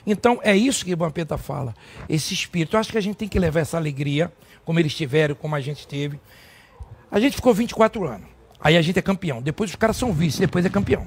Então, 0.07 0.41
é 0.43 0.57
isso 0.57 0.85
que 0.85 0.95
o 0.95 0.97
Vampeta 0.97 1.37
fala. 1.37 1.75
Esse 2.09 2.33
espírito. 2.33 2.75
Eu 2.77 2.81
acho 2.81 2.91
que 2.91 2.99
a 2.99 3.01
gente 3.01 3.17
tem 3.17 3.29
que 3.29 3.39
levar 3.39 3.61
essa 3.61 3.77
alegria, 3.77 4.33
como 4.65 4.79
eles 4.81 4.95
tiveram, 4.95 5.35
como 5.35 5.55
a 5.55 5.61
gente 5.61 5.87
teve. 5.87 6.19
A 7.11 7.21
gente 7.21 7.37
ficou 7.37 7.53
24 7.53 8.07
anos. 8.09 8.27
Aí 8.61 8.77
a 8.77 8.83
gente 8.83 8.99
é 8.99 9.03
campeão. 9.03 9.43
Depois 9.43 9.71
os 9.71 9.77
caras 9.77 9.97
são 9.97 10.13
vice, 10.13 10.41
depois 10.41 10.65
é 10.65 10.69
campeão. 10.71 11.07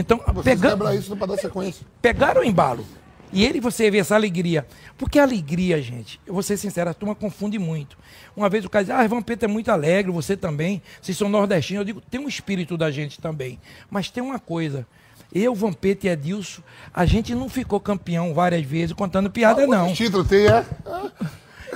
Então, 0.00 0.20
Vocês 0.32 0.60
pega, 0.60 0.70
quebram 0.70 0.94
isso 0.94 1.16
para 1.16 1.26
dar 1.26 1.36
sequência. 1.38 1.84
pegaram 2.00 2.40
o 2.42 2.44
embalo. 2.44 2.86
E 3.32 3.44
ele, 3.44 3.60
você 3.60 3.90
vê 3.90 3.98
essa 3.98 4.14
alegria. 4.14 4.66
Porque 4.96 5.18
a 5.18 5.22
alegria, 5.22 5.82
gente, 5.82 6.18
eu 6.26 6.32
vou 6.32 6.42
ser 6.42 6.56
sincero, 6.56 6.88
a 6.88 6.94
turma 6.94 7.14
confunde 7.14 7.58
muito. 7.58 7.98
Uma 8.34 8.48
vez 8.48 8.64
o 8.64 8.70
cara 8.70 8.84
diz, 8.84 8.94
ah, 8.94 9.06
Vampeta 9.06 9.44
é 9.44 9.48
muito 9.48 9.70
alegre, 9.70 10.10
você 10.10 10.36
também, 10.36 10.80
vocês 11.00 11.16
são 11.16 11.28
nordestinos. 11.28 11.80
Eu 11.80 11.84
digo, 11.84 12.00
tem 12.00 12.20
um 12.20 12.28
espírito 12.28 12.76
da 12.76 12.90
gente 12.90 13.20
também. 13.20 13.60
Mas 13.90 14.08
tem 14.10 14.22
uma 14.22 14.38
coisa. 14.38 14.86
Eu, 15.34 15.54
Vampeta 15.54 16.06
e 16.06 16.10
Edilson, 16.10 16.62
a 16.94 17.04
gente 17.04 17.34
não 17.34 17.50
ficou 17.50 17.78
campeão 17.78 18.32
várias 18.32 18.64
vezes 18.64 18.94
contando 18.94 19.28
piada, 19.30 19.66
não. 19.66 19.90
O 19.90 19.94
título 19.94 20.24
tem, 20.24 20.46
é. 20.46 20.64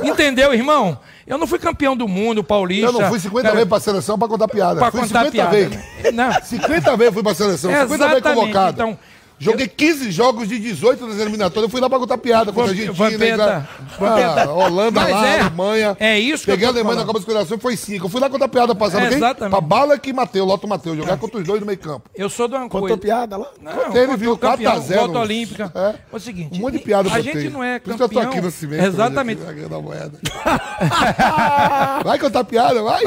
Entendeu, 0.02 0.54
irmão? 0.54 0.98
Eu 1.26 1.38
não 1.38 1.46
fui 1.46 1.58
campeão 1.58 1.96
do 1.96 2.08
mundo, 2.08 2.42
paulista. 2.42 2.86
Eu 2.86 2.92
não 2.92 3.08
fui 3.08 3.20
50 3.20 3.42
cara, 3.42 3.54
vezes 3.54 3.68
pra 3.68 3.80
seleção 3.80 4.18
pra 4.18 4.28
contar 4.28 4.48
piada. 4.48 4.80
pra 4.80 4.90
fui 4.90 5.00
contar 5.00 5.24
50 5.26 5.30
piada. 5.30 5.50
vezes. 5.50 5.70
né? 5.76 6.10
Não. 6.12 6.32
50 6.42 6.96
vezes 6.96 7.14
fui 7.14 7.22
pra 7.22 7.34
seleção, 7.34 7.70
50 7.70 7.86
vezes 7.86 8.00
Exatamente, 8.06 8.40
convocado. 8.40 8.72
então, 8.72 8.98
Joguei 9.42 9.66
15 9.66 10.10
jogos 10.12 10.48
de 10.48 10.58
18 10.58 11.06
das 11.06 11.18
eliminatórias, 11.18 11.64
eu 11.64 11.68
fui 11.68 11.80
lá 11.80 11.90
pra 11.90 11.98
contar 11.98 12.16
piada 12.18 12.52
contra 12.52 12.70
a 12.70 12.74
Argentina, 12.74 12.92
Vampeta. 12.92 13.68
ah, 14.00 14.52
Holanda 14.52 15.00
Mas 15.00 15.10
lá, 15.10 15.26
é, 15.26 15.40
Alemanha. 15.40 15.96
é 15.98 16.18
isso 16.20 16.44
que 16.44 16.50
Peguei 16.52 16.64
eu 16.66 16.70
a 16.70 16.72
Alemanha 16.72 16.94
na 16.96 17.00
falando. 17.02 17.06
Copa 17.06 17.18
das 17.18 17.24
Confederações, 17.26 17.60
foi 17.62 17.76
5. 17.76 18.06
Eu 18.06 18.08
fui 18.08 18.20
lá 18.20 18.30
contar 18.30 18.48
piada 18.48 18.74
passada, 18.74 19.04
É, 19.06 19.14
exatamente. 19.14 19.50
Pra 19.50 19.60
Bala 19.60 19.98
que 19.98 20.12
Mateu, 20.12 20.44
Loto 20.44 20.68
Mateu, 20.68 20.94
jogar 20.96 21.16
contra 21.16 21.38
os 21.40 21.44
dois 21.46 21.60
no 21.60 21.66
meio 21.66 21.78
campo. 21.78 22.08
Eu 22.14 22.28
sou 22.30 22.46
de 22.46 22.54
uma 22.54 22.68
Contou 22.68 22.96
piada 22.96 23.36
lá? 23.36 23.48
Não, 23.60 23.72
Ele 23.72 24.00
contou 24.06 24.16
viu 24.16 24.36
campeão, 24.38 24.72
4 24.72 24.82
a 24.84 24.86
0. 24.86 25.00
volta 25.00 25.18
olímpica. 25.18 25.72
É. 25.74 25.88
É 26.12 26.16
o 26.16 26.20
seguinte, 26.20 26.58
Um 26.58 26.62
monte 26.62 26.74
de 26.74 26.84
piada 26.84 27.12
a 27.12 27.20
gente 27.20 27.48
não 27.48 27.64
é 27.64 27.78
Por 27.80 27.90
isso 27.90 27.96
que 27.98 28.02
eu 28.04 28.08
campeão. 28.08 28.22
tô 28.24 28.28
aqui 28.30 28.40
no 28.40 28.50
cimento. 28.50 28.84
Exatamente. 28.84 29.42
aqui, 29.42 29.54
ganhando 29.54 29.74
a 29.74 29.80
moeda. 29.82 30.18
vai 32.04 32.18
contar 32.18 32.44
piada, 32.44 32.82
vai. 32.82 33.04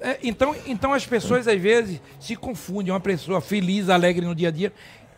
É, 0.00 0.18
então, 0.22 0.54
então 0.66 0.92
as 0.92 1.06
pessoas 1.06 1.46
às 1.46 1.60
vezes 1.60 2.00
se 2.18 2.34
confundem. 2.34 2.92
Uma 2.92 3.00
pessoa 3.00 3.40
feliz, 3.40 3.88
alegre 3.88 4.26
no 4.26 4.34
dia 4.34 4.48
a 4.48 4.50
dia. 4.50 4.72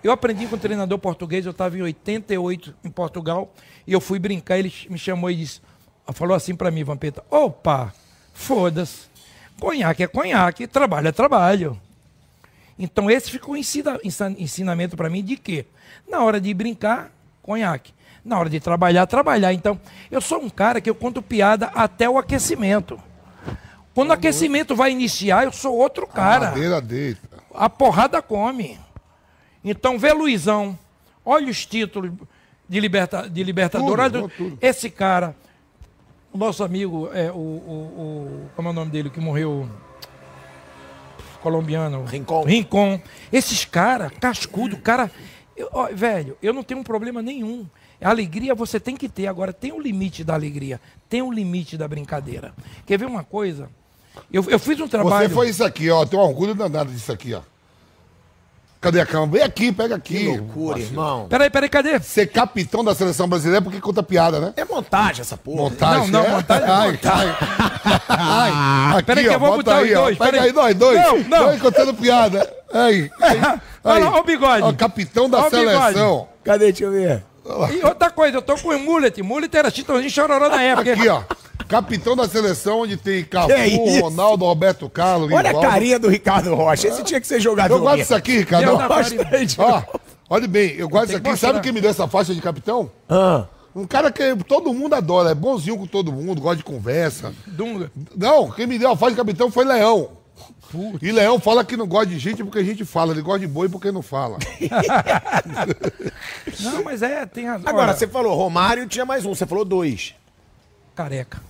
Eu 0.04 0.12
aprendi 0.12 0.46
com 0.46 0.56
um 0.56 0.58
treinador 0.58 0.98
português, 0.98 1.46
eu 1.46 1.50
estava 1.52 1.78
em 1.78 1.82
88 1.82 2.74
em 2.84 2.90
Portugal, 2.90 3.50
e 3.86 3.92
eu 3.94 4.00
fui 4.02 4.18
brincar, 4.18 4.58
ele 4.58 4.72
me 4.90 4.98
chamou 4.98 5.30
e 5.30 5.36
disse, 5.36 5.62
falou 6.12 6.36
assim 6.36 6.54
para 6.54 6.70
mim, 6.70 6.84
Vampeta, 6.84 7.24
opa, 7.30 7.90
foda-se, 8.34 9.06
conhaque 9.58 10.02
é 10.02 10.06
conhaque, 10.06 10.66
trabalho 10.66 11.08
é 11.08 11.12
trabalho. 11.12 11.80
Então 12.78 13.10
esse 13.10 13.30
ficou 13.30 13.54
um 13.54 13.56
ensina- 13.56 13.98
ensinamento 14.36 14.94
para 14.94 15.08
mim 15.08 15.24
de 15.24 15.36
quê? 15.38 15.64
Na 16.06 16.22
hora 16.22 16.38
de 16.38 16.52
brincar, 16.52 17.10
conhaque. 17.42 17.94
Na 18.22 18.38
hora 18.38 18.50
de 18.50 18.58
trabalhar, 18.60 19.06
trabalhar. 19.06 19.52
Então, 19.52 19.78
eu 20.10 20.18
sou 20.20 20.40
um 20.42 20.48
cara 20.48 20.80
que 20.80 20.88
eu 20.88 20.94
conto 20.94 21.20
piada 21.20 21.66
até 21.74 22.08
o 22.08 22.16
aquecimento. 22.16 22.98
Quando 23.94 24.10
o 24.10 24.12
aquecimento 24.14 24.74
vai 24.74 24.90
iniciar, 24.90 25.44
eu 25.44 25.52
sou 25.52 25.76
outro 25.76 26.06
cara. 26.06 26.46
Madeira 26.48 26.80
deita. 26.80 27.20
A 27.54 27.68
porrada 27.68 28.22
come. 28.22 28.78
Então, 29.64 29.98
vê 29.98 30.12
Luizão. 30.12 30.78
Olha 31.24 31.48
os 31.50 31.64
títulos 31.64 32.12
de, 32.68 32.78
liberta, 32.80 33.28
de 33.28 33.42
Libertadores. 33.42 34.12
Tudo. 34.36 34.58
Esse 34.60 34.90
cara, 34.90 35.34
o 36.32 36.36
nosso 36.38 36.62
amigo, 36.62 37.08
é, 37.14 37.30
o, 37.32 37.34
o, 37.36 37.38
o- 37.38 38.50
Como 38.54 38.68
é 38.68 38.70
o 38.70 38.74
nome 38.74 38.90
dele 38.90 39.08
que 39.08 39.20
morreu? 39.20 39.68
Colombiano. 41.42 42.04
Rincon. 42.04 42.44
Rincon. 42.44 43.00
Esses 43.32 43.64
caras, 43.64 44.12
cascudo, 44.20 44.76
cara. 44.78 45.10
eu- 45.56 45.68
ó, 45.72 45.88
velho, 45.92 46.36
eu 46.42 46.52
não 46.52 46.62
tenho 46.62 46.80
um 46.80 46.84
problema 46.84 47.20
nenhum. 47.22 47.66
A 48.00 48.10
alegria 48.10 48.54
você 48.54 48.78
tem 48.78 48.96
que 48.96 49.08
ter. 49.08 49.26
Agora, 49.26 49.52
tem 49.52 49.72
um 49.72 49.80
limite 49.80 50.22
da 50.24 50.34
alegria. 50.34 50.80
Tem 51.08 51.22
um 51.22 51.32
limite 51.32 51.76
da 51.78 51.88
brincadeira. 51.88 52.52
Quer 52.84 52.98
ver 52.98 53.06
uma 53.06 53.24
coisa? 53.24 53.70
Eu, 54.32 54.44
eu 54.50 54.58
fiz 54.58 54.78
um 54.80 54.88
trabalho. 54.88 55.28
Você 55.28 55.34
foi 55.34 55.48
isso 55.48 55.64
aqui, 55.64 55.88
ó. 55.90 56.04
Tem 56.04 56.18
um 56.18 56.22
orgulho 56.22 56.54
danado 56.54 56.92
disso 56.92 57.10
aqui, 57.12 57.32
ó. 57.34 57.40
Cadê 58.84 59.00
a 59.00 59.06
cama? 59.06 59.26
Vem 59.28 59.40
aqui, 59.42 59.72
pega 59.72 59.96
aqui. 59.96 60.18
Que 60.18 60.28
loucura, 60.28 60.78
irmão. 60.78 61.26
Peraí, 61.26 61.48
peraí, 61.48 61.70
cadê? 61.70 61.98
Ser 62.00 62.26
capitão 62.26 62.84
da 62.84 62.94
seleção 62.94 63.26
brasileira 63.26 63.58
é 63.58 63.60
porque 63.62 63.80
conta 63.80 64.02
piada, 64.02 64.38
né? 64.38 64.52
É 64.58 64.64
montagem 64.66 65.22
essa 65.22 65.38
porra. 65.38 65.62
Montagem. 65.62 66.10
Não, 66.10 66.20
não, 66.22 66.26
é? 66.26 66.30
montagem 66.32 66.68
é 66.68 66.70
Ai, 66.70 66.90
montagem. 66.92 67.34
ai. 67.40 68.04
Ai, 68.52 68.92
aqui, 68.98 69.04
Peraí 69.06 69.24
que 69.26 69.34
eu 69.34 69.40
vou 69.40 69.50
bota 69.52 69.62
botar 69.62 69.76
aí, 69.78 69.88
os 69.88 69.98
dois, 69.98 70.18
Pega 70.18 70.30
peraí. 70.32 70.46
aí, 70.48 70.52
nós 70.52 70.74
dois. 70.74 71.02
Não, 71.02 71.18
não. 71.20 71.44
Dois 71.46 71.62
contando 71.62 71.94
piada. 71.94 72.52
Aí. 72.74 73.10
aí, 73.22 73.40
Olha 73.82 73.96
aí. 73.96 74.04
lá, 74.04 74.20
o 74.20 74.22
bigode. 74.22 74.62
Ó, 74.64 74.72
capitão 74.74 75.30
da 75.30 75.38
Ó 75.38 75.48
seleção. 75.48 76.28
Cadê? 76.44 76.66
Deixa 76.66 76.84
eu 76.84 76.90
ver. 76.90 77.24
E 77.72 77.84
outra 77.86 78.10
coisa, 78.10 78.36
eu 78.36 78.42
tô 78.42 78.54
com 78.56 78.68
o 78.68 78.78
mullet. 78.78 79.22
Mullet 79.22 79.56
era 79.56 79.70
Chitãozinho 79.70 80.10
Chororó 80.10 80.48
na 80.50 80.62
época. 80.62 80.92
Aqui, 80.92 81.08
ó. 81.08 81.22
Capitão 81.74 82.14
da 82.14 82.28
seleção, 82.28 82.80
onde 82.82 82.96
tem 82.96 83.24
Cafu, 83.24 83.52
isso? 83.52 84.00
Ronaldo, 84.00 84.44
Roberto 84.44 84.88
Carlos, 84.88 85.32
Olha 85.32 85.50
a 85.50 85.60
carinha 85.60 85.98
do 85.98 86.08
Ricardo 86.08 86.54
Rocha. 86.54 86.86
Esse 86.88 87.02
tinha 87.02 87.20
que 87.20 87.26
ser 87.26 87.40
jogador. 87.40 87.74
Eu 87.74 87.80
gosto 87.80 87.96
disso 87.96 88.14
aqui, 88.14 88.38
Ricardo. 88.38 88.76
Gostei 88.88 89.46
de- 89.46 89.60
Ó, 89.60 89.82
olha 90.30 90.46
bem, 90.46 90.74
eu 90.76 90.88
gosto 90.88 91.08
que 91.08 91.16
aqui. 91.16 91.36
Sabe 91.36 91.60
quem 91.60 91.72
me 91.72 91.80
deu 91.80 91.90
essa 91.90 92.06
faixa 92.06 92.32
de 92.34 92.40
capitão? 92.40 92.90
Ah, 93.08 93.46
Um 93.74 93.84
cara 93.86 94.12
que 94.12 94.36
todo 94.46 94.72
mundo 94.72 94.94
adora, 94.94 95.30
é 95.30 95.34
bonzinho 95.34 95.76
com 95.76 95.86
todo 95.86 96.12
mundo, 96.12 96.40
gosta 96.40 96.58
de 96.58 96.62
conversa. 96.64 97.32
Dunga. 97.44 97.90
Não, 98.16 98.48
quem 98.52 98.68
me 98.68 98.78
deu 98.78 98.90
a 98.92 98.96
faixa 98.96 99.12
de 99.12 99.16
capitão 99.16 99.50
foi 99.50 99.64
Leão. 99.64 100.10
E 101.02 101.10
Leão 101.12 101.38
fala 101.40 101.64
que 101.64 101.76
não 101.76 101.86
gosta 101.86 102.06
de 102.06 102.18
gente 102.18 102.42
porque 102.44 102.58
a 102.60 102.64
gente 102.64 102.84
fala, 102.84 103.12
ele 103.12 103.22
gosta 103.22 103.40
de 103.40 103.46
boi 103.48 103.68
porque 103.68 103.90
não 103.92 104.02
fala. 104.02 104.38
Não, 106.60 106.84
mas 106.84 107.02
é, 107.02 107.24
tem 107.26 107.46
razão. 107.46 107.68
Agora, 107.68 107.88
Olha, 107.90 107.96
você 107.98 108.06
falou 108.08 108.34
Romário 108.36 108.86
tinha 108.86 109.04
mais 109.04 109.24
um. 109.24 109.34
Você 109.34 109.46
falou 109.46 109.64
dois. 109.64 110.14
Careca. 110.94 111.40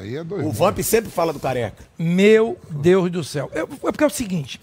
Aí 0.00 0.16
é 0.16 0.24
doido. 0.24 0.46
O 0.48 0.52
Vamp 0.52 0.78
sempre 0.80 1.10
fala 1.10 1.32
do 1.32 1.38
careca. 1.40 1.84
Meu 1.98 2.58
Deus 2.70 3.10
do 3.10 3.22
céu. 3.24 3.50
Eu- 3.54 3.64
é 3.64 3.92
porque 3.92 4.04
é 4.04 4.06
o 4.06 4.10
seguinte. 4.10 4.60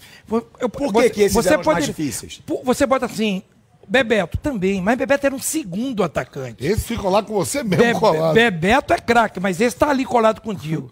Eu, 0.60 0.70
Por 0.70 0.92
que 0.94 1.10
que 1.12 1.22
esses 1.24 1.46
eram 1.46 1.60
os 1.62 1.66
mais 1.66 1.86
difíceis? 1.86 2.42
Você 2.64 2.86
bota 2.86 3.06
assim, 3.06 3.42
Bebeto 3.88 4.38
também, 4.38 4.82
mas 4.82 4.98
Bebeto 4.98 5.26
era 5.28 5.36
um 5.36 5.40
segundo 5.40 6.04
atacante. 6.04 6.66
Esses 6.66 6.86
ficam 6.86 7.10
lá 7.10 7.24
com 7.24 7.34
você 7.34 7.64
mesmo 7.64 7.86
Be- 7.86 7.94
colado. 8.00 8.34
Bebeto 8.34 8.94
é 8.94 8.98
craque, 9.00 9.40
mas 9.40 9.62
esse 9.62 9.76
tá 9.76 9.90
ali 9.90 10.04
colado 10.06 10.42
contigo. 10.42 10.92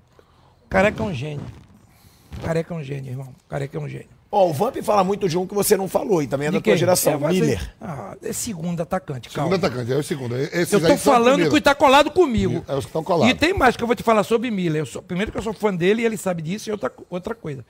Careca 0.68 1.02
é 1.02 1.06
um 1.06 1.14
gênio. 1.14 1.44
Careca 2.42 2.74
é 2.74 2.76
um 2.76 2.82
gênio, 2.82 3.12
irmão. 3.12 3.34
Careca 3.48 3.78
é 3.78 3.80
um 3.80 3.88
gênio. 3.88 4.08
Ó, 4.36 4.48
o 4.48 4.52
Vamp 4.52 4.76
fala 4.82 5.04
muito 5.04 5.28
de 5.28 5.38
um 5.38 5.46
que 5.46 5.54
você 5.54 5.76
não 5.76 5.86
falou 5.86 6.20
e 6.20 6.26
também 6.26 6.48
é 6.48 6.50
da 6.50 6.58
De 6.58 6.64
tua 6.64 6.72
quem? 6.72 6.78
geração, 6.78 7.12
É, 7.24 7.28
Miller. 7.32 7.72
Ah, 7.80 8.16
é 8.20 8.32
segundo 8.32 8.80
atacante, 8.82 9.30
Segundo 9.30 9.50
calma. 9.50 9.66
atacante, 9.66 9.92
é 9.92 9.96
o 9.96 10.02
segundo. 10.02 10.36
Esses 10.36 10.72
Eu 10.72 10.80
tô 10.80 10.96
falando 10.96 11.48
que 11.48 11.60
tá 11.60 11.72
colado 11.74 12.10
comigo. 12.10 12.64
É 12.66 12.74
os 12.74 12.84
que 12.84 12.88
estão 12.88 13.04
colados. 13.04 13.32
E 13.32 13.38
tem 13.38 13.54
mais 13.54 13.76
que 13.76 13.82
eu 13.82 13.86
vou 13.86 13.94
te 13.94 14.02
falar 14.02 14.24
sobre 14.24 14.50
Miller. 14.50 14.82
Eu 14.82 14.86
sou, 14.86 15.00
primeiro 15.02 15.30
que 15.30 15.38
eu 15.38 15.42
sou 15.42 15.52
fã 15.54 15.72
dele 15.72 16.02
e 16.02 16.04
ele 16.04 16.16
sabe 16.16 16.42
disso, 16.42 16.68
e 16.68 16.72
outra, 16.72 16.90
outra 17.08 17.34
coisa. 17.34 17.64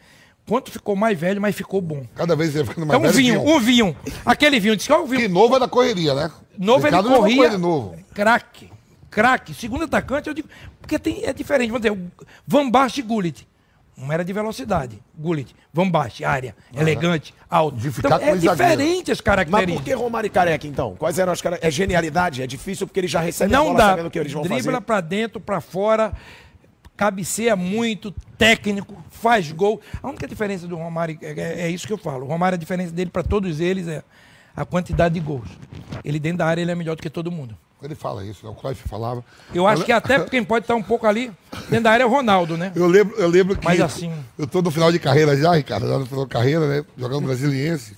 Quanto 0.48 0.70
ficou 0.70 0.96
mais 0.96 1.18
velho, 1.18 1.40
mais 1.40 1.54
ficou 1.54 1.80
bom. 1.82 2.04
Cada 2.14 2.34
vez 2.34 2.54
ele 2.54 2.64
vai 2.64 2.74
ficando 2.74 2.92
É 2.94 2.98
mais 2.98 3.10
um 3.10 3.14
velho. 3.14 3.16
vinho, 3.26 3.40
que 3.42 3.46
um. 3.50 3.56
um 3.56 3.60
vinho. 3.60 3.96
Aquele 4.24 4.58
vinho, 4.60 4.76
disse 4.76 4.88
que 4.88 4.92
é 4.94 4.98
um 4.98 5.06
Que 5.06 5.16
vinho. 5.16 5.28
novo 5.28 5.56
é 5.56 5.58
da 5.60 5.68
correria, 5.68 6.14
né? 6.14 6.30
Novo 6.58 6.86
ele 6.86 7.02
corria. 7.02 7.44
ele 7.46 7.56
novo. 7.58 7.94
Craque. 8.14 8.70
Craque. 9.10 9.52
Segundo 9.54 9.84
atacante, 9.84 10.28
eu 10.28 10.34
digo. 10.34 10.48
Porque 10.80 10.98
tem, 10.98 11.24
é 11.24 11.32
diferente. 11.32 11.68
Vamos 11.70 11.82
dizer, 11.82 11.92
o 11.92 12.10
Van 12.46 12.70
Basten 12.70 13.04
e 13.04 13.06
Gullit. 13.06 13.46
Um 13.96 14.10
era 14.12 14.24
de 14.24 14.32
velocidade. 14.32 15.00
Gullit. 15.16 15.54
Van 15.72 15.88
Basten, 15.88 16.26
área. 16.26 16.56
Elegante, 16.74 17.32
alto. 17.48 17.76
De 17.76 17.90
ficar 17.92 18.08
Então, 18.16 18.28
é 18.28 18.36
diferente 18.36 19.12
as 19.12 19.18
Mas 19.18 19.24
características. 19.24 19.74
por 19.76 19.84
que 19.84 19.92
Romário 19.94 20.26
e 20.26 20.30
Careca, 20.30 20.66
então? 20.66 20.96
Quais 20.96 21.18
eram 21.18 21.32
as 21.32 21.40
caras? 21.40 21.60
É 21.62 21.70
genialidade? 21.70 22.42
É 22.42 22.46
difícil 22.46 22.86
porque 22.88 22.98
eles 23.00 23.10
já 23.10 23.20
recebem 23.20 23.54
a 23.54 23.58
Não 23.58 23.66
bola 23.66 23.78
dá. 23.78 23.88
sabendo 23.90 24.06
o 24.06 24.10
que 24.10 24.18
eles 24.18 24.32
vão 24.32 24.42
Dribla 24.42 24.62
fazer. 24.72 24.80
pra 24.80 25.00
dentro, 25.00 25.40
pra 25.40 25.60
fora, 25.60 26.12
cabeceia 26.96 27.56
muito, 27.56 28.12
técnico, 28.38 28.96
faz 29.10 29.50
gol. 29.52 29.80
A 30.02 30.08
única 30.08 30.26
diferença 30.26 30.66
do 30.66 30.76
Romário, 30.76 31.18
é, 31.22 31.30
é- 31.32 31.60
é 31.62 31.68
isso 31.70 31.86
que 31.86 31.92
eu 31.92 31.98
falo. 31.98 32.24
O 32.24 32.28
Romário, 32.28 32.56
a 32.56 32.58
diferença 32.58 32.92
dele 32.92 33.10
pra 33.10 33.22
todos 33.22 33.60
eles 33.60 33.86
é 33.88 34.02
a 34.56 34.64
quantidade 34.64 35.14
de 35.14 35.20
gols. 35.20 35.48
Ele 36.04 36.18
dentro 36.18 36.38
da 36.38 36.46
área, 36.46 36.60
ele 36.62 36.70
é 36.70 36.74
melhor 36.74 36.96
do 36.96 37.02
que 37.02 37.10
todo 37.10 37.30
mundo. 37.30 37.56
Ele 37.84 37.94
fala 37.94 38.24
isso, 38.24 38.44
né? 38.46 38.50
O 38.50 38.54
Cruyff 38.54 38.88
falava. 38.88 39.22
Eu 39.54 39.66
acho 39.66 39.84
que 39.84 39.92
até 39.92 40.18
quem 40.20 40.42
pode 40.42 40.64
estar 40.64 40.74
um 40.74 40.82
pouco 40.82 41.06
ali, 41.06 41.30
dentro 41.68 41.84
da 41.84 41.90
área 41.90 42.04
é 42.04 42.06
o 42.06 42.10
Ronaldo, 42.10 42.56
né? 42.56 42.72
Eu 42.74 42.86
lembro, 42.86 43.14
eu 43.18 43.28
lembro 43.28 43.56
que. 43.56 43.64
Mas 43.64 43.80
assim- 43.80 44.12
Eu 44.38 44.46
tô 44.46 44.62
no 44.62 44.70
final 44.70 44.90
de 44.90 44.98
carreira 44.98 45.36
já, 45.36 45.52
Ricardo, 45.54 45.86
já 45.86 45.98
no 45.98 46.06
final 46.06 46.24
de 46.24 46.30
carreira, 46.30 46.66
né? 46.66 46.84
Jogando 46.96 47.26
brasiliense. 47.26 47.96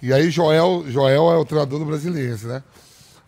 E 0.00 0.12
aí 0.12 0.30
Joel, 0.30 0.84
Joel 0.88 1.32
é 1.32 1.36
o 1.36 1.44
treinador 1.44 1.78
do 1.80 1.84
brasiliense, 1.84 2.46
né? 2.46 2.62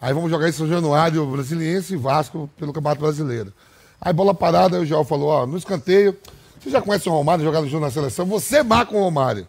Aí 0.01 0.15
vamos 0.15 0.31
jogar 0.31 0.49
em 0.49 0.53
São 0.53 0.69
Januário, 0.69 1.27
brasiliense 1.27 1.95
e 1.95 1.97
Vasco 1.97 2.49
pelo 2.57 2.73
Campeonato 2.73 3.01
Brasileiro. 3.03 3.53
Aí 4.01 4.13
bola 4.13 4.33
parada, 4.33 4.77
aí 4.77 4.83
o 4.83 4.87
Joel 4.87 5.03
falou, 5.05 5.29
ó, 5.31 5.45
no 5.47 5.57
escanteio, 5.59 6.17
você 6.61 6.71
já 6.71 6.81
conhece 6.81 7.09
o 7.09 7.13
Romário, 7.13 7.43
jogar 7.45 7.61
no 7.61 7.69
jogo 7.69 7.85
na 7.85 7.91
seleção, 7.91 8.25
você 8.25 8.63
marca 8.63 8.95
o 8.95 9.01
Romário. 9.01 9.45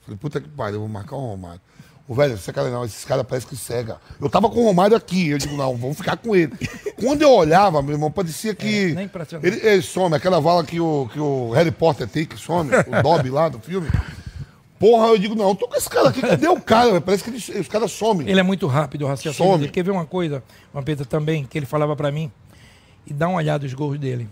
Falei, 0.00 0.18
puta 0.18 0.40
que 0.40 0.48
pariu, 0.48 0.76
eu 0.76 0.80
vou 0.80 0.88
marcar 0.88 1.14
o 1.14 1.20
Romário. 1.20 1.60
O 2.08 2.14
velho, 2.14 2.36
você 2.36 2.52
cara 2.52 2.68
não, 2.68 2.84
esses 2.84 3.04
caras 3.04 3.24
parecem 3.24 3.48
que 3.48 3.56
cega. 3.56 3.98
Eu 4.20 4.28
tava 4.28 4.50
com 4.50 4.60
o 4.60 4.64
Romário 4.64 4.96
aqui, 4.96 5.28
eu 5.30 5.38
digo, 5.38 5.56
não, 5.56 5.76
vamos 5.76 5.96
ficar 5.96 6.16
com 6.16 6.34
ele. 6.34 6.52
Quando 7.00 7.22
eu 7.22 7.30
olhava, 7.30 7.80
meu 7.80 7.92
irmão, 7.92 8.10
parecia 8.10 8.54
que. 8.54 8.94
É, 8.96 9.46
ele, 9.46 9.60
ele 9.66 9.82
some, 9.82 10.14
aquela 10.14 10.40
vala 10.40 10.64
que 10.64 10.80
o, 10.80 11.08
que 11.12 11.18
o 11.20 11.50
Harry 11.52 11.70
Potter 11.70 12.08
tem, 12.08 12.26
que 12.26 12.36
some, 12.36 12.70
o 12.74 13.02
Dobby 13.02 13.30
lá 13.30 13.48
do 13.48 13.58
filme. 13.60 13.88
Porra, 14.78 15.06
eu 15.06 15.18
digo, 15.18 15.36
não, 15.36 15.54
tô 15.54 15.68
com 15.68 15.76
esse 15.76 15.88
cara 15.88 16.08
aqui, 16.08 16.20
cadê 16.20 16.48
o 16.48 16.60
cara? 16.60 17.00
Parece 17.00 17.22
que 17.22 17.30
eles- 17.30 17.48
os 17.48 17.68
caras 17.68 17.92
somem. 17.92 18.28
Ele 18.28 18.40
é 18.40 18.42
muito 18.42 18.66
rápido 18.66 19.02
o 19.02 19.08
raciocínio 19.08 19.50
Some. 19.52 19.60
dele. 19.60 19.72
Quer 19.72 19.84
ver 19.84 19.92
uma 19.92 20.04
coisa, 20.04 20.42
Vampeta, 20.74 21.04
também, 21.04 21.44
que 21.44 21.56
ele 21.56 21.66
falava 21.66 21.94
pra 21.94 22.10
mim? 22.10 22.32
E 23.06 23.12
dá 23.14 23.28
uma 23.28 23.38
olhada 23.38 23.62
nos 23.62 23.74
gols 23.74 23.96
dele. 23.98 24.28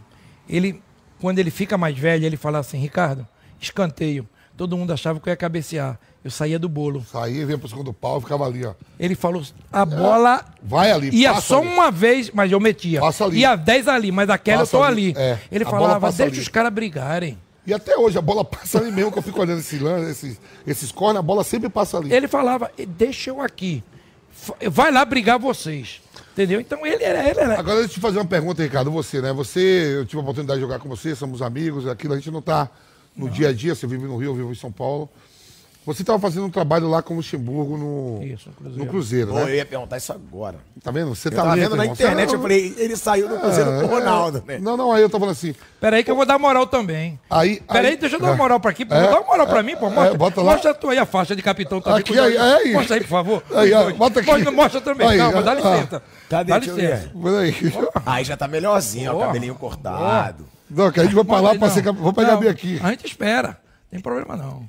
Ele, 0.49 0.83
quando 1.21 1.39
ele 1.39 1.53
fica 1.53 1.79
mais 1.79 1.97
velho, 1.97 2.27
ele 2.27 2.37
fala 2.37 2.59
assim, 2.59 2.79
Ricardo, 2.79 3.27
escanteio. 3.61 4.29
Todo 4.57 4.77
mundo 4.77 4.93
achava 4.93 5.21
que 5.21 5.29
eu 5.29 5.31
ia 5.31 5.37
cabecear. 5.37 5.99
Eu 6.23 6.31
saía 6.31 6.59
do 6.59 6.69
bolo. 6.69 7.05
Saía, 7.11 7.47
vinha 7.47 7.57
pro 7.57 7.67
segundo 7.69 7.93
pau 7.95 8.19
e 8.19 8.21
ficava 8.21 8.45
ali, 8.45 8.65
ó. 8.67 8.75
Ele 8.99 9.15
falou, 9.15 9.43
a 9.73 9.85
bola 9.87 10.45
Vai 10.63 10.91
ali, 10.91 11.09
ia 11.15 11.41
só 11.41 11.59
ali. 11.61 11.69
uma 11.69 11.91
vez, 11.91 12.31
mas 12.31 12.53
eu 12.53 12.61
metia. 12.61 13.01
Passa 13.01 13.25
ali. 13.25 13.39
Ia 13.39 13.57
10 13.57 13.89
ali, 13.89 14.13
mas 14.13 14.29
aquela 14.29 14.59
Passa 14.61 14.77
eu 14.77 14.81
tô 14.81 14.85
ali, 14.87 15.15
ali. 15.17 15.19
é. 15.19 15.39
Ele 15.51 15.65
A 15.65 15.71
falava, 15.71 16.13
deixa 16.13 16.25
ali. 16.25 16.39
os 16.41 16.49
caras 16.49 16.73
brigarem. 16.73 17.39
E 17.67 17.73
até 17.73 17.97
hoje 17.97 18.19
a 18.19 18.21
bola 18.23 18.45
passa 18.45 18.79
ali 18.79 18.93
mesmo, 18.93 19.11
que 19.11 19.19
eu 19.19 19.23
fico 19.23 19.41
olhando 19.41 19.61
esse 19.61 19.79
lance, 19.79 20.11
esses, 20.11 20.41
esses 20.67 20.93
corner, 20.93 21.21
a 21.21 21.23
bola 21.23 21.43
sempre 21.43 21.71
passa 21.71 21.97
ali. 21.97 22.13
Ele 22.13 22.29
falava, 22.29 22.71
deixa 22.87 23.31
eu 23.31 23.41
aqui. 23.41 23.83
Vai 24.71 24.91
lá 24.93 25.05
brigar 25.05 25.39
vocês. 25.39 26.01
Entendeu? 26.33 26.61
Então 26.61 26.87
ele 26.87 27.03
era. 27.03 27.29
Ele 27.29 27.41
era 27.41 27.59
Agora 27.59 27.77
deixa 27.79 27.91
eu 27.91 27.95
te 27.95 28.01
fazer 28.01 28.19
uma 28.19 28.25
pergunta, 28.27 28.63
Ricardo. 28.63 28.91
Você, 28.91 29.21
né? 29.21 29.33
Você, 29.33 29.95
eu 29.97 30.07
tive 30.07 30.19
a 30.19 30.23
oportunidade 30.23 30.59
de 30.61 30.65
jogar 30.67 30.79
com 30.79 30.89
você, 30.89 31.15
somos 31.15 31.43
amigos, 31.43 31.87
aquilo 31.89 32.13
a 32.15 32.17
gente 32.17 32.31
não 32.31 32.41
tá 32.41 32.69
no 33.17 33.29
dia 33.29 33.49
a 33.49 33.53
dia, 33.53 33.75
você 33.75 33.87
vive 33.87 34.05
no 34.05 34.17
Rio, 34.17 34.31
eu 34.31 34.35
vivo 34.35 34.53
em 34.53 34.55
São 34.55 34.71
Paulo. 34.71 35.09
Você 35.95 36.03
estava 36.03 36.19
fazendo 36.19 36.47
um 36.47 36.51
trabalho 36.51 36.89
lá 36.89 37.03
com 37.03 37.15
o 37.15 37.17
Luxemburgo 37.19 37.77
no 37.77 38.23
Isso, 38.23 38.49
no 38.49 38.55
Cruzeiro. 38.55 38.79
no 38.85 38.91
Cruzeiro, 38.91 39.31
Pô, 39.33 39.39
eu 39.41 39.47
né? 39.47 39.57
ia 39.57 39.67
perguntar 39.67 39.97
isso 39.97 40.13
agora. 40.13 40.57
Tá 40.83 40.91
vendo? 40.91 41.15
Você 41.15 41.29
Eu 41.29 41.33
tá 41.33 41.43
tava 41.43 41.57
vendo 41.57 41.77
na 41.77 41.83
irmão. 41.85 41.95
internet, 41.95 42.29
Você 42.31 42.37
eu 42.37 42.41
falei, 42.43 42.75
ele 42.79 42.97
saiu 42.97 43.29
do 43.29 43.39
Cruzeiro 43.39 43.71
com 43.81 43.85
o 43.85 43.87
Ronaldo, 43.87 44.45
né? 44.47 44.59
Não, 44.59 44.77
não, 44.77 44.93
aí 44.93 45.03
eu 45.03 45.11
tô 45.11 45.19
falando 45.19 45.33
assim. 45.33 45.55
Peraí 45.81 46.05
que 46.05 46.11
eu 46.11 46.17
vou 46.17 46.25
dar 46.27 46.39
moral 46.39 46.67
também. 46.67 47.19
Aí, 47.29 47.61
Peraí, 47.71 47.93
aí- 47.93 47.97
deixa 47.97 48.17
eu 48.17 48.21
dar 48.21 48.29
uma 48.29 48.37
moral 48.37 48.61
pra 48.61 48.71
aqui. 48.71 48.85
Pô, 48.85 48.95
É, 48.95 49.03
dá 49.09 49.19
uma 49.21 49.27
moral 49.27 49.47
pra 49.47 49.63
mim, 49.63 49.77
pô. 49.77 49.91
Mostra, 49.91 50.15
é, 50.15 50.17
bota 50.17 50.41
lá. 50.43 50.53
mostra 50.53 50.75
tu 50.75 50.89
aí 50.91 50.99
a 50.99 51.07
faixa 51.07 51.35
de 51.35 51.43
capitão 51.43 51.81
também. 51.81 52.01
Aqui, 52.01 52.19
aí, 52.19 52.37
aí. 52.37 52.73
Mostra 52.73 52.97
aí, 52.97 53.01
por 53.03 53.09
favor. 53.09 53.43
Aí, 53.55 53.71
dois. 53.71 53.97
bota 53.97 54.21
aqui. 54.21 54.31
Mostra, 54.31 54.51
mostra 54.53 54.81
também. 54.81 55.09
Aí, 55.09 55.19
Calma, 55.19 55.43
dá 55.43 55.55
licença. 55.55 56.03
Cadê? 56.29 56.51
Dá 56.53 56.59
licença. 56.59 57.11
Peraí. 57.23 57.55
Aí 58.07 58.25
já 58.25 58.37
tá 58.37 58.47
melhorzinho, 58.49 59.15
ó, 59.17 59.21
cabelinho 59.27 59.55
cortado. 59.55 60.47
Não, 60.71 60.91
que 60.93 61.01
a 61.01 61.03
gente 61.05 61.15
vai 61.15 61.25
pra 61.25 61.41
lá 61.41 61.55
pra 61.55 61.69
ser. 61.71 61.83
Vou 61.93 62.13
pegar 62.13 62.37
bem 62.37 62.49
aqui. 62.49 62.79
A 62.83 62.91
gente 62.91 63.07
espera. 63.07 63.59
Tem 63.91 63.99
problema 64.01 64.37
não. 64.37 64.69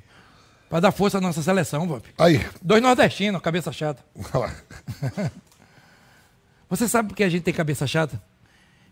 Pra 0.72 0.80
dar 0.80 0.90
força 0.90 1.18
à 1.18 1.20
nossa 1.20 1.42
seleção, 1.42 1.86
Vamp. 1.86 2.06
Aí. 2.16 2.40
Dois 2.62 2.82
nordestinos, 2.82 3.42
cabeça 3.42 3.70
chata. 3.70 4.02
Você 6.70 6.88
sabe 6.88 7.10
por 7.10 7.14
que 7.14 7.22
a 7.22 7.28
gente 7.28 7.42
tem 7.42 7.52
cabeça 7.52 7.86
chata? 7.86 8.18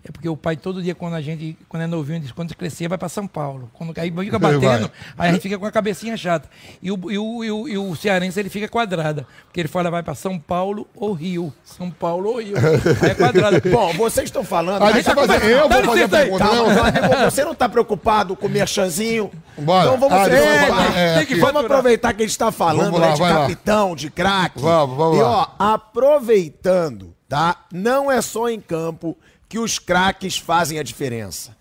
É 0.03 0.11
porque 0.11 0.26
o 0.28 0.36
pai 0.36 0.57
todo 0.57 0.82
dia, 0.82 0.94
quando 0.94 1.12
a 1.14 1.20
gente, 1.20 1.59
quando 1.68 1.82
é 1.82 1.86
novinho, 1.86 2.20
diz, 2.20 2.32
quando 2.32 2.55
crescer, 2.57 2.88
vai 2.88 2.96
para 2.96 3.09
São 3.11 3.26
Paulo. 3.26 3.70
Quando 3.74 3.92
aí 3.98 4.11
fica 4.11 4.38
batendo, 4.38 4.90
aí 5.18 5.28
a 5.28 5.32
gente 5.32 5.42
fica 5.42 5.59
com 5.59 5.66
a 5.66 5.70
cabecinha 5.70 6.16
chata. 6.16 6.48
E 6.80 6.90
o, 6.90 7.11
e 7.11 7.18
o, 7.18 7.44
e 7.44 7.51
o, 7.51 7.68
e 7.68 7.76
o 7.78 7.94
cearense, 7.94 8.40
ele 8.40 8.48
fica 8.48 8.66
quadrada. 8.66 9.26
Porque 9.44 9.61
ele 9.61 9.68
fala, 9.68 9.90
vai 9.90 10.03
para 10.03 10.14
São 10.14 10.38
Paulo 10.38 10.88
ou 10.94 11.12
Rio. 11.12 11.53
São 11.62 11.90
Paulo 11.90 12.30
ou 12.30 12.40
Rio. 12.40 12.57
Aí 13.03 13.11
é 13.11 13.14
quadrada. 13.14 13.61
Bom, 13.70 13.92
vocês 13.92 14.24
estão 14.24 14.42
falando... 14.42 14.82
A 14.82 14.86
Aí 14.88 14.94
gente 14.94 15.05
tá 15.05 15.14
fazer. 15.14 15.38
começando. 15.38 15.51
Eu 15.51 15.68
vou 15.68 15.84
fazer 15.84 16.09
pergunta, 16.09 16.44
Calma, 16.48 16.74
né? 16.90 17.30
Você 17.30 17.44
não 17.44 17.55
tá 17.55 17.68
preocupado 17.68 18.34
com 18.34 18.46
o 18.46 18.51
merchanzinho? 18.51 19.30
Bora. 19.59 19.84
Então 19.86 19.98
vamos, 20.01 20.16
Ah, 20.16 20.28
é, 20.30 20.66
falar, 20.66 20.98
é, 20.98 21.26
que 21.26 21.34
vamos 21.34 21.62
aproveitar 21.62 22.14
que 22.14 22.22
a 22.22 22.24
gente 22.24 22.30
está 22.30 22.51
falando 22.51 22.84
Vamos 22.92 23.01
lá, 23.01 23.09
né, 23.09 23.12
de 23.12 23.20
vai 23.20 23.32
lá. 23.34 23.40
capitão, 23.42 23.94
de 23.94 24.11
craque. 24.11 24.61
Vamos, 24.61 24.96
vamos 24.96 25.18
e 25.18 25.20
lá. 25.22 25.28
ó, 25.59 25.74
aproveitando, 25.74 27.14
tá? 27.28 27.57
Não 27.72 28.11
é 28.11 28.22
só 28.22 28.48
em 28.48 28.61
campo 28.61 29.16
que 29.51 29.59
os 29.59 29.80
craques 29.80 30.38
fazem 30.38 30.78
a 30.78 30.82
diferença. 30.82 31.57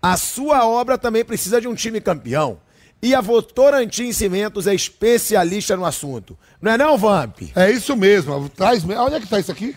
A 0.00 0.16
sua 0.16 0.66
obra 0.66 0.96
também 0.96 1.22
precisa 1.22 1.60
de 1.60 1.68
um 1.68 1.74
time 1.74 2.00
campeão. 2.00 2.58
E 3.02 3.14
a 3.14 3.20
Votorantim 3.20 4.10
Cimentos 4.12 4.66
é 4.66 4.74
especialista 4.74 5.76
no 5.76 5.84
assunto. 5.84 6.38
Não 6.60 6.72
é 6.72 6.78
não, 6.78 6.96
Vamp? 6.96 7.42
É 7.54 7.70
isso 7.70 7.94
mesmo. 7.94 8.48
Traz. 8.48 8.82
Onde 8.82 9.16
é 9.16 9.20
que 9.20 9.28
tá 9.28 9.38
isso 9.38 9.52
aqui? 9.52 9.76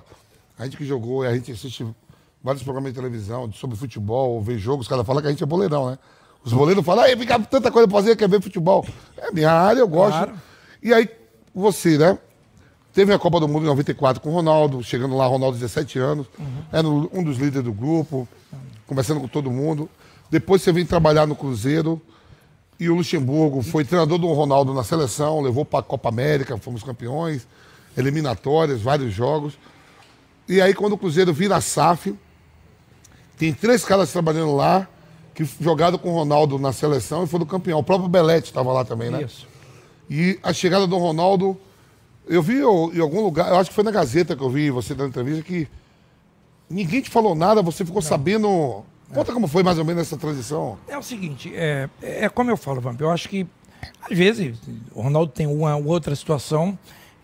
a 0.57 0.63
gente 0.63 0.77
que 0.77 0.85
jogou, 0.85 1.23
a 1.23 1.33
gente 1.33 1.51
assiste 1.51 1.85
vários 2.43 2.63
programas 2.63 2.91
de 2.93 2.99
televisão 2.99 3.51
sobre 3.51 3.75
futebol, 3.75 4.31
ou 4.31 4.41
vê 4.41 4.57
jogos, 4.57 4.85
os 4.85 4.87
caras 4.87 5.05
falam 5.05 5.21
que 5.21 5.27
a 5.27 5.31
gente 5.31 5.43
é 5.43 5.45
boleirão, 5.47 5.89
né? 5.89 5.97
Os 6.43 6.53
boleiros 6.53 6.85
falam, 6.85 7.03
aí 7.03 7.17
fica 7.17 7.39
tanta 7.39 7.69
coisa 7.69 7.87
pra 7.87 7.97
fazer, 7.97 8.15
quer 8.15 8.29
ver 8.29 8.41
futebol. 8.41 8.85
É 9.17 9.31
minha 9.31 9.51
área, 9.51 9.79
eu 9.79 9.87
gosto. 9.87 10.17
Claro. 10.17 10.33
E 10.81 10.93
aí, 10.93 11.09
você, 11.53 11.97
né? 11.97 12.17
Teve 12.93 13.13
a 13.13 13.19
Copa 13.19 13.39
do 13.39 13.47
Mundo 13.47 13.63
em 13.63 13.67
94 13.67 14.21
com 14.21 14.29
o 14.29 14.33
Ronaldo, 14.33 14.83
chegando 14.83 15.15
lá, 15.15 15.25
Ronaldo, 15.27 15.57
17 15.57 15.99
anos, 15.99 16.27
era 16.71 16.87
um 16.87 17.23
dos 17.23 17.37
líderes 17.37 17.63
do 17.63 17.71
grupo, 17.71 18.27
conversando 18.87 19.19
com 19.21 19.27
todo 19.27 19.51
mundo. 19.51 19.87
Depois 20.29 20.61
você 20.61 20.71
vem 20.71 20.85
trabalhar 20.85 21.27
no 21.27 21.35
Cruzeiro, 21.35 22.01
e 22.79 22.89
o 22.89 22.95
Luxemburgo 22.95 23.61
foi 23.61 23.83
treinador 23.83 24.17
do 24.17 24.27
Ronaldo 24.31 24.73
na 24.73 24.83
seleção, 24.83 25.41
levou 25.41 25.65
para 25.65 25.79
a 25.79 25.83
Copa 25.83 26.07
América, 26.07 26.57
fomos 26.57 26.81
campeões, 26.81 27.45
eliminatórias, 27.97 28.81
vários 28.81 29.13
jogos. 29.13 29.59
E 30.47 30.61
aí, 30.61 30.73
quando 30.73 30.93
o 30.93 30.97
Cruzeiro 30.97 31.33
vira 31.33 31.59
SAF, 31.59 32.17
tem 33.37 33.53
três 33.53 33.83
caras 33.83 34.11
trabalhando 34.11 34.55
lá 34.55 34.87
que 35.45 35.63
jogaram 35.63 35.97
com 35.97 36.09
o 36.09 36.13
Ronaldo 36.13 36.59
na 36.59 36.73
seleção 36.73 37.23
e 37.23 37.27
foram 37.27 37.45
campeão. 37.45 37.79
O 37.79 37.83
próprio 37.83 38.09
Belete 38.09 38.47
estava 38.49 38.73
lá 38.73 38.83
também, 38.83 39.09
né? 39.09 39.23
Isso. 39.23 39.47
E 40.09 40.37
a 40.43 40.51
chegada 40.51 40.85
do 40.85 40.97
Ronaldo, 40.97 41.57
eu 42.27 42.41
vi 42.43 42.57
eu- 42.57 42.91
em 42.93 42.99
algum 42.99 43.21
lugar, 43.21 43.47
eu 43.49 43.55
acho 43.57 43.69
que 43.69 43.75
foi 43.75 43.83
na 43.85 43.91
Gazeta 43.91 44.35
que 44.35 44.43
eu 44.43 44.49
vi 44.49 44.69
você 44.69 44.93
dando 44.93 45.09
entrevista, 45.09 45.41
que 45.43 45.65
ninguém 46.69 47.01
te 47.01 47.09
falou 47.09 47.33
nada, 47.35 47.61
você 47.61 47.85
ficou 47.85 48.01
sabendo. 48.01 48.83
Conta 49.13 49.31
como 49.33 49.47
foi 49.47 49.63
mais 49.63 49.79
ou 49.79 49.85
menos 49.85 50.01
essa 50.03 50.17
transição. 50.17 50.77
É 50.87 50.97
o 50.97 51.01
seguinte, 51.01 51.51
é, 51.55 51.89
é 52.01 52.27
como 52.29 52.51
eu 52.51 52.57
falo, 52.57 52.79
Vamp, 52.81 52.99
eu 53.01 53.09
acho 53.09 53.27
que, 53.29 53.47
às 54.09 54.15
vezes, 54.17 54.57
o 54.93 55.01
Ronaldo 55.01 55.31
tem 55.31 55.47
uma 55.47 55.75
outra 55.77 56.15
situação. 56.15 56.77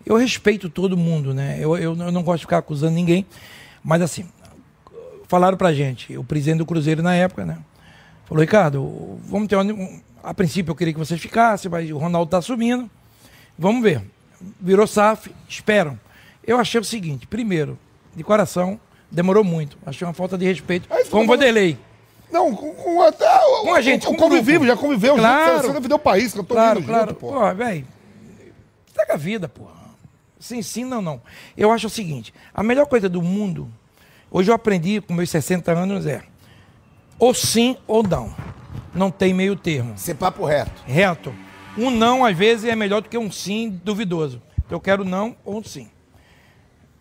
Eu 0.04 0.16
respeito 0.16 0.70
todo 0.70 0.96
mundo, 0.96 1.34
né? 1.34 1.58
Eu, 1.60 1.76
eu, 1.76 1.94
eu 1.96 2.10
não 2.12 2.22
gosto 2.22 2.38
de 2.38 2.46
ficar 2.46 2.58
acusando 2.58 2.94
ninguém. 2.94 3.26
Mas, 3.84 4.00
assim, 4.02 4.26
falaram 5.28 5.56
pra 5.56 5.72
gente, 5.74 6.16
o 6.16 6.24
presidente 6.24 6.58
do 6.58 6.66
Cruzeiro 6.66 7.02
na 7.02 7.14
época, 7.14 7.44
né? 7.44 7.58
Falou, 8.26 8.40
Ricardo, 8.40 9.18
vamos 9.24 9.48
ter 9.48 9.56
um- 9.56 10.00
A 10.22 10.34
princípio 10.34 10.72
eu 10.72 10.74
queria 10.74 10.92
que 10.92 10.98
vocês 10.98 11.20
ficassem, 11.20 11.70
mas 11.70 11.88
o 11.90 11.98
Ronaldo 11.98 12.28
tá 12.28 12.42
subindo. 12.42 12.90
Vamos 13.56 13.80
ver. 13.82 14.02
Virou 14.60 14.84
SAF, 14.86 15.30
esperam. 15.48 15.98
Eu 16.44 16.58
achei 16.58 16.80
o 16.80 16.84
seguinte, 16.84 17.26
primeiro, 17.26 17.78
de 18.14 18.22
coração, 18.24 18.80
Demorou 19.08 19.44
muito. 19.44 19.78
Achei 19.86 20.04
uma 20.04 20.12
falta 20.12 20.36
de 20.36 20.44
respeito 20.44 20.92
Aí 20.92 21.04
você 21.04 21.10
com 21.12 21.22
o 21.22 21.26
Vanderlei. 21.28 21.78
Não, 22.32 22.52
com, 22.56 22.74
com 22.74 23.02
até. 23.02 23.24
Com 23.62 23.72
a 23.72 23.80
gente, 23.80 24.04
com, 24.04 24.14
com 24.16 24.24
convivimos, 24.24 24.66
já 24.66 24.76
conviveu 24.76 25.14
Claro. 25.14 25.52
junto. 25.58 25.66
Você 25.68 25.72
deve 25.74 25.86
ver 25.88 25.94
o 25.94 25.98
país, 25.98 26.32
que 26.32 26.40
eu 26.40 26.44
tô 26.44 26.54
Claro, 26.54 26.82
claro. 26.82 27.10
junto, 27.10 27.20
pô. 27.20 27.32
Pô, 27.32 27.54
velho. 27.54 27.86
Pega 28.92 29.14
a 29.14 29.16
vida, 29.16 29.48
pô. 29.48 29.66
Sim, 30.40 30.60
sim, 30.60 30.84
não, 30.84 31.00
não. 31.00 31.22
Eu 31.56 31.70
acho 31.70 31.86
o 31.86 31.90
seguinte: 31.90 32.34
a 32.52 32.64
melhor 32.64 32.86
coisa 32.86 33.08
do 33.08 33.22
mundo, 33.22 33.70
hoje 34.28 34.50
eu 34.50 34.54
aprendi 34.56 35.00
com 35.00 35.14
meus 35.14 35.30
60 35.30 35.70
anos, 35.70 36.04
é 36.04 36.22
ou 37.18 37.34
sim 37.34 37.76
ou 37.86 38.02
não. 38.02 38.34
Não 38.94 39.10
tem 39.10 39.34
meio 39.34 39.56
termo. 39.56 39.92
Ser 39.96 40.14
papo 40.14 40.44
reto. 40.44 40.82
Reto. 40.86 41.34
Um 41.76 41.90
não, 41.90 42.24
às 42.24 42.36
vezes, 42.36 42.64
é 42.64 42.74
melhor 42.74 43.02
do 43.02 43.08
que 43.08 43.18
um 43.18 43.30
sim 43.30 43.80
duvidoso. 43.84 44.40
Eu 44.70 44.80
quero 44.80 45.04
não 45.04 45.36
ou 45.44 45.58
um 45.58 45.64
sim. 45.64 45.88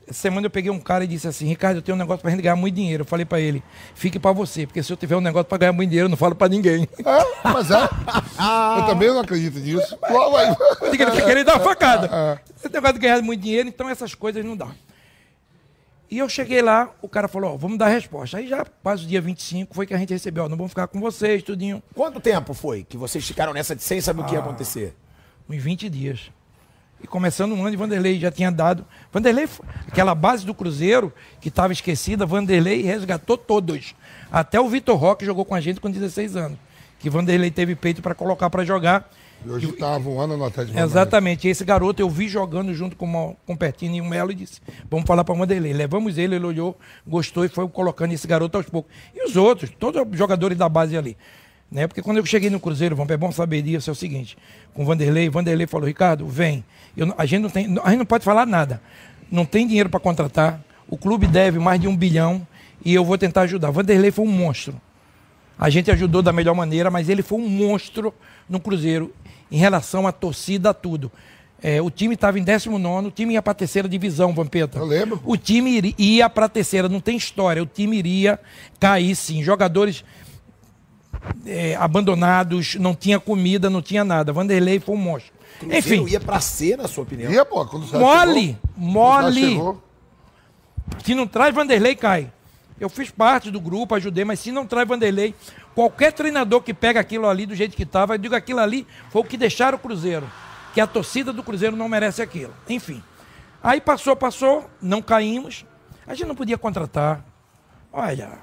Essa 0.07 0.19
semana 0.21 0.45
eu 0.45 0.51
peguei 0.51 0.69
um 0.69 0.79
cara 0.79 1.03
e 1.03 1.07
disse 1.07 1.27
assim, 1.27 1.47
Ricardo, 1.47 1.77
eu 1.77 1.81
tenho 1.81 1.95
um 1.95 1.99
negócio 1.99 2.21
pra 2.21 2.29
gente 2.29 2.41
ganhar 2.41 2.55
muito 2.55 2.75
dinheiro. 2.75 3.01
Eu 3.01 3.07
falei 3.07 3.25
pra 3.25 3.39
ele, 3.39 3.63
fique 3.95 4.19
pra 4.19 4.31
você, 4.31 4.67
porque 4.67 4.83
se 4.83 4.93
eu 4.93 4.97
tiver 4.97 5.15
um 5.15 5.21
negócio 5.21 5.45
pra 5.45 5.57
ganhar 5.57 5.71
muito 5.71 5.89
dinheiro, 5.89 6.05
eu 6.05 6.11
não 6.11 6.17
falo 6.17 6.35
pra 6.35 6.47
ninguém. 6.47 6.87
É, 6.99 7.49
mas 7.49 7.71
é. 7.71 7.83
eu 8.77 8.85
também 8.85 9.07
não 9.07 9.21
acredito 9.21 9.57
nisso. 9.59 9.97
Eu 10.81 10.91
digo, 10.91 11.03
ele 11.03 11.11
tá 11.11 11.21
querendo 11.21 11.45
dar 11.45 11.55
uma 11.55 11.63
facada. 11.63 12.09
É. 12.11 12.39
Esse 12.55 12.71
negócio 12.71 12.93
de 12.93 12.99
ganhar 12.99 13.21
muito 13.23 13.41
dinheiro, 13.41 13.67
então 13.67 13.89
essas 13.89 14.13
coisas 14.13 14.45
não 14.45 14.55
dá. 14.55 14.67
E 16.15 16.19
eu 16.19 16.29
cheguei 16.29 16.61
lá, 16.61 16.89
o 17.01 17.09
cara 17.09 17.27
falou, 17.27 17.53
ó, 17.53 17.57
vamos 17.57 17.77
dar 17.77 17.89
resposta. 17.89 18.37
Aí 18.37 18.47
já 18.47 18.65
quase 18.81 19.03
o 19.03 19.07
dia 19.07 19.19
25 19.19 19.75
foi 19.75 19.85
que 19.85 19.93
a 19.93 19.97
gente 19.97 20.13
recebeu, 20.13 20.45
ó, 20.45 20.47
não 20.47 20.55
vamos 20.55 20.71
ficar 20.71 20.87
com 20.87 20.97
vocês, 21.01 21.43
tudinho. 21.43 21.83
Quanto 21.93 22.21
tempo 22.21 22.53
foi 22.53 22.85
que 22.85 22.95
vocês 22.95 23.27
ficaram 23.27 23.51
nessa 23.51 23.75
de 23.75 23.83
sem 23.83 23.99
saber 23.99 24.21
o 24.21 24.23
que 24.23 24.31
ia 24.33 24.39
Ah. 24.39 24.43
acontecer? 24.43 24.95
uns 25.49 25.61
20 25.61 25.89
dias. 25.89 26.31
E 27.03 27.05
começando 27.05 27.51
um 27.51 27.59
ano 27.59 27.71
de 27.71 27.75
Vanderlei 27.75 28.17
já 28.17 28.31
tinha 28.31 28.49
dado. 28.49 28.85
Vanderlei, 29.11 29.45
aquela 29.89 30.15
base 30.15 30.45
do 30.45 30.53
Cruzeiro 30.53 31.11
que 31.41 31.49
estava 31.49 31.73
esquecida, 31.73 32.25
Vanderlei 32.25 32.81
resgatou 32.81 33.37
todos. 33.37 33.93
Até 34.31 34.57
o 34.57 34.69
Vitor 34.69 34.95
Roque 34.97 35.25
jogou 35.25 35.43
com 35.43 35.53
a 35.53 35.59
gente 35.59 35.81
com 35.81 35.91
16 35.91 36.37
anos. 36.37 36.57
Que 36.97 37.09
Vanderlei 37.09 37.51
teve 37.51 37.75
peito 37.75 38.01
para 38.01 38.15
colocar 38.15 38.49
para 38.49 38.63
jogar. 38.63 39.11
E 39.45 39.49
hoje 39.49 39.71
tá 39.73 39.97
voando 39.97 40.35
no 40.35 40.43
Atlético. 40.45 40.77
Exatamente. 40.79 41.47
Esse 41.47 41.63
garoto 41.63 42.01
eu 42.01 42.09
vi 42.09 42.27
jogando 42.27 42.73
junto 42.73 42.95
com, 42.95 43.05
o- 43.13 43.35
com 43.45 43.53
o 43.53 43.57
Pertini 43.57 43.97
e 43.97 44.01
o 44.01 44.05
Melo 44.05 44.31
e 44.31 44.35
disse: 44.35 44.59
vamos 44.89 45.05
falar 45.05 45.23
para 45.23 45.35
o 45.35 45.37
Vanderlei. 45.37 45.71
Levamos 45.71 46.17
ele, 46.17 46.35
ele 46.35 46.45
olhou, 46.45 46.77
gostou 47.05 47.45
e 47.45 47.49
foi 47.49 47.67
colocando 47.69 48.11
esse 48.13 48.25
garoto 48.27 48.57
aos 48.57 48.67
poucos. 48.67 48.91
E 49.13 49.23
os 49.27 49.35
outros, 49.35 49.69
todos 49.79 50.01
os 50.11 50.17
jogadores 50.17 50.57
da 50.57 50.67
base 50.67 50.97
ali. 50.97 51.15
Né? 51.71 51.85
Porque 51.87 52.01
quando 52.01 52.17
eu 52.17 52.25
cheguei 52.25 52.49
no 52.49 52.59
Cruzeiro, 52.59 52.95
vamos 52.95 53.11
é 53.11 53.17
bom 53.17 53.31
saber 53.31 53.61
disso, 53.61 53.89
é 53.89 53.93
o 53.93 53.95
seguinte: 53.95 54.35
com 54.73 54.81
o 54.81 54.85
Vanderlei, 54.85 55.29
Vanderlei 55.29 55.67
falou: 55.67 55.87
Ricardo, 55.87 56.27
vem. 56.27 56.63
Eu 56.97 57.13
a, 57.17 57.25
gente 57.25 57.41
não 57.41 57.49
tem, 57.49 57.65
a 57.83 57.89
gente 57.89 57.99
não 57.99 58.05
pode 58.05 58.23
falar 58.23 58.45
nada. 58.47 58.81
Não 59.29 59.45
tem 59.45 59.67
dinheiro 59.67 59.89
para 59.89 59.99
contratar. 59.99 60.59
O 60.87 60.97
clube 60.97 61.27
deve 61.27 61.59
mais 61.59 61.79
de 61.79 61.87
um 61.87 61.95
bilhão 61.95 62.45
e 62.83 62.93
eu 62.93 63.03
vou 63.05 63.17
tentar 63.17 63.41
ajudar. 63.41 63.69
Vanderlei 63.71 64.11
foi 64.11 64.25
um 64.25 64.31
monstro. 64.31 64.79
A 65.57 65.69
gente 65.69 65.89
ajudou 65.89 66.21
da 66.21 66.33
melhor 66.33 66.53
maneira, 66.53 66.91
mas 66.91 67.09
ele 67.09 67.21
foi 67.21 67.39
um 67.39 67.47
monstro 67.47 68.13
no 68.49 68.59
Cruzeiro 68.59 69.13
em 69.51 69.57
relação 69.57 70.07
à 70.07 70.11
torcida, 70.11 70.71
a 70.71 70.73
tudo. 70.73 71.11
É, 71.61 71.81
o 71.81 71.89
time 71.89 72.13
estava 72.13 72.37
em 72.37 72.43
19, 72.43 73.07
o 73.07 73.11
time 73.11 73.33
ia 73.33 73.41
para 73.41 73.51
a 73.51 73.55
terceira 73.55 73.87
divisão, 73.87 74.33
Vampeta. 74.33 74.77
Eu 74.77 74.85
lembro. 74.85 75.19
O 75.25 75.35
time 75.35 75.95
ia 75.97 76.29
para 76.29 76.45
a 76.45 76.49
terceira, 76.49 76.87
não 76.87 76.99
tem 76.99 77.17
história. 77.17 77.63
O 77.63 77.65
time 77.65 77.97
iria 77.97 78.39
cair 78.79 79.15
sim. 79.15 79.41
Jogadores 79.41 80.03
é, 81.45 81.75
abandonados, 81.75 82.75
não 82.75 82.93
tinha 82.93 83.19
comida, 83.19 83.69
não 83.69 83.81
tinha 83.81 84.03
nada. 84.03 84.31
Vanderlei 84.31 84.79
foi 84.79 84.95
um 84.95 84.99
monstro. 84.99 85.33
Cruzeiro 85.59 85.79
Enfim, 85.79 86.11
ia 86.11 86.19
pra 86.19 86.39
ser, 86.39 86.77
na 86.77 86.87
sua 86.87 87.03
opinião? 87.03 87.31
Ia, 87.31 87.45
pô, 87.45 87.65
quando 87.65 87.83
o 87.83 87.99
Mole, 87.99 88.41
chegou, 88.41 88.59
mole. 88.75 89.55
quando 89.55 89.83
Se 91.03 91.15
não 91.15 91.25
traz 91.25 91.55
Vanderlei, 91.55 91.95
cai. 91.95 92.31
Eu 92.79 92.89
fiz 92.89 93.09
parte 93.09 93.49
do 93.49 93.59
grupo, 93.59 93.95
ajudei, 93.95 94.25
mas 94.25 94.39
se 94.39 94.51
não 94.51 94.65
traz 94.65 94.87
Vanderlei, 94.87 95.33
qualquer 95.75 96.13
treinador 96.13 96.61
que 96.61 96.73
pega 96.73 96.99
aquilo 96.99 97.27
ali 97.27 97.45
do 97.45 97.53
jeito 97.53 97.75
que 97.75 97.83
estava, 97.83 98.15
eu 98.15 98.17
digo 98.17 98.33
aquilo 98.33 98.61
ali 98.61 98.87
foi 99.09 99.21
o 99.21 99.25
que 99.25 99.37
deixaram 99.37 99.77
o 99.77 99.79
Cruzeiro. 99.79 100.27
Que 100.73 100.81
a 100.81 100.87
torcida 100.87 101.31
do 101.31 101.43
Cruzeiro 101.43 101.75
não 101.75 101.87
merece 101.87 102.21
aquilo. 102.21 102.53
Enfim. 102.67 103.03
Aí 103.61 103.79
passou, 103.79 104.15
passou, 104.15 104.69
não 104.81 105.01
caímos. 105.01 105.65
A 106.07 106.15
gente 106.15 106.27
não 106.27 106.35
podia 106.35 106.57
contratar. 106.57 107.23
Olha, 107.91 108.37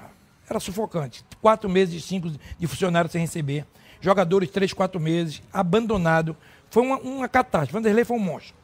era 0.49 0.59
sufocante. 0.59 1.23
Quatro 1.41 1.69
meses, 1.69 2.03
cinco 2.03 2.29
de 2.29 2.67
funcionário 2.67 3.09
sem 3.09 3.21
receber. 3.21 3.65
Jogadores, 4.01 4.49
três, 4.49 4.73
quatro 4.73 4.99
meses, 4.99 5.41
abandonado. 5.51 6.35
Foi 6.69 6.83
uma, 6.83 6.97
uma 6.97 7.29
catástrofe. 7.29 7.73
Vanderlei 7.73 8.03
foi 8.03 8.17
um 8.17 8.19
monstro. 8.19 8.55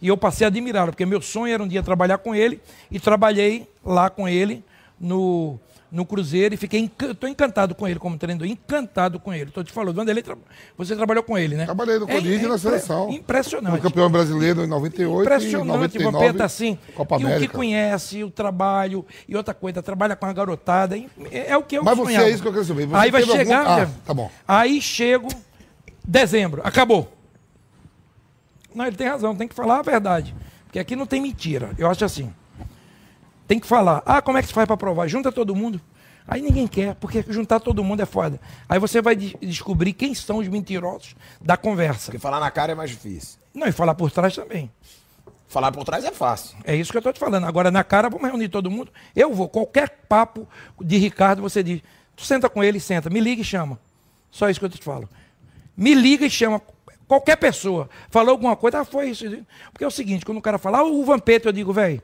E 0.00 0.08
eu 0.08 0.16
passei 0.16 0.46
a 0.46 0.48
admirá-lo, 0.48 0.92
porque 0.92 1.04
meu 1.04 1.20
sonho 1.20 1.52
era 1.52 1.62
um 1.62 1.68
dia 1.68 1.82
trabalhar 1.82 2.18
com 2.18 2.34
ele, 2.34 2.60
e 2.90 2.98
trabalhei 2.98 3.68
lá 3.84 4.08
com 4.08 4.26
ele 4.26 4.64
no, 4.98 5.60
no 5.92 6.06
Cruzeiro, 6.06 6.54
e 6.54 6.56
fiquei 6.56 6.88
estou 7.00 7.28
encantado 7.28 7.74
com 7.74 7.88
ele 7.88 7.98
como 7.98 8.16
treinador, 8.16 8.46
encantado 8.46 9.18
com 9.18 9.34
ele. 9.34 9.48
Estou 9.48 9.64
te 9.64 9.72
falando, 9.72 9.96
Vanderlei, 9.96 10.22
tra- 10.22 10.36
você 10.78 10.94
trabalhou 10.94 11.22
com 11.24 11.36
ele, 11.36 11.56
né? 11.56 11.64
Trabalhei 11.64 11.98
no 11.98 12.06
Corinthians 12.06 12.36
e 12.42 12.42
na 12.42 12.48
impre- 12.54 12.58
seleção. 12.58 13.06
Foi 13.08 13.16
Impressionante. 13.16 13.80
campeão 13.80 14.08
brasileiro 14.10 14.62
em 14.62 14.68
98 14.68 15.22
Impressionante, 15.26 15.52
e 15.66 15.70
o 15.70 15.72
99, 15.72 16.12
Vampeta 16.12 16.44
assim. 16.44 16.78
Copa 16.94 17.18
e 17.20 17.24
o 17.24 17.38
que 17.40 17.48
conhece, 17.48 18.22
o 18.22 18.30
trabalho, 18.30 19.04
e 19.28 19.34
outra 19.36 19.52
coisa, 19.52 19.82
trabalha 19.82 20.14
com 20.14 20.26
a 20.26 20.32
garotada. 20.32 20.96
É, 21.30 21.50
é 21.50 21.56
o 21.56 21.62
que 21.64 21.76
eu 21.76 21.82
Mas 21.82 21.96
você, 21.98 22.04
sonhava. 22.12 22.26
é 22.26 22.30
isso 22.30 22.42
que 22.42 22.48
eu 22.48 22.52
quero 22.52 22.64
saber. 22.64 22.86
Você 22.86 22.96
Aí 22.96 23.10
vai 23.10 23.20
teve 23.22 23.32
algum- 23.32 23.44
chegar. 23.44 23.80
Ah, 23.82 23.90
tá 24.06 24.14
bom. 24.14 24.30
Aí 24.46 24.80
chego, 24.80 25.26
dezembro, 26.06 26.60
acabou. 26.64 27.12
Não, 28.72 28.86
ele 28.86 28.96
tem 28.96 29.08
razão, 29.08 29.34
tem 29.34 29.48
que 29.48 29.54
falar 29.54 29.80
a 29.80 29.82
verdade. 29.82 30.34
Porque 30.66 30.78
aqui 30.78 30.94
não 30.94 31.04
tem 31.06 31.20
mentira. 31.20 31.70
Eu 31.76 31.90
acho 31.90 32.04
assim. 32.04 32.32
Tem 33.50 33.58
que 33.58 33.66
falar. 33.66 34.00
Ah, 34.06 34.22
como 34.22 34.38
é 34.38 34.42
que 34.42 34.46
se 34.46 34.54
faz 34.54 34.64
para 34.64 34.76
provar? 34.76 35.08
Junta 35.08 35.32
todo 35.32 35.56
mundo. 35.56 35.80
Aí 36.24 36.40
ninguém 36.40 36.68
quer, 36.68 36.94
porque 36.94 37.24
juntar 37.28 37.58
todo 37.58 37.82
mundo 37.82 38.00
é 38.00 38.06
foda. 38.06 38.40
Aí 38.68 38.78
você 38.78 39.02
vai 39.02 39.16
de- 39.16 39.36
descobrir 39.42 39.92
quem 39.92 40.14
são 40.14 40.36
os 40.38 40.46
mentirosos 40.46 41.16
da 41.40 41.56
conversa. 41.56 42.04
Porque 42.12 42.18
falar 42.20 42.38
na 42.38 42.48
cara 42.48 42.70
é 42.70 42.74
mais 42.76 42.90
difícil. 42.90 43.40
Não, 43.52 43.66
e 43.66 43.72
falar 43.72 43.96
por 43.96 44.08
trás 44.12 44.36
também. 44.36 44.70
Falar 45.48 45.72
por 45.72 45.82
trás 45.82 46.04
é 46.04 46.12
fácil. 46.12 46.56
É 46.62 46.76
isso 46.76 46.92
que 46.92 46.96
eu 46.98 47.00
estou 47.00 47.12
te 47.12 47.18
falando. 47.18 47.44
Agora, 47.44 47.72
na 47.72 47.82
cara, 47.82 48.08
vamos 48.08 48.28
reunir 48.30 48.48
todo 48.50 48.70
mundo. 48.70 48.92
Eu 49.16 49.34
vou. 49.34 49.48
Qualquer 49.48 49.88
papo 50.08 50.46
de 50.80 50.96
Ricardo, 50.98 51.42
você 51.42 51.60
diz. 51.60 51.82
Tu 52.14 52.24
senta 52.24 52.48
com 52.48 52.62
ele, 52.62 52.78
senta. 52.78 53.10
Me 53.10 53.18
liga 53.18 53.42
e 53.42 53.44
chama. 53.44 53.80
Só 54.30 54.48
isso 54.48 54.60
que 54.60 54.66
eu 54.66 54.70
te 54.70 54.80
falo. 54.80 55.08
Me 55.76 55.92
liga 55.92 56.24
e 56.24 56.30
chama. 56.30 56.62
Qualquer 57.08 57.34
pessoa. 57.34 57.90
Falou 58.10 58.30
alguma 58.30 58.54
coisa, 58.54 58.78
ah, 58.78 58.84
foi 58.84 59.10
isso. 59.10 59.24
Porque 59.72 59.82
é 59.82 59.88
o 59.88 59.90
seguinte, 59.90 60.24
quando 60.24 60.38
o 60.38 60.42
cara 60.42 60.56
fala, 60.56 60.78
ah, 60.78 60.84
o 60.84 61.04
Vampeta, 61.04 61.48
eu 61.48 61.52
digo, 61.52 61.72
velho, 61.72 62.00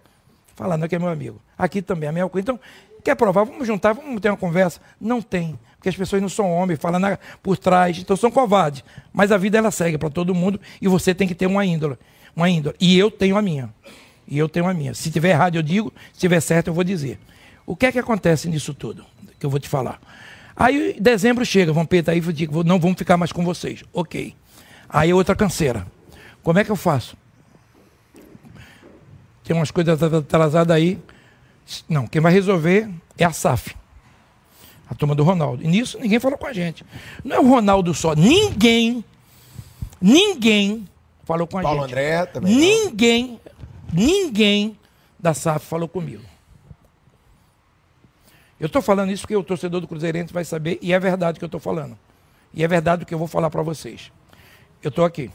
fala, 0.56 0.76
não, 0.76 0.88
que 0.88 0.96
é 0.96 0.98
meu 0.98 1.08
amigo. 1.08 1.40
Aqui 1.56 1.80
também 1.80 2.06
é 2.08 2.10
a 2.10 2.12
mesma 2.12 2.28
coisa. 2.28 2.42
Então, 2.42 2.60
quer 3.04 3.14
provar? 3.14 3.44
Vamos 3.44 3.66
juntar, 3.66 3.92
vamos 3.92 4.20
ter 4.20 4.28
uma 4.30 4.36
conversa. 4.36 4.80
Não 5.00 5.22
tem. 5.22 5.56
Porque 5.76 5.88
as 5.88 5.94
pessoas 5.96 6.20
não 6.20 6.28
são 6.28 6.50
homens, 6.50 6.80
falam 6.80 6.98
na- 6.98 7.18
por 7.42 7.56
trás, 7.56 7.96
então 7.98 8.16
são 8.16 8.30
covardes. 8.30 8.82
Mas 9.12 9.30
a 9.30 9.36
vida, 9.36 9.58
ela 9.58 9.70
segue 9.70 9.96
para 9.98 10.10
todo 10.10 10.34
mundo 10.34 10.60
e 10.82 10.88
você 10.88 11.14
tem 11.14 11.28
que 11.28 11.34
ter 11.34 11.46
uma 11.46 11.64
índole. 11.64 11.96
Uma 12.34 12.48
índole. 12.50 12.74
E 12.80 12.98
eu 12.98 13.10
tenho 13.10 13.36
a 13.36 13.42
minha. 13.42 13.72
E 14.26 14.36
eu 14.36 14.48
tenho 14.48 14.66
a 14.66 14.74
minha. 14.74 14.92
Se 14.94 15.10
tiver 15.10 15.30
errado, 15.30 15.54
eu 15.54 15.62
digo. 15.62 15.92
Se 16.12 16.18
tiver 16.18 16.40
certo, 16.40 16.68
eu 16.68 16.74
vou 16.74 16.82
dizer. 16.82 17.20
O 17.64 17.76
que 17.76 17.86
é 17.86 17.92
que 17.92 17.98
acontece 17.98 18.48
nisso 18.48 18.74
tudo? 18.74 19.04
Que 19.38 19.46
eu 19.46 19.50
vou 19.50 19.60
te 19.60 19.68
falar. 19.68 20.00
Aí, 20.56 20.96
dezembro 20.98 21.44
chega, 21.44 21.72
Vampeta, 21.72 22.12
aí 22.12 22.18
eu 22.24 22.32
digo, 22.32 22.64
não 22.64 22.80
vamos 22.80 22.96
ficar 22.96 23.16
mais 23.18 23.30
com 23.30 23.44
vocês. 23.44 23.84
Ok. 23.92 24.34
Aí 24.88 25.12
outra 25.12 25.36
canseira. 25.36 25.86
Como 26.42 26.58
é 26.58 26.64
que 26.64 26.70
eu 26.70 26.76
faço? 26.76 27.16
Tem 29.46 29.54
umas 29.54 29.70
coisas 29.70 30.02
atrasadas 30.02 30.76
aí. 30.76 30.98
Não, 31.88 32.08
quem 32.08 32.20
vai 32.20 32.32
resolver 32.32 32.90
é 33.16 33.24
a 33.24 33.32
SAF. 33.32 33.76
A 34.90 34.94
turma 34.94 35.14
do 35.14 35.22
Ronaldo. 35.22 35.62
E 35.62 35.68
nisso 35.68 35.98
ninguém 36.00 36.18
falou 36.18 36.36
com 36.36 36.46
a 36.46 36.52
gente. 36.52 36.84
Não 37.24 37.36
é 37.36 37.38
o 37.38 37.48
Ronaldo 37.48 37.94
só. 37.94 38.12
Ninguém, 38.16 39.04
ninguém 40.00 40.88
falou 41.24 41.46
com 41.46 41.58
a 41.58 41.62
Paulo 41.62 41.82
gente. 41.82 41.92
André 41.92 42.26
também. 42.26 42.52
não. 42.52 42.60
Ninguém, 42.60 43.40
ninguém 43.92 44.76
da 45.18 45.32
SAF 45.32 45.64
falou 45.64 45.88
comigo. 45.88 46.24
Eu 48.58 48.66
estou 48.66 48.82
falando 48.82 49.12
isso 49.12 49.22
porque 49.22 49.36
o 49.36 49.44
torcedor 49.44 49.80
do 49.80 49.86
Cruzeirense 49.86 50.32
vai 50.32 50.44
saber, 50.44 50.78
e 50.82 50.92
é 50.92 50.98
verdade 50.98 51.36
o 51.36 51.38
que 51.38 51.44
eu 51.44 51.48
estou 51.48 51.60
falando. 51.60 51.96
E 52.52 52.64
é 52.64 52.68
verdade 52.68 53.04
o 53.04 53.06
que 53.06 53.14
eu 53.14 53.18
vou 53.18 53.28
falar 53.28 53.50
para 53.50 53.62
vocês. 53.62 54.10
Eu 54.82 54.88
estou 54.88 55.04
aqui. 55.04 55.30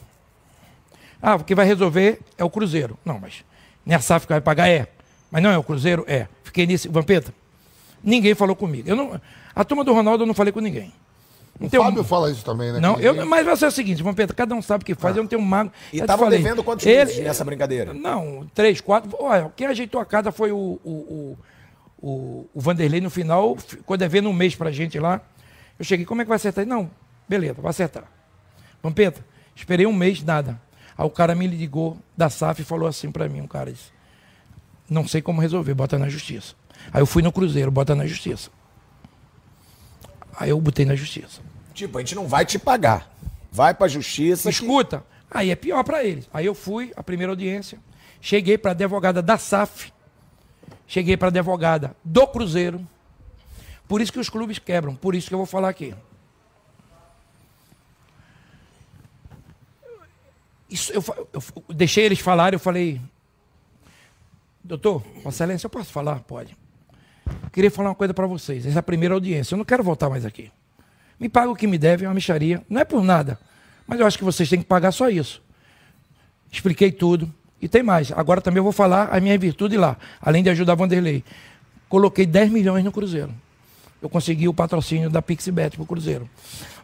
Ah, 1.20 1.36
o 1.36 1.44
que 1.44 1.54
vai 1.54 1.64
resolver 1.64 2.20
é 2.36 2.44
o 2.44 2.50
Cruzeiro. 2.50 2.98
Não, 3.04 3.18
mas 3.18 3.44
nem 3.84 3.96
a 3.96 4.00
SAF 4.00 4.26
que 4.26 4.32
vai 4.32 4.40
pagar 4.40 4.68
é. 4.68 4.86
Mas 5.30 5.42
não 5.42 5.50
é 5.50 5.58
o 5.58 5.62
Cruzeiro? 5.62 6.04
É. 6.06 6.26
Fiquei 6.44 6.66
nisso. 6.66 6.90
Vampeta, 6.90 7.32
ninguém 8.02 8.34
falou 8.34 8.54
comigo. 8.54 8.88
Eu 8.88 8.96
não, 8.96 9.20
a 9.54 9.64
turma 9.64 9.82
do 9.84 9.92
Ronaldo 9.92 10.22
eu 10.22 10.26
não 10.26 10.34
falei 10.34 10.52
com 10.52 10.60
ninguém. 10.60 10.92
Não 11.60 11.66
O 11.66 11.70
tenho- 11.70 11.82
Fábio 11.82 12.02
fala 12.04 12.30
isso 12.30 12.44
também, 12.44 12.72
né? 12.72 12.80
não, 12.80 12.94
que 12.96 13.04
eu, 13.04 13.12
ninguém- 13.12 13.28
mas 13.28 13.44
vai 13.44 13.56
ser 13.56 13.66
o 13.66 13.70
seguinte, 13.70 14.02
Vampeta, 14.02 14.32
cada 14.34 14.54
um 14.54 14.62
sabe 14.62 14.82
o 14.82 14.86
que 14.86 14.94
faz, 14.94 15.14
eu 15.16 15.22
não 15.22 15.28
tenho 15.28 15.40
mago. 15.42 15.70
E 15.92 15.98
falei, 16.04 16.38
devendo 16.38 16.64
quantos 16.64 16.84
ele- 16.86 16.96
meses 17.04 17.18
nessa 17.22 17.44
brincadeira? 17.44 17.92
Não, 17.92 18.48
três, 18.54 18.80
quatro. 18.80 19.14
Olha, 19.20 19.52
quem 19.54 19.66
ajeitou 19.66 20.00
a 20.00 20.04
casa 20.06 20.32
foi 20.32 20.50
o, 20.50 20.56
o, 20.82 20.90
o, 20.90 21.38
o, 22.08 22.48
o 22.54 22.60
Vanderlei 22.60 23.00
no 23.00 23.10
final, 23.10 23.54
ficou 23.56 23.96
devendo 23.96 24.28
um 24.28 24.32
mês 24.32 24.54
pra 24.56 24.70
gente 24.72 24.98
lá. 24.98 25.20
Eu 25.78 25.84
cheguei, 25.84 26.04
como 26.06 26.20
é 26.22 26.24
que 26.24 26.28
vai 26.28 26.36
acertar? 26.36 26.66
Não, 26.66 26.90
beleza, 27.28 27.54
vai 27.60 27.70
acertar. 27.70 28.04
Vampeta, 28.82 29.24
esperei 29.54 29.86
um 29.86 29.92
mês, 29.92 30.22
nada. 30.22 30.60
Aí 30.96 31.06
o 31.06 31.10
cara 31.10 31.34
me 31.34 31.46
ligou 31.46 31.98
da 32.16 32.28
SAF 32.30 32.62
e 32.62 32.64
falou 32.64 32.88
assim 32.88 33.10
pra 33.10 33.28
mim, 33.28 33.40
um 33.40 33.46
cara 33.46 33.72
disse, 33.72 33.90
Não 34.88 35.06
sei 35.08 35.22
como 35.22 35.40
resolver, 35.40 35.72
bota 35.74 35.98
na 35.98 36.08
justiça. 36.08 36.54
Aí 36.92 37.00
eu 37.00 37.06
fui 37.06 37.22
no 37.22 37.32
Cruzeiro, 37.32 37.70
bota 37.70 37.94
na 37.94 38.06
justiça. 38.06 38.50
Aí 40.38 40.50
eu 40.50 40.60
botei 40.60 40.84
na 40.84 40.94
justiça. 40.94 41.40
Tipo, 41.74 41.98
a 41.98 42.00
gente 42.00 42.14
não 42.14 42.26
vai 42.26 42.44
te 42.44 42.58
pagar. 42.58 43.10
Vai 43.50 43.74
pra 43.74 43.88
justiça. 43.88 44.44
que- 44.50 44.54
Escuta, 44.54 45.04
aí 45.30 45.50
é 45.50 45.56
pior 45.56 45.82
pra 45.84 46.04
eles. 46.04 46.28
Aí 46.32 46.44
eu 46.46 46.54
fui, 46.54 46.92
a 46.96 47.02
primeira 47.02 47.32
audiência, 47.32 47.78
cheguei 48.20 48.56
pra 48.58 48.70
advogada 48.72 49.22
da 49.22 49.36
SAF, 49.38 49.92
cheguei 50.86 51.16
pra 51.16 51.28
advogada 51.28 51.94
do 52.04 52.26
Cruzeiro. 52.26 52.86
Por 53.88 54.00
isso 54.00 54.12
que 54.12 54.18
os 54.20 54.28
clubes 54.30 54.58
quebram, 54.58 54.94
por 54.94 55.14
isso 55.14 55.28
que 55.28 55.34
eu 55.34 55.38
vou 55.38 55.46
falar 55.46 55.68
aqui. 55.68 55.94
Isso, 60.72 60.90
eu, 60.92 61.04
eu 61.32 61.42
eu 61.68 61.74
deixei 61.74 62.04
eles 62.04 62.18
falarem, 62.18 62.56
eu 62.56 62.60
falei, 62.60 63.00
doutor, 64.64 65.02
Vossa 65.22 65.44
Excelência, 65.44 65.66
eu 65.66 65.70
posso 65.70 65.92
falar? 65.92 66.20
Pode. 66.20 66.56
Queria 67.52 67.70
falar 67.70 67.90
uma 67.90 67.94
coisa 67.94 68.14
pra 68.14 68.26
vocês. 68.26 68.64
Essa 68.64 68.78
é 68.78 68.80
a 68.80 68.82
primeira 68.82 69.14
audiência. 69.14 69.54
Eu 69.54 69.58
não 69.58 69.64
quero 69.64 69.82
voltar 69.82 70.08
mais 70.08 70.24
aqui. 70.24 70.50
Me 71.20 71.28
paga 71.28 71.50
o 71.50 71.54
que 71.54 71.66
me 71.66 71.78
deve, 71.78 72.04
é 72.04 72.08
uma 72.08 72.14
micharia. 72.14 72.64
Não 72.68 72.80
é 72.80 72.84
por 72.84 73.02
nada. 73.02 73.38
Mas 73.86 74.00
eu 74.00 74.06
acho 74.06 74.18
que 74.18 74.24
vocês 74.24 74.48
têm 74.48 74.60
que 74.60 74.64
pagar 74.64 74.92
só 74.92 75.08
isso. 75.08 75.42
Expliquei 76.50 76.90
tudo. 76.90 77.32
E 77.60 77.68
tem 77.68 77.82
mais. 77.82 78.10
Agora 78.12 78.40
também 78.40 78.58
eu 78.58 78.64
vou 78.64 78.72
falar 78.72 79.08
a 79.12 79.20
minha 79.20 79.38
virtude 79.38 79.76
lá. 79.76 79.96
Além 80.20 80.42
de 80.42 80.50
ajudar 80.50 80.74
Vanderlei. 80.74 81.22
Coloquei 81.88 82.26
10 82.26 82.50
milhões 82.50 82.82
no 82.82 82.90
Cruzeiro. 82.90 83.32
Eu 84.00 84.08
consegui 84.08 84.48
o 84.48 84.54
patrocínio 84.54 85.08
da 85.08 85.22
Pixibet 85.22 85.76
pro 85.76 85.86
Cruzeiro. 85.86 86.28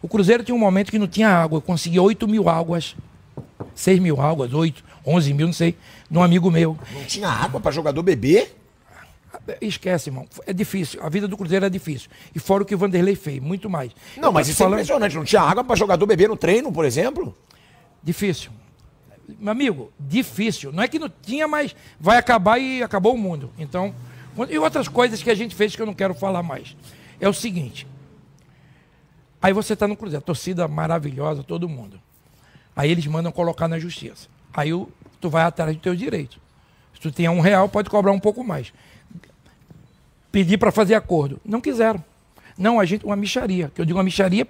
O 0.01 0.07
Cruzeiro 0.07 0.45
tinha 0.45 0.55
um 0.55 0.59
momento 0.59 0.91
que 0.91 0.99
não 0.99 1.09
tinha 1.09 1.29
água. 1.29 1.57
Eu 1.57 1.63
consegui 1.63 1.99
8 1.99 2.29
mil 2.29 2.49
águas. 2.49 2.95
6 3.75 3.99
mil 4.01 4.21
águas, 4.21 4.53
8, 4.53 4.85
11 5.07 5.35
mil, 5.35 5.47
não 5.47 5.53
sei. 5.53 5.77
De 6.11 6.17
um 6.19 6.23
amigo 6.23 6.51
meu. 6.51 6.77
Não 6.93 7.05
tinha 7.05 7.29
água 7.29 7.61
pra 7.61 7.71
jogador 7.71 8.03
beber? 8.03 8.57
Esquece, 9.61 10.11
irmão. 10.11 10.27
É 10.47 10.53
difícil. 10.53 11.03
A 11.03 11.09
vida 11.09 11.27
do 11.29 11.37
Cruzeiro 11.37 11.65
é 11.65 11.71
difícil. 11.71 12.09
E 12.35 12.39
fora 12.39 12.63
o 12.63 12.67
que 12.67 12.75
o 12.75 12.79
Vanderlei 12.79 13.15
fez, 13.15 13.41
muito 13.41 13.69
mais. 13.69 13.93
Não, 14.17 14.33
mas 14.33 14.49
isso 14.49 14.63
é 14.63 14.65
falando- 14.65 14.81
impressionante. 14.81 15.17
Não 15.17 15.25
tinha 15.25 15.43
água 15.43 15.63
pra 15.65 15.77
jogador 15.77 16.07
beber 16.07 16.29
no 16.29 16.37
treino, 16.37 16.73
por 16.73 16.85
exemplo? 16.85 17.37
Difícil. 18.03 18.51
Meu 19.39 19.53
amigo, 19.53 19.93
difícil. 20.01 20.73
Não 20.73 20.83
é 20.83 20.89
que 20.89 20.99
não 20.99 21.11
tinha, 21.23 21.47
mas 21.47 21.77
vai 22.01 22.17
acabar 22.17 22.59
e 22.59 22.83
acabou 22.83 23.15
o 23.15 23.19
mundo. 23.19 23.51
Então, 23.59 23.95
e 24.49 24.59
outras 24.59 24.89
coisas 24.89 25.23
que 25.23 25.31
a 25.31 25.35
gente 25.35 25.55
fez 25.55 25.77
que 25.77 25.83
eu 25.83 25.87
não 25.87 25.95
quero 25.95 26.15
falar 26.15 26.43
mais. 26.43 26.75
É 27.21 27.29
o 27.29 27.33
seguinte. 27.35 27.87
Aí 29.41 29.53
você 29.53 29.75
está 29.75 29.87
no 29.87 29.97
Cruzeiro, 29.97 30.25
torcida 30.25 30.67
maravilhosa, 30.67 31.43
todo 31.43 31.69
mundo. 31.69 32.01
Aí 32.79 32.91
eles 32.93 33.05
mandam 33.09 33.33
colocar 33.33 33.67
na 33.67 33.77
justiça. 33.79 34.29
Aí 34.55 34.73
o- 34.73 34.89
tu 35.21 35.29
vai 35.29 35.43
atrás 35.43 35.75
do 35.77 35.81
teu 35.81 35.97
direito. 35.97 36.39
Se 36.95 37.01
tu 37.01 37.11
tinha 37.11 37.29
um 37.33 37.41
real, 37.41 37.69
pode 37.69 37.91
cobrar 37.91 38.13
um 38.13 38.21
pouco 38.21 38.45
mais. 38.45 38.73
Pedir 40.31 40.59
para 40.59 40.71
fazer 40.71 40.95
acordo. 40.95 41.41
Não 41.45 41.61
quiseram. 41.61 42.03
Não, 42.57 42.79
a 42.79 42.85
gente, 42.85 43.05
uma 43.05 43.17
micharia. 43.17 43.71
Que 43.75 43.81
eu 43.81 43.85
digo 43.85 43.99
uma 43.99 44.05
micharia, 44.05 44.47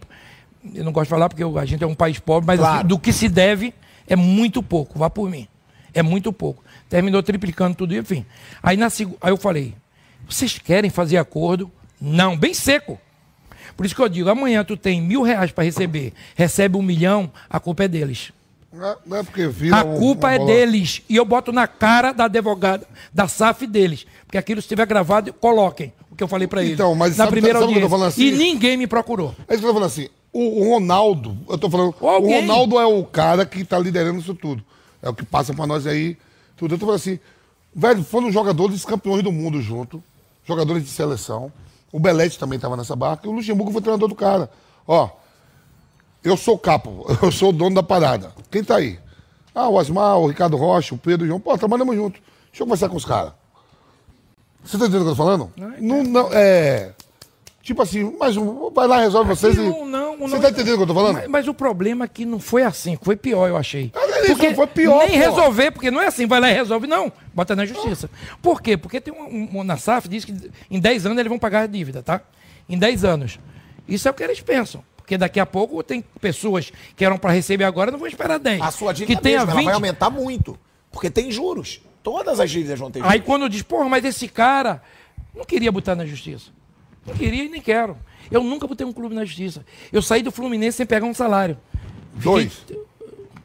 eu 0.75 0.85
não 0.85 0.93
gosto 0.93 1.05
de 1.07 1.11
falar 1.11 1.29
porque 1.31 1.43
a 1.43 1.65
gente 1.65 1.83
é 1.83 1.87
um 1.87 1.95
país 1.95 2.19
pobre, 2.19 2.47
mas 2.47 2.59
Claro. 2.61 2.79
assim, 2.81 2.87
do 2.87 2.99
que 2.99 3.13
se 3.15 3.29
deve 3.31 3.73
é 4.07 4.15
muito 4.17 4.63
pouco, 4.63 4.99
vá 4.99 5.09
por 5.09 5.31
mim. 5.31 5.49
É 5.95 6.03
muito 6.03 6.31
pouco. 6.33 6.63
Terminou 6.89 7.23
triplicando 7.23 7.75
tudo, 7.77 7.95
enfim. 7.97 8.27
Aí, 8.63 8.77
na, 8.77 8.87
aí 8.87 9.31
eu 9.31 9.37
falei, 9.39 9.75
vocês 10.29 10.59
querem 10.59 10.91
fazer 10.91 11.17
acordo? 11.17 11.71
Não, 12.01 12.37
bem 12.37 12.53
seco. 12.53 12.99
Por 13.79 13.87
isso 13.87 13.95
que 13.95 14.03
eu 14.03 14.09
digo, 14.09 14.29
amanhã 14.29 14.65
tu 14.65 14.77
tem 14.77 15.01
mil 15.01 15.23
reais 15.23 15.53
para 15.53 15.63
receber, 15.63 16.13
recebe 16.35 16.77
um 16.77 16.83
milhão, 16.83 17.31
a 17.49 17.61
culpa 17.61 17.85
é 17.85 17.89
deles. 17.89 18.33
Não 18.73 18.85
é- 19.17 19.21
é 19.21 19.23
porque 19.23 19.47
vira 19.47 19.77
A 19.77 19.85
um- 19.85 19.99
culpa 20.01 20.27
uma 20.27 20.35
é 20.35 20.39
bola- 20.39 20.51
deles. 20.53 21.01
E 21.09 21.15
eu 21.15 21.25
boto 21.25 21.53
na 21.53 21.69
cara 21.69 22.11
da 22.11 22.25
advogada, 22.25 22.85
da 23.15 23.29
SAF 23.29 23.69
deles. 23.69 24.05
Porque 24.27 24.37
aquilo 24.37 24.61
se 24.61 24.65
estiver 24.67 24.85
gravado, 24.85 25.33
coloquem 25.33 25.93
o 26.11 26.17
que 26.17 26.25
eu 26.25 26.27
falei 26.29 26.49
para 26.49 26.61
eles. 26.61 26.75
Então, 26.75 26.93
mas 26.97 27.11
na 27.17 27.19
sabe- 27.25 27.31
primeira 27.31 27.61
sabe 27.61 27.71
o 27.71 27.77
que 27.77 27.81
eu 27.85 27.89
tô 27.89 27.95
audiência. 27.95 28.25
assim? 28.25 28.35
E 28.35 28.37
ninguém 28.37 28.77
me 28.77 28.89
procurou. 28.89 29.33
É 29.47 29.55
isso 29.55 29.63
que 29.63 29.69
eu 29.69 29.73
tô 29.73 29.75
falando 29.75 29.85
assim. 29.87 30.09
O, 30.33 30.61
o 30.67 30.75
Ronaldo, 30.75 31.39
eu 31.49 31.57
tô 31.57 31.71
falando. 31.71 31.95
O 32.01 32.19
Ronaldo 32.19 32.81
é 32.81 32.85
o 32.85 33.05
cara 33.05 33.47
que 33.47 33.65
tá 33.65 33.79
liderando 33.79 34.19
isso 34.19 34.35
tudo. 34.35 34.61
É 35.01 35.09
o 35.09 35.15
que 35.15 35.25
passa 35.25 35.55
pra 35.55 35.69
nós 35.69 35.87
aí. 35.87 36.19
Tudo. 36.57 36.75
Eu 36.75 36.79
tô 36.81 36.85
falando 36.87 37.01
assim, 37.01 37.21
velho, 37.73 38.03
foram 38.03 38.31
jogadores 38.33 38.85
campeões 38.85 39.23
do 39.23 39.31
mundo 39.31 39.63
junto, 39.63 40.03
jogadores 40.45 40.83
de 40.83 40.91
seleção. 40.91 41.53
O 41.93 41.99
Belete 41.99 42.39
também 42.39 42.59
tava 42.59 42.77
nessa 42.77 42.95
barca 42.95 43.27
e 43.27 43.31
o 43.31 43.33
Luxemburgo 43.33 43.73
foi 43.73 43.81
treinador 43.81 44.09
do 44.09 44.15
cara. 44.15 44.51
Ó, 44.87 45.09
eu 46.23 46.37
sou 46.37 46.55
o 46.55 46.59
capo, 46.59 47.07
eu 47.23 47.33
sou 47.33 47.51
o 47.51 47.53
dono 47.53 47.75
da 47.75 47.83
parada. 47.83 48.33
Quem 48.51 48.63
tá 48.63 48.77
aí? 48.77 48.99
Ah, 49.55 49.69
o 49.69 49.79
Asmar, 49.79 50.19
o 50.19 50.27
Ricardo 50.29 50.57
Rocha, 50.57 50.95
o 50.95 50.99
Pedro, 50.99 51.25
o 51.25 51.29
João. 51.29 51.41
Pô, 51.41 51.57
trabalhamos 51.59 51.97
junto. 51.97 52.21
Deixa 52.51 52.63
eu 52.63 52.67
conversar 52.67 52.89
com 52.89 52.97
os 52.97 53.05
caras. 53.05 53.33
Você 54.63 54.77
tá 54.79 54.85
entendendo 54.85 55.03
o 55.03 55.05
que 55.07 55.11
eu 55.11 55.17
tô 55.17 55.23
falando? 55.23 55.53
Não, 55.81 56.03
não, 56.05 56.29
é. 56.33 56.93
Tipo 57.63 57.83
assim, 57.83 58.17
mas 58.19 58.37
um, 58.37 58.71
vai 58.71 58.87
lá, 58.87 58.99
resolve 59.01 59.31
vocês 59.35 59.57
e. 59.57 59.61
Aquilo 59.61 59.85
não- 59.87 60.08
não- 60.27 60.37
Você 60.37 60.43
tá 60.43 60.51
entendendo 60.51 60.75
o 60.75 60.77
que 60.79 60.83
eu 60.85 60.87
tô 60.87 60.95
falando? 60.95 61.15
Mas, 61.17 61.29
mas 61.29 61.49
o 61.49 61.55
problema 61.55 62.07
é 62.07 62.09
que 62.09 62.25
não 62.25 62.41
foi 62.41 62.63
assim, 62.63 62.99
foi 63.01 63.15
pior, 63.17 63.47
eu 63.49 63.57
achei. 63.57 63.93
Mas 63.95 64.27
isso 64.29 64.55
foi 64.55 64.67
pior, 64.67 64.99
Nem 65.07 65.11
pô. 65.11 65.17
resolver, 65.17 65.71
porque 65.71 65.91
não 65.91 66.01
é 66.01 66.07
assim, 66.07 66.27
vai 66.27 66.41
lá 66.41 66.51
e 66.51 66.55
resolve, 66.55 66.87
não. 66.87 67.13
Bota 67.35 67.55
na 67.55 67.65
justiça. 67.67 68.11
Por 68.43 68.61
quê? 68.61 68.77
Porque 68.77 69.01
tem 69.01 69.13
um, 69.15 69.61
um, 69.61 69.63
na 69.65 69.77
SAF 69.77 70.09
diz 70.09 70.25
que 70.25 70.35
em 70.71 70.81
10 70.81 71.07
anos 71.07 71.19
eles 71.19 71.29
vão 71.29 71.39
pagar 71.39 71.61
a 71.63 71.67
dívida, 71.67 72.03
tá? 72.03 72.21
Em 72.69 72.79
10 72.79 73.05
anos. 73.05 73.39
Isso 73.87 74.09
é 74.09 74.11
o 74.11 74.15
que 74.15 74.23
eles 74.23 74.41
pensam. 74.41 74.83
Porque 74.97 75.17
daqui 75.17 75.41
a 75.41 75.47
pouco 75.47 75.83
tem 75.83 76.05
pessoas 76.21 76.71
que 76.95 77.03
eram 77.05 77.17
para 77.17 77.33
receber 77.33 77.65
agora, 77.65 77.91
não 77.91 77.99
vão 77.99 78.09
esperar 78.09 78.39
10. 78.39 78.61
A 78.61 78.71
sua 78.71 78.93
dívida 78.93 79.19
que 79.21 79.27
mesmo, 79.29 79.51
ela 79.51 79.55
20, 79.57 79.65
vai 79.65 79.75
aumentar 79.75 80.11
muito. 80.11 80.59
Porque 80.93 81.09
tem 81.11 81.31
juros. 81.31 81.81
Todas 82.03 82.41
as 82.41 82.51
dívidas 82.51 82.79
vão 82.79 82.91
ter 82.91 82.99
juros. 82.99 83.13
Aí 83.15 83.21
quando 83.21 83.49
diz, 83.49 83.63
porra, 83.63 83.89
mas 83.89 84.05
esse 84.05 84.29
cara 84.29 84.83
não 85.35 85.45
queria 85.45 85.73
botar 85.73 85.95
na 85.95 86.05
justiça. 86.05 86.51
Não 87.09 87.17
queria 87.17 87.45
e 87.45 87.49
nem 87.49 87.61
quero. 87.61 87.97
Eu 88.31 88.43
nunca 88.43 88.67
botei 88.67 88.87
um 88.87 88.93
clube 88.93 89.15
na 89.15 89.25
justiça. 89.25 89.65
Eu 89.93 90.03
saí 90.03 90.23
do 90.23 90.31
Fluminense 90.31 90.77
sem 90.77 90.87
pegar 90.87 91.07
um 91.07 91.15
salário. 91.15 91.57
Dois. 92.15 92.65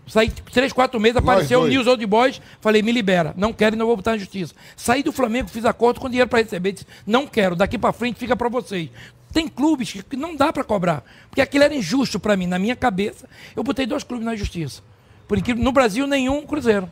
Saí 0.05 0.29
três, 0.29 0.73
quatro 0.73 0.99
meses, 0.99 1.17
apareceu 1.17 1.61
o. 1.61 1.67
News 1.67 1.87
Old 1.87 2.05
Boys, 2.05 2.41
falei, 2.59 2.81
me 2.81 2.91
libera. 2.91 3.33
Não 3.37 3.53
quero 3.53 3.75
e 3.75 3.79
não 3.79 3.85
vou 3.85 3.95
botar 3.95 4.11
na 4.11 4.17
justiça. 4.17 4.53
Saí 4.75 5.01
do 5.01 5.13
Flamengo, 5.13 5.49
fiz 5.49 5.63
acordo 5.63 6.01
com 6.01 6.09
dinheiro 6.09 6.29
para 6.29 6.41
receber. 6.41 6.73
Disse, 6.73 6.85
não 7.07 7.25
quero, 7.25 7.55
daqui 7.55 7.77
para 7.77 7.93
frente 7.93 8.19
fica 8.19 8.35
para 8.35 8.49
vocês. 8.49 8.89
Tem 9.31 9.47
clubes 9.47 9.91
que 9.91 10.03
que 10.03 10.17
não 10.17 10.35
dá 10.35 10.51
para 10.51 10.63
cobrar. 10.63 11.03
Porque 11.29 11.41
aquilo 11.41 11.63
era 11.63 11.73
injusto 11.73 12.19
para 12.19 12.35
mim, 12.35 12.45
na 12.45 12.59
minha 12.59 12.75
cabeça. 12.75 13.27
Eu 13.55 13.63
botei 13.63 13.85
dois 13.85 14.03
clubes 14.03 14.25
na 14.25 14.35
justiça. 14.35 14.81
Por 15.27 15.37
incrível, 15.37 15.63
no 15.63 15.71
Brasil, 15.71 16.05
nenhum 16.05 16.45
Cruzeiro. 16.45 16.91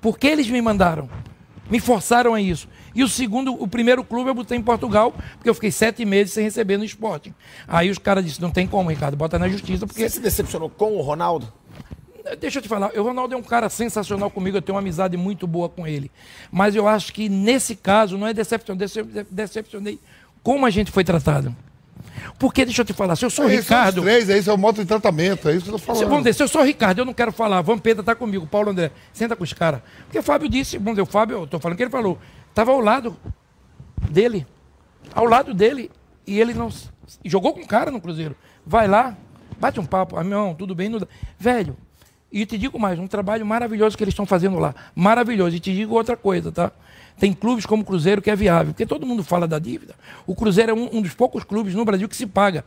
Porque 0.00 0.26
eles 0.26 0.46
me 0.48 0.60
mandaram. 0.60 1.08
Me 1.70 1.80
forçaram 1.80 2.34
a 2.34 2.40
isso. 2.40 2.68
E 2.94 3.02
o 3.02 3.08
segundo, 3.08 3.52
o 3.60 3.66
primeiro 3.66 4.04
clube 4.04 4.30
eu 4.30 4.34
botei 4.34 4.56
em 4.56 4.62
Portugal, 4.62 5.12
porque 5.36 5.48
eu 5.50 5.54
fiquei 5.54 5.70
sete 5.70 6.04
meses 6.04 6.32
sem 6.32 6.44
receber 6.44 6.76
no 6.76 6.84
esporte. 6.84 7.34
Aí 7.66 7.90
os 7.90 7.98
caras 7.98 8.24
disseram, 8.24 8.48
não 8.48 8.52
tem 8.52 8.66
como, 8.66 8.88
Ricardo, 8.90 9.16
bota 9.16 9.38
na 9.38 9.48
justiça, 9.48 9.86
porque 9.86 10.02
Você 10.02 10.08
se 10.16 10.20
decepcionou 10.20 10.70
com 10.70 10.96
o 10.96 11.00
Ronaldo? 11.00 11.52
Deixa 12.40 12.58
eu 12.58 12.62
te 12.62 12.68
falar, 12.68 12.90
o 12.96 13.02
Ronaldo 13.02 13.34
é 13.34 13.36
um 13.36 13.42
cara 13.42 13.68
sensacional 13.68 14.30
comigo, 14.30 14.56
eu 14.56 14.62
tenho 14.62 14.74
uma 14.76 14.80
amizade 14.80 15.14
muito 15.16 15.46
boa 15.46 15.68
com 15.68 15.86
ele. 15.86 16.10
Mas 16.50 16.74
eu 16.74 16.88
acho 16.88 17.12
que 17.12 17.28
nesse 17.28 17.76
caso 17.76 18.16
não 18.16 18.26
é 18.26 18.32
decepção, 18.32 18.74
decep- 18.74 19.26
decepcionei 19.30 19.98
como 20.42 20.64
a 20.64 20.70
gente 20.70 20.90
foi 20.90 21.04
tratado. 21.04 21.54
Porque, 22.38 22.64
deixa 22.64 22.80
eu 22.80 22.84
te 22.86 22.92
falar, 22.92 23.16
se 23.16 23.24
eu 23.24 23.30
sou 23.30 23.44
o 23.44 23.48
É 23.50 23.54
isso, 23.56 23.64
são 23.68 23.76
Ricardo. 23.76 24.02
três, 24.02 24.30
é 24.30 24.38
isso, 24.38 24.48
é 24.48 24.52
o 24.54 24.58
modo 24.58 24.80
de 24.80 24.86
tratamento, 24.86 25.48
é 25.48 25.52
isso 25.56 25.64
que 25.64 25.68
eu 25.68 25.72
tô 25.72 25.78
falando. 25.78 26.02
vamos 26.04 26.18
dizer, 26.20 26.32
se 26.34 26.42
eu 26.42 26.48
sou 26.48 26.62
o 26.62 26.64
Ricardo, 26.64 27.00
eu 27.00 27.04
não 27.04 27.12
quero 27.12 27.30
falar, 27.32 27.60
Vampeta 27.60 28.02
tá 28.02 28.14
comigo, 28.14 28.46
Paulo 28.46 28.70
André, 28.70 28.90
senta 29.12 29.36
com 29.36 29.44
os 29.44 29.52
caras. 29.52 29.80
Porque 30.04 30.18
o 30.18 30.22
Fábio 30.22 30.48
disse, 30.48 30.78
vamos 30.78 30.92
dizer, 30.94 31.02
o 31.02 31.06
Fábio, 31.06 31.38
eu 31.40 31.46
tô 31.46 31.58
falando 31.60 31.76
que 31.76 31.82
ele 31.82 31.90
falou, 31.90 32.18
estava 32.54 32.70
ao 32.70 32.80
lado 32.80 33.16
dele, 34.08 34.46
ao 35.12 35.24
lado 35.24 35.52
dele, 35.52 35.90
e 36.24 36.40
ele 36.40 36.54
não. 36.54 36.70
Jogou 37.24 37.52
com 37.52 37.60
o 37.60 37.66
cara 37.66 37.90
no 37.90 38.00
Cruzeiro. 38.00 38.36
Vai 38.64 38.86
lá, 38.86 39.16
bate 39.58 39.80
um 39.80 39.84
papo, 39.84 40.22
meu, 40.22 40.54
tudo 40.56 40.72
bem. 40.72 40.90
Velho, 41.36 41.76
e 42.32 42.46
te 42.46 42.56
digo 42.56 42.78
mais, 42.78 42.98
um 42.98 43.08
trabalho 43.08 43.44
maravilhoso 43.44 43.96
que 43.96 44.04
eles 44.04 44.12
estão 44.12 44.24
fazendo 44.24 44.58
lá. 44.58 44.74
Maravilhoso. 44.94 45.56
E 45.56 45.60
te 45.60 45.74
digo 45.74 45.94
outra 45.94 46.16
coisa, 46.16 46.52
tá? 46.52 46.70
Tem 47.18 47.32
clubes 47.32 47.66
como 47.66 47.82
o 47.82 47.86
Cruzeiro 47.86 48.22
que 48.22 48.30
é 48.30 48.36
viável, 48.36 48.72
porque 48.72 48.86
todo 48.86 49.04
mundo 49.04 49.24
fala 49.24 49.46
da 49.46 49.58
dívida. 49.58 49.94
O 50.26 50.34
Cruzeiro 50.34 50.70
é 50.70 50.74
um, 50.74 50.98
um 50.98 51.02
dos 51.02 51.14
poucos 51.14 51.42
clubes 51.42 51.74
no 51.74 51.84
Brasil 51.84 52.08
que 52.08 52.16
se 52.16 52.26
paga. 52.26 52.64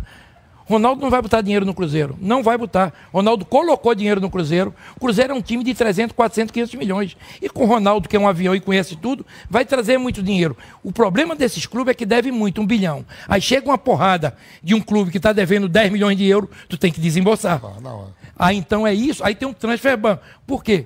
Ronaldo 0.68 1.02
não 1.02 1.10
vai 1.10 1.22
botar 1.22 1.41
dinheiro 1.41 1.65
no 1.65 1.73
Cruzeiro. 1.73 2.18
Não 2.22 2.44
vai 2.44 2.57
botar. 2.57 2.94
Ronaldo 3.14 3.45
colocou 3.45 3.95
dinheiro 3.95 4.19
no 4.19 4.30
Cruzeiro. 4.30 4.76
O 4.98 4.99
Cruzeiro 4.99 5.34
é 5.34 5.35
um 5.35 5.41
time 5.41 5.64
de 5.64 5.73
300, 5.73 6.14
400, 6.14 6.52
500 6.52 6.76
milhões. 6.76 7.18
E 7.41 7.49
com 7.49 7.64
o 7.64 7.65
Ronaldo, 7.65 8.10
que 8.10 8.15
é 8.15 8.19
um 8.19 8.27
avião 8.27 8.53
e 8.53 8.60
conhece 8.60 8.95
tudo, 8.98 9.26
vai 9.49 9.64
trazer 9.64 9.98
muito 9.98 10.22
dinheiro. 10.22 10.57
O 10.84 10.91
problema 10.91 11.35
desses 11.35 11.65
clubes 11.65 11.91
é 11.91 11.94
que 11.94 12.06
deve 12.06 12.31
muito, 12.31 12.61
um 12.61 12.65
bilhão. 12.65 13.06
Aí 13.30 13.41
chega 13.41 13.68
uma 13.68 13.77
porrada 13.77 14.35
de 14.61 14.76
um 14.76 14.81
clube 14.81 15.10
que 15.10 15.18
está 15.18 15.31
devendo 15.31 15.69
10 15.69 15.91
milhões 15.91 16.18
de 16.18 16.26
euros, 16.26 16.49
tu 16.68 16.77
tem 16.77 16.91
que 16.91 16.99
desembolsar. 16.99 17.61
Ah, 17.64 17.80
não. 17.81 18.14
Aí 18.38 18.57
então 18.57 18.85
é 18.85 18.94
isso. 18.94 19.23
Aí 19.23 19.34
tem 19.34 19.48
um 19.48 19.53
transfer 19.53 19.95
ban. 19.95 20.19
Por 20.45 20.64
quê? 20.64 20.85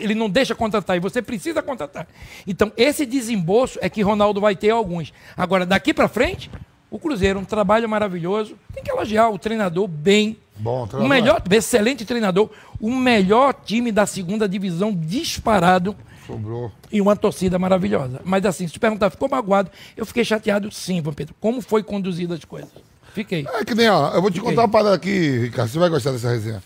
Ele 0.00 0.14
não 0.14 0.28
deixa 0.28 0.54
contratar 0.54 0.96
e 0.96 1.00
você 1.00 1.22
precisa 1.22 1.62
contratar. 1.62 2.06
Então, 2.46 2.72
esse 2.76 3.06
desembolso 3.06 3.78
é 3.80 3.88
que 3.88 4.02
Ronaldo 4.02 4.40
vai 4.40 4.56
ter 4.56 4.70
alguns. 4.70 5.12
Agora, 5.36 5.64
daqui 5.64 5.94
para 5.94 6.08
frente, 6.08 6.50
o 6.90 6.98
Cruzeiro, 6.98 7.38
um 7.38 7.44
trabalho 7.44 7.88
maravilhoso. 7.88 8.56
Tem 8.74 8.82
que 8.82 8.90
elogiar 8.90 9.28
o 9.30 9.38
treinador 9.38 9.86
bem. 9.86 10.36
Bom, 10.56 10.84
o 10.84 10.86
treinador. 10.86 11.08
melhor, 11.08 11.42
excelente 11.50 12.04
treinador. 12.04 12.50
O 12.80 12.94
melhor 12.94 13.54
time 13.64 13.92
da 13.92 14.06
segunda 14.06 14.48
divisão 14.48 14.92
disparado 14.94 15.96
Sobrou. 16.26 16.70
e 16.90 17.00
uma 17.00 17.14
torcida 17.16 17.58
maravilhosa. 17.58 18.20
Mas 18.24 18.44
assim, 18.44 18.66
se 18.66 18.74
tu 18.74 18.80
perguntar, 18.80 19.10
ficou 19.10 19.28
magoado? 19.28 19.70
Eu 19.96 20.04
fiquei 20.04 20.24
chateado 20.24 20.70
sim, 20.70 21.00
Vampiro. 21.00 21.34
Como 21.40 21.60
foi 21.62 21.82
conduzido 21.82 22.34
as 22.34 22.44
coisas? 22.44 22.70
Fiquei. 23.14 23.46
É 23.54 23.64
que 23.64 23.74
nem, 23.74 23.88
ó, 23.88 24.12
eu 24.14 24.20
vou 24.20 24.30
te 24.30 24.34
Fiquei. 24.34 24.50
contar 24.50 24.62
uma 24.62 24.68
parada 24.68 24.94
aqui, 24.94 25.38
Ricardo, 25.38 25.68
você 25.68 25.78
vai 25.78 25.88
gostar 25.88 26.12
dessa 26.12 26.30
resenha. 26.30 26.62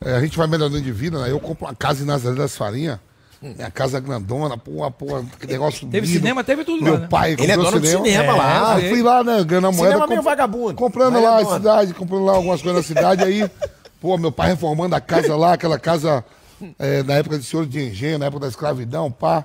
É, 0.00 0.14
a 0.14 0.20
gente 0.20 0.36
vai 0.36 0.46
melhorando 0.46 0.80
de 0.80 0.92
vida, 0.92 1.20
né? 1.20 1.30
Eu 1.30 1.38
compro 1.38 1.66
uma 1.66 1.74
casa 1.74 2.02
em 2.02 2.06
Nazaré 2.06 2.34
das 2.34 2.56
Farinhas, 2.56 2.98
minha 3.42 3.70
casa 3.70 3.98
grandona, 4.00 4.56
porra, 4.56 4.90
porra, 4.90 5.24
que 5.40 5.46
negócio 5.46 5.86
Teve 5.88 6.06
lindo. 6.06 6.18
cinema, 6.20 6.44
teve 6.44 6.64
tudo 6.64 6.82
Meu 6.82 6.94
lá, 6.94 7.00
né? 7.00 7.06
pai 7.08 7.32
Ele 7.32 7.42
é 7.50 7.56
comprou 7.56 7.72
dono 7.72 7.80
de 7.80 7.88
cinema 7.88 8.32
É, 8.32 8.36
lá. 8.36 8.74
Aí 8.74 8.88
fui 8.88 9.02
lá, 9.02 9.24
né, 9.24 9.42
ganhando 9.44 9.66
a 9.66 9.72
moeda. 9.72 9.88
Cinema 9.94 10.06
meio 10.06 10.22
vagabundo. 10.22 10.74
Comprando 10.74 11.14
Mas 11.14 11.22
lá 11.24 11.40
é 11.40 11.42
a 11.42 11.46
cidade, 11.46 11.94
comprando 11.94 12.24
lá 12.24 12.32
algumas 12.34 12.62
coisas 12.62 12.82
na 12.82 12.86
cidade. 12.86 13.24
Aí, 13.24 13.50
pô, 14.00 14.16
meu 14.16 14.30
pai 14.30 14.50
reformando 14.50 14.94
a 14.94 15.00
casa 15.00 15.34
lá, 15.36 15.54
aquela 15.54 15.78
casa 15.78 16.24
é, 16.78 17.02
na 17.02 17.14
época 17.14 17.38
de 17.38 17.44
senhor 17.44 17.66
de 17.66 17.80
engenho, 17.88 18.18
na 18.18 18.26
época 18.26 18.42
da 18.42 18.48
escravidão, 18.48 19.10
pá. 19.10 19.44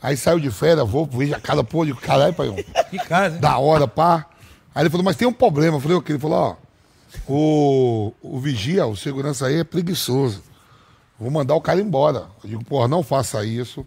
Aí 0.00 0.16
saiu 0.16 0.38
de 0.38 0.50
férias, 0.50 0.88
vou, 0.88 1.06
vejo 1.06 1.34
a 1.34 1.40
casa, 1.40 1.64
pô, 1.64 1.84
de 1.84 1.94
caralho, 1.94 2.34
pai, 2.34 2.52
Que 2.90 2.98
casa, 2.98 3.34
hein? 3.36 3.40
da 3.40 3.58
hora, 3.58 3.88
pá. 3.88 4.26
Aí 4.74 4.82
ele 4.82 4.90
falou, 4.90 5.04
mas 5.04 5.16
tem 5.16 5.26
um 5.26 5.32
problema. 5.32 5.76
Eu 5.76 5.80
falei, 5.80 5.96
o 5.96 6.02
quê? 6.02 6.12
Ele 6.12 6.18
falou, 6.18 6.38
ó, 6.38 6.56
o, 7.28 8.12
o 8.22 8.38
vigia, 8.38 8.86
o 8.86 8.94
segurança 8.96 9.46
aí 9.46 9.60
é 9.60 9.64
preguiçoso. 9.64 10.42
Vou 11.18 11.30
mandar 11.30 11.54
o 11.54 11.60
cara 11.60 11.80
embora. 11.80 12.26
Eu 12.42 12.50
digo, 12.50 12.64
porra, 12.64 12.88
não 12.88 13.02
faça 13.02 13.44
isso. 13.44 13.86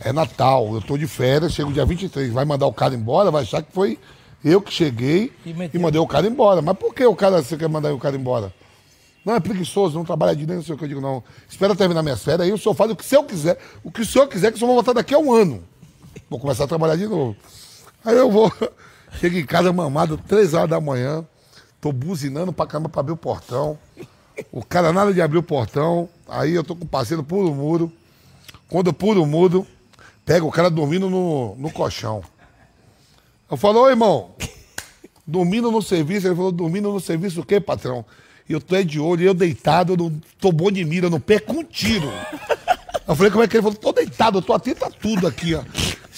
É 0.00 0.12
Natal, 0.12 0.74
eu 0.74 0.80
tô 0.80 0.96
de 0.96 1.06
férias, 1.06 1.52
chego 1.52 1.72
dia 1.72 1.84
23. 1.84 2.32
Vai 2.32 2.44
mandar 2.44 2.66
o 2.66 2.72
cara 2.72 2.94
embora, 2.94 3.30
vai 3.30 3.42
achar 3.42 3.62
que 3.62 3.72
foi 3.72 3.98
eu 4.44 4.60
que 4.60 4.72
cheguei 4.72 5.32
E 5.46 5.50
e, 5.72 5.78
mandei 5.78 6.00
o 6.00 6.06
cara 6.06 6.26
embora. 6.26 6.60
Mas 6.60 6.76
por 6.76 6.94
que 6.94 7.04
o 7.04 7.14
cara, 7.14 7.42
você 7.42 7.56
quer 7.56 7.68
mandar 7.68 7.92
o 7.92 7.98
cara 7.98 8.16
embora? 8.16 8.52
Não, 9.24 9.34
é 9.36 9.40
preguiçoso, 9.40 9.96
não 9.96 10.04
trabalha 10.04 10.34
de 10.34 10.46
nem 10.46 10.56
não 10.56 10.64
sei 10.64 10.74
o 10.74 10.78
que 10.78 10.84
eu 10.84 10.88
digo, 10.88 11.00
não. 11.00 11.22
Espera 11.48 11.76
terminar 11.76 12.02
minhas 12.02 12.22
férias, 12.24 12.48
aí 12.48 12.52
o 12.52 12.58
senhor 12.58 12.74
faz 12.74 12.90
o 12.90 12.96
que 12.96 13.04
o 13.04 13.06
senhor 13.06 13.24
quiser. 13.24 13.58
O 13.84 13.90
que 13.90 14.00
o 14.00 14.06
senhor 14.06 14.26
quiser, 14.26 14.50
que 14.50 14.56
o 14.56 14.58
senhor 14.58 14.68
vai 14.68 14.76
voltar 14.76 14.92
daqui 14.92 15.14
a 15.14 15.18
um 15.18 15.32
ano. 15.32 15.62
Vou 16.28 16.40
começar 16.40 16.64
a 16.64 16.66
trabalhar 16.66 16.96
de 16.96 17.06
novo. 17.06 17.36
Aí 18.04 18.16
eu 18.16 18.30
vou, 18.30 18.52
chego 19.20 19.38
em 19.38 19.46
casa 19.46 19.72
mamado, 19.72 20.18
três 20.18 20.54
horas 20.54 20.68
da 20.68 20.80
manhã, 20.80 21.24
tô 21.80 21.92
buzinando 21.92 22.52
pra 22.52 22.66
caramba 22.66 22.88
pra 22.88 23.00
abrir 23.00 23.12
o 23.12 23.16
portão. 23.16 23.78
O 24.50 24.64
cara 24.64 24.92
nada 24.92 25.12
de 25.12 25.22
abrir 25.22 25.38
o 25.38 25.42
portão, 25.42 26.08
aí 26.32 26.54
eu 26.54 26.64
tô 26.64 26.74
com 26.74 26.84
o 26.84 26.88
parceiro 26.88 27.22
puro 27.22 27.54
muro. 27.54 27.92
Quando 28.68 28.86
eu 28.88 28.92
pulo 28.92 29.22
o 29.22 29.26
muro, 29.26 29.66
pega 30.24 30.44
o 30.44 30.50
cara 30.50 30.70
dormindo 30.70 31.10
no, 31.10 31.54
no 31.56 31.70
colchão. 31.70 32.22
Eu 33.50 33.56
falo, 33.56 33.80
ô 33.80 33.90
irmão, 33.90 34.34
dormindo 35.26 35.70
no 35.70 35.82
serviço, 35.82 36.26
ele 36.26 36.34
falou, 36.34 36.50
dormindo 36.50 36.90
no 36.90 37.00
serviço 37.00 37.42
o 37.42 37.44
quê, 37.44 37.60
patrão? 37.60 38.04
E 38.48 38.52
eu 38.52 38.60
tô 38.60 38.74
é 38.74 38.82
de 38.82 38.98
olho, 38.98 39.22
eu 39.22 39.34
deitado, 39.34 39.92
eu 39.92 40.12
tô 40.40 40.50
bom 40.50 40.70
de 40.70 40.84
mira, 40.84 41.10
no 41.10 41.20
pé 41.20 41.38
com 41.38 41.60
um 41.60 41.64
tiro. 41.64 42.10
Eu 43.06 43.14
falei, 43.14 43.30
como 43.30 43.44
é 43.44 43.48
que 43.48 43.56
ele 43.56 43.62
falou? 43.62 43.76
Tô 43.76 43.92
deitado, 43.92 44.38
eu 44.38 44.42
tô 44.42 44.52
atento 44.52 44.84
a 44.84 44.90
tudo 44.90 45.26
aqui, 45.26 45.54
ó. 45.54 45.62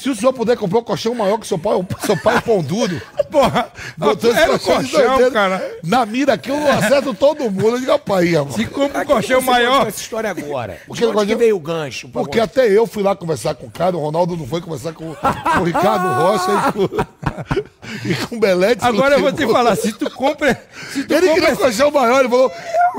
Se 0.04 0.10
o 0.10 0.14
senhor 0.14 0.34
puder 0.34 0.54
comprar 0.58 0.80
um 0.80 0.82
colchão 0.82 1.14
maior 1.14 1.38
que 1.38 1.46
seu 1.46 1.58
pai, 1.58 1.72
seu 2.04 2.14
pai 2.20 2.36
é 2.36 2.40
pão 2.42 2.60
duro. 2.62 3.00
Porra, 3.32 3.72
Botou 3.96 4.30
esse 4.30 4.48
o 4.50 4.58
colchão, 4.60 5.06
doideira. 5.08 5.30
cara. 5.30 5.78
Na 5.82 6.04
mira 6.04 6.34
aqui 6.34 6.50
eu 6.50 6.60
não 6.60 6.70
acerto 6.70 7.14
todo 7.14 7.50
mundo. 7.50 7.70
Eu 7.70 7.78
digo, 7.80 7.90
rapaz, 7.92 8.20
aí, 8.36 8.52
Se 8.52 8.66
compra 8.66 9.00
um 9.00 9.06
colchão 9.06 9.40
você 9.40 9.50
maior. 9.50 9.86
essa 9.88 9.98
história 9.98 10.28
agora? 10.28 10.78
Porque 10.86 11.06
De 11.06 11.10
onde 11.10 11.26
que 11.28 11.34
veio 11.36 11.56
o 11.56 11.58
gancho? 11.58 12.10
Porque 12.10 12.36
você? 12.36 12.42
até 12.44 12.68
eu 12.70 12.86
fui 12.86 13.02
lá 13.02 13.16
conversar 13.16 13.54
com 13.54 13.66
o 13.66 13.70
cara, 13.70 13.96
o 13.96 14.00
Ronaldo 14.00 14.36
não 14.36 14.46
foi 14.46 14.60
conversar 14.60 14.92
com, 14.92 15.14
com 15.14 15.60
o 15.60 15.64
Ricardo 15.64 16.06
Rocha 16.06 16.50
e 16.68 16.72
com, 16.72 18.08
e 18.10 18.14
com 18.26 18.36
o 18.36 18.40
Belete. 18.40 18.84
Agora 18.84 19.14
eu 19.14 19.20
vou 19.22 19.32
te 19.32 19.46
falar, 19.46 19.74
se 19.74 19.90
tu 19.92 20.10
compra. 20.10 20.60
Se 20.92 21.04
tu 21.04 21.14
Ele 21.14 21.28
compra 21.28 21.40
queria 21.46 21.54
um 21.54 21.56
colchão 21.56 21.90
maior, 21.90 22.20
ele 22.20 22.28
falou, 22.28 22.52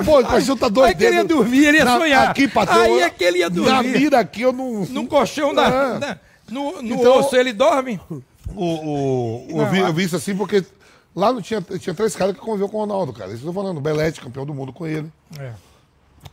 pô, 0.04 0.20
o 0.22 0.26
colchão 0.26 0.58
tá 0.58 0.68
doido. 0.70 0.88
Aí 0.88 0.96
que 0.96 1.04
ele 1.04 1.16
ia 1.18 1.24
dormir, 1.24 1.66
ele 1.68 1.78
ia 1.78 1.86
sonhar. 1.86 2.30
Aqui, 2.32 2.48
patrão. 2.48 2.82
Aí 2.82 3.00
é 3.02 3.10
que 3.12 3.24
ele 3.24 3.38
ia 3.38 3.50
Na 3.50 3.56
dormir. 3.56 4.00
mira 4.00 4.20
aqui 4.20 4.42
eu 4.42 4.52
não... 4.52 4.86
Num 4.90 5.06
colchão 5.06 5.54
da. 5.54 5.68
É. 5.68 6.00
da- 6.00 6.20
no 6.50 6.82
no 6.82 6.96
Então- 6.96 7.20
osso 7.20 7.36
ele 7.36 7.54
dorme. 7.54 8.00
O, 8.56 8.64
o, 8.64 9.46
o- 9.54 9.58
Não, 9.58 9.64
eu, 9.66 9.70
vi, 9.72 9.80
eu 9.80 9.94
vi 9.94 10.04
isso 10.04 10.16
assim 10.16 10.36
porque 10.36 10.64
lá 11.16 11.32
não 11.34 11.42
tinha, 11.42 11.62
tinha 11.62 11.94
três 11.96 12.16
caras 12.16 12.36
que 12.36 12.40
conviveu 12.42 12.70
com 12.70 12.78
o 12.78 12.80
Ronaldo, 12.82 13.12
cara. 13.14 13.32
Isso 13.34 13.44
eu 13.44 13.48
tô 13.48 13.54
falando. 13.54 13.78
O 13.78 13.82
Belete, 13.82 14.22
campeão 14.22 14.46
do 14.46 14.54
mundo 14.54 14.72
com 14.72 14.86
ele. 14.86 15.12
É. 15.40 15.52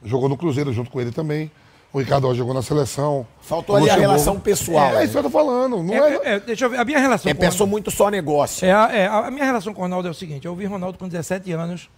Jogou 0.04 0.28
no 0.28 0.36
Cruzeiro 0.36 0.72
junto 0.72 0.90
com 0.90 1.00
ele 1.00 1.10
também. 1.12 1.50
O 1.92 1.98
Ricardo 2.00 2.34
jogou 2.34 2.54
na 2.54 2.62
seleção. 2.62 3.26
Faltou 3.42 3.76
ali 3.76 3.90
a 3.90 3.96
relação 3.96 4.40
pessoal. 4.40 4.96
É, 4.96 5.04
isso 5.04 5.12
que 5.12 5.18
eu 5.18 5.22
tô 5.24 5.30
falando. 5.30 5.82
Não 5.82 5.92
É, 5.92 5.98
é, 5.98 6.14
é, 6.14 6.34
é, 6.36 6.40
deixa 6.40 6.64
eu 6.64 6.70
ver. 6.70 6.78
A 6.78 6.84
minha 6.86 6.98
relação 6.98 7.30
É, 7.30 7.34
com 7.34 7.40
pensou 7.40 7.66
muito 7.66 7.90
só 7.90 8.08
negócio. 8.08 8.64
É, 8.66 8.72
a, 8.72 8.90
é, 8.92 9.06
a 9.06 9.30
minha 9.30 9.44
relação 9.44 9.74
com 9.74 9.80
o 9.80 9.84
Ronaldo 9.84 10.08
é 10.08 10.10
o 10.10 10.14
seguinte: 10.14 10.46
eu 10.46 10.54
vi 10.56 10.64
Ronaldo 10.64 10.96
com 10.98 11.06
17 11.06 11.52
anos 11.52 11.90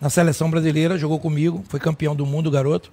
na 0.00 0.10
seleção 0.10 0.50
brasileira, 0.50 0.98
jogou 0.98 1.18
comigo, 1.20 1.62
foi 1.68 1.78
campeão 1.78 2.14
do 2.16 2.26
mundo, 2.26 2.50
garoto. 2.50 2.90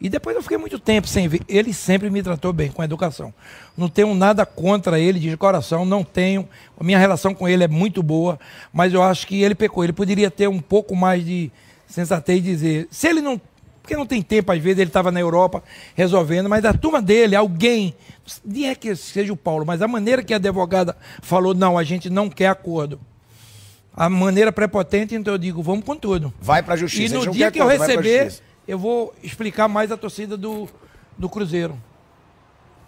E 0.00 0.08
depois 0.08 0.34
eu 0.34 0.42
fiquei 0.42 0.56
muito 0.56 0.78
tempo 0.78 1.06
sem 1.06 1.28
ver. 1.28 1.42
Ele 1.46 1.74
sempre 1.74 2.08
me 2.08 2.22
tratou 2.22 2.52
bem, 2.52 2.70
com 2.70 2.82
educação. 2.82 3.34
Não 3.76 3.88
tenho 3.88 4.14
nada 4.14 4.46
contra 4.46 4.98
ele 4.98 5.20
de 5.20 5.36
coração, 5.36 5.84
não 5.84 6.02
tenho. 6.02 6.48
A 6.78 6.82
minha 6.82 6.98
relação 6.98 7.34
com 7.34 7.46
ele 7.46 7.64
é 7.64 7.68
muito 7.68 8.02
boa, 8.02 8.40
mas 8.72 8.94
eu 8.94 9.02
acho 9.02 9.26
que 9.26 9.42
ele 9.42 9.54
pecou. 9.54 9.84
Ele 9.84 9.92
poderia 9.92 10.30
ter 10.30 10.48
um 10.48 10.60
pouco 10.60 10.96
mais 10.96 11.24
de 11.24 11.52
sensatez 11.86 12.38
e 12.38 12.42
dizer. 12.42 12.88
Se 12.90 13.08
ele 13.08 13.20
não. 13.20 13.40
Porque 13.82 13.96
não 13.96 14.06
tem 14.06 14.22
tempo, 14.22 14.52
às 14.52 14.58
vezes 14.58 14.78
ele 14.78 14.90
estava 14.90 15.10
na 15.10 15.20
Europa 15.20 15.62
resolvendo, 15.94 16.48
mas 16.48 16.64
a 16.64 16.72
turma 16.72 17.00
dele, 17.02 17.34
alguém, 17.34 17.94
nem 18.44 18.68
é 18.68 18.74
que 18.74 18.94
seja 18.94 19.32
o 19.32 19.36
Paulo, 19.36 19.64
mas 19.66 19.82
a 19.82 19.88
maneira 19.88 20.22
que 20.22 20.32
a 20.34 20.36
advogada 20.36 20.94
falou, 21.22 21.54
não, 21.54 21.76
a 21.76 21.82
gente 21.82 22.08
não 22.08 22.28
quer 22.28 22.48
acordo 22.48 23.00
a 23.96 24.08
maneira 24.08 24.52
prepotente, 24.52 25.14
então 25.14 25.34
eu 25.34 25.38
digo, 25.38 25.62
vamos 25.62 25.84
com 25.84 25.96
tudo. 25.96 26.32
Vai 26.40 26.62
pra 26.62 26.74
E 26.74 26.78
justiça. 26.78 27.16
A 27.16 27.18
gente 27.18 27.26
no 27.26 27.32
dia 27.32 27.50
que 27.50 27.60
eu 27.60 27.68
acordo, 27.68 27.78
pra 27.78 27.86
receber. 27.86 28.32
Eu 28.66 28.78
vou 28.78 29.14
explicar 29.22 29.68
mais 29.68 29.90
a 29.90 29.96
torcida 29.96 30.36
do, 30.36 30.68
do 31.16 31.28
Cruzeiro. 31.28 31.78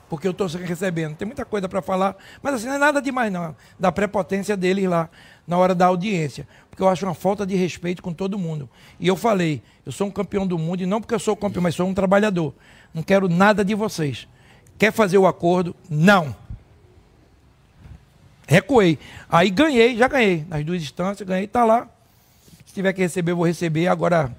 Porque 0.08 0.26
eu 0.26 0.32
estou 0.32 0.46
recebendo. 0.46 1.16
Tem 1.16 1.24
muita 1.24 1.44
coisa 1.44 1.68
para 1.68 1.80
falar, 1.80 2.14
mas 2.42 2.54
assim, 2.54 2.66
não 2.66 2.74
é 2.74 2.78
nada 2.78 3.00
demais, 3.00 3.32
não. 3.32 3.56
Da 3.78 3.90
prepotência 3.90 4.56
deles 4.56 4.84
lá 4.86 5.08
na 5.46 5.56
hora 5.56 5.74
da 5.74 5.86
audiência. 5.86 6.46
Porque 6.68 6.82
eu 6.82 6.88
acho 6.88 7.06
uma 7.06 7.14
falta 7.14 7.46
de 7.46 7.54
respeito 7.54 8.02
com 8.02 8.12
todo 8.12 8.38
mundo. 8.38 8.68
E 9.00 9.08
eu 9.08 9.16
falei, 9.16 9.62
eu 9.86 9.90
sou 9.90 10.06
um 10.06 10.10
campeão 10.10 10.46
do 10.46 10.58
mundo, 10.58 10.82
e 10.82 10.86
não 10.86 11.00
porque 11.00 11.14
eu 11.14 11.18
sou 11.18 11.34
campeão, 11.34 11.62
mas 11.62 11.74
sou 11.74 11.86
um 11.86 11.94
trabalhador. 11.94 12.54
Não 12.92 13.02
quero 13.02 13.28
nada 13.28 13.64
de 13.64 13.74
vocês. 13.74 14.28
Quer 14.78 14.92
fazer 14.92 15.16
o 15.16 15.26
acordo? 15.26 15.74
Não. 15.88 16.36
Recuei. 18.46 18.98
Aí 19.30 19.48
ganhei, 19.48 19.96
já 19.96 20.08
ganhei. 20.08 20.44
Nas 20.46 20.62
duas 20.64 20.82
instâncias, 20.82 21.26
ganhei, 21.26 21.46
tá 21.46 21.64
lá. 21.64 21.88
Se 22.66 22.74
tiver 22.74 22.92
que 22.92 23.00
receber, 23.00 23.32
vou 23.32 23.46
receber. 23.46 23.86
Agora, 23.86 24.36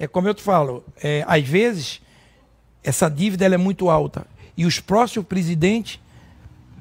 é 0.00 0.08
como 0.08 0.26
eu 0.26 0.32
te 0.32 0.42
falo, 0.42 0.82
é, 1.02 1.22
às 1.28 1.46
vezes, 1.46 2.00
essa 2.82 3.10
dívida 3.10 3.44
é 3.44 3.56
muito 3.58 3.90
alta. 3.90 4.26
E 4.56 4.64
os 4.64 4.80
próximos 4.80 5.28
presidentes, 5.28 6.00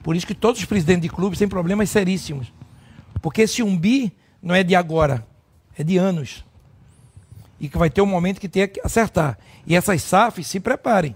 por 0.02 0.16
isso 0.16 0.26
que 0.26 0.34
todos 0.34 0.62
os 0.62 0.66
presidentes 0.66 1.02
de 1.02 1.10
clubes 1.10 1.38
têm 1.38 1.48
problemas 1.48 1.90
seríssimos. 1.90 2.48
Porque 3.22 3.42
esse 3.42 3.62
umbi 3.62 4.14
não 4.42 4.56
é 4.56 4.64
de 4.64 4.74
agora, 4.74 5.28
é 5.78 5.84
de 5.84 5.98
anos. 5.98 6.46
E 7.60 7.68
que 7.68 7.78
vai 7.78 7.90
ter 7.90 8.02
um 8.02 8.06
momento 8.06 8.40
que 8.40 8.48
tem 8.48 8.66
que 8.66 8.80
acertar. 8.86 9.38
E 9.68 9.76
essas 9.76 10.02
SAFs 10.02 10.48
se 10.48 10.62
preparem. 10.62 11.14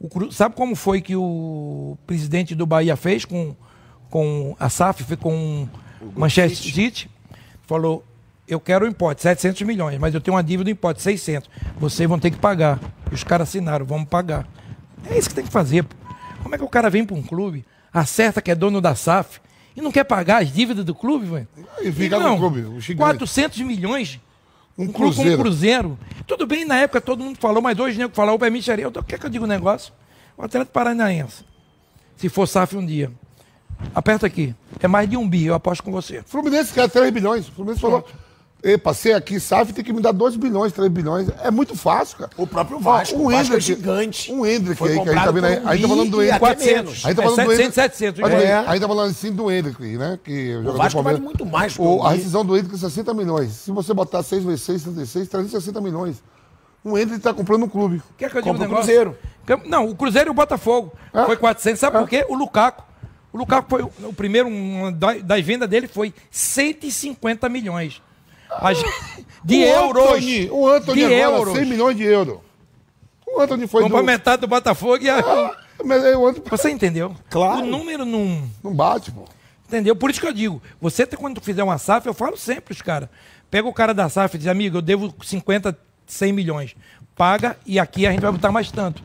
O 0.00 0.32
sabe 0.32 0.56
como 0.56 0.74
foi 0.74 1.00
que 1.00 1.14
o 1.14 1.96
presidente 2.04 2.52
do 2.52 2.66
Bahia 2.66 2.96
fez 2.96 3.24
com, 3.24 3.54
com 4.10 4.56
a 4.58 4.68
SAF, 4.68 5.16
com 5.18 5.68
o 6.02 6.18
Manchester 6.18 6.74
City? 6.74 7.08
Falou, 7.62 8.04
eu 8.50 8.60
quero 8.60 8.84
o 8.84 8.88
imposto, 8.88 9.22
700 9.22 9.62
milhões, 9.62 9.98
mas 9.98 10.14
eu 10.14 10.20
tenho 10.20 10.36
uma 10.36 10.42
dívida 10.42 10.64
do 10.64 10.70
imposto, 10.70 11.00
600. 11.02 11.48
Vocês 11.78 12.08
vão 12.08 12.18
ter 12.18 12.30
que 12.30 12.38
pagar. 12.38 12.78
E 13.10 13.14
os 13.14 13.24
caras 13.24 13.48
assinaram, 13.48 13.84
vamos 13.86 14.08
pagar. 14.08 14.46
É 15.08 15.16
isso 15.18 15.28
que 15.28 15.34
tem 15.34 15.44
que 15.44 15.50
fazer. 15.50 15.84
pô. 15.84 15.96
Como 16.42 16.54
é 16.54 16.58
que 16.58 16.64
o 16.64 16.68
cara 16.68 16.88
vem 16.90 17.04
para 17.04 17.16
um 17.16 17.22
clube, 17.22 17.64
acerta 17.92 18.40
que 18.42 18.50
é 18.50 18.54
dono 18.54 18.80
da 18.80 18.94
SAF 18.94 19.40
e 19.76 19.80
não 19.80 19.92
quer 19.92 20.04
pagar 20.04 20.42
as 20.42 20.52
dívidas 20.52 20.84
do 20.84 20.94
clube, 20.94 21.26
velho? 21.26 21.48
E 21.82 21.92
fica 21.92 22.18
no 22.18 22.24
Não, 22.24 22.38
clube, 22.38 22.60
o 22.60 22.80
gigante. 22.80 22.98
400 23.18 23.60
milhões 23.60 24.18
Um 24.78 24.84
um 24.84 24.86
clube 24.88 25.14
como 25.14 25.36
cruzeiro. 25.36 25.38
o 25.38 25.42
Cruzeiro. 25.42 25.98
Tudo 26.26 26.46
bem, 26.46 26.64
na 26.64 26.76
época 26.76 27.00
todo 27.00 27.22
mundo 27.22 27.38
falou, 27.38 27.60
mas 27.62 27.78
hoje 27.78 27.96
o 27.96 28.00
nego 28.00 28.14
falou, 28.14 28.38
é 28.42 28.50
mixaria. 28.50 28.88
O 28.88 28.92
que 29.02 29.14
é 29.14 29.18
que 29.18 29.26
eu 29.26 29.30
digo 29.30 29.44
o 29.44 29.48
negócio? 29.48 29.92
O 30.36 30.42
Atlético 30.44 30.72
Paranaense, 30.72 31.44
se 32.16 32.28
for 32.30 32.46
SAF 32.46 32.76
um 32.76 32.84
dia, 32.86 33.10
aperta 33.94 34.26
aqui, 34.26 34.54
é 34.80 34.88
mais 34.88 35.08
de 35.08 35.16
um 35.16 35.28
bi, 35.28 35.44
eu 35.46 35.54
aposto 35.54 35.82
com 35.82 35.92
você. 35.92 36.22
Fluminense 36.24 36.72
quer 36.72 36.88
3 36.88 37.12
bilhões. 37.12 37.46
O 37.48 37.52
Fluminense 37.52 37.80
falou, 37.80 38.06
Ei, 38.62 38.76
passei 38.76 39.14
aqui, 39.14 39.40
SAF 39.40 39.72
tem 39.72 39.82
que 39.82 39.90
me 39.92 40.02
dar 40.02 40.12
2 40.12 40.36
bilhões, 40.36 40.70
3 40.72 40.90
bilhões. 40.90 41.28
É 41.42 41.50
muito 41.50 41.74
fácil, 41.74 42.18
cara. 42.18 42.30
O 42.36 42.46
próprio 42.46 42.78
Vasco. 42.78 43.16
Ó, 43.16 43.22
o 43.22 43.30
Vasco 43.30 43.36
é 43.54 43.56
Hendrick- 43.56 43.60
gigante. 43.60 44.30
Um 44.32 44.44
Hendrick 44.44 44.82
aí, 44.84 45.00
que 45.00 45.08
a 45.08 45.12
gente 45.14 45.24
tá 45.24 45.30
vendo 45.30 45.44
aí. 45.46 45.56
por 45.56 45.64
um 45.64 45.68
A 45.68 45.72
gente 45.76 45.82
tá 45.82 45.88
falando 45.88 46.10
do 46.10 46.22
Hendrick. 46.22 46.30
até 46.30 46.38
400. 46.54 46.74
menos. 46.74 46.90
A 46.90 46.94
gente 46.94 47.02
tá 47.02 47.08
É 47.08 47.14
falando 47.24 47.36
do 47.36 47.36
700, 47.36 47.58
Hendrick. 47.60 47.74
700, 47.74 48.20
Mas, 48.20 48.32
é. 48.44 48.54
A 48.54 48.72
gente 48.72 48.80
tá 48.82 48.88
falando 48.88 49.10
assim 49.10 49.32
do 49.32 49.50
Hendrick, 49.50 49.82
né? 49.96 50.18
Que 50.22 50.50
o 50.50 50.58
jogador 50.58 50.78
Vasco 50.78 50.98
do 50.98 51.04
vale 51.04 51.20
muito 51.20 51.46
mais 51.46 51.78
o, 51.78 51.82
o 51.82 52.02
A 52.02 52.12
rescisão 52.12 52.44
do 52.44 52.54
Hendrick 52.56 52.74
é 52.74 52.78
60 52.78 53.14
milhões. 53.14 53.50
Se 53.52 53.70
você 53.70 53.94
botar 53.94 54.22
6 54.22 54.44
vezes 54.44 54.60
6, 54.62 54.82
66, 54.82 55.28
360 55.28 55.80
milhões. 55.80 56.22
O 56.84 56.98
Hendrick 56.98 57.20
tá 57.22 57.32
comprando 57.32 57.62
um 57.64 57.68
clube. 57.68 58.02
Quer 58.18 58.30
que 58.30 58.36
eu 58.36 58.42
diga 58.42 58.52
um 58.54 58.56
o 58.56 58.60
negócio? 58.60 58.84
Cruzeiro. 58.84 59.16
Não, 59.66 59.88
o 59.88 59.94
Cruzeiro 59.96 60.28
e 60.28 60.32
o 60.32 60.34
Botafogo. 60.34 60.92
Ah. 61.14 61.24
Foi 61.24 61.36
400. 61.36 61.80
Sabe 61.80 61.98
por 61.98 62.08
quê? 62.08 62.26
O 62.28 62.34
Lukaku. 62.34 62.84
O 63.32 63.38
Lukaku 63.38 63.70
foi 63.70 63.82
o, 63.82 63.90
o 64.04 64.12
primeiro, 64.12 64.48
uma 64.48 64.92
da, 64.92 65.14
das 65.14 65.44
vendas 65.44 65.68
dele 65.68 65.88
foi 65.88 66.12
150 66.30 67.48
milhões. 67.48 68.02
Gente- 68.74 69.26
de 69.44 69.56
o 69.56 69.66
euros. 69.66 70.04
Anthony, 70.04 70.50
o 70.50 70.68
Anthony 70.68 70.98
de 71.00 71.04
agora, 71.22 71.36
euros. 71.38 71.54
100 71.58 71.64
milhões 71.66 71.96
de 71.96 72.04
euros. 72.04 72.38
O 73.26 73.40
Anthony 73.40 73.66
foi 73.66 73.82
Comprou 73.82 74.00
do... 74.02 74.06
metade 74.06 74.40
do 74.40 74.48
Botafogo 74.48 74.98
e 75.02 75.08
a... 75.08 75.56
Mas 75.84 76.04
eu 76.04 76.26
ando... 76.26 76.42
Você 76.50 76.70
entendeu? 76.70 77.14
Claro. 77.30 77.62
O 77.62 77.66
número 77.66 78.04
não. 78.04 78.42
Não 78.62 78.74
bate, 78.74 79.10
pô. 79.10 79.24
Entendeu? 79.66 79.94
Por 79.96 80.10
isso 80.10 80.20
que 80.20 80.26
eu 80.26 80.32
digo, 80.32 80.60
você 80.80 81.06
tem- 81.06 81.18
quando 81.18 81.40
fizer 81.40 81.62
uma 81.62 81.78
SAF, 81.78 82.06
eu 82.06 82.12
falo 82.12 82.36
sempre 82.36 82.74
os 82.74 82.82
caras. 82.82 83.08
Pega 83.50 83.66
o 83.68 83.72
cara 83.72 83.94
da 83.94 84.08
SAF 84.08 84.34
e 84.34 84.38
diz, 84.38 84.46
amigo, 84.48 84.78
eu 84.78 84.82
devo 84.82 85.14
50, 85.22 85.76
100 86.06 86.32
milhões. 86.32 86.76
Paga 87.16 87.56
e 87.64 87.78
aqui 87.78 88.06
a 88.06 88.10
gente 88.10 88.20
vai 88.20 88.32
botar 88.32 88.50
mais 88.50 88.70
tanto. 88.70 89.02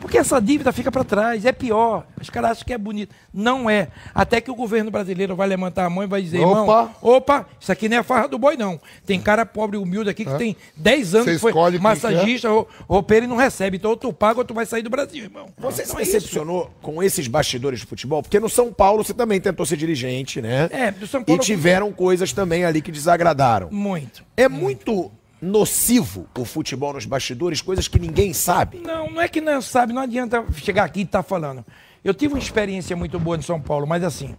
Porque 0.00 0.18
essa 0.18 0.40
dívida 0.40 0.72
fica 0.72 0.90
para 0.92 1.02
trás, 1.04 1.44
é 1.44 1.52
pior. 1.52 2.06
Os 2.20 2.30
caras 2.30 2.52
acham 2.52 2.64
que 2.66 2.72
é 2.72 2.78
bonito. 2.78 3.14
Não 3.32 3.68
é. 3.68 3.88
Até 4.14 4.40
que 4.40 4.50
o 4.50 4.54
governo 4.54 4.90
brasileiro 4.90 5.34
vai 5.34 5.48
levantar 5.48 5.84
a 5.84 5.90
mão 5.90 6.04
e 6.04 6.06
vai 6.06 6.22
dizer, 6.22 6.38
irmão, 6.40 6.64
Opa. 6.64 6.90
opa, 7.02 7.46
isso 7.60 7.72
aqui 7.72 7.88
não 7.88 7.98
é 7.98 8.02
farra 8.02 8.28
do 8.28 8.38
boi, 8.38 8.56
não. 8.56 8.80
Tem 9.04 9.20
cara 9.20 9.44
pobre 9.44 9.76
e 9.76 9.80
humilde 9.80 10.08
aqui 10.10 10.24
que 10.24 10.34
tem 10.38 10.56
10 10.76 11.14
anos 11.14 11.26
Você 11.26 11.32
que 11.34 11.38
foi 11.40 11.78
massagista, 11.78 12.48
rou- 12.48 12.68
roupeiro 12.88 13.24
e 13.24 13.28
não 13.28 13.36
recebe. 13.36 13.76
Então 13.76 13.90
ou 13.90 13.96
tu 13.96 14.12
paga 14.12 14.38
ou 14.40 14.44
tu 14.44 14.54
vai 14.54 14.64
sair 14.66 14.82
do 14.82 14.90
Brasil, 14.90 15.24
irmão. 15.24 15.48
Você 15.58 15.84
se 15.84 15.90
Então 15.90 16.00
é 16.00 16.02
isso. 16.02 16.12
decepcionou 16.12 16.70
com 16.80 17.02
esses 17.02 17.26
bastidores 17.26 17.80
de 17.80 17.86
futebol? 17.86 18.22
Porque 18.22 18.38
no 18.38 18.48
São 18.48 18.72
Paulo 18.72 19.02
você 19.04 19.12
também 19.14 19.40
tentou 19.40 19.66
ser 19.66 19.76
dirigente, 19.76 20.40
né? 20.40 20.68
É, 20.70 20.90
do 20.90 21.06
São 21.06 21.22
E 21.22 21.24
Paulo- 21.24 21.42
tiveram 21.42 21.92
coisas 21.92 22.32
também 22.32 22.64
ali 22.64 22.80
que 22.80 22.92
desagradaram. 22.92 23.68
Muito. 23.70 24.24
É 24.36 24.48
muito 24.48 25.10
nocivo 25.40 26.26
o 26.36 26.44
futebol 26.44 26.92
nos 26.92 27.04
bastidores, 27.04 27.60
coisas 27.60 27.88
que 27.88 27.98
ninguém 27.98 28.32
sabe. 28.32 28.78
Não, 28.78 29.10
não 29.10 29.20
é 29.20 29.28
que 29.28 29.40
não 29.40 29.60
sabe, 29.60 29.92
não 29.92 30.02
adianta 30.02 30.44
chegar 30.54 30.84
aqui 30.84 31.00
e 31.00 31.02
estar 31.02 31.22
falando. 31.22 31.64
Eu 32.04 32.14
tive 32.14 32.34
uma 32.34 32.40
experiência 32.40 32.96
muito 32.96 33.18
boa 33.18 33.36
em 33.36 33.42
São 33.42 33.60
Paulo, 33.60 33.86
mas 33.86 34.04
assim, 34.04 34.36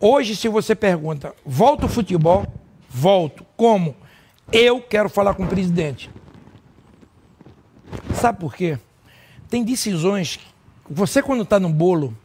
hoje 0.00 0.36
se 0.36 0.48
você 0.48 0.74
pergunta, 0.74 1.34
volta 1.44 1.86
o 1.86 1.88
futebol? 1.88 2.46
Volto. 2.88 3.44
Como? 3.56 3.96
Eu 4.52 4.80
quero 4.80 5.08
falar 5.08 5.34
com 5.34 5.44
o 5.44 5.48
presidente. 5.48 6.10
Sabe 8.14 8.38
por 8.38 8.54
quê? 8.54 8.78
Tem 9.48 9.64
decisões, 9.64 10.38
você 10.88 11.22
quando 11.22 11.42
está 11.42 11.58
no 11.58 11.68
bolo, 11.68 12.16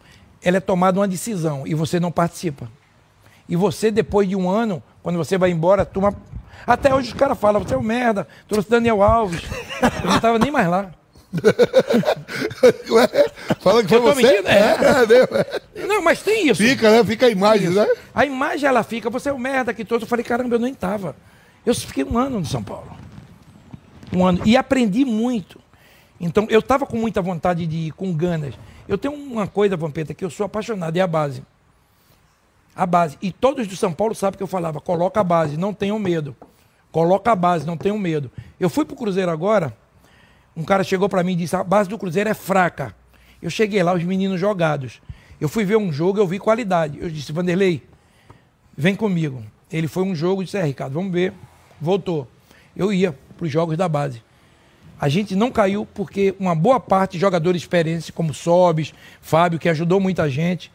ela 0.41 0.57
é 0.57 0.59
tomada 0.59 0.99
uma 0.99 1.07
decisão 1.07 1.65
e 1.65 1.73
você 1.73 1.99
não 1.99 2.11
participa. 2.11 2.69
E 3.47 3.55
você, 3.55 3.89
depois 3.89 4.29
de 4.29 4.35
um 4.35 4.49
ano, 4.49 4.81
quando 5.01 5.17
você 5.17 5.37
vai 5.37 5.49
embora, 5.49 5.85
toma. 5.85 6.15
Até 6.65 6.93
hoje 6.93 7.09
os 7.09 7.13
caras 7.13 7.37
falam, 7.37 7.61
você 7.61 7.73
é 7.73 7.77
um 7.77 7.81
merda, 7.83 8.27
trouxe 8.47 8.69
Daniel 8.69 9.01
Alves. 9.01 9.41
Eu 10.03 10.07
não 10.07 10.15
estava 10.15 10.39
nem 10.39 10.51
mais 10.51 10.67
lá. 10.67 10.91
Ué, 12.89 13.07
Fala 13.59 13.83
que 13.83 13.89
foi 13.89 13.99
você. 13.99 14.21
mentindo? 14.23 14.47
É. 14.47 15.03
É, 15.03 15.05
mesmo. 15.05 15.87
Não, 15.87 16.01
mas 16.01 16.21
tem 16.21 16.47
isso. 16.47 16.61
Fica, 16.61 16.89
né? 16.89 17.03
Fica 17.03 17.27
a 17.27 17.29
imagem, 17.29 17.69
né? 17.69 17.87
A 18.13 18.25
imagem 18.25 18.67
ela 18.67 18.83
fica, 18.83 19.09
você 19.09 19.29
é 19.29 19.33
o 19.33 19.37
merda 19.39 19.73
que 19.73 19.85
trouxe. 19.85 20.05
Eu 20.05 20.09
falei, 20.09 20.25
caramba, 20.25 20.55
eu 20.55 20.59
nem 20.59 20.73
tava. 20.73 21.15
Eu 21.65 21.75
fiquei 21.75 22.03
um 22.03 22.17
ano 22.17 22.39
no 22.39 22.45
São 22.45 22.63
Paulo. 22.63 22.91
Um 24.11 24.25
ano. 24.25 24.41
E 24.45 24.57
aprendi 24.57 25.05
muito. 25.05 25.59
Então, 26.19 26.47
eu 26.49 26.59
estava 26.59 26.85
com 26.85 26.97
muita 26.97 27.21
vontade 27.21 27.65
de 27.67 27.77
ir, 27.77 27.91
com 27.91 28.11
ganas. 28.13 28.55
Eu 28.87 28.97
tenho 28.97 29.13
uma 29.13 29.47
coisa, 29.47 29.77
Vampeta, 29.77 30.13
que 30.13 30.25
eu 30.25 30.29
sou 30.29 30.45
apaixonado, 30.45 30.97
é 30.97 31.01
a 31.01 31.07
base. 31.07 31.43
A 32.75 32.85
base. 32.85 33.17
E 33.21 33.31
todos 33.31 33.67
do 33.67 33.75
São 33.75 33.93
Paulo 33.93 34.15
sabem 34.15 34.37
que 34.37 34.43
eu 34.43 34.47
falava, 34.47 34.81
coloca 34.81 35.19
a 35.19 35.23
base, 35.23 35.57
não 35.57 35.73
tenham 35.73 35.99
medo. 35.99 36.35
Coloca 36.91 37.31
a 37.31 37.35
base, 37.35 37.65
não 37.65 37.77
tenham 37.77 37.97
medo. 37.97 38.31
Eu 38.59 38.69
fui 38.69 38.83
pro 38.85 38.95
Cruzeiro 38.95 39.29
agora, 39.31 39.75
um 40.55 40.63
cara 40.63 40.83
chegou 40.83 41.07
para 41.07 41.23
mim 41.23 41.33
e 41.33 41.35
disse, 41.35 41.55
a 41.55 41.63
base 41.63 41.89
do 41.89 41.97
Cruzeiro 41.97 42.29
é 42.29 42.33
fraca. 42.33 42.95
Eu 43.41 43.49
cheguei 43.49 43.81
lá, 43.81 43.93
os 43.93 44.03
meninos 44.03 44.39
jogados. 44.39 45.01
Eu 45.39 45.47
fui 45.47 45.63
ver 45.63 45.77
um 45.77 45.91
jogo, 45.91 46.19
eu 46.19 46.27
vi 46.27 46.37
qualidade. 46.39 46.99
Eu 46.99 47.09
disse, 47.09 47.31
Vanderlei, 47.31 47.81
vem 48.75 48.95
comigo. 48.95 49.43
Ele 49.71 49.87
foi 49.87 50.03
um 50.03 50.13
jogo, 50.13 50.43
disse, 50.43 50.57
é, 50.57 50.63
Ricardo, 50.63 50.93
vamos 50.93 51.13
ver. 51.13 51.33
Voltou. 51.79 52.27
Eu 52.75 52.91
ia 52.91 53.15
para 53.37 53.45
os 53.45 53.51
jogos 53.51 53.77
da 53.77 53.87
base. 53.87 54.21
A 54.99 55.07
gente 55.07 55.33
não 55.33 55.49
caiu 55.49 55.87
porque 55.93 56.35
uma 56.37 56.53
boa 56.53 56.79
parte 56.79 57.13
de 57.13 57.19
jogadores 57.19 57.61
experientes, 57.61 58.09
como 58.09 58.33
Sobis, 58.33 58.93
Fábio, 59.21 59.57
que 59.57 59.69
ajudou 59.69 59.97
muita 60.01 60.29
gente, 60.29 60.69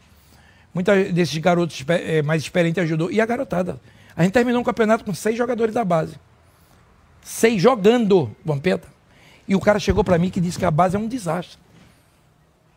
muitos 0.73 1.12
desses 1.12 1.36
garotos 1.36 1.85
eh, 1.89 2.23
mais 2.23 2.41
experientes 2.41 2.82
ajudou. 2.82 3.11
E 3.11 3.20
a 3.20 3.27
garotada. 3.27 3.78
A 4.16 4.23
gente 4.23 4.32
terminou 4.32 4.61
um 4.61 4.65
campeonato 4.65 5.05
com 5.05 5.12
seis 5.15 5.36
jogadores 5.36 5.74
da 5.74 5.85
base. 5.85 6.16
Seis 7.23 7.61
jogando, 7.61 8.35
Vampeta. 8.45 8.89
E 9.47 9.55
o 9.55 9.61
cara 9.61 9.78
chegou 9.78 10.05
para 10.05 10.19
mim 10.19 10.31
que 10.31 10.41
disse 10.41 10.59
que 10.59 10.65
a 10.65 10.70
base 10.70 10.97
é 10.97 10.99
um 10.99 11.09
desastre. 11.09 11.59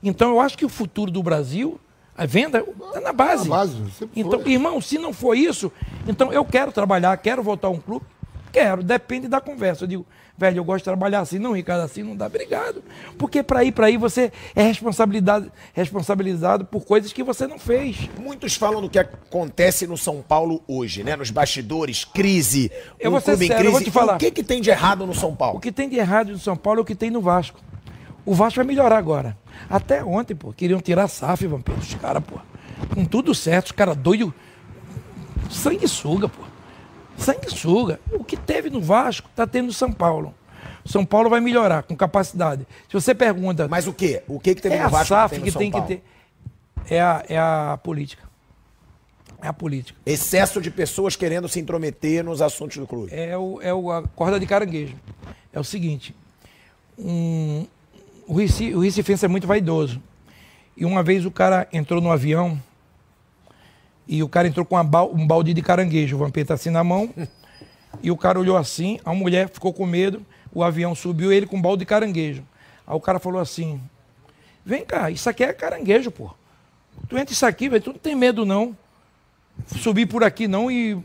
Então 0.01 0.29
eu 0.31 0.39
acho 0.39 0.57
que 0.57 0.65
o 0.65 0.69
futuro 0.69 1.11
do 1.11 1.21
Brasil, 1.23 1.79
a 2.17 2.25
venda, 2.25 2.59
está 2.59 3.01
na 3.01 3.13
base. 3.13 3.47
Na 3.47 3.55
base, 3.57 3.83
então, 4.15 4.41
irmão, 4.45 4.81
se 4.81 4.97
não 4.97 5.13
for 5.13 5.35
isso, 5.35 5.71
então 6.07 6.31
eu 6.31 6.43
quero 6.45 6.71
trabalhar, 6.71 7.15
quero 7.17 7.41
voltar 7.43 7.67
a 7.67 7.71
um 7.71 7.79
clube? 7.79 8.05
Quero, 8.51 8.83
depende 8.83 9.27
da 9.27 9.39
conversa. 9.41 9.83
Eu 9.83 9.87
digo, 9.87 10.05
velho, 10.37 10.59
eu 10.59 10.63
gosto 10.63 10.79
de 10.79 10.83
trabalhar 10.83 11.21
assim, 11.21 11.39
não, 11.39 11.53
Ricardo, 11.53 11.81
assim 11.83 12.03
não 12.03 12.15
dá, 12.15 12.27
obrigado. 12.27 12.83
Porque 13.17 13.41
para 13.41 13.63
ir 13.63 13.71
para 13.71 13.87
aí 13.87 13.97
você 13.97 14.31
é 14.55 14.63
responsabilidade, 14.63 15.51
responsabilizado 15.73 16.65
por 16.65 16.85
coisas 16.85 17.11
que 17.11 17.23
você 17.23 17.47
não 17.47 17.57
fez. 17.57 18.09
Muitos 18.19 18.55
falam 18.55 18.81
do 18.81 18.89
que 18.89 18.99
acontece 18.99 19.87
no 19.87 19.97
São 19.97 20.21
Paulo 20.21 20.61
hoje, 20.67 21.03
né? 21.03 21.15
Nos 21.15 21.31
bastidores, 21.31 22.05
crise, 22.05 22.71
Eu 22.99 23.11
vou 23.11 23.19
ser 23.19 23.37
sério, 23.37 23.53
eu 23.53 23.57
crise. 23.57 23.71
vou 23.71 23.81
te 23.81 23.91
falar. 23.91 24.15
O 24.15 24.19
que, 24.19 24.31
que 24.31 24.43
tem 24.43 24.61
de 24.61 24.69
errado 24.69 25.05
no 25.07 25.13
São 25.15 25.29
O 25.29 25.35
Paulo? 25.35 25.59
que 25.59 25.71
tem 25.71 25.89
de 25.89 25.97
errado 25.97 26.31
no 26.31 26.39
São 26.39 26.55
Paulo 26.55 26.79
é 26.79 26.81
o 26.83 26.85
que 26.85 26.95
tem 26.95 27.09
no 27.09 27.21
Vasco. 27.21 27.59
O 28.25 28.33
Vasco 28.33 28.57
vai 28.57 28.65
melhorar 28.65 28.97
agora. 28.97 29.37
Até 29.69 30.03
ontem, 30.03 30.35
pô, 30.35 30.51
queriam 30.51 30.79
tirar 30.81 31.05
a 31.05 31.07
SAF, 31.07 31.47
vampiro, 31.47 31.77
os 31.77 31.93
caras, 31.95 32.23
pô. 32.23 32.39
Com 32.93 33.05
tudo 33.05 33.33
certo, 33.33 33.67
os 33.67 33.71
caras 33.71 33.95
doidos. 33.95 34.33
Sanguessuga, 35.49 36.27
pô. 36.27 36.43
Sanguessuga. 37.17 37.99
O 38.11 38.23
que 38.23 38.37
teve 38.37 38.69
no 38.69 38.81
Vasco, 38.81 39.29
tá 39.35 39.45
tendo 39.45 39.67
no 39.67 39.73
São 39.73 39.91
Paulo. 39.91 40.33
O 40.83 40.89
São 40.89 41.05
Paulo 41.05 41.29
vai 41.29 41.41
melhorar 41.41 41.83
com 41.83 41.95
capacidade. 41.95 42.65
Se 42.87 42.93
você 42.93 43.13
pergunta. 43.13 43.67
Mas 43.67 43.87
o 43.87 43.93
quê? 43.93 44.23
O 44.27 44.39
que, 44.39 44.55
que 44.55 44.61
teve 44.61 44.75
é 44.75 44.79
no 44.79 44.85
a 44.85 44.89
Vasco 44.89 45.07
SAF 45.07 45.35
que 45.35 45.41
que 45.41 45.51
tem, 45.51 45.71
tem 45.71 45.71
no 45.71 45.77
São 45.77 45.87
que 45.87 45.95
ter. 45.95 46.03
É 46.89 47.01
a, 47.01 47.25
é 47.27 47.37
a 47.37 47.79
política. 47.83 48.23
É 49.41 49.47
a 49.47 49.53
política. 49.53 49.99
Excesso 50.05 50.61
de 50.61 50.71
pessoas 50.71 51.15
querendo 51.15 51.47
se 51.47 51.59
intrometer 51.59 52.23
nos 52.23 52.41
assuntos 52.41 52.77
do 52.77 52.87
clube. 52.87 53.13
é, 53.13 53.37
o, 53.37 53.61
é 53.61 53.73
o, 53.73 53.91
a 53.91 54.03
corda 54.03 54.39
de 54.39 54.47
caranguejo. 54.47 54.95
É 55.53 55.59
o 55.59 55.63
seguinte: 55.63 56.15
um, 56.97 57.67
o, 58.27 58.35
Recife, 58.35 58.73
o 58.73 58.79
Recifense 58.79 59.25
é 59.25 59.27
muito 59.27 59.45
vaidoso. 59.45 60.01
E 60.75 60.85
uma 60.85 61.03
vez 61.03 61.25
o 61.25 61.31
cara 61.31 61.67
entrou 61.71 61.99
no 62.01 62.11
avião 62.11 62.61
e 64.07 64.23
o 64.23 64.29
cara 64.29 64.47
entrou 64.47 64.65
com 64.65 64.77
um 64.77 65.27
balde 65.27 65.53
de 65.53 65.61
caranguejo, 65.61 66.15
o 66.15 66.19
vampeta 66.19 66.53
assim 66.53 66.69
na 66.69 66.83
mão. 66.83 67.13
e 68.01 68.09
o 68.09 68.17
cara 68.17 68.39
olhou 68.39 68.57
assim, 68.57 68.99
a 69.03 69.13
mulher 69.13 69.49
ficou 69.49 69.73
com 69.73 69.85
medo, 69.85 70.25
o 70.53 70.63
avião 70.63 70.95
subiu 70.95 71.31
ele 71.31 71.45
com 71.45 71.57
um 71.57 71.61
balde 71.61 71.79
de 71.79 71.85
caranguejo. 71.85 72.43
Aí 72.85 72.95
o 72.95 73.01
cara 73.01 73.19
falou 73.19 73.41
assim: 73.41 73.81
Vem 74.65 74.85
cá, 74.85 75.11
isso 75.11 75.29
aqui 75.29 75.43
é 75.43 75.53
caranguejo, 75.53 76.11
pô. 76.11 76.31
Tu 77.07 77.17
entra 77.17 77.33
isso 77.33 77.45
aqui, 77.45 77.69
velho, 77.69 77.83
tu 77.83 77.91
não 77.93 77.99
tem 77.99 78.15
medo 78.15 78.45
não. 78.45 78.75
Subir 79.81 80.05
por 80.05 80.23
aqui 80.23 80.47
não 80.47 80.69
e 80.69 80.97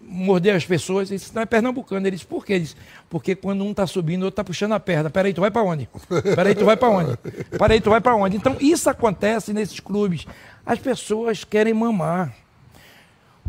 morder 0.00 0.54
as 0.54 0.64
pessoas. 0.64 1.10
Ele 1.10 1.18
disse, 1.18 1.34
não 1.34 1.42
é 1.42 1.46
pernambucano. 1.46 2.06
Ele 2.06 2.16
disse, 2.16 2.26
por 2.26 2.44
quê? 2.44 2.54
Ele 2.54 2.64
disse, 2.64 2.76
porque 3.08 3.34
quando 3.34 3.64
um 3.64 3.70
está 3.70 3.86
subindo, 3.86 4.22
o 4.22 4.24
outro 4.26 4.34
está 4.34 4.44
puxando 4.44 4.72
a 4.72 4.80
perna. 4.80 5.10
Peraí, 5.10 5.32
tu 5.32 5.40
vai 5.40 5.50
para 5.50 5.62
onde? 5.62 5.88
Peraí, 6.34 6.54
tu 6.54 6.64
vai 6.64 6.76
para 6.76 6.88
onde? 6.88 7.16
Peraí, 7.58 7.80
tu 7.80 7.90
vai 7.90 8.00
para 8.00 8.14
onde? 8.16 8.36
Então, 8.36 8.56
isso 8.60 8.88
acontece 8.88 9.52
nesses 9.52 9.80
clubes. 9.80 10.26
As 10.66 10.78
pessoas 10.78 11.44
querem 11.44 11.74
mamar. 11.74 12.34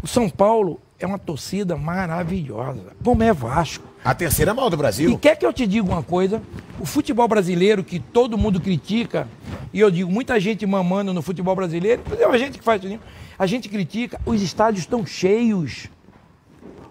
O 0.04 0.08
São 0.08 0.30
Paulo 0.30 0.82
é 1.00 1.06
uma 1.06 1.18
torcida 1.18 1.76
maravilhosa. 1.78 2.94
Como 3.04 3.24
é 3.24 3.32
Vasco. 3.32 3.86
A 4.04 4.14
terceira 4.14 4.54
mal 4.54 4.70
do 4.70 4.76
E 4.76 4.78
Brasil. 4.78 5.18
quer 5.18 5.36
que 5.36 5.46
eu 5.46 5.54
te 5.54 5.66
diga 5.66 5.88
uma 5.88 6.04
coisa? 6.04 6.42
O 6.80 6.86
futebol 6.86 7.28
brasileiro, 7.28 7.84
que 7.84 8.00
todo 8.00 8.38
mundo 8.38 8.60
critica, 8.60 9.28
e 9.74 9.80
eu 9.80 9.90
digo, 9.90 10.12
muita 10.12 10.40
gente 10.40 10.66
mamando 10.66 11.14
no 11.14 11.22
futebol 11.22 11.56
brasileiro, 11.56 12.04
é 12.20 12.26
a 12.26 12.38
gente 12.38 12.60
que 12.60 12.64
faz 12.64 12.84
isso, 12.84 13.00
a 13.40 13.48
gente 13.48 13.68
critica, 13.70 14.20
os 14.26 14.42
estádios 14.42 14.84
estão 14.84 15.06
cheios, 15.06 15.88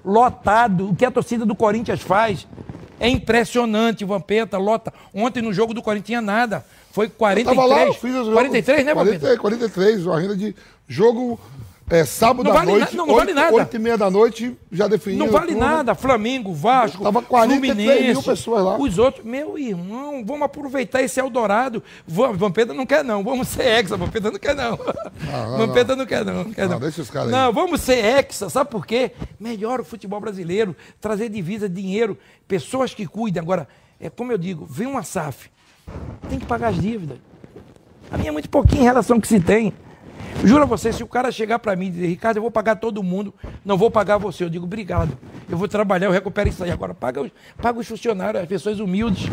lotado. 0.04 0.90
O 0.90 0.96
que 0.96 1.04
a 1.04 1.10
torcida 1.10 1.46
do 1.46 1.54
Corinthians 1.54 2.00
faz 2.00 2.46
é 2.98 3.08
impressionante, 3.08 4.04
Vampeta, 4.04 4.58
lota. 4.58 4.92
Ontem 5.12 5.42
no 5.42 5.52
jogo 5.52 5.72
do 5.72 5.82
Corinthians 5.82 6.06
tinha 6.06 6.20
nada. 6.20 6.64
Foi 6.94 7.08
43. 7.08 7.56
Tava 7.56 7.66
lá, 7.68 7.84
eu 7.86 7.92
fiz 7.94 8.14
os 8.14 8.32
43, 8.32 8.86
né, 8.86 8.94
Vampeta? 8.94 9.36
43, 9.36 9.38
43, 9.40 10.06
uma 10.06 10.20
renda 10.20 10.36
de 10.36 10.54
jogo 10.86 11.40
é, 11.90 12.04
sábado 12.04 12.44
Não 12.44 12.52
à 12.52 12.54
vale 12.54 12.70
noite. 12.70 12.96
não, 12.96 13.04
não 13.06 13.16
vale 13.16 13.34
nada. 13.34 13.52
8 13.52 13.74
e 13.74 13.78
meia 13.80 13.98
da 13.98 14.08
noite, 14.08 14.56
já 14.70 14.86
definiu. 14.86 15.18
Não 15.18 15.28
vale 15.32 15.56
nada. 15.56 15.92
Flamengo, 15.96 16.54
Vasco, 16.54 17.02
Tava 17.02 17.20
43 17.20 17.76
mil 17.76 17.84
Fluminense, 17.84 18.22
pessoas 18.22 18.64
lá. 18.64 18.78
Os 18.78 18.96
outros, 18.96 19.24
meu 19.24 19.58
irmão, 19.58 20.24
vamos 20.24 20.42
aproveitar 20.44 21.02
esse 21.02 21.18
Eldorado. 21.18 21.82
Va- 22.06 22.30
Vampeta 22.30 22.72
não 22.72 22.86
quer 22.86 23.02
não, 23.02 23.24
vamos 23.24 23.48
ser 23.48 23.66
hexa. 23.66 23.96
Vampeta 23.96 24.30
não 24.30 24.38
quer 24.38 24.54
não. 24.54 24.78
não, 24.78 25.58
Vampeta 25.58 25.96
não 25.96 26.06
quer 26.06 26.24
não. 26.24 26.44
não 26.44 26.52
quer 26.52 26.62
Não, 26.62 26.74
não. 26.74 26.80
deixa 26.80 27.02
os 27.02 27.10
caras 27.10 27.26
aí. 27.28 27.32
Não, 27.34 27.52
vamos 27.52 27.80
ser 27.80 28.02
hexa. 28.04 28.48
Sabe 28.48 28.70
por 28.70 28.86
quê? 28.86 29.10
Melhora 29.40 29.82
o 29.82 29.84
futebol 29.84 30.20
brasileiro, 30.20 30.76
trazer 31.00 31.28
divisa, 31.28 31.68
dinheiro, 31.68 32.16
pessoas 32.46 32.94
que 32.94 33.04
cuidem. 33.04 33.42
Agora, 33.42 33.66
é 34.00 34.08
como 34.08 34.30
eu 34.32 34.38
digo, 34.38 34.64
vem 34.64 34.86
uma 34.86 35.02
SAF, 35.02 35.50
tem 36.28 36.38
que 36.38 36.46
pagar 36.46 36.68
as 36.68 36.80
dívidas. 36.80 37.18
A 38.10 38.16
minha 38.16 38.28
é 38.28 38.32
muito 38.32 38.48
pouquinho 38.48 38.82
em 38.82 38.84
relação 38.84 39.16
ao 39.16 39.20
que 39.20 39.28
se 39.28 39.40
tem. 39.40 39.72
Juro 40.44 40.64
a 40.64 40.66
você, 40.66 40.92
se 40.92 41.02
o 41.02 41.06
cara 41.06 41.32
chegar 41.32 41.58
para 41.58 41.74
mim 41.74 41.86
e 41.86 41.90
dizer, 41.90 42.06
Ricardo, 42.06 42.36
eu 42.36 42.42
vou 42.42 42.50
pagar 42.50 42.76
todo 42.76 43.02
mundo, 43.02 43.32
não 43.64 43.78
vou 43.78 43.90
pagar 43.90 44.18
você. 44.18 44.44
Eu 44.44 44.50
digo, 44.50 44.64
obrigado. 44.66 45.16
Eu 45.48 45.56
vou 45.56 45.68
trabalhar, 45.68 46.06
eu 46.06 46.12
recupero 46.12 46.48
isso 46.48 46.62
aí. 46.62 46.70
Agora, 46.70 46.92
paga 46.92 47.22
os, 47.22 47.30
paga 47.60 47.78
os 47.78 47.86
funcionários, 47.86 48.42
as 48.42 48.48
pessoas 48.48 48.80
humildes. 48.80 49.30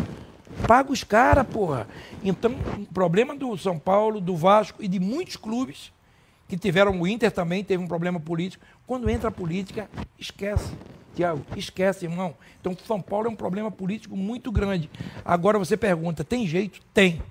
paga 0.67 0.91
os 0.91 1.03
caras, 1.03 1.45
porra. 1.47 1.87
Então, 2.23 2.55
o 2.77 2.93
problema 2.93 3.35
do 3.35 3.57
São 3.57 3.77
Paulo, 3.77 4.21
do 4.21 4.35
Vasco 4.35 4.81
e 4.81 4.87
de 4.87 4.99
muitos 4.99 5.35
clubes 5.35 5.91
que 6.47 6.57
tiveram, 6.57 6.99
o 6.99 7.07
Inter 7.07 7.31
também 7.31 7.63
teve 7.63 7.83
um 7.83 7.87
problema 7.87 8.19
político. 8.19 8.63
Quando 8.85 9.09
entra 9.09 9.29
a 9.29 9.31
política, 9.31 9.89
esquece. 10.19 10.71
Tiago, 11.15 11.41
esquece, 11.55 12.05
irmão. 12.05 12.33
Então, 12.59 12.75
São 12.85 13.01
Paulo 13.01 13.27
é 13.27 13.29
um 13.29 13.35
problema 13.35 13.69
político 13.69 14.15
muito 14.15 14.51
grande. 14.51 14.89
Agora 15.25 15.59
você 15.59 15.75
pergunta, 15.75 16.23
tem 16.23 16.47
jeito? 16.47 16.79
Tem. 16.93 17.21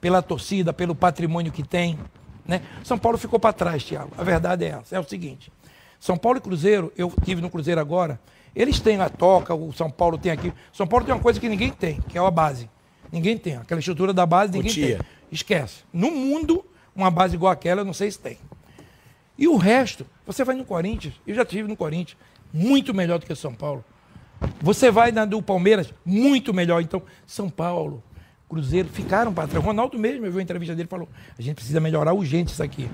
Pela 0.00 0.22
torcida, 0.22 0.72
pelo 0.72 0.94
patrimônio 0.94 1.50
que 1.50 1.62
tem. 1.62 1.98
Né? 2.46 2.62
São 2.84 2.96
Paulo 2.98 3.18
ficou 3.18 3.40
para 3.40 3.52
trás, 3.52 3.82
Tiago. 3.82 4.12
A 4.16 4.22
verdade 4.22 4.64
é 4.64 4.68
essa. 4.68 4.96
É 4.96 5.00
o 5.00 5.04
seguinte: 5.04 5.52
São 5.98 6.16
Paulo 6.16 6.38
e 6.38 6.40
Cruzeiro, 6.40 6.92
eu 6.96 7.12
tive 7.24 7.40
no 7.40 7.50
Cruzeiro 7.50 7.80
agora, 7.80 8.20
eles 8.54 8.78
têm 8.78 9.00
a 9.00 9.08
toca, 9.08 9.54
o 9.54 9.72
São 9.72 9.90
Paulo 9.90 10.16
tem 10.16 10.30
aqui. 10.30 10.52
São 10.72 10.86
Paulo 10.86 11.04
tem 11.04 11.14
uma 11.14 11.20
coisa 11.20 11.40
que 11.40 11.48
ninguém 11.48 11.70
tem, 11.70 12.00
que 12.02 12.16
é 12.16 12.20
a 12.20 12.30
base. 12.30 12.70
Ninguém 13.10 13.36
tem. 13.36 13.56
Aquela 13.56 13.80
estrutura 13.80 14.12
da 14.12 14.24
base, 14.24 14.52
ninguém 14.52 14.72
tem. 14.72 14.98
Esquece. 15.30 15.84
No 15.92 16.10
mundo, 16.10 16.64
uma 16.94 17.10
base 17.10 17.34
igual 17.34 17.52
aquela, 17.52 17.80
eu 17.80 17.84
não 17.84 17.92
sei 17.92 18.10
se 18.10 18.18
tem. 18.18 18.38
E 19.38 19.46
o 19.46 19.56
resto, 19.56 20.06
você 20.24 20.44
vai 20.44 20.56
no 20.56 20.64
Corinthians, 20.64 21.14
eu 21.26 21.34
já 21.34 21.44
tive 21.44 21.68
no 21.68 21.76
Corinthians, 21.76 22.16
muito 22.52 22.94
melhor 22.94 23.18
do 23.18 23.26
que 23.26 23.34
São 23.34 23.54
Paulo. 23.54 23.84
Você 24.60 24.90
vai 24.90 25.12
na 25.12 25.24
do 25.24 25.40
Palmeiras, 25.40 25.92
muito 26.04 26.52
melhor. 26.52 26.80
Então, 26.82 27.02
São 27.26 27.48
Paulo, 27.48 28.02
Cruzeiro, 28.48 28.88
ficaram 28.88 29.32
para 29.32 29.48
trás. 29.48 29.64
Ronaldo 29.64 29.98
mesmo, 29.98 30.26
eu 30.26 30.32
vi 30.32 30.38
a 30.38 30.42
entrevista 30.42 30.74
dele, 30.74 30.88
falou: 30.88 31.08
a 31.38 31.42
gente 31.42 31.56
precisa 31.56 31.80
melhorar 31.80 32.12
urgente 32.12 32.52
isso 32.52 32.62
aqui. 32.62 32.88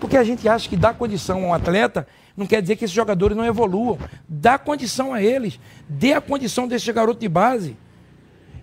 Porque 0.00 0.16
a 0.16 0.24
gente 0.24 0.48
acha 0.48 0.68
que 0.68 0.76
dar 0.76 0.94
condição 0.94 1.44
a 1.44 1.46
um 1.48 1.54
atleta 1.54 2.06
não 2.36 2.46
quer 2.46 2.62
dizer 2.62 2.76
que 2.76 2.84
esses 2.84 2.94
jogadores 2.94 3.36
não 3.36 3.44
evoluam. 3.44 3.98
Dá 4.28 4.58
condição 4.58 5.12
a 5.12 5.22
eles. 5.22 5.60
Dê 5.88 6.14
a 6.14 6.20
condição 6.20 6.66
desse 6.66 6.90
garoto 6.92 7.20
de 7.20 7.28
base. 7.28 7.76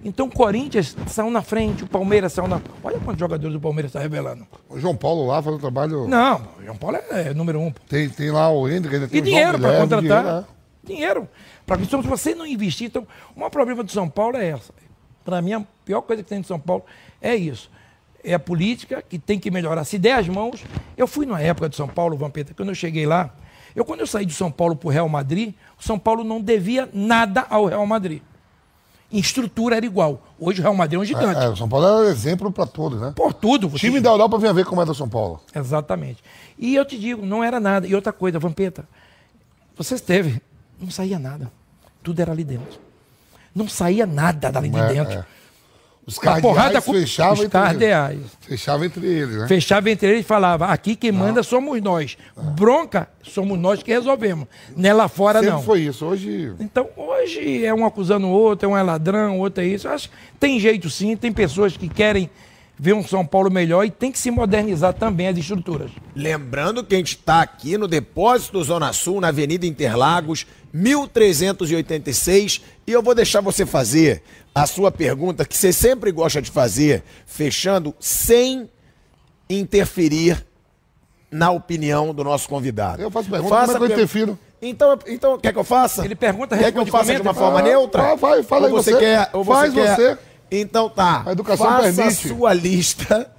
Então 0.03 0.27
o 0.27 0.31
Corinthians 0.31 0.95
saiu 1.07 1.29
na 1.29 1.41
frente, 1.41 1.83
o 1.83 1.87
Palmeiras 1.87 2.31
saiu 2.31 2.47
na. 2.47 2.61
Olha 2.83 2.97
quantos 2.99 3.19
jogadores 3.19 3.53
do 3.53 3.59
Palmeiras 3.59 3.89
está 3.89 3.99
revelando. 3.99 4.47
O 4.69 4.79
João 4.79 4.95
Paulo 4.95 5.25
lá 5.27 5.41
faz 5.41 5.55
um 5.55 5.59
trabalho. 5.59 6.07
Não, 6.07 6.41
o 6.59 6.63
João 6.63 6.77
Paulo 6.77 6.97
é, 6.97 7.29
é 7.29 7.33
número 7.33 7.59
um. 7.59 7.71
Tem, 7.87 8.07
tem 8.09 8.31
lá 8.31 8.49
o 8.49 8.67
Hendrick, 8.69 8.95
ainda 8.95 9.07
tem 9.07 9.19
E 9.19 9.21
dinheiro 9.21 9.59
para 9.59 9.77
contratar. 9.77 10.01
dinheiro, 10.01 10.29
é. 10.29 10.45
Dinheiro. 10.87 11.29
Pra, 11.65 11.77
então, 11.77 12.01
se 12.01 12.07
você 12.07 12.33
não 12.33 12.45
investir, 12.45 12.87
então, 12.87 13.05
o 13.35 13.39
maior 13.39 13.49
problema 13.49 13.83
do 13.83 13.91
São 13.91 14.07
Paulo 14.09 14.37
é 14.37 14.47
essa. 14.49 14.73
Para 15.25 15.41
mim, 15.41 15.53
a 15.53 15.61
pior 15.83 16.01
coisa 16.01 16.23
que 16.23 16.29
tem 16.29 16.39
de 16.39 16.47
São 16.47 16.59
Paulo 16.59 16.85
é 17.21 17.35
isso. 17.35 17.69
É 18.23 18.33
a 18.33 18.39
política 18.39 19.01
que 19.01 19.19
tem 19.19 19.37
que 19.37 19.51
melhorar. 19.51 19.83
Se 19.83 19.97
der 19.97 20.13
as 20.13 20.27
mãos. 20.29 20.63
Eu 20.97 21.07
fui 21.07 21.25
na 21.25 21.39
época 21.41 21.67
de 21.69 21.75
São 21.75 21.87
Paulo, 21.87 22.17
Vampeta, 22.17 22.53
quando 22.53 22.69
eu 22.69 22.75
cheguei 22.75 23.05
lá. 23.05 23.33
Eu, 23.75 23.85
quando 23.85 23.99
eu 23.99 24.07
saí 24.07 24.25
de 24.25 24.33
São 24.33 24.49
Paulo 24.51 24.75
para 24.75 24.87
o 24.87 24.91
Real 24.91 25.07
Madrid, 25.07 25.53
o 25.79 25.83
São 25.83 25.99
Paulo 25.99 26.23
não 26.23 26.41
devia 26.41 26.89
nada 26.93 27.45
ao 27.49 27.65
Real 27.65 27.85
Madrid. 27.85 28.21
Em 29.11 29.17
estrutura 29.19 29.75
era 29.77 29.85
igual. 29.85 30.21
Hoje 30.39 30.59
o 30.59 30.63
Real 30.63 30.75
Madrid 30.75 30.99
é 30.99 31.01
um 31.01 31.05
gigante. 31.05 31.39
É, 31.41 31.45
é, 31.45 31.49
o 31.49 31.55
São 31.55 31.67
Paulo 31.67 32.03
é 32.05 32.09
exemplo 32.11 32.51
pra 32.51 32.65
todos, 32.67 33.01
né? 33.01 33.11
Por 33.15 33.33
tudo. 33.33 33.65
O 33.67 33.69
você- 33.71 33.79
time 33.79 33.99
da 33.99 34.09
Europa 34.11 34.37
vinha 34.37 34.53
ver 34.53 34.65
como 34.65 34.81
é 34.81 34.85
do 34.85 34.93
São 34.93 35.09
Paulo. 35.09 35.41
Exatamente. 35.55 36.23
E 36.57 36.75
eu 36.75 36.85
te 36.85 36.97
digo, 36.97 37.25
não 37.25 37.43
era 37.43 37.59
nada. 37.59 37.87
E 37.87 37.95
outra 37.95 38.13
coisa, 38.13 38.37
Vampeta, 38.37 38.87
você 39.75 39.95
esteve, 39.95 40.39
não 40.79 40.91
saía 40.91 41.17
nada. 41.17 41.51
Tudo 42.03 42.19
era 42.21 42.31
ali 42.31 42.43
dentro. 42.43 42.79
Não 43.55 43.67
saía 43.67 44.05
nada 44.05 44.51
dali 44.51 44.69
de 44.69 44.77
É, 44.79 44.87
dentro. 44.93 45.25
Os 46.09 46.41
porrada 46.41 46.81
cardeais 46.81 46.85
com 46.85 46.93
fechavam 46.93 47.33
os 47.33 47.39
entre 47.43 47.57
eles. 47.57 47.69
cardeais. 47.69 48.19
Fechava 48.41 48.85
entre 48.85 49.05
eles, 49.05 49.35
né? 49.37 49.47
Fechava 49.47 49.91
entre 49.91 50.07
eles 50.09 50.21
e 50.21 50.23
falava: 50.23 50.65
aqui 50.67 50.95
quem 50.95 51.11
manda 51.11 51.43
somos 51.43 51.81
nós. 51.81 52.17
Bronca, 52.55 53.07
somos 53.21 53.57
nós 53.59 53.83
que 53.83 53.91
resolvemos. 53.91 54.47
Não 54.75 55.03
é 55.03 55.07
fora, 55.07 55.39
Sempre 55.39 55.55
não. 55.55 55.63
foi 55.63 55.81
isso. 55.81 56.05
Hoje. 56.05 56.53
Então, 56.59 56.87
hoje 56.97 57.63
é 57.65 57.73
um 57.73 57.85
acusando 57.85 58.27
o 58.27 58.31
outro, 58.31 58.67
é 58.67 58.71
um 58.71 58.77
é 58.77 58.81
ladrão, 58.81 59.37
o 59.37 59.41
outro 59.41 59.63
é 59.63 59.67
isso. 59.67 59.87
Eu 59.87 59.91
acho 59.93 60.09
tem 60.39 60.59
jeito 60.59 60.89
sim, 60.89 61.15
tem 61.15 61.31
pessoas 61.31 61.77
que 61.77 61.87
querem 61.87 62.29
ver 62.79 62.93
um 62.93 63.05
São 63.05 63.25
Paulo 63.25 63.51
melhor 63.51 63.83
e 63.83 63.91
tem 63.91 64.09
que 64.11 64.17
se 64.17 64.31
modernizar 64.31 64.93
também 64.93 65.27
as 65.27 65.37
estruturas. 65.37 65.91
Lembrando 66.15 66.81
que 66.83 66.95
a 66.95 66.97
gente 66.97 67.17
está 67.17 67.41
aqui 67.41 67.77
no 67.77 67.87
Depósito 67.89 68.63
Zona 68.63 68.93
Sul, 68.93 69.19
na 69.19 69.27
Avenida 69.27 69.65
Interlagos, 69.65 70.47
1386. 70.73 72.61
E 72.87 72.91
eu 72.91 73.03
vou 73.03 73.13
deixar 73.13 73.41
você 73.41 73.65
fazer 73.65 74.23
a 74.55 74.65
sua 74.65 74.91
pergunta, 74.91 75.45
que 75.45 75.55
você 75.57 75.73
sempre 75.73 76.11
gosta 76.11 76.41
de 76.41 76.49
fazer, 76.49 77.03
fechando, 77.25 77.93
sem 77.99 78.69
interferir 79.49 80.45
na 81.31 81.51
opinião 81.51 82.13
do 82.13 82.23
nosso 82.23 82.47
convidado. 82.47 83.01
Eu 83.01 83.11
faço 83.11 83.29
pergunta, 83.29 83.55
como 83.55 83.71
é 83.71 83.75
que 83.75 83.83
eu 83.83 83.87
interfiro? 83.87 84.39
Então, 84.61 84.99
então, 85.07 85.39
quer 85.39 85.53
que 85.53 85.59
eu 85.59 85.63
faça? 85.63 86.03
Ele 86.03 86.15
pergunta, 86.15 86.57
Quer 86.57 86.71
que 86.71 86.77
eu 86.77 86.83
responde, 86.83 86.91
faça 86.91 87.15
de 87.15 87.21
uma 87.21 87.33
forma 87.33 87.59
Ah, 87.59 87.63
neutra? 87.63 88.11
ah, 88.11 88.15
vai, 88.15 88.43
fala 88.43 88.67
aí 88.67 88.73
ou 88.73 88.81
você. 88.83 88.91
você. 88.91 88.99
Quer, 88.99 89.29
ou 89.31 89.45
Faz 89.45 89.73
você 89.73 89.81
quer... 89.81 89.95
você. 89.95 90.17
Então 90.51 90.89
tá. 90.89 91.23
A 91.25 91.31
educação 91.31 91.65
faça 91.65 91.93
permite. 91.93 92.25
a 92.27 92.29
sua 92.35 92.53
lista 92.53 93.31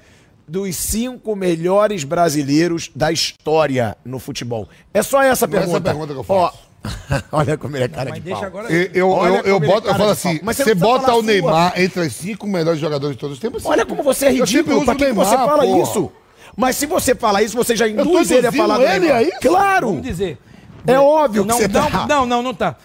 dos 0.46 0.74
cinco 0.76 1.36
melhores 1.36 2.02
brasileiros 2.04 2.90
da 2.94 3.12
história 3.12 3.96
no 4.04 4.18
futebol. 4.18 4.68
É 4.92 5.02
só 5.02 5.22
essa 5.22 5.46
Não 5.46 5.54
é 5.54 5.62
essa 5.62 5.80
pergunta. 5.80 5.80
pergunta 5.82 6.12
que 6.12 6.18
eu 6.18 6.24
faço. 6.24 6.58
Ó, 6.58 7.20
olha 7.38 7.56
como 7.58 7.76
ele 7.76 7.84
é 7.84 7.88
cara 7.88 8.10
Mas 8.10 8.18
de 8.18 8.24
deixa 8.24 8.40
pau. 8.40 8.46
agora. 8.48 8.72
Eu, 8.72 8.90
eu, 8.94 9.42
eu, 9.44 9.56
ele 9.56 9.66
boto, 9.66 9.86
eu 9.88 9.94
falo 9.94 10.10
assim: 10.10 10.40
Mas 10.42 10.56
você 10.56 10.74
bota 10.74 11.06
falar 11.06 11.18
o 11.18 11.22
Neymar 11.22 11.72
entre 11.80 12.00
os 12.00 12.12
cinco 12.14 12.46
melhores 12.46 12.80
jogadores 12.80 13.16
de 13.16 13.20
todos 13.20 13.36
os 13.36 13.40
tempos. 13.40 13.64
Olha 13.64 13.84
como 13.84 14.02
você 14.02 14.26
é 14.26 14.32
ridículo. 14.32 14.84
Pra 14.84 14.94
que, 14.94 15.06
que 15.06 15.12
você 15.12 15.30
Neymar, 15.36 15.48
fala 15.48 15.62
porra. 15.62 15.82
isso? 15.82 16.12
Mas 16.56 16.76
se 16.76 16.86
você 16.86 17.14
fala 17.14 17.42
isso, 17.42 17.56
você 17.56 17.76
já 17.76 17.86
induz 17.86 18.30
ele 18.30 18.46
a 18.46 18.52
falar 18.52 18.78
do 18.78 18.82
ele 18.82 18.98
Neymar. 19.00 19.16
a 19.18 19.22
isso? 19.22 19.40
Claro! 19.40 19.86
Vamos 19.88 20.02
dizer. 20.02 20.38
É 20.86 20.98
óbvio 20.98 21.42
que 21.42 21.48
não, 21.48 21.56
você 21.58 21.68
não, 21.68 21.90
tá. 21.90 22.06
não, 22.06 22.26
não, 22.26 22.42
não 22.42 22.54
tá. 22.54 22.76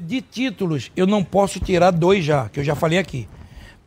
De 0.00 0.20
títulos, 0.20 0.90
eu 0.96 1.06
não 1.06 1.22
posso 1.22 1.60
tirar 1.60 1.92
dois 1.92 2.24
já, 2.24 2.48
que 2.48 2.58
eu 2.60 2.64
já 2.64 2.74
falei 2.74 2.98
aqui. 2.98 3.28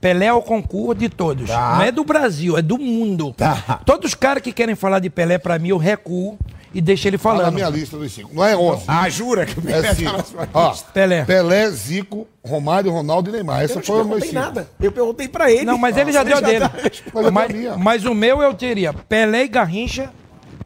Pelé 0.02 0.28
é 0.28 0.34
o 0.34 0.42
concurso 0.42 0.96
de 0.96 1.10
todos. 1.10 1.50
Tá. 1.50 1.76
Não 1.76 1.84
é 1.84 1.92
do 1.92 2.04
Brasil, 2.06 2.58
é 2.58 2.62
do 2.62 2.78
mundo. 2.78 3.34
Tá. 3.38 3.82
Todos 3.86 4.10
os 4.12 4.16
caras 4.16 4.42
que 4.42 4.52
querem 4.54 4.76
falar 4.76 5.00
de 5.00 5.10
Pelé, 5.10 5.38
pra 5.38 5.60
mim, 5.60 5.70
eu 5.70 5.78
recuo 5.78 6.38
e 6.74 6.80
deixo 6.82 7.08
ele 7.08 7.18
Tá 7.18 7.30
na 7.32 7.36
falando. 7.38 7.54
minha 7.56 7.70
lista 7.70 7.98
dos 7.98 8.12
cinco. 8.14 8.30
Não 8.34 8.46
é 8.46 8.56
11. 8.56 8.84
Ah, 8.88 9.10
jura 9.10 9.46
que 9.46 9.60
o 9.60 9.64
É 9.70 9.74
Pelé 9.74 9.88
tá 9.90 9.96
cinco. 9.96 10.48
Ó? 10.54 10.74
Pelé. 10.94 11.26
Pelé, 11.26 11.70
Zico, 11.72 12.28
Romário, 12.46 12.92
Ronaldo 12.92 13.30
e 13.30 13.34
Neymar. 13.34 13.62
Essa 13.64 13.82
foi 13.82 14.02
o 14.02 14.06
meu 14.06 14.22
cinco. 14.22 14.34
nada. 14.36 14.70
Eu 14.80 14.92
perguntei 14.92 15.28
pra 15.28 15.52
ele. 15.52 15.66
Não, 15.66 15.78
mas 15.78 15.98
ele 15.98 16.12
já 16.14 16.24
deu 16.24 16.42
dele. 16.42 16.60
dá- 16.60 16.72
Mas 17.14 17.32
Mas, 17.32 17.78
mas 17.78 18.06
o 18.06 18.14
meu 18.16 18.42
eu 18.42 18.54
teria 18.54 18.94
Pelé 18.94 19.44
e 19.44 19.48
Garrincha. 19.50 20.10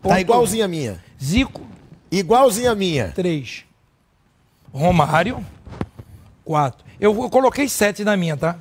Tá 0.01 0.19
igualzinho 0.19 0.65
a 0.65 0.67
minha. 0.67 0.99
Zico, 1.21 1.61
Igualzinho 2.11 2.69
a 2.69 2.75
minha. 2.75 3.07
3. 3.15 3.63
Romário, 4.71 5.43
4. 6.45 6.83
Eu, 6.99 7.11
eu 7.23 7.29
coloquei 7.29 7.67
7 7.67 8.03
na 8.03 8.15
minha, 8.17 8.35
tá? 8.37 8.55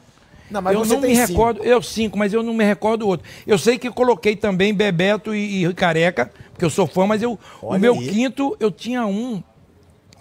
Não, 0.53 0.61
mas 0.61 0.75
eu 0.75 0.85
não 0.85 1.01
me 1.01 1.17
cinco. 1.17 1.29
recordo, 1.29 1.65
eu 1.65 1.83
5, 1.83 2.19
mas 2.19 2.33
eu 2.33 2.43
não 2.43 2.53
me 2.53 2.65
recordo 2.65 3.07
o 3.07 3.09
outro. 3.09 3.27
Eu 3.47 3.57
sei 3.57 3.79
que 3.79 3.91
coloquei 3.91 4.37
também 4.37 4.75
Bebeto 4.75 5.35
e, 5.35 5.65
e 5.65 5.75
Careca, 5.75 6.31
porque 6.53 6.65
eu 6.65 6.71
sou 6.71 6.87
fã, 6.87 7.07
mas 7.07 7.23
eu, 7.23 7.39
o 7.63 7.79
meu 7.79 7.95
aí. 7.95 8.07
quinto, 8.09 8.55
eu 8.61 8.71
tinha 8.71 9.07
um. 9.07 9.43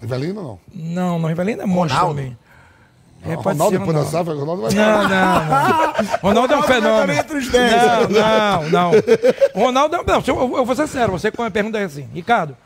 Rivelino 0.00 0.42
não. 0.42 0.58
Não, 0.74 1.18
não, 1.18 1.28
Rivelino 1.28 1.62
é 1.62 1.66
monstro 1.66 1.98
Ronaldo? 1.98 2.20
também. 2.20 2.38
É, 3.24 3.34
Ronaldo 3.34 3.70
ser 3.70 3.78
depois 3.78 3.96
da 3.96 4.02
Ronaldo. 4.02 4.10
safra, 4.10 4.34
Ronaldo 4.34 4.62
vai 4.62 4.72
Não, 4.74 5.02
não, 5.02 5.08
não. 5.08 6.18
Ronaldo 6.22 6.54
é 6.54 6.56
um 6.56 6.62
fenômeno. 6.62 7.22
Não, 7.52 8.08
não, 8.10 8.70
não. 8.70 8.90
Ronaldo 9.54 9.94
é 9.96 10.00
um. 10.00 10.04
Não, 10.04 10.22
eu, 10.26 10.56
eu 10.56 10.64
vou 10.64 10.74
ser 10.74 10.88
sério, 10.88 11.12
você 11.12 11.30
com 11.30 11.42
a 11.44 11.50
pergunta 11.50 11.78
é 11.78 11.84
assim, 11.84 12.08
Ricardo, 12.12 12.56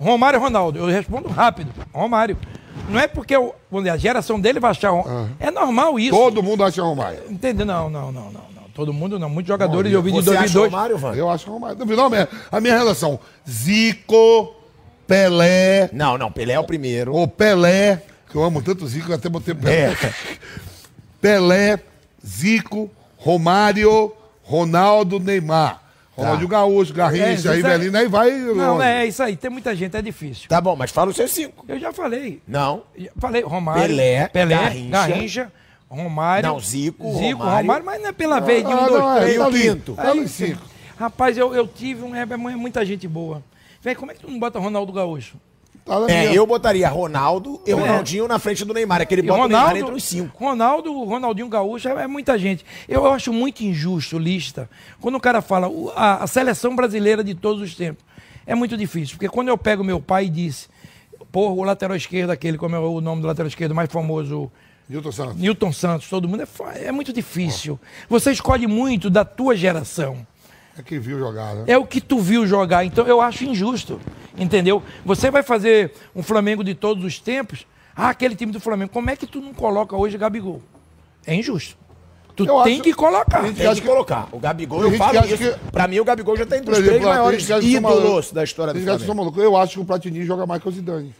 Romário 0.00 0.38
ou 0.38 0.44
Ronaldo? 0.44 0.78
Eu 0.78 0.86
respondo 0.86 1.28
rápido. 1.28 1.70
Romário. 1.92 2.38
Não 2.88 2.98
é 3.00 3.06
porque 3.06 3.36
vamos 3.36 3.54
dizer, 3.84 3.90
a 3.90 3.96
geração 3.96 4.38
dele 4.40 4.60
vai 4.60 4.70
achar. 4.70 4.90
Ron- 4.90 5.28
É 5.40 5.50
normal 5.50 5.98
isso. 5.98 6.16
Todo 6.16 6.42
mundo 6.42 6.62
acha 6.64 6.82
Romário. 6.82 7.20
Entendeu? 7.28 7.66
Não, 7.66 7.88
não, 7.90 8.12
não, 8.12 8.24
não, 8.24 8.30
não. 8.54 8.62
Todo 8.74 8.92
mundo 8.92 9.18
não. 9.18 9.28
Muitos 9.30 9.48
jogadores 9.48 9.90
eu 9.92 10.02
vi 10.02 10.10
de 10.12 10.16
Você 10.22 10.30
acha 10.30 10.40
2002. 10.40 10.70
Romário, 10.72 10.98
Van? 10.98 11.14
Eu 11.14 11.30
acho 11.30 11.50
Romário. 11.50 11.78
No 11.78 11.86
final, 11.86 12.06
a 12.06 12.10
minha, 12.10 12.28
a 12.52 12.60
minha 12.60 12.76
relação: 12.76 13.18
Zico, 13.48 14.54
Pelé, 15.06 15.88
Não, 15.92 16.18
não. 16.18 16.30
Pelé 16.30 16.54
é 16.54 16.60
o 16.60 16.64
primeiro. 16.64 17.12
ou 17.14 17.26
Pelé, 17.26 18.02
que 18.28 18.36
eu 18.36 18.42
amo 18.44 18.60
tanto 18.62 18.84
o 18.84 18.88
Zico, 18.88 19.10
eu 19.10 19.16
até 19.16 19.28
botei 19.28 19.54
Pelé. 19.54 19.92
É. 19.92 19.96
Pelé, 21.20 21.78
Zico, 22.24 22.90
Romário, 23.16 24.12
Ronaldo, 24.42 25.18
Neymar. 25.18 25.82
Ronaldinho 26.16 26.48
Gaúcho, 26.48 26.92
É, 26.92 26.96
Garrincha, 26.96 27.32
isso 27.34 27.48
aí- 27.50 27.56
Rivelino, 27.62 27.98
aí 27.98 28.08
vai. 28.08 28.30
Não, 28.32 28.74
longe. 28.78 28.86
é 28.86 29.06
isso 29.06 29.22
aí. 29.22 29.36
Tem 29.36 29.50
muita 29.50 29.74
gente, 29.76 29.96
é 29.96 30.02
difícil. 30.02 30.48
Tá 30.48 30.60
bom, 30.60 30.74
mas 30.74 30.90
fala 30.90 31.10
os 31.10 31.16
seus 31.16 31.30
cinco. 31.30 31.64
Eu 31.68 31.78
já 31.78 31.92
falei. 31.92 32.40
Não. 32.48 32.82
Já 32.96 33.10
Falei, 33.18 33.42
Romário. 33.42 33.82
Pelé, 33.82 34.28
Pelé, 34.28 34.54
Garrincha. 34.56 34.90
Garrincha, 34.90 35.52
Romário. 35.88 36.48
Não, 36.48 36.58
Zico, 36.60 37.04
Zico, 37.12 37.38
Romário. 37.38 37.60
Romário, 37.66 37.84
mas 37.86 38.00
não 38.02 38.08
é 38.08 38.12
pela 38.12 38.40
vez 38.40 38.66
de 38.66 38.72
um, 38.74 38.78
Ah, 38.78 38.86
dois, 38.88 39.00
não, 39.00 39.16
é, 39.16 39.20
três. 39.20 39.36
tá 39.38 39.42
o 39.44 39.46
ali, 39.46 39.60
quinto. 39.62 39.94
tá 39.94 40.10
Aí, 40.12 40.28
cinco. 40.28 40.62
Rapaz, 40.98 41.36
eu, 41.36 41.54
eu 41.54 41.66
tive 41.68 42.02
um, 42.02 42.14
é, 42.14 42.22
é 42.22 42.36
muita 42.36 42.84
gente 42.84 43.06
boa. 43.06 43.42
Velho, 43.82 43.96
como 43.98 44.10
é 44.10 44.14
que 44.14 44.20
tu 44.20 44.30
não 44.30 44.38
bota 44.38 44.58
Ronaldo 44.58 44.92
Gaúcho? 44.92 45.36
Tá 45.86 46.00
na 46.00 46.10
É, 46.10 46.22
minha. 46.22 46.34
eu 46.34 46.44
botaria 46.44 46.88
Ronaldo 46.88 47.60
e 47.64 47.72
Ronaldinho 47.72 48.26
na 48.26 48.40
frente 48.40 48.64
do 48.64 48.74
Neymar. 48.74 49.00
Aquele 49.00 49.22
E 49.22 49.24
bota 49.24 49.42
o 49.44 49.46
Neymar 49.46 49.66
Ronaldo, 49.68 49.78
entre 49.86 49.94
os 49.94 50.04
cinco. 50.04 50.44
Ronaldo, 50.44 51.04
Ronaldinho 51.04 51.48
Gaúcho 51.48 51.88
é, 51.88 52.02
é 52.02 52.06
muita 52.08 52.36
gente. 52.36 52.64
Eu, 52.88 53.06
acho 53.12 53.32
muito 53.32 53.60
injusto, 53.62 54.18
lista, 54.18 54.68
quando 55.00 55.14
o 55.14 55.20
cara 55.20 55.40
fala 55.40 55.70
a, 55.94 56.24
a 56.24 56.26
seleção 56.26 56.74
brasileira 56.74 57.22
de 57.22 57.34
todos 57.34 57.62
os 57.62 57.74
tempos. 57.76 58.04
É 58.44 58.54
muito 58.54 58.76
difícil, 58.76 59.16
porque 59.16 59.28
quando 59.28 59.48
eu 59.48 59.56
pego 59.56 59.82
meu 59.84 60.00
pai 60.00 60.26
e 60.26 60.28
disse, 60.28 60.68
porra, 61.32 61.54
o 61.54 61.62
lateral 61.64 61.96
esquerdo, 61.96 62.30
aquele, 62.30 62.58
como 62.58 62.74
é 62.74 62.78
o 62.78 63.00
nome 63.00 63.22
do 63.22 63.26
lateral 63.28 63.48
esquerdo 63.48 63.74
mais 63.74 63.90
famoso, 63.90 64.50
Newton 64.88 65.10
Santos. 65.12 65.36
Newton 65.36 65.72
Santos, 65.72 66.08
todo 66.08 66.28
mundo 66.28 66.42
é, 66.74 66.84
é 66.86 66.92
muito 66.92 67.12
difícil. 67.12 67.78
Você 68.08 68.30
escolhe 68.32 68.66
muito 68.68 69.08
da 69.10 69.24
tua 69.24 69.56
geração. 69.56 70.24
É 70.78 70.82
que 70.82 70.98
viu 70.98 71.18
jogar, 71.18 71.54
né? 71.54 71.64
É 71.66 71.78
o 71.78 71.86
que 71.86 72.00
tu 72.00 72.18
viu 72.18 72.46
jogar, 72.46 72.84
então 72.84 73.06
eu 73.06 73.20
acho 73.20 73.44
injusto, 73.44 73.98
entendeu? 74.36 74.82
Você 75.04 75.30
vai 75.30 75.42
fazer 75.42 75.92
um 76.14 76.22
Flamengo 76.22 76.62
de 76.62 76.74
todos 76.74 77.02
os 77.04 77.18
tempos, 77.18 77.66
ah, 77.94 78.08
aquele 78.10 78.34
time 78.36 78.52
do 78.52 78.60
Flamengo, 78.60 78.90
como 78.92 79.08
é 79.08 79.16
que 79.16 79.26
tu 79.26 79.40
não 79.40 79.54
coloca 79.54 79.96
hoje 79.96 80.18
Gabigol? 80.18 80.60
É 81.26 81.34
injusto. 81.34 81.76
Tu 82.36 82.44
Eu 82.44 82.62
tem 82.64 82.74
acho- 82.74 82.82
que 82.82 82.92
colocar. 82.92 83.40
Tem 83.42 83.54
que 83.54 83.74
que- 83.80 83.80
colocar. 83.80 84.28
O 84.30 84.38
Gabigol, 84.38 84.82
eu 84.82 84.92
falo 84.98 85.24
isso. 85.24 85.38
que- 85.38 85.54
Pra 85.72 85.88
mim, 85.88 85.98
o 86.00 86.04
Gabigol 86.04 86.36
já 86.36 86.44
tá 86.44 86.58
entre 86.58 86.70
os 86.70 86.78
três 86.78 87.02
maiores 87.02 87.48
ídolos 87.48 87.80
malucos. 87.80 88.30
da 88.32 88.44
história 88.44 88.74
do 88.74 88.80
Flamengo. 88.98 89.40
Eu 89.40 89.56
acho 89.56 89.72
que 89.72 89.80
o 89.80 89.84
Platini 89.86 90.22
joga 90.26 90.44
mais 90.44 90.60
que 90.62 90.68
o 90.68 90.70
Zidane. 90.72 91.14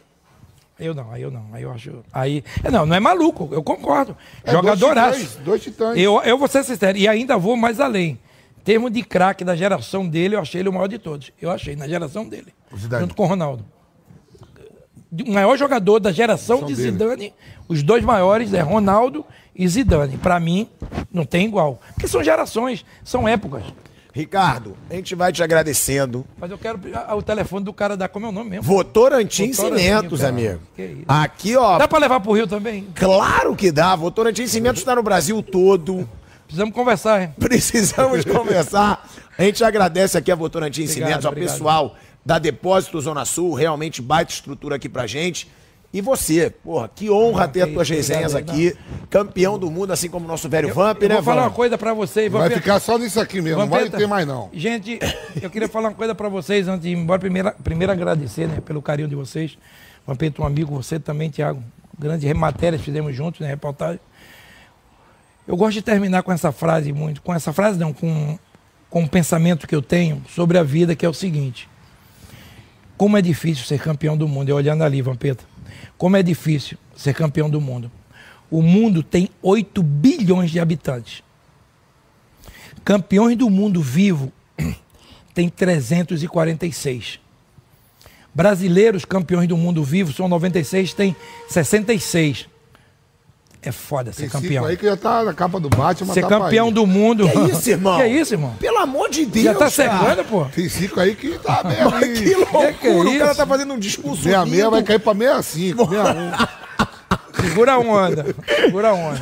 Eu 0.78 0.94
não, 0.94 1.10
aí 1.10 1.22
eu 1.22 1.30
não, 1.30 1.46
aí 1.54 1.62
eu 1.62 1.72
acho. 1.72 2.04
Aí, 2.12 2.44
é, 2.62 2.70
não, 2.70 2.84
não 2.84 2.94
é 2.94 3.00
maluco, 3.00 3.48
eu 3.50 3.62
concordo. 3.62 4.14
É, 4.44 4.52
Jogadoraço. 4.52 5.12
Dois 5.18 5.28
titãs. 5.30 5.44
Dois 5.46 5.62
titãs. 5.62 5.96
Eu, 5.98 6.20
eu 6.22 6.36
vou 6.36 6.46
ser 6.48 6.62
sincero, 6.64 6.98
e 6.98 7.08
ainda 7.08 7.38
vou 7.38 7.56
mais 7.56 7.80
além. 7.80 8.18
Em 8.66 8.72
termos 8.72 8.90
de 8.90 9.00
craque 9.04 9.44
da 9.44 9.54
geração 9.54 10.08
dele, 10.08 10.34
eu 10.34 10.40
achei 10.40 10.60
ele 10.60 10.68
o 10.68 10.72
maior 10.72 10.88
de 10.88 10.98
todos. 10.98 11.30
Eu 11.40 11.52
achei, 11.52 11.76
na 11.76 11.86
geração 11.86 12.28
dele. 12.28 12.52
Junto 12.74 13.14
com 13.14 13.22
o 13.22 13.26
Ronaldo. 13.26 13.64
O 15.24 15.30
maior 15.30 15.56
jogador 15.56 16.00
da 16.00 16.10
geração 16.10 16.64
de 16.64 16.74
dele. 16.74 16.90
Zidane, 16.90 17.34
os 17.68 17.84
dois 17.84 18.02
maiores 18.02 18.52
é 18.52 18.60
Ronaldo 18.60 19.24
e 19.54 19.68
Zidane. 19.68 20.18
Pra 20.18 20.40
mim, 20.40 20.68
não 21.12 21.24
tem 21.24 21.46
igual. 21.46 21.80
Porque 21.94 22.08
são 22.08 22.24
gerações, 22.24 22.84
são 23.04 23.28
épocas. 23.28 23.62
Ricardo, 24.12 24.76
a 24.90 24.94
gente 24.94 25.14
vai 25.14 25.32
te 25.32 25.44
agradecendo. 25.44 26.26
Mas 26.36 26.50
eu 26.50 26.58
quero 26.58 26.80
ah, 26.92 27.14
o 27.14 27.22
telefone 27.22 27.64
do 27.64 27.72
cara 27.72 27.96
da. 27.96 28.08
Como 28.08 28.26
é 28.26 28.30
o 28.30 28.32
nome 28.32 28.50
mesmo? 28.50 28.64
Votorantim 28.64 29.52
Cimentos, 29.52 30.24
amigo. 30.24 30.58
Que 30.74 30.82
isso. 30.82 31.04
Aqui, 31.06 31.54
ó. 31.54 31.78
Dá 31.78 31.86
pra 31.86 32.00
levar 32.00 32.18
pro 32.18 32.32
Rio 32.32 32.48
também? 32.48 32.88
Claro 32.96 33.54
que 33.54 33.70
dá. 33.70 33.94
Votorantim 33.94 34.48
Cimentos 34.48 34.80
está 34.80 34.96
no 34.96 35.04
Brasil 35.04 35.40
todo. 35.40 36.08
Precisamos 36.46 36.74
conversar, 36.74 37.22
hein? 37.22 37.34
Precisamos 37.38 38.24
conversar. 38.26 39.08
A 39.36 39.42
gente 39.42 39.62
agradece 39.64 40.16
aqui 40.16 40.30
a 40.30 40.34
Votorantim 40.34 40.84
Obrigado, 40.84 41.06
Cimentos, 41.08 41.26
ao 41.26 41.32
pessoal 41.32 41.96
da 42.24 42.38
Depósito 42.38 43.00
Zona 43.00 43.24
Sul, 43.24 43.54
realmente 43.54 44.00
baita 44.02 44.32
estrutura 44.32 44.76
aqui 44.76 44.88
pra 44.88 45.06
gente. 45.06 45.48
E 45.92 46.00
você, 46.00 46.50
porra, 46.50 46.90
que 46.94 47.08
honra 47.08 47.46
ter 47.48 47.60
que 47.60 47.68
as 47.68 47.72
tuas 47.72 47.88
resenhas 47.88 48.34
obrigado, 48.34 48.54
aqui. 48.54 48.76
Campeão 49.08 49.58
do 49.58 49.70
mundo, 49.70 49.92
assim 49.92 50.10
como 50.10 50.26
o 50.26 50.28
nosso 50.28 50.48
velho 50.48 50.74
Vamp, 50.74 51.00
Eu 51.02 51.08
né, 51.08 51.14
vou 51.14 51.24
falar 51.24 51.42
uma 51.42 51.48
Vamp? 51.48 51.56
coisa 51.56 51.78
pra 51.78 51.94
vocês. 51.94 52.30
Vai 52.30 52.42
Vampeta. 52.42 52.60
ficar 52.60 52.80
só 52.80 52.98
nisso 52.98 53.18
aqui 53.20 53.40
mesmo. 53.40 53.60
Não 53.60 53.68
vai 53.68 53.84
Vampeta, 53.84 53.96
ter 53.98 54.06
mais, 54.06 54.26
não. 54.26 54.50
Gente, 54.52 54.98
eu 55.40 55.48
queria 55.48 55.68
falar 55.68 55.88
uma 55.88 55.94
coisa 55.94 56.14
pra 56.14 56.28
vocês 56.28 56.68
antes 56.68 56.82
de 56.82 56.88
ir 56.90 56.96
embora. 56.96 57.18
Primeiro, 57.18 57.52
primeiro 57.62 57.92
agradecer 57.92 58.46
né, 58.46 58.60
pelo 58.60 58.82
carinho 58.82 59.08
de 59.08 59.14
vocês. 59.14 59.56
Vampeta, 60.06 60.42
um 60.42 60.44
amigo, 60.44 60.74
você 60.74 60.98
também, 60.98 61.30
Tiago. 61.30 61.62
Grandes 61.98 62.30
matérias 62.34 62.82
fizemos 62.82 63.14
juntos, 63.16 63.40
né? 63.40 63.46
Reportagem. 63.48 64.00
Eu 65.46 65.56
gosto 65.56 65.74
de 65.74 65.82
terminar 65.82 66.22
com 66.22 66.32
essa 66.32 66.50
frase 66.50 66.92
muito. 66.92 67.22
Com 67.22 67.32
essa 67.32 67.52
frase, 67.52 67.78
não, 67.78 67.92
com, 67.92 68.38
com 68.90 69.02
um 69.02 69.06
pensamento 69.06 69.66
que 69.66 69.74
eu 69.74 69.82
tenho 69.82 70.22
sobre 70.28 70.58
a 70.58 70.62
vida, 70.62 70.96
que 70.96 71.06
é 71.06 71.08
o 71.08 71.14
seguinte. 71.14 71.68
Como 72.96 73.16
é 73.16 73.22
difícil 73.22 73.64
ser 73.64 73.78
campeão 73.80 74.16
do 74.16 74.26
mundo. 74.26 74.48
Eu 74.48 74.56
olhando 74.56 74.82
ali, 74.82 75.00
Vampeta. 75.02 75.44
Como 75.96 76.16
é 76.16 76.22
difícil 76.22 76.76
ser 76.96 77.14
campeão 77.14 77.48
do 77.48 77.60
mundo. 77.60 77.90
O 78.50 78.62
mundo 78.62 79.02
tem 79.02 79.28
8 79.42 79.82
bilhões 79.82 80.50
de 80.50 80.58
habitantes. 80.58 81.22
Campeões 82.84 83.36
do 83.36 83.50
mundo 83.50 83.80
vivo 83.80 84.32
tem 85.34 85.48
346. 85.48 87.20
Brasileiros 88.34 89.04
campeões 89.04 89.48
do 89.48 89.56
mundo 89.56 89.82
vivo 89.82 90.12
são 90.12 90.28
96, 90.28 90.92
tem 90.92 91.16
66. 91.48 92.48
É 93.66 93.72
foda 93.72 94.12
ser 94.12 94.22
Tem 94.22 94.28
campeão. 94.30 94.62
cinco 94.62 94.66
aí 94.66 94.76
que 94.76 94.86
já 94.86 94.96
tá 94.96 95.24
na 95.24 95.34
capa 95.34 95.58
do 95.58 95.68
Batman. 95.68 96.14
Ser 96.14 96.22
tá 96.22 96.28
campeão 96.28 96.70
do 96.70 96.86
mundo. 96.86 97.28
Que 97.28 97.38
isso, 97.50 97.68
irmão? 97.70 97.98
Que 97.98 98.06
isso, 98.06 98.34
irmão? 98.34 98.54
Pelo 98.60 98.78
amor 98.78 99.10
de 99.10 99.26
Deus, 99.26 99.44
Já 99.44 99.54
tá 99.54 99.68
secando, 99.68 100.24
pô? 100.24 100.44
Tem 100.46 100.68
cinco 100.68 101.00
aí 101.00 101.14
que 101.16 101.36
tá 101.38 101.62
meio 101.66 101.90
Mas 101.90 102.18
que 102.20 102.34
loucura, 102.34 102.72
que 102.74 102.86
é 102.86 102.90
o 102.92 103.18
cara 103.18 103.30
isso? 103.30 103.36
tá 103.36 103.46
fazendo 103.46 103.74
um 103.74 103.78
discurso 103.78 104.24
Meia 104.24 104.46
meia 104.46 104.56
lindo. 104.64 104.70
vai 104.70 104.82
cair 104.84 105.00
pra 105.00 105.14
65, 105.14 105.84
61. 105.88 106.46
Segura 107.48 107.72
a 107.72 107.78
onda. 107.78 108.36
Segura 108.46 108.88
a 108.90 108.94
onda. 108.94 109.20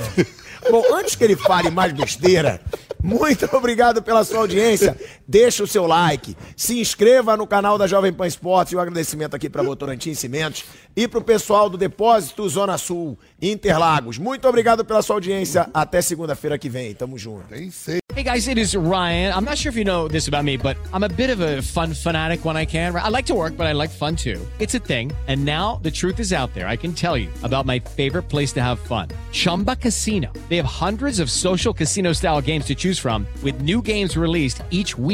Bom, 0.70 0.82
antes 0.94 1.14
que 1.14 1.24
ele 1.24 1.36
fale 1.36 1.70
mais 1.70 1.92
besteira, 1.92 2.60
muito 3.02 3.48
obrigado 3.54 4.02
pela 4.02 4.24
sua 4.24 4.38
audiência. 4.40 4.96
Deixa 5.26 5.64
o 5.64 5.66
seu 5.66 5.86
like, 5.86 6.36
se 6.54 6.78
inscreva 6.78 7.34
no 7.36 7.46
canal 7.46 7.78
da 7.78 7.86
Jovem 7.86 8.12
Pan 8.12 8.26
Esportes 8.26 8.72
e 8.72 8.76
um 8.76 8.80
agradecimento 8.80 9.34
aqui 9.34 9.48
para 9.48 9.62
Votorantim 9.62 10.12
Cimentos 10.12 10.64
e 10.94 11.08
para 11.08 11.18
o 11.18 11.24
pessoal 11.24 11.70
do 11.70 11.78
Depósito 11.78 12.46
Zona 12.48 12.76
Sul, 12.76 13.18
Interlagos. 13.40 14.18
Muito 14.18 14.46
obrigado 14.46 14.84
pela 14.84 15.00
sua 15.00 15.16
audiência. 15.16 15.68
Até 15.72 16.02
segunda-feira 16.02 16.58
que 16.58 16.68
vem. 16.68 16.94
Tamo 16.94 17.18
junto. 17.18 17.44
Hey 17.52 18.22
guys, 18.22 18.46
it 18.46 18.60
is 18.60 18.76
Ryan. 18.76 19.32
I'm 19.34 19.44
not 19.44 19.58
sure 19.58 19.70
if 19.70 19.76
you 19.76 19.84
know 19.84 20.08
this 20.08 20.28
about 20.28 20.44
me, 20.44 20.56
but 20.56 20.76
I'm 20.92 21.02
a 21.02 21.08
bit 21.08 21.30
of 21.30 21.40
a 21.40 21.62
fun 21.62 21.94
fanatic 21.94 22.44
when 22.44 22.56
I 22.56 22.64
can. 22.64 22.94
I 22.94 23.08
like 23.08 23.26
to 23.26 23.34
work, 23.34 23.56
but 23.56 23.66
I 23.66 23.72
like 23.72 23.90
fun 23.90 24.14
too. 24.14 24.40
It's 24.60 24.74
a 24.74 24.78
thing. 24.78 25.10
And 25.26 25.44
now 25.44 25.80
the 25.82 25.90
truth 25.90 26.20
is 26.20 26.32
out 26.32 26.54
there. 26.54 26.68
I 26.68 26.76
can 26.76 26.92
tell 26.92 27.16
you 27.16 27.28
about 27.42 27.66
my 27.66 27.80
favorite 27.80 28.28
place 28.28 28.52
to 28.52 28.62
have 28.62 28.78
fun 28.78 29.08
Chumba 29.32 29.76
Casino. 29.76 30.32
They 30.48 30.56
have 30.58 30.66
hundreds 30.66 31.18
of 31.18 31.30
social 31.30 31.72
casino 31.72 32.12
style 32.12 32.40
games 32.40 32.66
to 32.66 32.74
choose 32.74 33.00
from, 33.00 33.26
with 33.42 33.62
new 33.62 33.82
games 33.82 34.16
released 34.16 34.62
each 34.70 34.96
week. 34.96 35.13